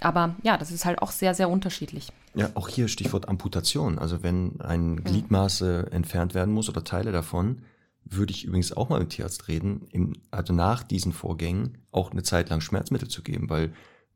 Aber 0.00 0.34
ja, 0.42 0.58
das 0.58 0.70
ist 0.70 0.84
halt 0.84 1.00
auch 1.00 1.10
sehr, 1.10 1.34
sehr 1.34 1.48
unterschiedlich. 1.48 2.12
Ja, 2.34 2.50
auch 2.54 2.68
hier 2.68 2.88
Stichwort 2.88 3.28
Amputation. 3.28 3.98
Also 3.98 4.22
wenn 4.22 4.60
ein 4.60 5.02
Gliedmaße 5.02 5.88
entfernt 5.90 6.34
werden 6.34 6.52
muss 6.52 6.68
oder 6.68 6.84
Teile 6.84 7.12
davon, 7.12 7.62
würde 8.04 8.32
ich 8.32 8.44
übrigens 8.44 8.72
auch 8.72 8.88
mal 8.88 9.00
mit 9.00 9.10
Tierarzt 9.10 9.48
reden, 9.48 9.88
im, 9.90 10.12
also 10.30 10.52
nach 10.52 10.82
diesen 10.82 11.12
Vorgängen 11.12 11.78
auch 11.90 12.12
eine 12.12 12.22
Zeit 12.22 12.50
lang 12.50 12.60
Schmerzmittel 12.60 13.08
zu 13.08 13.22
geben, 13.22 13.50
weil 13.50 13.72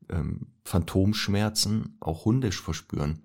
ähm, 0.08 0.46
Phantomschmerzen 0.64 1.96
auch 2.00 2.24
hundisch 2.24 2.60
verspüren. 2.60 3.22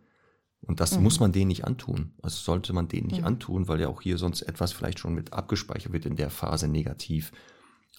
Und 0.61 0.79
das 0.79 0.97
mhm. 0.97 1.03
muss 1.03 1.19
man 1.19 1.31
denen 1.31 1.49
nicht 1.49 1.65
antun. 1.65 2.13
Also 2.21 2.37
sollte 2.37 2.73
man 2.73 2.87
denen 2.87 3.07
nicht 3.07 3.21
mhm. 3.21 3.27
antun, 3.27 3.67
weil 3.67 3.79
ja 3.79 3.87
auch 3.87 4.01
hier 4.01 4.17
sonst 4.17 4.41
etwas 4.41 4.73
vielleicht 4.73 4.99
schon 4.99 5.13
mit 5.13 5.33
abgespeichert 5.33 5.93
wird 5.93 6.05
in 6.05 6.15
der 6.15 6.31
Phase 6.31 6.67
negativ. 6.67 7.31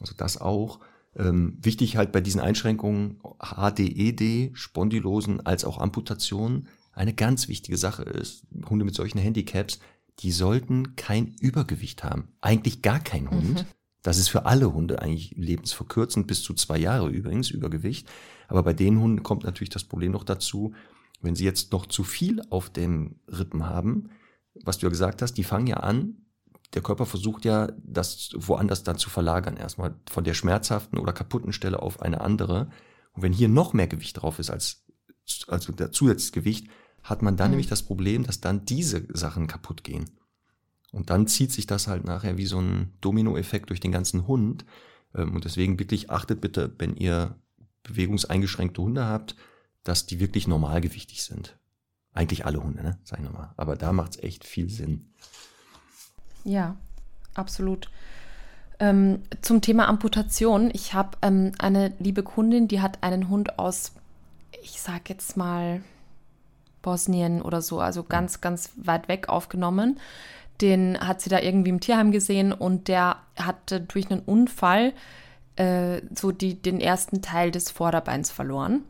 Also 0.01 0.15
das 0.17 0.41
auch. 0.41 0.81
Ähm, 1.19 1.59
wichtig 1.63 1.97
halt 1.97 2.13
bei 2.13 2.21
diesen 2.21 2.41
Einschränkungen 2.41 3.19
HDED, 3.41 4.21
e 4.21 4.51
Spondylosen 4.55 5.45
als 5.47 5.65
auch 5.65 5.79
Amputationen, 5.79 6.69
eine 6.93 7.15
ganz 7.15 7.49
wichtige 7.49 7.77
Sache 7.77 8.03
ist, 8.03 8.47
Hunde 8.69 8.85
mit 8.85 8.95
solchen 8.95 9.19
Handicaps, 9.19 9.81
die 10.21 10.33
sollten 10.33 10.97
kein 10.97 11.35
Übergewicht 11.41 12.05
haben. 12.05 12.29
Eigentlich 12.41 12.83
gar 12.83 13.01
kein 13.01 13.31
Hund. 13.31 13.61
Mhm. 13.61 13.67
Das 14.03 14.19
ist 14.19 14.29
für 14.29 14.47
alle 14.47 14.73
Hunde 14.73 15.03
eigentlich 15.03 15.33
lebensverkürzend, 15.37 16.27
bis 16.27 16.43
zu 16.43 16.55
zwei 16.55 16.79
Jahre 16.79 17.09
übrigens, 17.09 17.51
Übergewicht. 17.51 18.09
Aber 18.49 18.63
bei 18.63 18.73
den 18.73 19.01
Hunden 19.01 19.23
kommt 19.23 19.45
natürlich 19.45 19.71
das 19.71 19.85
Problem 19.85 20.13
noch 20.13 20.25
dazu, 20.25 20.75
wenn 21.21 21.35
sie 21.35 21.45
jetzt 21.45 21.73
noch 21.73 21.87
zu 21.87 22.05
viel 22.05 22.43
auf 22.51 22.71
dem 22.71 23.17
Rippen 23.27 23.67
haben, 23.67 24.11
was 24.65 24.79
du 24.79 24.87
ja 24.87 24.91
gesagt 24.91 25.23
hast, 25.23 25.35
die 25.35 25.45
fangen 25.45 25.67
ja 25.67 25.79
an, 25.79 26.26
der 26.77 26.83
Körper 26.83 27.07
versucht 27.07 27.47
ja, 27.47 27.73
das 27.83 28.33
woanders 28.37 28.83
dann 28.83 28.99
zu 28.99 29.09
verlagern. 29.09 29.57
Erstmal 29.57 29.95
von 30.11 30.25
der 30.25 30.35
schmerzhaften 30.35 30.99
oder 30.99 31.15
kaputten 31.15 31.55
Stelle 31.55 31.81
auf 31.81 32.03
eine 32.03 32.21
andere. 32.21 32.71
Und 33.15 33.23
wenn 33.23 33.33
hier 33.33 33.49
noch 33.49 33.73
mehr 33.73 33.87
Gewicht 33.87 34.21
drauf 34.21 34.39
ist 34.39 34.51
als, 34.51 34.85
also 35.49 35.73
der 35.73 35.91
Zusatzgewicht, 35.91 36.69
hat 37.03 37.23
man 37.23 37.39
dann 37.39 37.47
mhm. 37.49 37.53
nämlich 37.53 37.69
das 37.69 37.83
Problem, 37.83 38.25
dass 38.25 38.43
dann 38.43 38.67
diese 38.67 39.07
Sachen 39.09 39.47
kaputt 39.47 39.85
gehen. 39.85 40.11
Und 40.93 41.09
dann 41.09 41.27
zieht 41.27 41.51
sich 41.51 41.67
das 41.67 41.89
halt 41.89 42.05
nachher 42.05 42.37
wie 42.37 42.45
so 42.45 42.61
ein 42.61 42.93
Dominoeffekt 43.01 43.71
durch 43.71 43.81
den 43.81 43.93
ganzen 43.93 44.27
Hund. 44.27 44.67
Ähm, 45.15 45.35
und 45.35 45.47
deswegen 45.47 45.79
wirklich 45.79 46.11
achtet 46.11 46.43
bitte, 46.43 46.75
wenn 46.77 46.95
ihr 46.95 47.37
bewegungseingeschränkte 47.85 48.83
Hunde 48.83 49.07
habt, 49.07 49.35
dass 49.83 50.05
die 50.05 50.21
wirklich 50.21 50.47
normalgewichtig 50.47 51.23
sind. 51.23 51.59
Eigentlich 52.13 52.45
alle 52.45 52.63
Hunde, 52.63 52.83
ne? 52.83 52.99
Sag 53.03 53.21
ich 53.21 53.25
nochmal. 53.25 53.55
Aber 53.57 53.77
da 53.77 53.93
macht 53.93 54.17
es 54.17 54.23
echt 54.23 54.45
viel 54.45 54.69
Sinn. 54.69 55.15
Ja, 56.47 56.77
absolut. 57.35 57.91
Ähm, 58.79 59.23
zum 59.43 59.61
Thema 59.63 59.89
Amputation. 59.89 60.71
Ich 60.73 60.95
habe 60.95 61.19
ähm, 61.23 61.53
eine 61.59 61.93
liebe 61.99 62.23
Kundin, 62.23 62.69
die 62.69 62.81
hat 62.81 63.03
einen 63.03 63.29
Hund 63.29 63.59
aus, 63.59 63.93
ich 64.63 64.81
sag 64.81 65.09
jetzt 65.09 65.37
mal, 65.37 65.83
Bosnien 66.83 67.43
oder 67.43 67.63
so, 67.63 67.81
also 67.81 68.05
ganz, 68.05 68.41
ganz 68.41 68.71
weit 68.77 69.09
weg 69.09 69.29
aufgenommen. 69.29 69.99
Den 70.61 71.01
hat 71.01 71.21
sie 71.21 71.31
da 71.31 71.41
irgendwie 71.41 71.71
im 71.71 71.81
Tierheim 71.81 72.13
gesehen 72.13 72.53
und 72.53 72.87
der 72.87 73.17
hatte 73.37 73.81
durch 73.81 74.09
einen 74.09 74.21
Unfall 74.21 74.93
äh, 75.57 76.01
so 76.15 76.31
die, 76.31 76.55
den 76.55 76.81
ersten 76.81 77.23
Teil 77.23 77.51
des 77.51 77.73
Vorderbeins 77.73 78.31
verloren. 78.31 78.85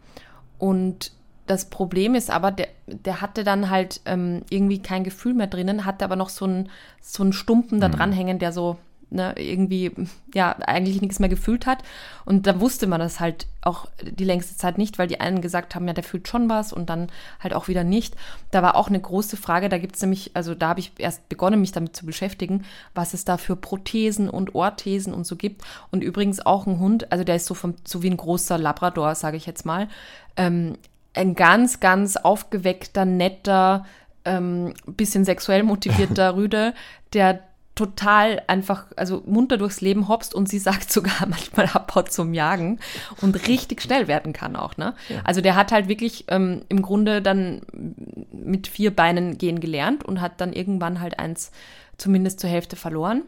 Und 0.59 1.13
das 1.47 1.66
Problem 1.66 2.14
ist 2.14 2.30
aber, 2.30 2.51
der, 2.51 2.68
der 2.86 3.20
hatte 3.20 3.44
dann 3.44 3.70
halt 3.70 4.01
ähm, 4.05 4.42
irgendwie 4.51 4.80
kein 4.80 5.05
Gefühl 5.05 5.34
mehr 5.34 5.47
drinnen, 5.47 5.84
hatte 5.84 6.05
aber 6.05 6.16
noch 6.16 6.28
so 6.28 6.44
einen 6.44 6.68
so 7.01 7.22
einen 7.22 7.32
Stumpen 7.32 7.80
da 7.80 7.88
mhm. 7.88 7.92
dranhängen, 7.92 8.38
der 8.38 8.53
so 8.53 8.76
ne, 9.11 9.34
irgendwie 9.36 9.92
ja 10.34 10.57
eigentlich 10.61 11.01
nichts 11.01 11.18
mehr 11.18 11.28
gefühlt 11.28 11.66
hat. 11.66 11.78
Und 12.24 12.47
da 12.47 12.61
wusste 12.61 12.86
man 12.86 13.01
das 13.01 13.20
halt 13.20 13.47
auch 13.62 13.86
die 14.03 14.24
längste 14.24 14.57
Zeit 14.57 14.78
nicht, 14.78 14.99
weil 14.99 15.07
die 15.07 15.20
einen 15.20 15.40
gesagt 15.40 15.74
haben, 15.74 15.86
ja, 15.86 15.94
der 15.94 16.05
fühlt 16.05 16.28
schon 16.28 16.49
was 16.49 16.72
und 16.72 16.90
dann 16.90 17.09
halt 17.40 17.55
auch 17.55 17.68
wieder 17.68 17.84
nicht. 17.84 18.16
Da 18.51 18.62
war 18.62 18.74
auch 18.76 18.88
eine 18.88 19.01
große 19.01 19.36
Frage, 19.36 19.68
da 19.68 19.78
gibt 19.78 19.97
es 19.97 20.03
nämlich, 20.03 20.32
also 20.34 20.55
da 20.55 20.68
habe 20.68 20.80
ich 20.80 20.92
erst 20.99 21.28
begonnen, 21.28 21.61
mich 21.61 21.72
damit 21.72 21.97
zu 21.97 22.07
beschäftigen, 22.07 22.64
was 22.94 23.14
es 23.14 23.24
da 23.24 23.36
für 23.36 23.57
Prothesen 23.57 24.28
und 24.28 24.55
Orthesen 24.55 25.14
und 25.14 25.26
so 25.26 25.36
gibt. 25.36 25.62
Und 25.90 26.03
übrigens 26.03 26.44
auch 26.44 26.66
ein 26.66 26.78
Hund, 26.78 27.11
also 27.12 27.24
der 27.24 27.36
ist 27.36 27.47
so, 27.47 27.55
vom, 27.55 27.74
so 27.84 28.03
wie 28.03 28.11
ein 28.11 28.16
großer 28.16 28.59
Labrador, 28.59 29.14
sage 29.14 29.36
ich 29.36 29.47
jetzt 29.47 29.64
mal. 29.64 29.88
Ähm, 30.36 30.76
ein 31.17 31.35
ganz, 31.35 31.81
ganz 31.81 32.17
aufgeweckter, 32.17 33.05
netter, 33.05 33.87
ähm, 34.25 34.75
bisschen 34.87 35.25
sexuell 35.25 35.62
motivierter 35.62 36.37
Rüde, 36.37 36.75
der 37.12 37.41
total 37.77 38.43
einfach, 38.47 38.87
also 38.97 39.23
munter 39.27 39.59
durchs 39.59 39.83
Leben 39.83 40.09
hopst 40.09 40.35
und 40.35 40.49
sie 40.49 40.59
sagt 40.59 40.91
sogar 40.91 41.27
manchmal 41.29 41.67
abhaut 41.67 42.11
zum 42.11 42.35
Jagen 42.35 42.81
und 43.21 43.47
richtig 43.47 43.83
schnell 43.83 44.09
werden 44.09 44.33
kann 44.33 44.57
auch, 44.57 44.77
ne? 44.79 44.95
Ja. 45.09 45.21
Also 45.25 45.43
der 45.43 45.55
hat 45.57 45.73
halt 45.73 45.87
wirklich 45.87 46.25
ähm, 46.29 46.62
im 46.69 46.83
Grunde 46.83 47.21
dann 47.21 47.61
mit 48.33 48.67
vier 48.67 48.97
Beinen 48.97 49.37
gehen 49.37 49.61
gelernt 49.61 50.05
und 50.05 50.21
hat 50.21 50.41
dann 50.41 50.55
irgendwann 50.55 51.01
halt 51.01 51.19
eins 51.19 51.53
zumindest 51.99 52.41
zur 52.41 52.51
Hälfte 52.51 52.77
verloren. 52.77 53.23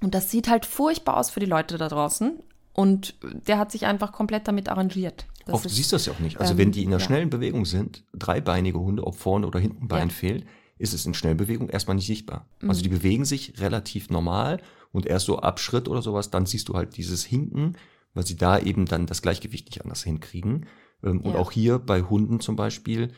Und 0.00 0.14
das 0.14 0.30
sieht 0.30 0.48
halt 0.48 0.66
furchtbar 0.66 1.16
aus 1.16 1.30
für 1.30 1.40
die 1.40 1.46
Leute 1.46 1.78
da 1.78 1.88
draußen. 1.88 2.38
Und 2.72 3.14
der 3.22 3.58
hat 3.58 3.70
sich 3.70 3.86
einfach 3.86 4.12
komplett 4.12 4.48
damit 4.48 4.68
arrangiert. 4.68 5.26
Oft 5.46 5.66
ist, 5.66 5.76
siehst 5.76 5.92
du 5.92 5.96
das 5.96 6.06
ja 6.06 6.12
auch 6.12 6.20
nicht. 6.20 6.40
Also 6.40 6.52
ähm, 6.52 6.58
wenn 6.58 6.72
die 6.72 6.82
in 6.82 6.88
einer 6.88 6.98
ja. 6.98 7.04
schnellen 7.04 7.30
Bewegung 7.30 7.64
sind, 7.64 8.04
dreibeinige 8.12 8.78
Hunde, 8.78 9.06
ob 9.06 9.16
vorne 9.16 9.46
oder 9.46 9.58
hinten 9.58 9.88
Bein 9.88 10.08
ja. 10.08 10.14
fehlt, 10.14 10.46
ist 10.78 10.94
es 10.94 11.06
in 11.06 11.14
Schnellbewegung 11.14 11.68
erstmal 11.68 11.96
nicht 11.96 12.06
sichtbar. 12.06 12.48
Mhm. 12.60 12.70
Also 12.70 12.82
die 12.82 12.88
bewegen 12.88 13.24
sich 13.24 13.60
relativ 13.60 14.10
normal 14.10 14.60
und 14.92 15.06
erst 15.06 15.26
so 15.26 15.38
ab 15.38 15.60
Schritt 15.60 15.88
oder 15.88 16.02
sowas, 16.02 16.30
dann 16.30 16.46
siehst 16.46 16.68
du 16.68 16.74
halt 16.74 16.96
dieses 16.96 17.24
Hinken, 17.24 17.76
weil 18.14 18.26
sie 18.26 18.36
da 18.36 18.58
eben 18.58 18.86
dann 18.86 19.06
das 19.06 19.22
Gleichgewicht 19.22 19.66
nicht 19.66 19.82
anders 19.82 20.04
hinkriegen. 20.04 20.66
Ähm, 21.02 21.20
ja. 21.22 21.30
Und 21.30 21.36
auch 21.36 21.52
hier 21.52 21.78
bei 21.78 22.02
Hunden 22.02 22.40
zum 22.40 22.56
Beispiel 22.56 23.12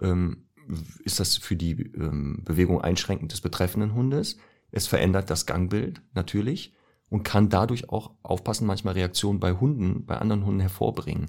ähm, 0.00 0.48
ist 1.04 1.20
das 1.20 1.36
für 1.36 1.56
die 1.56 1.72
ähm, 1.72 2.42
Bewegung 2.44 2.80
einschränkend 2.80 3.32
des 3.32 3.40
betreffenden 3.40 3.94
Hundes. 3.94 4.36
Es 4.70 4.86
verändert 4.86 5.30
das 5.30 5.46
Gangbild 5.46 6.02
natürlich 6.14 6.74
und 7.08 7.24
kann 7.24 7.48
dadurch 7.48 7.90
auch 7.90 8.12
aufpassen, 8.22 8.66
manchmal 8.66 8.94
Reaktionen 8.94 9.40
bei 9.40 9.52
Hunden, 9.52 10.06
bei 10.06 10.16
anderen 10.16 10.44
Hunden 10.46 10.60
hervorbringen, 10.60 11.26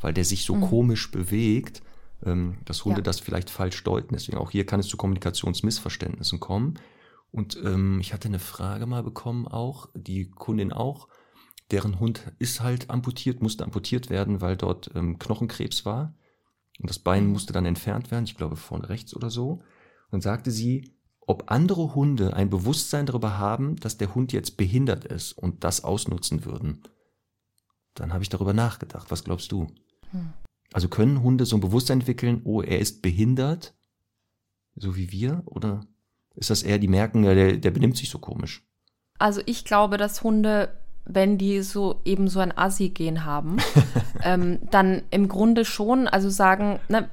weil 0.00 0.14
der 0.14 0.24
sich 0.24 0.44
so 0.44 0.54
mhm. 0.54 0.62
komisch 0.62 1.10
bewegt, 1.10 1.82
ähm, 2.24 2.58
dass 2.64 2.84
Hunde 2.84 3.00
ja. 3.00 3.04
das 3.04 3.20
vielleicht 3.20 3.50
falsch 3.50 3.82
deuten. 3.84 4.14
Deswegen 4.14 4.38
auch 4.38 4.50
hier 4.50 4.66
kann 4.66 4.80
es 4.80 4.88
zu 4.88 4.96
Kommunikationsmissverständnissen 4.96 6.40
kommen. 6.40 6.78
Und 7.30 7.58
ähm, 7.62 8.00
ich 8.00 8.12
hatte 8.12 8.28
eine 8.28 8.38
Frage 8.38 8.86
mal 8.86 9.02
bekommen 9.02 9.46
auch, 9.46 9.88
die 9.94 10.30
Kundin 10.30 10.72
auch, 10.72 11.08
deren 11.70 12.00
Hund 12.00 12.32
ist 12.38 12.60
halt 12.60 12.88
amputiert, 12.90 13.42
musste 13.42 13.64
amputiert 13.64 14.08
werden, 14.08 14.40
weil 14.40 14.56
dort 14.56 14.90
ähm, 14.94 15.18
Knochenkrebs 15.18 15.84
war. 15.84 16.14
Und 16.80 16.88
das 16.88 16.98
Bein 16.98 17.26
mhm. 17.26 17.32
musste 17.32 17.52
dann 17.52 17.66
entfernt 17.66 18.10
werden, 18.10 18.24
ich 18.24 18.36
glaube 18.36 18.56
vorne 18.56 18.88
rechts 18.88 19.14
oder 19.14 19.30
so. 19.30 19.62
Und 20.10 20.22
sagte 20.22 20.50
sie, 20.50 20.94
ob 21.26 21.50
andere 21.50 21.94
Hunde 21.94 22.32
ein 22.32 22.48
Bewusstsein 22.48 23.04
darüber 23.04 23.36
haben, 23.36 23.76
dass 23.76 23.98
der 23.98 24.14
Hund 24.14 24.32
jetzt 24.32 24.56
behindert 24.56 25.04
ist 25.04 25.32
und 25.32 25.62
das 25.62 25.84
ausnutzen 25.84 26.46
würden. 26.46 26.82
Dann 27.94 28.14
habe 28.14 28.22
ich 28.22 28.30
darüber 28.30 28.54
nachgedacht. 28.54 29.10
Was 29.10 29.24
glaubst 29.24 29.52
du? 29.52 29.66
Hm. 30.12 30.32
Also 30.72 30.88
können 30.88 31.22
Hunde 31.22 31.46
so 31.46 31.56
ein 31.56 31.60
Bewusstsein 31.60 32.00
entwickeln, 32.00 32.42
oh, 32.44 32.60
er 32.60 32.78
ist 32.78 33.00
behindert, 33.00 33.74
so 34.76 34.96
wie 34.96 35.10
wir? 35.10 35.42
Oder 35.46 35.80
ist 36.34 36.50
das 36.50 36.62
eher, 36.62 36.78
die 36.78 36.88
merken, 36.88 37.22
der, 37.22 37.56
der 37.56 37.70
benimmt 37.70 37.96
sich 37.96 38.10
so 38.10 38.18
komisch? 38.18 38.62
Also 39.18 39.40
ich 39.46 39.64
glaube, 39.64 39.96
dass 39.96 40.22
Hunde, 40.22 40.68
wenn 41.04 41.38
die 41.38 41.62
so 41.62 42.00
eben 42.04 42.28
so 42.28 42.40
ein 42.40 42.56
Assi-Gen 42.56 43.24
haben, 43.24 43.56
ähm, 44.22 44.58
dann 44.70 45.02
im 45.10 45.28
Grunde 45.28 45.64
schon, 45.64 46.06
also 46.06 46.30
sagen, 46.30 46.78
ne, 46.88 47.08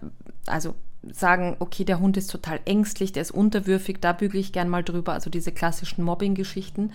also 0.45 0.75
sagen, 1.11 1.55
okay, 1.59 1.83
der 1.83 1.99
Hund 1.99 2.17
ist 2.17 2.31
total 2.31 2.59
ängstlich, 2.65 3.11
der 3.11 3.21
ist 3.21 3.31
unterwürfig, 3.31 3.97
da 4.01 4.11
bügele 4.13 4.41
ich 4.41 4.51
gern 4.51 4.69
mal 4.69 4.83
drüber, 4.83 5.13
also 5.13 5.29
diese 5.29 5.51
klassischen 5.51 6.03
Mobbing-Geschichten. 6.03 6.91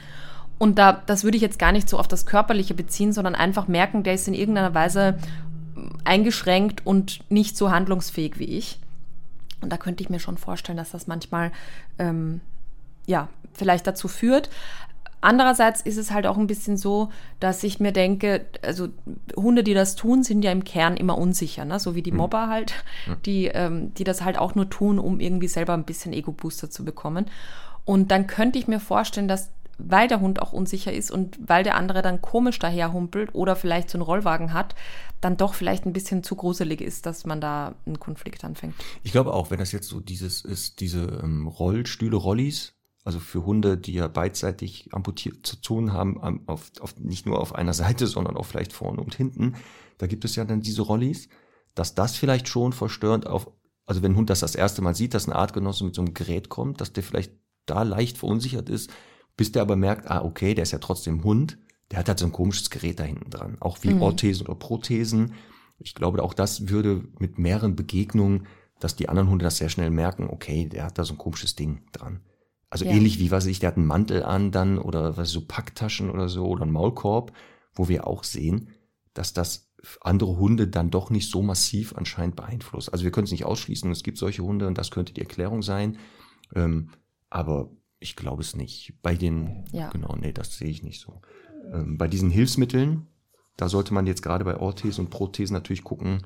Und 0.59 0.79
da, 0.79 1.03
das 1.07 1.25
würde 1.25 1.37
ich 1.37 1.43
jetzt 1.43 1.59
gar 1.59 1.73
nicht 1.73 1.89
so 1.89 1.99
auf 1.99 2.09
das 2.09 2.27
Körperliche 2.27 2.75
beziehen, 2.75 3.13
sondern 3.13 3.35
einfach 3.35 3.67
merken, 3.67 4.03
der 4.03 4.15
ist 4.15 4.29
in 4.29 4.35
irgendeiner 4.35 4.75
Weise 4.75 5.19
eingeschränkt 6.05 6.87
und 6.87 7.21
nicht 7.31 7.57
so 7.57 7.71
handlungsfähig 7.71 8.39
wie 8.39 8.57
ich. 8.57 8.79
Und 9.61 9.71
da 9.71 9.77
könnte 9.77 10.03
ich 10.03 10.11
mir 10.11 10.21
schon 10.21 10.39
vorstellen, 10.39 10.79
dass 10.79 10.91
das 10.91 11.07
manchmal, 11.07 11.53
ähm, 11.99 12.41
ja, 13.07 13.29
vielleicht 13.53 13.87
dazu 13.87 14.09
führt. 14.09 14.51
Andererseits 15.23 15.83
ist 15.83 15.99
es 15.99 16.13
halt 16.13 16.27
auch 16.27 16.39
ein 16.39 16.47
bisschen 16.47 16.79
so, 16.79 17.11
dass 17.41 17.63
ich 17.63 17.79
mir 17.79 17.93
denke, 17.93 18.47
also 18.63 18.89
Hunde, 19.37 19.63
die 19.63 19.75
das 19.75 19.95
tun, 19.95 20.23
sind 20.23 20.43
ja 20.43 20.51
im 20.51 20.65
Kern 20.65 20.97
immer 20.97 21.19
unsicher, 21.19 21.67
ne? 21.67 21.79
so 21.79 21.95
wie 21.95 22.03
die 22.03 22.11
hm. 22.11 22.17
Mobber 22.17 22.49
halt, 22.49 22.73
die, 23.27 23.47
ähm, 23.49 23.93
die 23.95 24.05
das 24.05 24.23
halt 24.23 24.39
auch 24.39 24.55
nur 24.55 24.71
tun, 24.71 24.99
um 24.99 25.21
irgendwie 25.21 25.49
selber 25.49 25.75
ein 25.75 25.85
bisschen 25.85 26.15
Ego-Booster 26.15 26.71
zu 26.71 26.87
bekommen. 26.87 27.27
Und 27.85 28.11
dann 28.11 28.27
könnte 28.27 28.59
ich 28.59 28.67
mir 28.67 28.81
vorstellen, 28.81 29.29
dass 29.29 29.51
weil 29.89 30.09
der 30.09 30.21
Hund 30.21 30.43
auch 30.43 30.53
unsicher 30.53 30.93
ist 30.93 31.11
und 31.11 31.39
weil 31.47 31.65
der 31.65 31.77
andere 31.77 32.03
dann 32.03 32.21
komisch 32.21 32.59
daherhumpelt 32.59 33.35
oder 33.35 33.57
vielleicht 33.57 33.91
so 33.91 33.99
einen 33.99 34.03
Rollwagen 34.03 34.53
hat, 34.53 34.75
dann 35.21 35.37
doch 35.37 35.55
vielleicht 35.55 35.87
ein 35.87 35.93
bisschen 35.93 36.23
zu 36.23 36.37
gruselig 36.37 36.81
ist, 36.81 37.07
dass 37.07 37.27
man 37.27 37.41
da 37.41 37.75
einen 37.87 38.01
Konflikt 38.01 38.45
anfängt. 38.45 38.75
Ich 39.03 39.13
glaube 39.13 39.33
auch, 39.33 39.51
wenn 39.51 39.59
das 39.59 39.73
jetzt 39.73 39.89
so 39.89 40.01
dieses 40.01 40.45
ist, 40.45 40.81
diese 40.81 41.21
ähm, 41.23 41.47
Rollstühle, 41.47 42.17
Rollis, 42.17 42.75
also 43.05 43.19
für 43.19 43.45
Hunde, 43.45 43.79
die 43.79 43.95
ja 43.95 44.09
beidseitig 44.09 44.91
amputiert 44.93 45.47
zu 45.47 45.57
tun 45.57 45.93
haben, 45.93 46.47
auf, 46.47 46.71
auf, 46.81 46.97
nicht 46.99 47.27
nur 47.27 47.41
auf 47.41 47.55
einer 47.55 47.75
Seite, 47.75 48.07
sondern 48.07 48.37
auch 48.37 48.47
vielleicht 48.47 48.73
vorne 48.73 49.01
und 49.01 49.15
hinten. 49.15 49.57
Da 49.99 50.07
gibt 50.07 50.25
es 50.25 50.37
ja 50.37 50.45
dann 50.45 50.61
diese 50.61 50.83
Rollis, 50.83 51.29
dass 51.75 51.95
das 51.95 52.17
vielleicht 52.17 52.49
schon 52.49 52.73
verstörend 52.73 53.27
auf, 53.27 53.51
also 53.87 54.03
wenn 54.03 54.13
ein 54.13 54.17
Hund 54.17 54.31
das 54.31 54.41
das 54.41 54.55
erste 54.55 54.83
Mal 54.83 54.95
sieht, 54.95 55.15
dass 55.15 55.27
ein 55.27 55.33
Artgenosse 55.33 55.85
mit 55.85 55.95
so 55.95 56.03
einem 56.03 56.15
Gerät 56.15 56.49
kommt, 56.49 56.81
dass 56.81 56.93
der 56.93 57.03
vielleicht 57.03 57.33
da 57.67 57.83
leicht 57.83 58.19
verunsichert 58.19 58.69
ist, 58.69 58.91
bis 59.41 59.53
der 59.53 59.63
aber 59.63 59.75
merkt, 59.75 60.11
ah, 60.11 60.23
okay, 60.23 60.53
der 60.53 60.65
ist 60.65 60.73
ja 60.73 60.81
trotzdem 60.81 61.25
Hund, 61.25 61.57
der 61.91 61.99
hat 61.99 62.09
halt 62.09 62.19
so 62.19 62.27
ein 62.27 62.33
komisches 62.33 62.69
Gerät 62.69 63.01
da 63.01 63.05
hinten 63.05 63.31
dran. 63.31 63.57
Auch 63.59 63.79
wie 63.81 63.95
mhm. 63.95 64.03
Orthesen 64.03 64.47
oder 64.47 64.59
Prothesen. 64.59 65.33
Ich 65.79 65.95
glaube, 65.95 66.23
auch 66.23 66.35
das 66.35 66.69
würde 66.69 67.09
mit 67.19 67.39
mehreren 67.39 67.75
Begegnungen, 67.75 68.47
dass 68.81 68.97
die 68.97 69.09
anderen 69.09 69.31
Hunde 69.31 69.45
das 69.45 69.57
sehr 69.57 69.71
schnell 69.71 69.89
merken, 69.89 70.29
okay, 70.29 70.67
der 70.67 70.85
hat 70.85 70.99
da 70.99 71.05
so 71.05 71.15
ein 71.15 71.17
komisches 71.17 71.57
Ding 71.57 71.81
dran. 71.93 72.21
Also 72.69 72.85
ja. 72.85 72.91
ähnlich 72.91 73.19
wie, 73.19 73.31
was 73.31 73.47
ich, 73.47 73.61
der 73.61 73.69
hat 73.69 73.79
einen 73.79 73.87
Mantel 73.87 74.25
an 74.25 74.51
dann 74.51 74.77
oder 74.77 75.17
was 75.17 75.31
so 75.31 75.41
Packtaschen 75.47 76.11
oder 76.11 76.29
so 76.29 76.45
oder 76.45 76.65
einen 76.65 76.73
Maulkorb, 76.73 77.33
wo 77.73 77.89
wir 77.89 78.07
auch 78.07 78.25
sehen, 78.25 78.69
dass 79.15 79.33
das 79.33 79.73
andere 80.03 80.37
Hunde 80.37 80.69
dann 80.69 80.91
doch 80.91 81.09
nicht 81.09 81.31
so 81.31 81.41
massiv 81.41 81.97
anscheinend 81.97 82.37
beeinflusst. 82.37 82.93
Also 82.93 83.05
wir 83.05 83.11
können 83.11 83.25
es 83.25 83.31
nicht 83.31 83.47
ausschließen, 83.47 83.91
es 83.91 84.03
gibt 84.03 84.19
solche 84.19 84.43
Hunde 84.43 84.67
und 84.67 84.77
das 84.77 84.91
könnte 84.91 85.15
die 85.15 85.23
Erklärung 85.23 85.63
sein. 85.63 85.97
Ähm, 86.55 86.91
aber 87.31 87.71
ich 88.01 88.17
glaube 88.17 88.43
es 88.43 88.57
nicht. 88.57 88.95
Bei 89.03 89.15
den, 89.15 89.65
ja. 89.73 89.91
genau, 89.91 90.17
nee, 90.17 90.33
das 90.33 90.57
sehe 90.57 90.69
ich 90.69 90.83
nicht 90.83 91.01
so. 91.01 91.21
Ähm, 91.73 91.99
bei 91.99 92.09
diesen 92.09 92.31
Hilfsmitteln, 92.31 93.07
da 93.57 93.69
sollte 93.69 93.95
man 93.95 94.07
jetzt 94.07 94.23
gerade 94.23 94.45
bei 94.45 94.57
Orthesen 94.57 95.05
und 95.05 95.11
Prothesen 95.11 95.55
natürlich 95.55 95.85
gucken, 95.85 96.23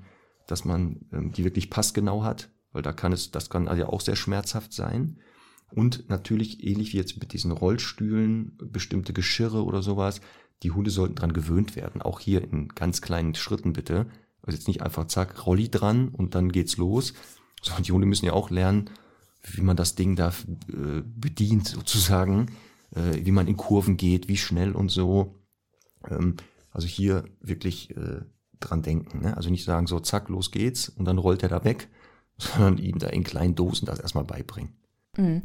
dass 0.47 0.65
man 0.65 1.01
ähm, 1.13 1.33
die 1.33 1.45
wirklich 1.45 1.71
passgenau 1.71 2.23
hat, 2.23 2.49
weil 2.73 2.83
da 2.83 2.93
kann 2.93 3.13
es, 3.13 3.33
das 3.33 3.51
kann 3.51 3.69
also 3.69 3.87
auch 3.87 4.01
sehr 4.01 4.17
schmerzhaft 4.17 4.73
sein. 4.73 5.19
Und 5.73 6.09
natürlich, 6.09 6.63
ähnlich 6.65 6.93
wie 6.93 6.99
jetzt 6.99 7.19
mit 7.19 7.33
diesen 7.33 7.51
Rollstühlen, 7.51 8.57
bestimmte 8.71 9.13
Geschirre 9.13 9.65
oder 9.65 9.83
sowas, 9.83 10.21
die 10.63 10.71
Hunde 10.71 10.91
sollten 10.91 11.17
dran 11.17 11.33
gewöhnt 11.33 11.75
werden. 11.75 12.01
Auch 12.01 12.21
hier 12.21 12.43
in 12.45 12.69
ganz 12.69 13.03
kleinen 13.03 13.35
Schritten 13.35 13.73
bitte. 13.73 14.07
Also 14.43 14.57
jetzt 14.57 14.69
nicht 14.69 14.83
einfach 14.83 15.07
zack, 15.09 15.47
Rolli 15.47 15.69
dran 15.69 16.09
und 16.09 16.37
dann 16.37 16.53
geht's 16.53 16.77
los. 16.77 17.15
Sondern 17.61 17.83
die 17.83 17.93
Hunde 17.93 18.07
müssen 18.07 18.27
ja 18.27 18.35
auch 18.35 18.51
lernen, 18.51 18.91
wie 19.53 19.63
man 19.63 19.77
das 19.77 19.95
Ding 19.95 20.17
da 20.17 20.29
äh, 20.29 21.03
bedient 21.05 21.69
sozusagen, 21.69 22.51
äh, 22.95 23.25
wie 23.25 23.31
man 23.31 23.47
in 23.47 23.57
Kurven 23.57 23.97
geht, 23.97 24.29
wie 24.29 24.37
schnell 24.37 24.73
und 24.73 24.91
so. 24.91 25.35
Ähm, 26.09 26.37
also 26.71 26.87
hier 26.87 27.25
wirklich 27.41 27.97
äh, 27.97 28.23
dran 28.61 28.83
denken. 28.83 29.21
Ne? 29.21 29.37
Also 29.37 29.51
nicht 29.51 29.65
sagen 29.65 29.87
so, 29.87 30.01
zack, 30.01 30.29
los 30.29 30.51
geht's 30.51 30.89
und 30.89 31.05
dann 31.05 31.19
rollt 31.19 31.43
er 31.43 31.49
da 31.49 31.65
weg, 31.65 31.89
sondern 32.39 32.79
ihm 32.79 32.99
da 32.99 33.09
in 33.09 33.25
kleinen 33.25 33.55
Dosen 33.55 33.87
das 33.87 34.01
erstmal 34.01 34.25
beibringen. 34.25 34.75
Mhm. 35.17 35.43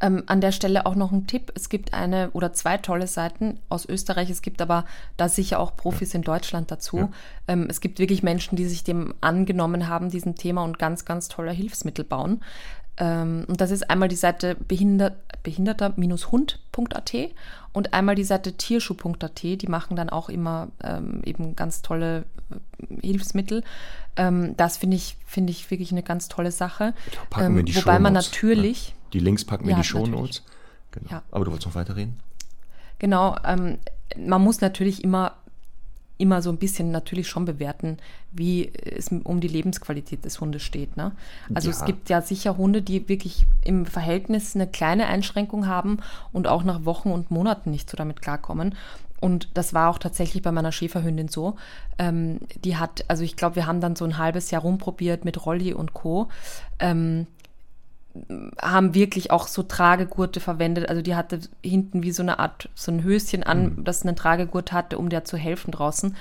Ähm, 0.00 0.24
an 0.26 0.40
der 0.40 0.50
Stelle 0.50 0.84
auch 0.84 0.96
noch 0.96 1.12
ein 1.12 1.28
Tipp. 1.28 1.52
Es 1.54 1.68
gibt 1.68 1.94
eine 1.94 2.30
oder 2.32 2.52
zwei 2.52 2.76
tolle 2.78 3.06
Seiten 3.06 3.60
aus 3.68 3.88
Österreich. 3.88 4.30
Es 4.30 4.42
gibt 4.42 4.60
aber 4.60 4.84
da 5.16 5.28
sicher 5.28 5.60
auch 5.60 5.76
Profis 5.76 6.12
ja. 6.12 6.16
in 6.16 6.22
Deutschland 6.22 6.72
dazu. 6.72 6.96
Ja. 6.96 7.10
Ähm, 7.46 7.66
es 7.70 7.80
gibt 7.80 8.00
wirklich 8.00 8.24
Menschen, 8.24 8.56
die 8.56 8.64
sich 8.64 8.82
dem 8.82 9.14
angenommen 9.20 9.86
haben, 9.86 10.10
diesem 10.10 10.34
Thema 10.34 10.64
und 10.64 10.80
ganz, 10.80 11.04
ganz 11.04 11.28
tolle 11.28 11.52
Hilfsmittel 11.52 12.04
bauen. 12.04 12.40
Ähm, 13.02 13.44
und 13.48 13.60
das 13.60 13.72
ist 13.72 13.90
einmal 13.90 14.08
die 14.08 14.14
Seite 14.16 14.54
behinder, 14.54 15.16
behinderter-hund.at 15.42 17.14
und 17.72 17.94
einmal 17.94 18.14
die 18.14 18.22
Seite 18.22 18.52
tierschuh.at. 18.52 19.42
Die 19.42 19.66
machen 19.66 19.96
dann 19.96 20.08
auch 20.08 20.28
immer 20.28 20.68
ähm, 20.84 21.20
eben 21.24 21.56
ganz 21.56 21.82
tolle 21.82 22.24
äh, 22.50 23.00
Hilfsmittel. 23.04 23.64
Ähm, 24.14 24.56
das 24.56 24.76
finde 24.76 24.96
ich, 24.96 25.16
finde 25.26 25.50
ich 25.50 25.68
wirklich 25.72 25.90
eine 25.90 26.04
ganz 26.04 26.28
tolle 26.28 26.52
Sache. 26.52 26.94
Packen 27.28 27.56
wir 27.56 27.64
die 27.64 27.74
Wobei 27.74 27.98
man 27.98 28.12
natürlich. 28.12 28.90
Ja. 28.90 28.94
Die 29.14 29.18
Links 29.18 29.44
packen 29.44 29.64
wir 29.64 29.72
ja, 29.72 29.78
in 29.78 29.82
die 29.82 29.88
Shownotes. 29.88 30.44
Genau. 30.92 31.10
Ja. 31.10 31.22
Aber 31.32 31.44
du 31.44 31.50
wolltest 31.50 31.66
noch 31.66 31.74
weiterreden? 31.74 32.20
Genau, 33.00 33.36
ähm, 33.44 33.78
man 34.16 34.42
muss 34.42 34.60
natürlich 34.60 35.02
immer 35.02 35.34
immer 36.22 36.40
so 36.40 36.50
ein 36.50 36.56
bisschen 36.56 36.92
natürlich 36.92 37.28
schon 37.28 37.44
bewerten, 37.44 37.98
wie 38.30 38.70
es 38.74 39.08
um 39.08 39.40
die 39.40 39.48
Lebensqualität 39.48 40.24
des 40.24 40.40
Hundes 40.40 40.62
steht. 40.62 40.96
Ne? 40.96 41.10
Also 41.52 41.68
ja. 41.68 41.74
es 41.74 41.84
gibt 41.84 42.08
ja 42.10 42.22
sicher 42.22 42.56
Hunde, 42.56 42.80
die 42.80 43.08
wirklich 43.08 43.44
im 43.64 43.86
Verhältnis 43.86 44.54
eine 44.54 44.68
kleine 44.68 45.08
Einschränkung 45.08 45.66
haben 45.66 45.98
und 46.32 46.46
auch 46.46 46.62
nach 46.62 46.84
Wochen 46.84 47.10
und 47.10 47.32
Monaten 47.32 47.72
nicht 47.72 47.90
so 47.90 47.96
damit 47.96 48.22
klarkommen. 48.22 48.76
Und 49.20 49.48
das 49.54 49.74
war 49.74 49.90
auch 49.90 49.98
tatsächlich 49.98 50.44
bei 50.44 50.52
meiner 50.52 50.70
Schäferhündin 50.70 51.26
so. 51.26 51.56
Ähm, 51.98 52.38
die 52.64 52.76
hat, 52.76 53.04
also 53.08 53.24
ich 53.24 53.34
glaube, 53.34 53.56
wir 53.56 53.66
haben 53.66 53.80
dann 53.80 53.96
so 53.96 54.04
ein 54.04 54.16
halbes 54.16 54.52
Jahr 54.52 54.62
rumprobiert 54.62 55.24
mit 55.24 55.44
Rolli 55.44 55.74
und 55.74 55.92
Co. 55.92 56.28
Ähm, 56.78 57.26
haben 58.60 58.94
wirklich 58.94 59.30
auch 59.30 59.46
so 59.46 59.62
Tragegurte 59.62 60.40
verwendet. 60.40 60.88
Also 60.88 61.02
die 61.02 61.14
hatte 61.14 61.40
hinten 61.62 62.02
wie 62.02 62.12
so 62.12 62.22
eine 62.22 62.38
Art, 62.38 62.68
so 62.74 62.92
ein 62.92 63.02
Höschen 63.02 63.42
an, 63.42 63.76
mhm. 63.76 63.84
das 63.84 64.02
einen 64.04 64.16
Tragegurt 64.16 64.72
hatte, 64.72 64.98
um 64.98 65.08
der 65.08 65.24
zu 65.24 65.36
helfen 65.36 65.70
draußen. 65.70 66.14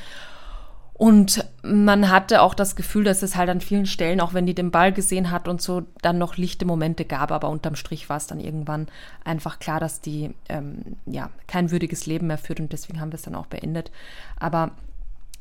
Und 0.93 1.43
man 1.63 2.11
hatte 2.11 2.43
auch 2.43 2.53
das 2.53 2.75
Gefühl, 2.75 3.03
dass 3.03 3.23
es 3.23 3.35
halt 3.35 3.49
an 3.49 3.59
vielen 3.59 3.87
Stellen, 3.87 4.21
auch 4.21 4.35
wenn 4.35 4.45
die 4.45 4.53
den 4.53 4.69
Ball 4.69 4.93
gesehen 4.93 5.31
hat 5.31 5.47
und 5.47 5.59
so, 5.59 5.81
dann 6.03 6.19
noch 6.19 6.37
lichte 6.37 6.63
Momente 6.63 7.05
gab. 7.05 7.31
Aber 7.31 7.49
unterm 7.49 7.75
Strich 7.75 8.07
war 8.07 8.17
es 8.17 8.27
dann 8.27 8.39
irgendwann 8.39 8.87
einfach 9.25 9.57
klar, 9.57 9.79
dass 9.79 9.99
die 9.99 10.35
ähm, 10.47 10.97
ja 11.07 11.31
kein 11.47 11.71
würdiges 11.71 12.05
Leben 12.05 12.27
mehr 12.27 12.37
führt 12.37 12.59
und 12.59 12.71
deswegen 12.71 13.01
haben 13.01 13.11
wir 13.11 13.15
es 13.15 13.23
dann 13.23 13.33
auch 13.33 13.47
beendet. 13.47 13.89
Aber 14.39 14.71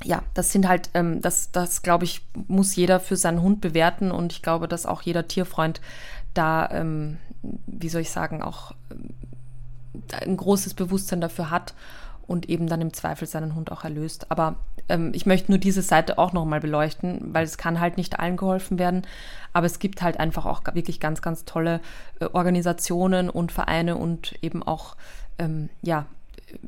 ja, 0.03 0.23
das 0.33 0.51
sind 0.51 0.67
halt, 0.67 0.91
ähm, 0.95 1.21
das, 1.21 1.53
das 1.53 1.83
glaube 1.83 2.05
ich, 2.05 2.23
muss 2.49 2.75
jeder 2.75 2.99
für 2.99 3.17
seinen 3.17 3.43
Hund 3.43 3.61
bewerten 3.61 4.11
und 4.11 4.33
ich 4.33 4.43
glaube, 4.43 4.67
dass 4.67 4.87
auch 4.87 5.03
jeder 5.03 5.29
Tierfreund 5.29 5.83
da, 6.35 6.69
ähm, 6.71 7.19
wie 7.67 7.89
soll 7.89 8.03
ich 8.03 8.11
sagen, 8.11 8.43
auch 8.43 8.73
äh, 8.91 10.25
ein 10.25 10.37
großes 10.37 10.75
Bewusstsein 10.75 11.21
dafür 11.21 11.51
hat 11.51 11.75
und 12.27 12.49
eben 12.49 12.69
dann 12.69 12.81
im 12.81 12.93
Zweifel 12.93 13.27
seinen 13.27 13.55
Hund 13.55 13.73
auch 13.73 13.83
erlöst. 13.83 14.31
Aber 14.31 14.55
ähm, 14.89 15.11
ich 15.15 15.27
möchte 15.27 15.51
nur 15.51 15.59
diese 15.59 15.83
Seite 15.83 16.19
auch 16.19 16.33
nochmal 16.33 16.61
beleuchten, 16.61 17.35
weil 17.35 17.45
es 17.45 17.59
kann 17.59 17.81
halt 17.81 17.97
nicht 17.97 18.21
allen 18.21 18.37
geholfen 18.37 18.79
werden. 18.79 19.03
Aber 19.53 19.67
es 19.67 19.79
gibt 19.79 20.01
halt 20.03 20.21
einfach 20.21 20.47
auch 20.47 20.63
wirklich 20.75 21.01
ganz, 21.01 21.23
ganz 21.23 21.45
tolle 21.45 21.81
äh, 22.21 22.27
Organisationen 22.27 23.31
und 23.31 23.51
Vereine 23.51 23.97
und 23.97 24.39
eben 24.43 24.63
auch 24.63 24.97
ähm, 25.39 25.71
ja, 25.83 26.07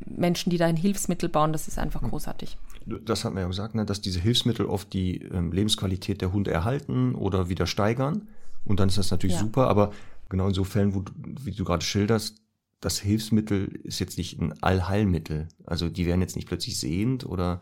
Menschen, 0.04 0.50
die 0.50 0.58
da 0.58 0.66
ein 0.66 0.76
Hilfsmittel 0.76 1.28
bauen. 1.28 1.52
Das 1.52 1.68
ist 1.68 1.78
einfach 1.78 2.02
hm. 2.02 2.10
großartig. 2.10 2.56
Das 2.84 3.24
hat 3.24 3.32
man 3.32 3.42
ja 3.42 3.48
gesagt, 3.48 3.76
ne, 3.76 3.86
dass 3.86 4.00
diese 4.00 4.18
Hilfsmittel 4.18 4.66
oft 4.66 4.92
die 4.92 5.22
ähm, 5.22 5.52
Lebensqualität 5.52 6.20
der 6.20 6.32
Hunde 6.32 6.50
erhalten 6.50 7.14
oder 7.14 7.48
wieder 7.48 7.66
steigern. 7.66 8.26
Und 8.64 8.80
dann 8.80 8.88
ist 8.88 8.98
das 8.98 9.10
natürlich 9.10 9.36
ja. 9.36 9.42
super, 9.42 9.68
aber 9.68 9.92
genau 10.28 10.48
in 10.48 10.54
so 10.54 10.64
Fällen, 10.64 10.94
wo 10.94 11.00
du, 11.00 11.12
wie 11.44 11.52
du 11.52 11.64
gerade 11.64 11.84
schilderst, 11.84 12.42
das 12.80 12.98
Hilfsmittel 12.98 13.68
ist 13.84 14.00
jetzt 14.00 14.18
nicht 14.18 14.40
ein 14.40 14.60
Allheilmittel. 14.62 15.48
Also 15.64 15.88
die 15.88 16.06
werden 16.06 16.20
jetzt 16.20 16.36
nicht 16.36 16.48
plötzlich 16.48 16.78
sehend 16.78 17.24
oder 17.24 17.60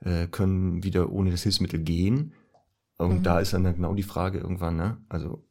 äh, 0.00 0.28
können 0.28 0.84
wieder 0.84 1.10
ohne 1.10 1.30
das 1.30 1.42
Hilfsmittel 1.42 1.80
gehen. 1.80 2.32
Und 2.96 3.18
mhm. 3.18 3.22
da 3.24 3.40
ist 3.40 3.52
dann 3.52 3.64
genau 3.64 3.94
die 3.94 4.04
Frage 4.04 4.38
irgendwann, 4.38 4.76
ne? 4.76 4.98
Also 5.08 5.44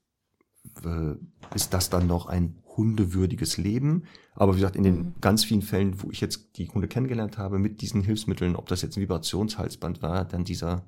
äh, 0.86 1.16
ist 1.54 1.74
das 1.74 1.90
dann 1.90 2.08
noch 2.08 2.28
ein 2.28 2.56
hundewürdiges 2.78 3.58
Leben? 3.58 4.04
Aber 4.34 4.54
wie 4.54 4.60
gesagt, 4.60 4.78
in 4.78 4.84
den 4.84 4.96
mhm. 4.96 5.14
ganz 5.20 5.44
vielen 5.44 5.62
Fällen, 5.62 6.02
wo 6.02 6.10
ich 6.10 6.22
jetzt 6.22 6.58
die 6.58 6.70
Hunde 6.70 6.88
kennengelernt 6.88 7.38
habe 7.38 7.60
mit 7.60 7.82
diesen 7.82 8.02
Hilfsmitteln, 8.02 8.56
ob 8.56 8.68
das 8.68 8.82
jetzt 8.82 8.98
ein 8.98 9.02
Vibrationshalsband 9.02 10.02
war, 10.02 10.26
dann 10.26 10.46
dieser 10.46 10.86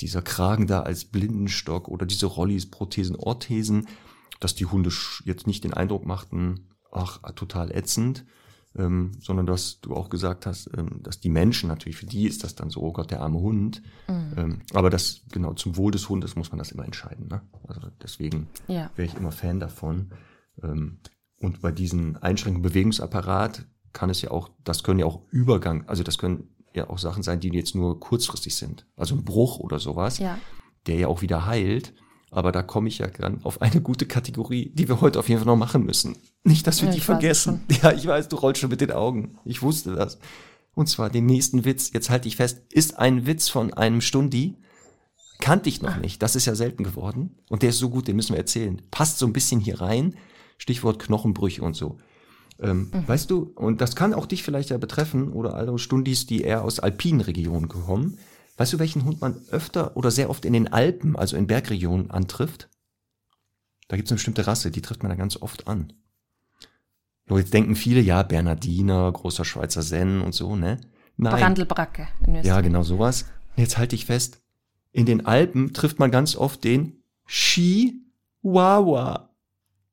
dieser 0.00 0.22
Kragen 0.22 0.66
da 0.66 0.82
als 0.82 1.04
Blindenstock 1.04 1.88
oder 1.88 2.06
diese 2.06 2.26
Rollis, 2.26 2.70
Prothesen, 2.70 3.16
Orthesen, 3.16 3.86
dass 4.40 4.54
die 4.54 4.66
Hunde 4.66 4.90
jetzt 5.24 5.46
nicht 5.46 5.64
den 5.64 5.74
Eindruck 5.74 6.04
machten, 6.04 6.68
ach, 6.90 7.20
total 7.34 7.70
ätzend, 7.70 8.24
ähm, 8.76 9.12
sondern 9.20 9.46
dass 9.46 9.80
du 9.80 9.94
auch 9.94 10.10
gesagt 10.10 10.46
hast, 10.46 10.70
ähm, 10.76 11.00
dass 11.02 11.20
die 11.20 11.28
Menschen 11.28 11.68
natürlich, 11.68 11.96
für 11.96 12.06
die 12.06 12.26
ist 12.26 12.42
das 12.42 12.54
dann 12.54 12.70
so, 12.70 12.80
oh 12.82 12.92
Gott, 12.92 13.10
der 13.10 13.20
arme 13.20 13.38
Hund. 13.38 13.82
Mhm. 14.08 14.32
Ähm, 14.36 14.58
aber 14.72 14.90
das, 14.90 15.22
genau, 15.30 15.54
zum 15.54 15.76
Wohl 15.76 15.92
des 15.92 16.08
Hundes 16.08 16.34
muss 16.34 16.50
man 16.50 16.58
das 16.58 16.72
immer 16.72 16.84
entscheiden. 16.84 17.28
Ne? 17.28 17.42
Also 17.68 17.80
deswegen 18.02 18.48
ja. 18.66 18.90
wäre 18.96 19.06
ich 19.06 19.14
immer 19.14 19.32
Fan 19.32 19.60
davon. 19.60 20.10
Ähm, 20.62 20.98
und 21.38 21.60
bei 21.60 21.72
diesen 21.72 22.16
Einschränkungen 22.16 22.62
Bewegungsapparat 22.62 23.66
kann 23.92 24.10
es 24.10 24.22
ja 24.22 24.30
auch, 24.30 24.50
das 24.64 24.82
können 24.82 24.98
ja 24.98 25.06
auch 25.06 25.22
Übergang, 25.30 25.86
also 25.88 26.02
das 26.02 26.18
können 26.18 26.53
ja 26.76 26.90
auch 26.90 26.98
Sachen 26.98 27.22
sein, 27.22 27.40
die 27.40 27.48
jetzt 27.48 27.74
nur 27.74 28.00
kurzfristig 28.00 28.56
sind. 28.56 28.86
Also 28.96 29.14
ein 29.14 29.24
Bruch 29.24 29.58
oder 29.58 29.78
sowas, 29.78 30.18
ja. 30.18 30.38
der 30.86 30.96
ja 30.96 31.08
auch 31.08 31.22
wieder 31.22 31.46
heilt. 31.46 31.94
Aber 32.30 32.50
da 32.50 32.64
komme 32.64 32.88
ich 32.88 32.98
ja 32.98 33.06
dann 33.06 33.44
auf 33.44 33.62
eine 33.62 33.80
gute 33.80 34.06
Kategorie, 34.06 34.72
die 34.74 34.88
wir 34.88 35.00
heute 35.00 35.20
auf 35.20 35.28
jeden 35.28 35.40
Fall 35.40 35.46
noch 35.46 35.56
machen 35.56 35.84
müssen. 35.84 36.16
Nicht, 36.42 36.66
dass 36.66 36.82
wir 36.82 36.88
ja, 36.88 36.94
die 36.94 37.00
vergessen. 37.00 37.62
Ja, 37.82 37.92
ich 37.92 38.06
weiß, 38.06 38.28
du 38.28 38.36
rollst 38.36 38.60
schon 38.60 38.70
mit 38.70 38.80
den 38.80 38.90
Augen. 38.90 39.38
Ich 39.44 39.62
wusste 39.62 39.94
das. 39.94 40.18
Und 40.74 40.88
zwar 40.88 41.10
den 41.10 41.26
nächsten 41.26 41.64
Witz, 41.64 41.92
jetzt 41.92 42.10
halte 42.10 42.26
ich 42.26 42.34
fest, 42.34 42.62
ist 42.72 42.98
ein 42.98 43.26
Witz 43.26 43.48
von 43.48 43.72
einem 43.72 44.00
Stundi. 44.00 44.56
Kannte 45.38 45.68
ich 45.68 45.80
noch 45.82 45.96
nicht. 45.98 46.22
Das 46.22 46.34
ist 46.34 46.46
ja 46.46 46.56
selten 46.56 46.82
geworden. 46.82 47.38
Und 47.48 47.62
der 47.62 47.70
ist 47.70 47.78
so 47.78 47.90
gut, 47.90 48.08
den 48.08 48.16
müssen 48.16 48.32
wir 48.32 48.38
erzählen. 48.40 48.82
Passt 48.90 49.18
so 49.18 49.26
ein 49.26 49.32
bisschen 49.32 49.60
hier 49.60 49.80
rein. 49.80 50.16
Stichwort 50.58 50.98
Knochenbrüche 50.98 51.62
und 51.62 51.74
so. 51.74 51.98
Ähm, 52.60 52.90
mhm. 52.92 53.08
Weißt 53.08 53.30
du, 53.30 53.52
und 53.54 53.80
das 53.80 53.96
kann 53.96 54.14
auch 54.14 54.26
dich 54.26 54.42
vielleicht 54.42 54.70
ja 54.70 54.78
betreffen 54.78 55.32
oder 55.32 55.54
alle 55.54 55.78
Stundis, 55.78 56.26
die 56.26 56.42
eher 56.42 56.64
aus 56.64 56.80
alpinen 56.80 57.20
Regionen 57.20 57.68
kommen. 57.68 58.18
Weißt 58.56 58.72
du, 58.72 58.78
welchen 58.78 59.04
Hund 59.04 59.20
man 59.20 59.40
öfter 59.50 59.96
oder 59.96 60.10
sehr 60.10 60.30
oft 60.30 60.44
in 60.44 60.52
den 60.52 60.72
Alpen, 60.72 61.16
also 61.16 61.36
in 61.36 61.46
Bergregionen, 61.46 62.10
antrifft? 62.10 62.68
Da 63.88 63.96
gibt 63.96 64.08
es 64.08 64.12
eine 64.12 64.16
bestimmte 64.16 64.46
Rasse, 64.46 64.70
die 64.70 64.82
trifft 64.82 65.02
man 65.02 65.10
da 65.10 65.16
ganz 65.16 65.36
oft 65.36 65.66
an. 65.66 65.92
So, 67.28 67.38
jetzt 67.38 67.52
denken 67.54 67.74
viele, 67.74 68.00
ja, 68.00 68.22
Bernardiner, 68.22 69.10
großer 69.10 69.44
Schweizer 69.44 69.82
Zen 69.82 70.20
und 70.20 70.34
so, 70.34 70.56
ne? 70.56 70.80
Nein. 71.16 71.40
Brandelbracke. 71.40 72.08
Ja, 72.42 72.60
genau 72.60 72.82
sowas. 72.82 73.26
Jetzt 73.56 73.78
halte 73.78 73.94
ich 73.94 74.06
fest. 74.06 74.40
In 74.92 75.06
den 75.06 75.26
Alpen 75.26 75.72
trifft 75.72 75.98
man 75.98 76.10
ganz 76.10 76.36
oft 76.36 76.64
den 76.64 77.02
Chihuahua. 77.26 78.00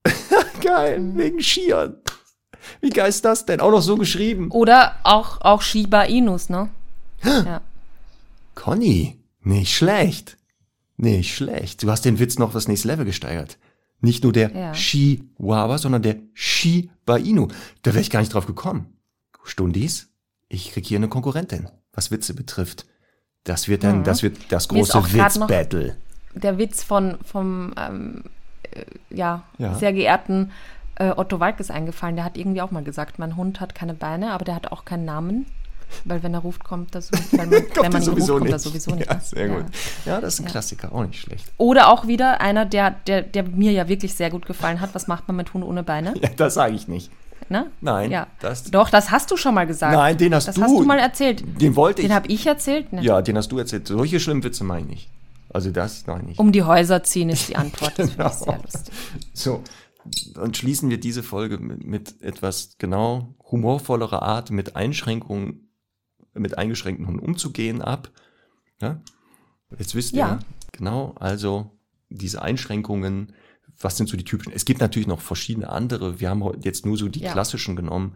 Geil, 0.61 0.99
mhm. 0.99 1.17
wegen 1.17 1.41
Skiern. 1.41 1.95
Wie 2.79 2.89
geil 2.89 3.09
ist 3.09 3.25
das 3.25 3.45
denn? 3.45 3.59
Auch 3.59 3.71
noch 3.71 3.81
so 3.81 3.97
geschrieben. 3.97 4.49
Oder 4.51 4.95
auch, 5.03 5.41
auch 5.41 5.61
Shiba 5.61 6.03
Inus, 6.03 6.49
ne? 6.49 6.69
ja. 7.23 7.61
Conny, 8.55 9.17
nicht 9.41 9.75
schlecht. 9.75 10.37
Nicht 10.97 11.35
schlecht. 11.35 11.83
Du 11.83 11.89
hast 11.89 12.05
den 12.05 12.19
Witz 12.19 12.37
noch 12.37 12.53
das 12.53 12.67
nächste 12.67 12.87
Level 12.87 13.05
gesteigert. 13.05 13.57
Nicht 14.01 14.23
nur 14.23 14.33
der 14.33 14.51
ja. 14.51 14.71
Chihuahua, 14.73 15.77
sondern 15.77 16.01
der 16.01 16.17
Shiba 16.33 17.17
Inu. 17.17 17.47
Da 17.83 17.91
wäre 17.93 18.01
ich 18.01 18.09
gar 18.09 18.19
nicht 18.19 18.33
drauf 18.33 18.45
gekommen. 18.45 18.97
Stundis, 19.43 20.09
ich 20.49 20.71
krieg 20.71 20.85
hier 20.85 20.97
eine 20.97 21.07
Konkurrentin, 21.07 21.69
was 21.93 22.11
Witze 22.11 22.33
betrifft. 22.33 22.85
Das 23.43 23.67
wird 23.67 23.83
dann, 23.83 23.99
mhm. 23.99 24.03
das 24.03 24.21
wird 24.21 24.37
das 24.49 24.67
große 24.67 25.13
Witz-Battle. 25.13 25.97
Der 26.35 26.57
Witz 26.57 26.83
von, 26.83 27.17
vom, 27.25 27.73
ähm, 27.77 28.23
äh, 28.63 28.85
ja, 29.09 29.43
ja, 29.57 29.75
sehr 29.75 29.93
geehrten 29.93 30.51
äh, 31.01 31.13
Otto 31.17 31.39
Walkes 31.39 31.71
eingefallen. 31.71 32.15
Der 32.15 32.25
hat 32.25 32.37
irgendwie 32.37 32.61
auch 32.61 32.71
mal 32.71 32.83
gesagt, 32.83 33.19
mein 33.19 33.35
Hund 33.35 33.59
hat 33.59 33.75
keine 33.75 33.93
Beine, 33.93 34.31
aber 34.31 34.45
der 34.45 34.55
hat 34.55 34.71
auch 34.71 34.85
keinen 34.85 35.05
Namen. 35.05 35.45
Weil 36.05 36.23
wenn 36.23 36.33
er 36.33 36.39
ruft, 36.39 36.63
kommt 36.63 36.95
das 36.95 37.11
weil 37.11 37.47
man, 37.47 37.51
wenn 37.51 37.91
man 37.91 38.01
ihn 38.01 38.09
ruft, 38.09 38.29
kommt 38.29 38.49
er 38.49 38.59
sowieso 38.59 38.95
nicht. 38.95 39.09
Ja, 39.11 39.19
sehr 39.19 39.47
Ja. 39.47 39.55
gut. 39.55 39.65
Ja, 40.05 40.21
das 40.21 40.35
ist 40.35 40.39
ein 40.39 40.45
Ja. 40.45 40.51
Klassiker, 40.51 40.93
auch 40.93 41.03
nicht 41.05 41.19
schlecht. 41.19 41.51
Oder 41.57 41.89
auch 41.89 42.07
wieder 42.07 42.39
einer, 42.39 42.65
der, 42.65 42.91
der, 43.07 43.21
der 43.23 43.43
mir 43.43 43.73
ja 43.73 43.89
wirklich 43.89 44.13
sehr 44.13 44.29
gut 44.29 44.45
gefallen 44.45 44.79
hat. 44.79 44.95
Was 44.95 45.07
macht 45.07 45.27
man 45.27 45.35
mit 45.35 45.53
Hund 45.53 45.65
ohne 45.65 45.83
Beine? 45.83 46.13
Ja, 46.21 46.29
das 46.37 46.53
sage 46.53 46.75
ich 46.75 46.87
nicht. 46.87 47.11
Ne? 47.49 47.65
Nein, 47.81 48.09
Ja. 48.11 48.27
das- 48.39 48.63
Doch, 48.71 48.89
das 48.89 49.11
hast 49.11 49.29
du 49.31 49.35
schon 49.35 49.53
mal 49.53 49.67
gesagt. 49.67 49.93
Nein, 49.93 50.15
den 50.17 50.33
hast 50.33 50.47
das 50.47 50.55
du. 50.55 50.61
hast 50.61 50.71
du 50.71 50.83
mal 50.83 50.99
erzählt. 50.99 51.43
Den 51.61 51.75
wollte 51.75 52.01
ich. 52.01 52.07
Den 52.07 52.15
habe 52.15 52.27
ich 52.29 52.47
erzählt? 52.47 52.93
Ne? 52.93 53.01
ja, 53.03 53.21
den 53.21 53.35
hast 53.37 53.51
du 53.51 53.57
erzählt. 53.57 53.85
Solche 53.89 54.21
schlimmen 54.21 54.45
Witze 54.45 54.63
meine 54.63 54.83
ich 54.83 54.87
nicht. 54.89 55.09
Also 55.53 55.71
das 55.71 56.07
meine 56.07 56.21
ich 56.21 56.27
nicht. 56.29 56.39
Um 56.39 56.53
die 56.53 56.63
Häuser 56.63 57.03
ziehen 57.03 57.27
ist 57.29 57.49
die 57.49 57.57
Antwort. 57.57 57.99
Das 57.99 58.09
finde 58.11 58.23
ich 58.31 58.39
Genau. 58.39 58.45
sehr 58.53 58.59
lustig. 58.63 58.93
So, 59.33 59.63
dann 60.33 60.53
schließen 60.53 60.89
wir 60.89 60.99
diese 60.99 61.23
Folge 61.23 61.57
mit, 61.59 61.83
mit 61.83 62.21
etwas 62.21 62.75
genau 62.77 63.35
humorvollerer 63.51 64.21
Art, 64.21 64.51
mit 64.51 64.75
Einschränkungen, 64.75 65.69
mit 66.33 66.57
eingeschränkten 66.57 67.07
Hunden 67.07 67.19
umzugehen 67.19 67.81
ab. 67.81 68.09
Ja? 68.81 69.01
Jetzt 69.77 69.95
wisst 69.95 70.13
ihr 70.13 70.19
Ja. 70.19 70.39
genau, 70.71 71.13
also 71.19 71.77
diese 72.09 72.41
Einschränkungen, 72.41 73.33
was 73.79 73.97
sind 73.97 74.09
so 74.09 74.17
die 74.17 74.23
typischen? 74.25 74.53
Es 74.53 74.65
gibt 74.65 74.81
natürlich 74.81 75.07
noch 75.07 75.21
verschiedene 75.21 75.69
andere. 75.69 76.19
Wir 76.19 76.29
haben 76.29 76.43
jetzt 76.61 76.85
nur 76.85 76.97
so 76.97 77.07
die 77.07 77.21
Ja. 77.21 77.31
klassischen 77.31 77.75
genommen, 77.75 78.15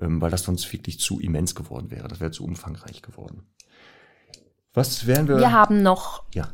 ähm, 0.00 0.20
weil 0.20 0.30
das 0.30 0.42
sonst 0.42 0.70
wirklich 0.72 0.98
zu 1.00 1.20
immens 1.20 1.54
geworden 1.54 1.90
wäre. 1.90 2.08
Das 2.08 2.20
wäre 2.20 2.30
zu 2.30 2.44
umfangreich 2.44 3.02
geworden. 3.02 3.42
Was 4.74 5.06
wären 5.06 5.26
wir? 5.28 5.38
Wir 5.38 5.52
haben 5.52 5.82
noch, 5.82 6.24
ja. 6.34 6.48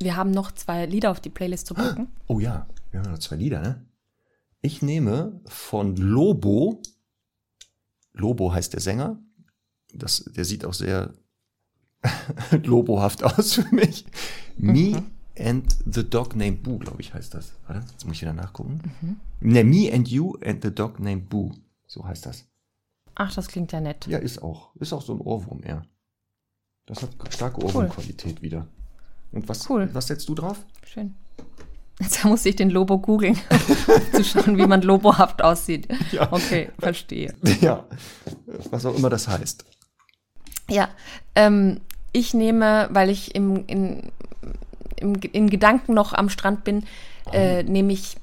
wir 0.00 0.16
haben 0.16 0.30
noch 0.30 0.52
zwei 0.52 0.86
Lieder 0.86 1.10
auf 1.10 1.20
die 1.20 1.28
Playlist 1.30 1.66
zu 1.66 1.74
packen. 1.74 2.08
Oh 2.26 2.38
ja, 2.40 2.66
wir 2.90 3.00
haben 3.00 3.10
noch 3.10 3.18
zwei 3.18 3.36
Lieder, 3.36 3.60
ne? 3.60 3.84
Ich 4.62 4.82
nehme 4.82 5.40
von 5.46 5.96
Lobo, 5.96 6.82
Lobo 8.12 8.52
heißt 8.52 8.72
der 8.74 8.80
Sänger, 8.80 9.18
das, 9.94 10.24
der 10.36 10.44
sieht 10.44 10.64
auch 10.64 10.74
sehr 10.74 11.14
lobohaft 12.64 13.22
aus 13.24 13.54
für 13.54 13.74
mich. 13.74 14.04
Me 14.56 15.02
and 15.38 15.74
the 15.90 16.08
Dog 16.08 16.36
Named 16.36 16.62
Boo, 16.62 16.78
glaube 16.78 17.00
ich, 17.00 17.14
heißt 17.14 17.34
das. 17.34 17.52
Warte, 17.66 17.86
jetzt 17.90 18.04
muss 18.04 18.16
ich 18.16 18.22
wieder 18.22 18.32
nachgucken. 18.32 18.80
Ne, 19.40 19.64
Me 19.64 19.90
and 19.92 20.08
You 20.08 20.36
and 20.44 20.62
the 20.62 20.74
Dog 20.74 21.00
Named 21.00 21.28
Boo, 21.28 21.52
so 21.86 22.04
heißt 22.04 22.26
das. 22.26 22.44
Ach, 23.14 23.34
das 23.34 23.48
klingt 23.48 23.72
ja 23.72 23.80
nett. 23.80 24.06
Ja, 24.06 24.18
ist 24.18 24.42
auch. 24.42 24.74
Ist 24.76 24.92
auch 24.92 25.02
so 25.02 25.14
ein 25.14 25.20
Ohrwurm, 25.20 25.62
ja. 25.66 25.82
Das 26.86 27.02
hat 27.02 27.10
starke 27.32 27.62
Ohrwurmqualität 27.64 28.42
wieder. 28.42 28.66
Und 29.32 29.48
was, 29.48 29.68
Cool. 29.68 29.88
was 29.92 30.06
setzt 30.08 30.28
du 30.28 30.34
drauf? 30.34 30.64
Schön. 30.84 31.14
Jetzt 32.00 32.24
muss 32.24 32.46
ich 32.46 32.56
den 32.56 32.70
Lobo 32.70 32.98
googeln, 32.98 33.38
um 33.86 34.12
zu 34.12 34.24
schauen, 34.24 34.56
wie 34.56 34.66
man 34.66 34.82
lobohaft 34.82 35.42
aussieht. 35.42 35.86
Ja. 36.12 36.32
Okay, 36.32 36.70
verstehe. 36.78 37.34
Ja, 37.60 37.84
was 38.70 38.84
auch 38.84 38.96
immer 38.96 39.10
das 39.10 39.28
heißt. 39.28 39.64
Ja, 40.68 40.88
ähm, 41.34 41.80
ich 42.12 42.34
nehme, 42.34 42.88
weil 42.90 43.10
ich 43.10 43.34
im, 43.34 43.64
in, 43.66 44.10
im, 44.96 45.14
in 45.14 45.50
Gedanken 45.50 45.94
noch 45.94 46.12
am 46.12 46.28
Strand 46.28 46.64
bin, 46.64 46.84
äh, 47.32 47.62
nehme 47.62 47.92
ich 47.92 48.16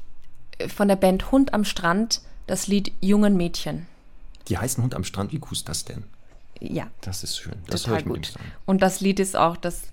äh, 0.58 0.68
von 0.68 0.88
der 0.88 0.95
Band 0.98 1.32
Hund 1.32 1.54
am 1.54 1.64
Strand 1.64 2.22
das 2.45 2.68
Lied 2.68 2.91
Jungen 2.99 3.38
Mädchen. 3.38 3.86
Die 4.48 4.58
heißen 4.58 4.84
Hund 4.84 4.95
am 4.95 5.04
Strand, 5.04 5.32
wie 5.32 5.40
cool 5.40 5.54
ist 5.54 5.70
das 5.70 5.86
denn? 5.86 6.04
Ja, 6.60 6.88
Das 7.02 7.24
ist 7.24 7.38
schön. 7.38 7.56
Das 7.68 7.84
total 7.84 8.04
gut. 8.04 8.34
Und 8.66 8.82
das 8.82 8.99
Lied 9.02 9.20
ist 9.20 9.36
auch, 9.36 9.58
das, 9.58 9.84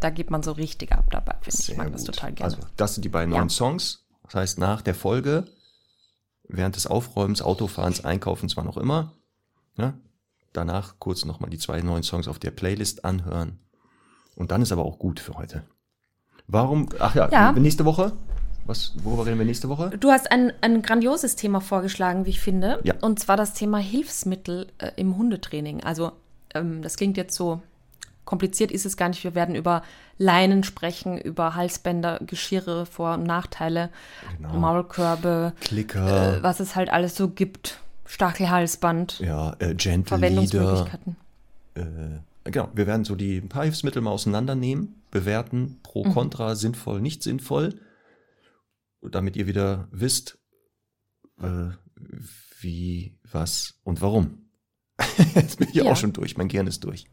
da 0.00 0.10
geht 0.10 0.30
man 0.30 0.42
so 0.42 0.52
richtig 0.52 0.92
ab 0.92 1.04
dabei, 1.10 1.36
finde 1.42 1.58
ich. 1.60 1.76
Mag 1.76 1.92
das 1.92 2.04
gut. 2.04 2.14
total 2.14 2.32
gerne. 2.32 2.54
Also, 2.54 2.66
das 2.76 2.94
sind 2.94 3.04
die 3.04 3.08
beiden 3.08 3.32
Ja. 3.32 3.38
neuen 3.38 3.50
Songs. 3.50 4.04
Das 4.24 4.34
heißt, 4.36 4.58
nach 4.58 4.82
der 4.82 4.94
Folge, 4.94 5.46
während 6.48 6.76
des 6.76 6.86
Aufräumens, 6.86 7.42
Autofahrens, 7.42 8.04
Einkaufens, 8.04 8.56
wann 8.56 8.68
auch 8.68 8.76
immer, 8.76 9.12
ja, 9.76 9.94
danach 10.52 10.94
kurz 10.98 11.24
nochmal 11.24 11.50
die 11.50 11.58
zwei 11.58 11.80
neuen 11.82 12.02
Songs 12.02 12.28
auf 12.28 12.38
der 12.38 12.50
Playlist 12.50 13.04
anhören. 13.04 13.58
Und 14.36 14.50
dann 14.50 14.62
ist 14.62 14.72
aber 14.72 14.84
auch 14.84 14.98
gut 14.98 15.20
für 15.20 15.34
heute. 15.34 15.64
Warum? 16.46 16.88
Ach 16.98 17.14
ja, 17.14 17.28
Ja. 17.30 17.52
nächste 17.52 17.84
Woche? 17.84 18.12
Was, 18.66 18.92
worüber 19.04 19.26
reden 19.26 19.38
wir 19.38 19.44
nächste 19.44 19.68
Woche? 19.68 19.90
Du 19.98 20.10
hast 20.10 20.30
ein, 20.32 20.52
ein 20.62 20.80
grandioses 20.80 21.36
Thema 21.36 21.60
vorgeschlagen, 21.60 22.24
wie 22.24 22.30
ich 22.30 22.40
finde. 22.40 22.80
Ja. 22.82 22.94
Und 23.02 23.18
zwar 23.20 23.36
das 23.36 23.52
Thema 23.52 23.76
Hilfsmittel 23.78 24.68
äh, 24.78 24.90
im 24.96 25.16
Hundetraining. 25.18 25.82
Also, 25.84 26.12
ähm, 26.54 26.80
das 26.82 26.96
klingt 26.96 27.16
jetzt 27.18 27.34
so 27.36 27.60
kompliziert, 28.24 28.70
ist 28.70 28.86
es 28.86 28.96
gar 28.96 29.08
nicht. 29.08 29.22
Wir 29.24 29.34
werden 29.34 29.54
über 29.54 29.82
Leinen 30.18 30.64
sprechen, 30.64 31.18
über 31.18 31.54
Halsbänder, 31.54 32.20
Geschirre, 32.26 32.86
Vor- 32.86 33.14
und 33.14 33.24
Nachteile, 33.24 33.90
Genau. 34.36 34.54
Maulkörbe, 34.54 35.52
Klicker, 35.60 36.38
äh, 36.38 36.42
was 36.42 36.60
es 36.60 36.76
halt 36.76 36.90
alles 36.90 37.16
so 37.16 37.28
gibt. 37.28 37.80
Stachelhalsband, 38.06 39.18
ja, 39.20 39.54
äh, 39.58 39.74
Gentle 39.74 40.16
Leader. 40.18 40.46
Verwendungsmöglichkeiten. 40.54 41.16
Äh, 41.74 42.50
genau, 42.50 42.68
wir 42.74 42.86
werden 42.86 43.04
so 43.04 43.14
die 43.16 43.38
ein 43.38 43.48
paar 43.48 43.64
Hilfsmittel 43.64 44.02
mal 44.02 44.10
auseinandernehmen, 44.10 45.02
bewerten, 45.10 45.80
pro, 45.82 46.04
Mhm. 46.04 46.12
contra, 46.12 46.54
sinnvoll, 46.54 47.00
nicht 47.00 47.22
sinnvoll, 47.22 47.80
damit 49.02 49.36
ihr 49.36 49.46
wieder 49.46 49.88
wisst, 49.90 50.38
äh, 51.40 51.70
wie, 52.60 53.18
was 53.30 53.80
und 53.84 54.00
warum. 54.00 54.48
jetzt 55.34 55.58
bin 55.58 55.68
ich 55.68 55.74
Ja. 55.74 55.90
auch 55.90 55.96
schon 55.96 56.12
durch, 56.12 56.36
mein 56.36 56.48
Gehirn 56.48 56.66
ist 56.66 56.84
durch. 56.84 57.06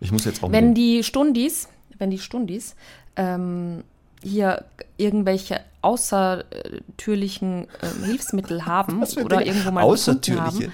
Ich 0.00 0.12
muss 0.12 0.24
jetzt 0.24 0.42
auch 0.42 0.52
Wenn 0.52 0.74
die 0.74 1.02
Stundis, 1.02 1.68
wenn 1.98 2.10
die 2.10 2.18
Stundis 2.18 2.74
ähm, 3.16 3.82
hier 4.22 4.64
irgendwelche 4.96 5.60
außertürlichen 5.82 7.66
ähm, 7.82 8.04
Hilfsmittel 8.04 8.66
haben 8.66 9.02
oder 9.02 9.38
Dinge? 9.38 9.44
irgendwo 9.44 9.70
mal 9.70 9.82
Außertürliche. 9.82 10.66
haben, 10.66 10.72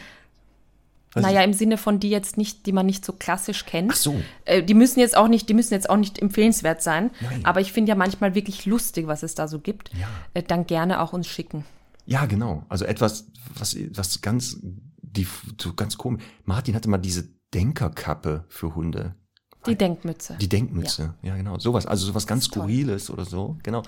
Was 1.13 1.23
naja, 1.23 1.43
im 1.43 1.53
Sinne 1.53 1.77
von 1.77 2.01
die 2.01 2.11
jetzt 2.11 2.37
nicht, 2.37 2.67
die 2.67 2.73
man 2.73 2.87
nicht 2.87 3.05
so 3.05 3.13
klassisch 3.13 3.67
kennt. 3.67 3.93
Ach 3.93 3.97
so. 3.97 4.21
Äh, 4.45 4.63
die 4.63 4.75
müssen 4.75 5.01
jetzt 5.01 5.17
auch 5.17 5.29
nicht, 5.29 5.49
die 5.49 5.55
müssen 5.55 5.75
jetzt 5.75 5.89
auch 5.91 5.97
nicht 5.97 6.19
empfehlenswert 6.19 6.83
sein. 6.83 7.11
Nein. 7.21 7.45
Aber 7.45 7.61
ich 7.61 7.73
finde 7.73 7.91
ja 7.91 7.95
manchmal 7.95 8.35
wirklich 8.35 8.67
lustig, 8.67 9.07
was 9.07 9.23
es 9.23 9.35
da 9.35 9.47
so 9.47 9.59
gibt. 9.59 9.91
Ja. 9.95 10.09
Äh, 10.35 10.43
dann 10.43 10.67
gerne 10.67 11.01
auch 11.01 11.13
uns 11.13 11.29
schicken. 11.29 11.65
Ja, 12.07 12.27
genau. 12.27 12.65
Also 12.69 12.85
etwas, 12.85 13.27
was, 13.57 13.77
was 13.95 14.21
ganz, 14.23 14.59
die, 15.03 15.27
so 15.61 15.75
ganz 15.75 15.97
komisch. 15.97 16.23
Martin 16.45 16.75
hatte 16.75 16.89
mal 16.89 16.99
diese 16.99 17.29
Denkerkappe 17.55 18.45
für 18.49 18.75
Hunde. 18.75 19.15
Die 19.67 19.77
Denkmütze. 19.77 20.37
Die 20.41 20.49
Denkmütze, 20.49 21.15
ja. 21.23 21.37
genau. 21.37 21.59
Sowas, 21.59 21.87
also 21.87 22.07
sowas 22.07 22.27
ganz 22.27 22.49
toll. 22.49 22.63
Skurriles 22.65 23.11
oder 23.11 23.25
so, 23.25 23.59
genau. 23.63 23.83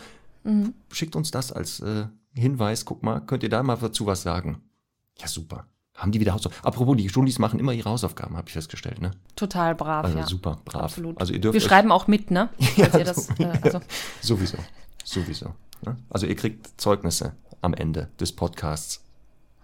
Mhm. 0.44 0.74
Schickt 0.92 1.16
uns 1.16 1.30
das 1.30 1.52
als 1.52 1.80
äh, 1.80 2.06
Hinweis, 2.34 2.84
guck 2.84 3.02
mal, 3.02 3.20
könnt 3.20 3.42
ihr 3.42 3.48
da 3.48 3.62
mal 3.62 3.76
dazu 3.76 4.06
was 4.06 4.22
sagen? 4.22 4.62
Ja, 5.18 5.26
super. 5.26 5.66
Haben 5.94 6.10
die 6.10 6.20
wieder 6.20 6.32
Hausaufgaben? 6.32 6.66
Apropos, 6.66 6.96
die 6.96 7.08
Stundis 7.08 7.38
machen 7.38 7.60
immer 7.60 7.72
ihre 7.72 7.88
Hausaufgaben, 7.88 8.36
habe 8.36 8.48
ich 8.48 8.52
festgestellt, 8.52 9.00
ne? 9.00 9.12
Total 9.36 9.74
brav, 9.74 10.04
Also 10.04 10.18
ja. 10.18 10.26
super, 10.26 10.58
brav. 10.64 10.82
Absolut. 10.82 11.20
Also 11.20 11.32
ihr 11.32 11.40
dürft 11.40 11.54
Wir 11.54 11.60
schreiben 11.60 11.92
auch 11.92 12.08
mit, 12.08 12.30
ne? 12.30 12.48
Ja, 12.76 12.88
das, 12.88 13.30
äh, 13.38 13.46
also, 13.62 13.80
Sowieso, 14.20 14.58
sowieso. 15.04 15.54
Ne? 15.82 15.96
Also 16.10 16.26
ihr 16.26 16.34
kriegt 16.34 16.80
Zeugnisse 16.80 17.34
am 17.60 17.74
Ende 17.74 18.10
des 18.18 18.32
Podcasts. 18.32 19.04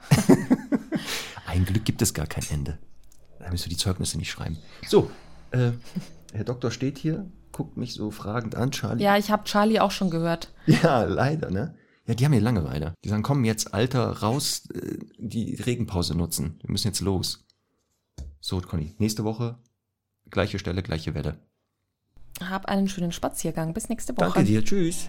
Ein 1.46 1.64
Glück 1.64 1.84
gibt 1.84 2.00
es 2.02 2.14
gar 2.14 2.26
kein 2.26 2.44
Ende. 2.50 2.78
Da 3.40 3.50
müssen 3.50 3.64
wir 3.66 3.70
die 3.70 3.76
Zeugnisse 3.76 4.16
nicht 4.18 4.30
schreiben. 4.30 4.58
So, 4.86 5.10
äh, 5.50 5.72
Herr 6.32 6.44
Doktor 6.44 6.70
steht 6.70 6.98
hier, 6.98 7.26
guckt 7.52 7.76
mich 7.76 7.94
so 7.94 8.10
fragend 8.10 8.54
an, 8.54 8.70
Charlie. 8.70 9.02
ja, 9.02 9.16
ich 9.16 9.30
habe 9.30 9.44
Charlie 9.44 9.80
auch 9.80 9.90
schon 9.90 10.10
gehört. 10.10 10.52
Ja, 10.66 11.02
leider, 11.04 11.50
ne? 11.50 11.74
Ja, 12.06 12.14
die 12.14 12.24
haben 12.24 12.32
hier 12.32 12.42
Langeweile. 12.42 12.94
Die 13.04 13.08
sagen, 13.08 13.22
komm 13.22 13.44
jetzt, 13.44 13.74
Alter, 13.74 14.18
raus, 14.20 14.68
äh, 14.74 14.98
die 15.18 15.54
Regenpause 15.54 16.16
nutzen. 16.16 16.58
Wir 16.62 16.70
müssen 16.70 16.88
jetzt 16.88 17.00
los. 17.00 17.46
So, 18.40 18.60
Conny, 18.60 18.94
nächste 18.98 19.24
Woche, 19.24 19.58
gleiche 20.30 20.58
Stelle, 20.58 20.82
gleiche 20.82 21.14
Welle. 21.14 21.38
Hab 22.48 22.66
einen 22.66 22.88
schönen 22.88 23.12
Spaziergang. 23.12 23.74
Bis 23.74 23.88
nächste 23.88 24.16
Woche. 24.16 24.32
Danke 24.32 24.44
dir, 24.44 24.64
tschüss. 24.64 25.08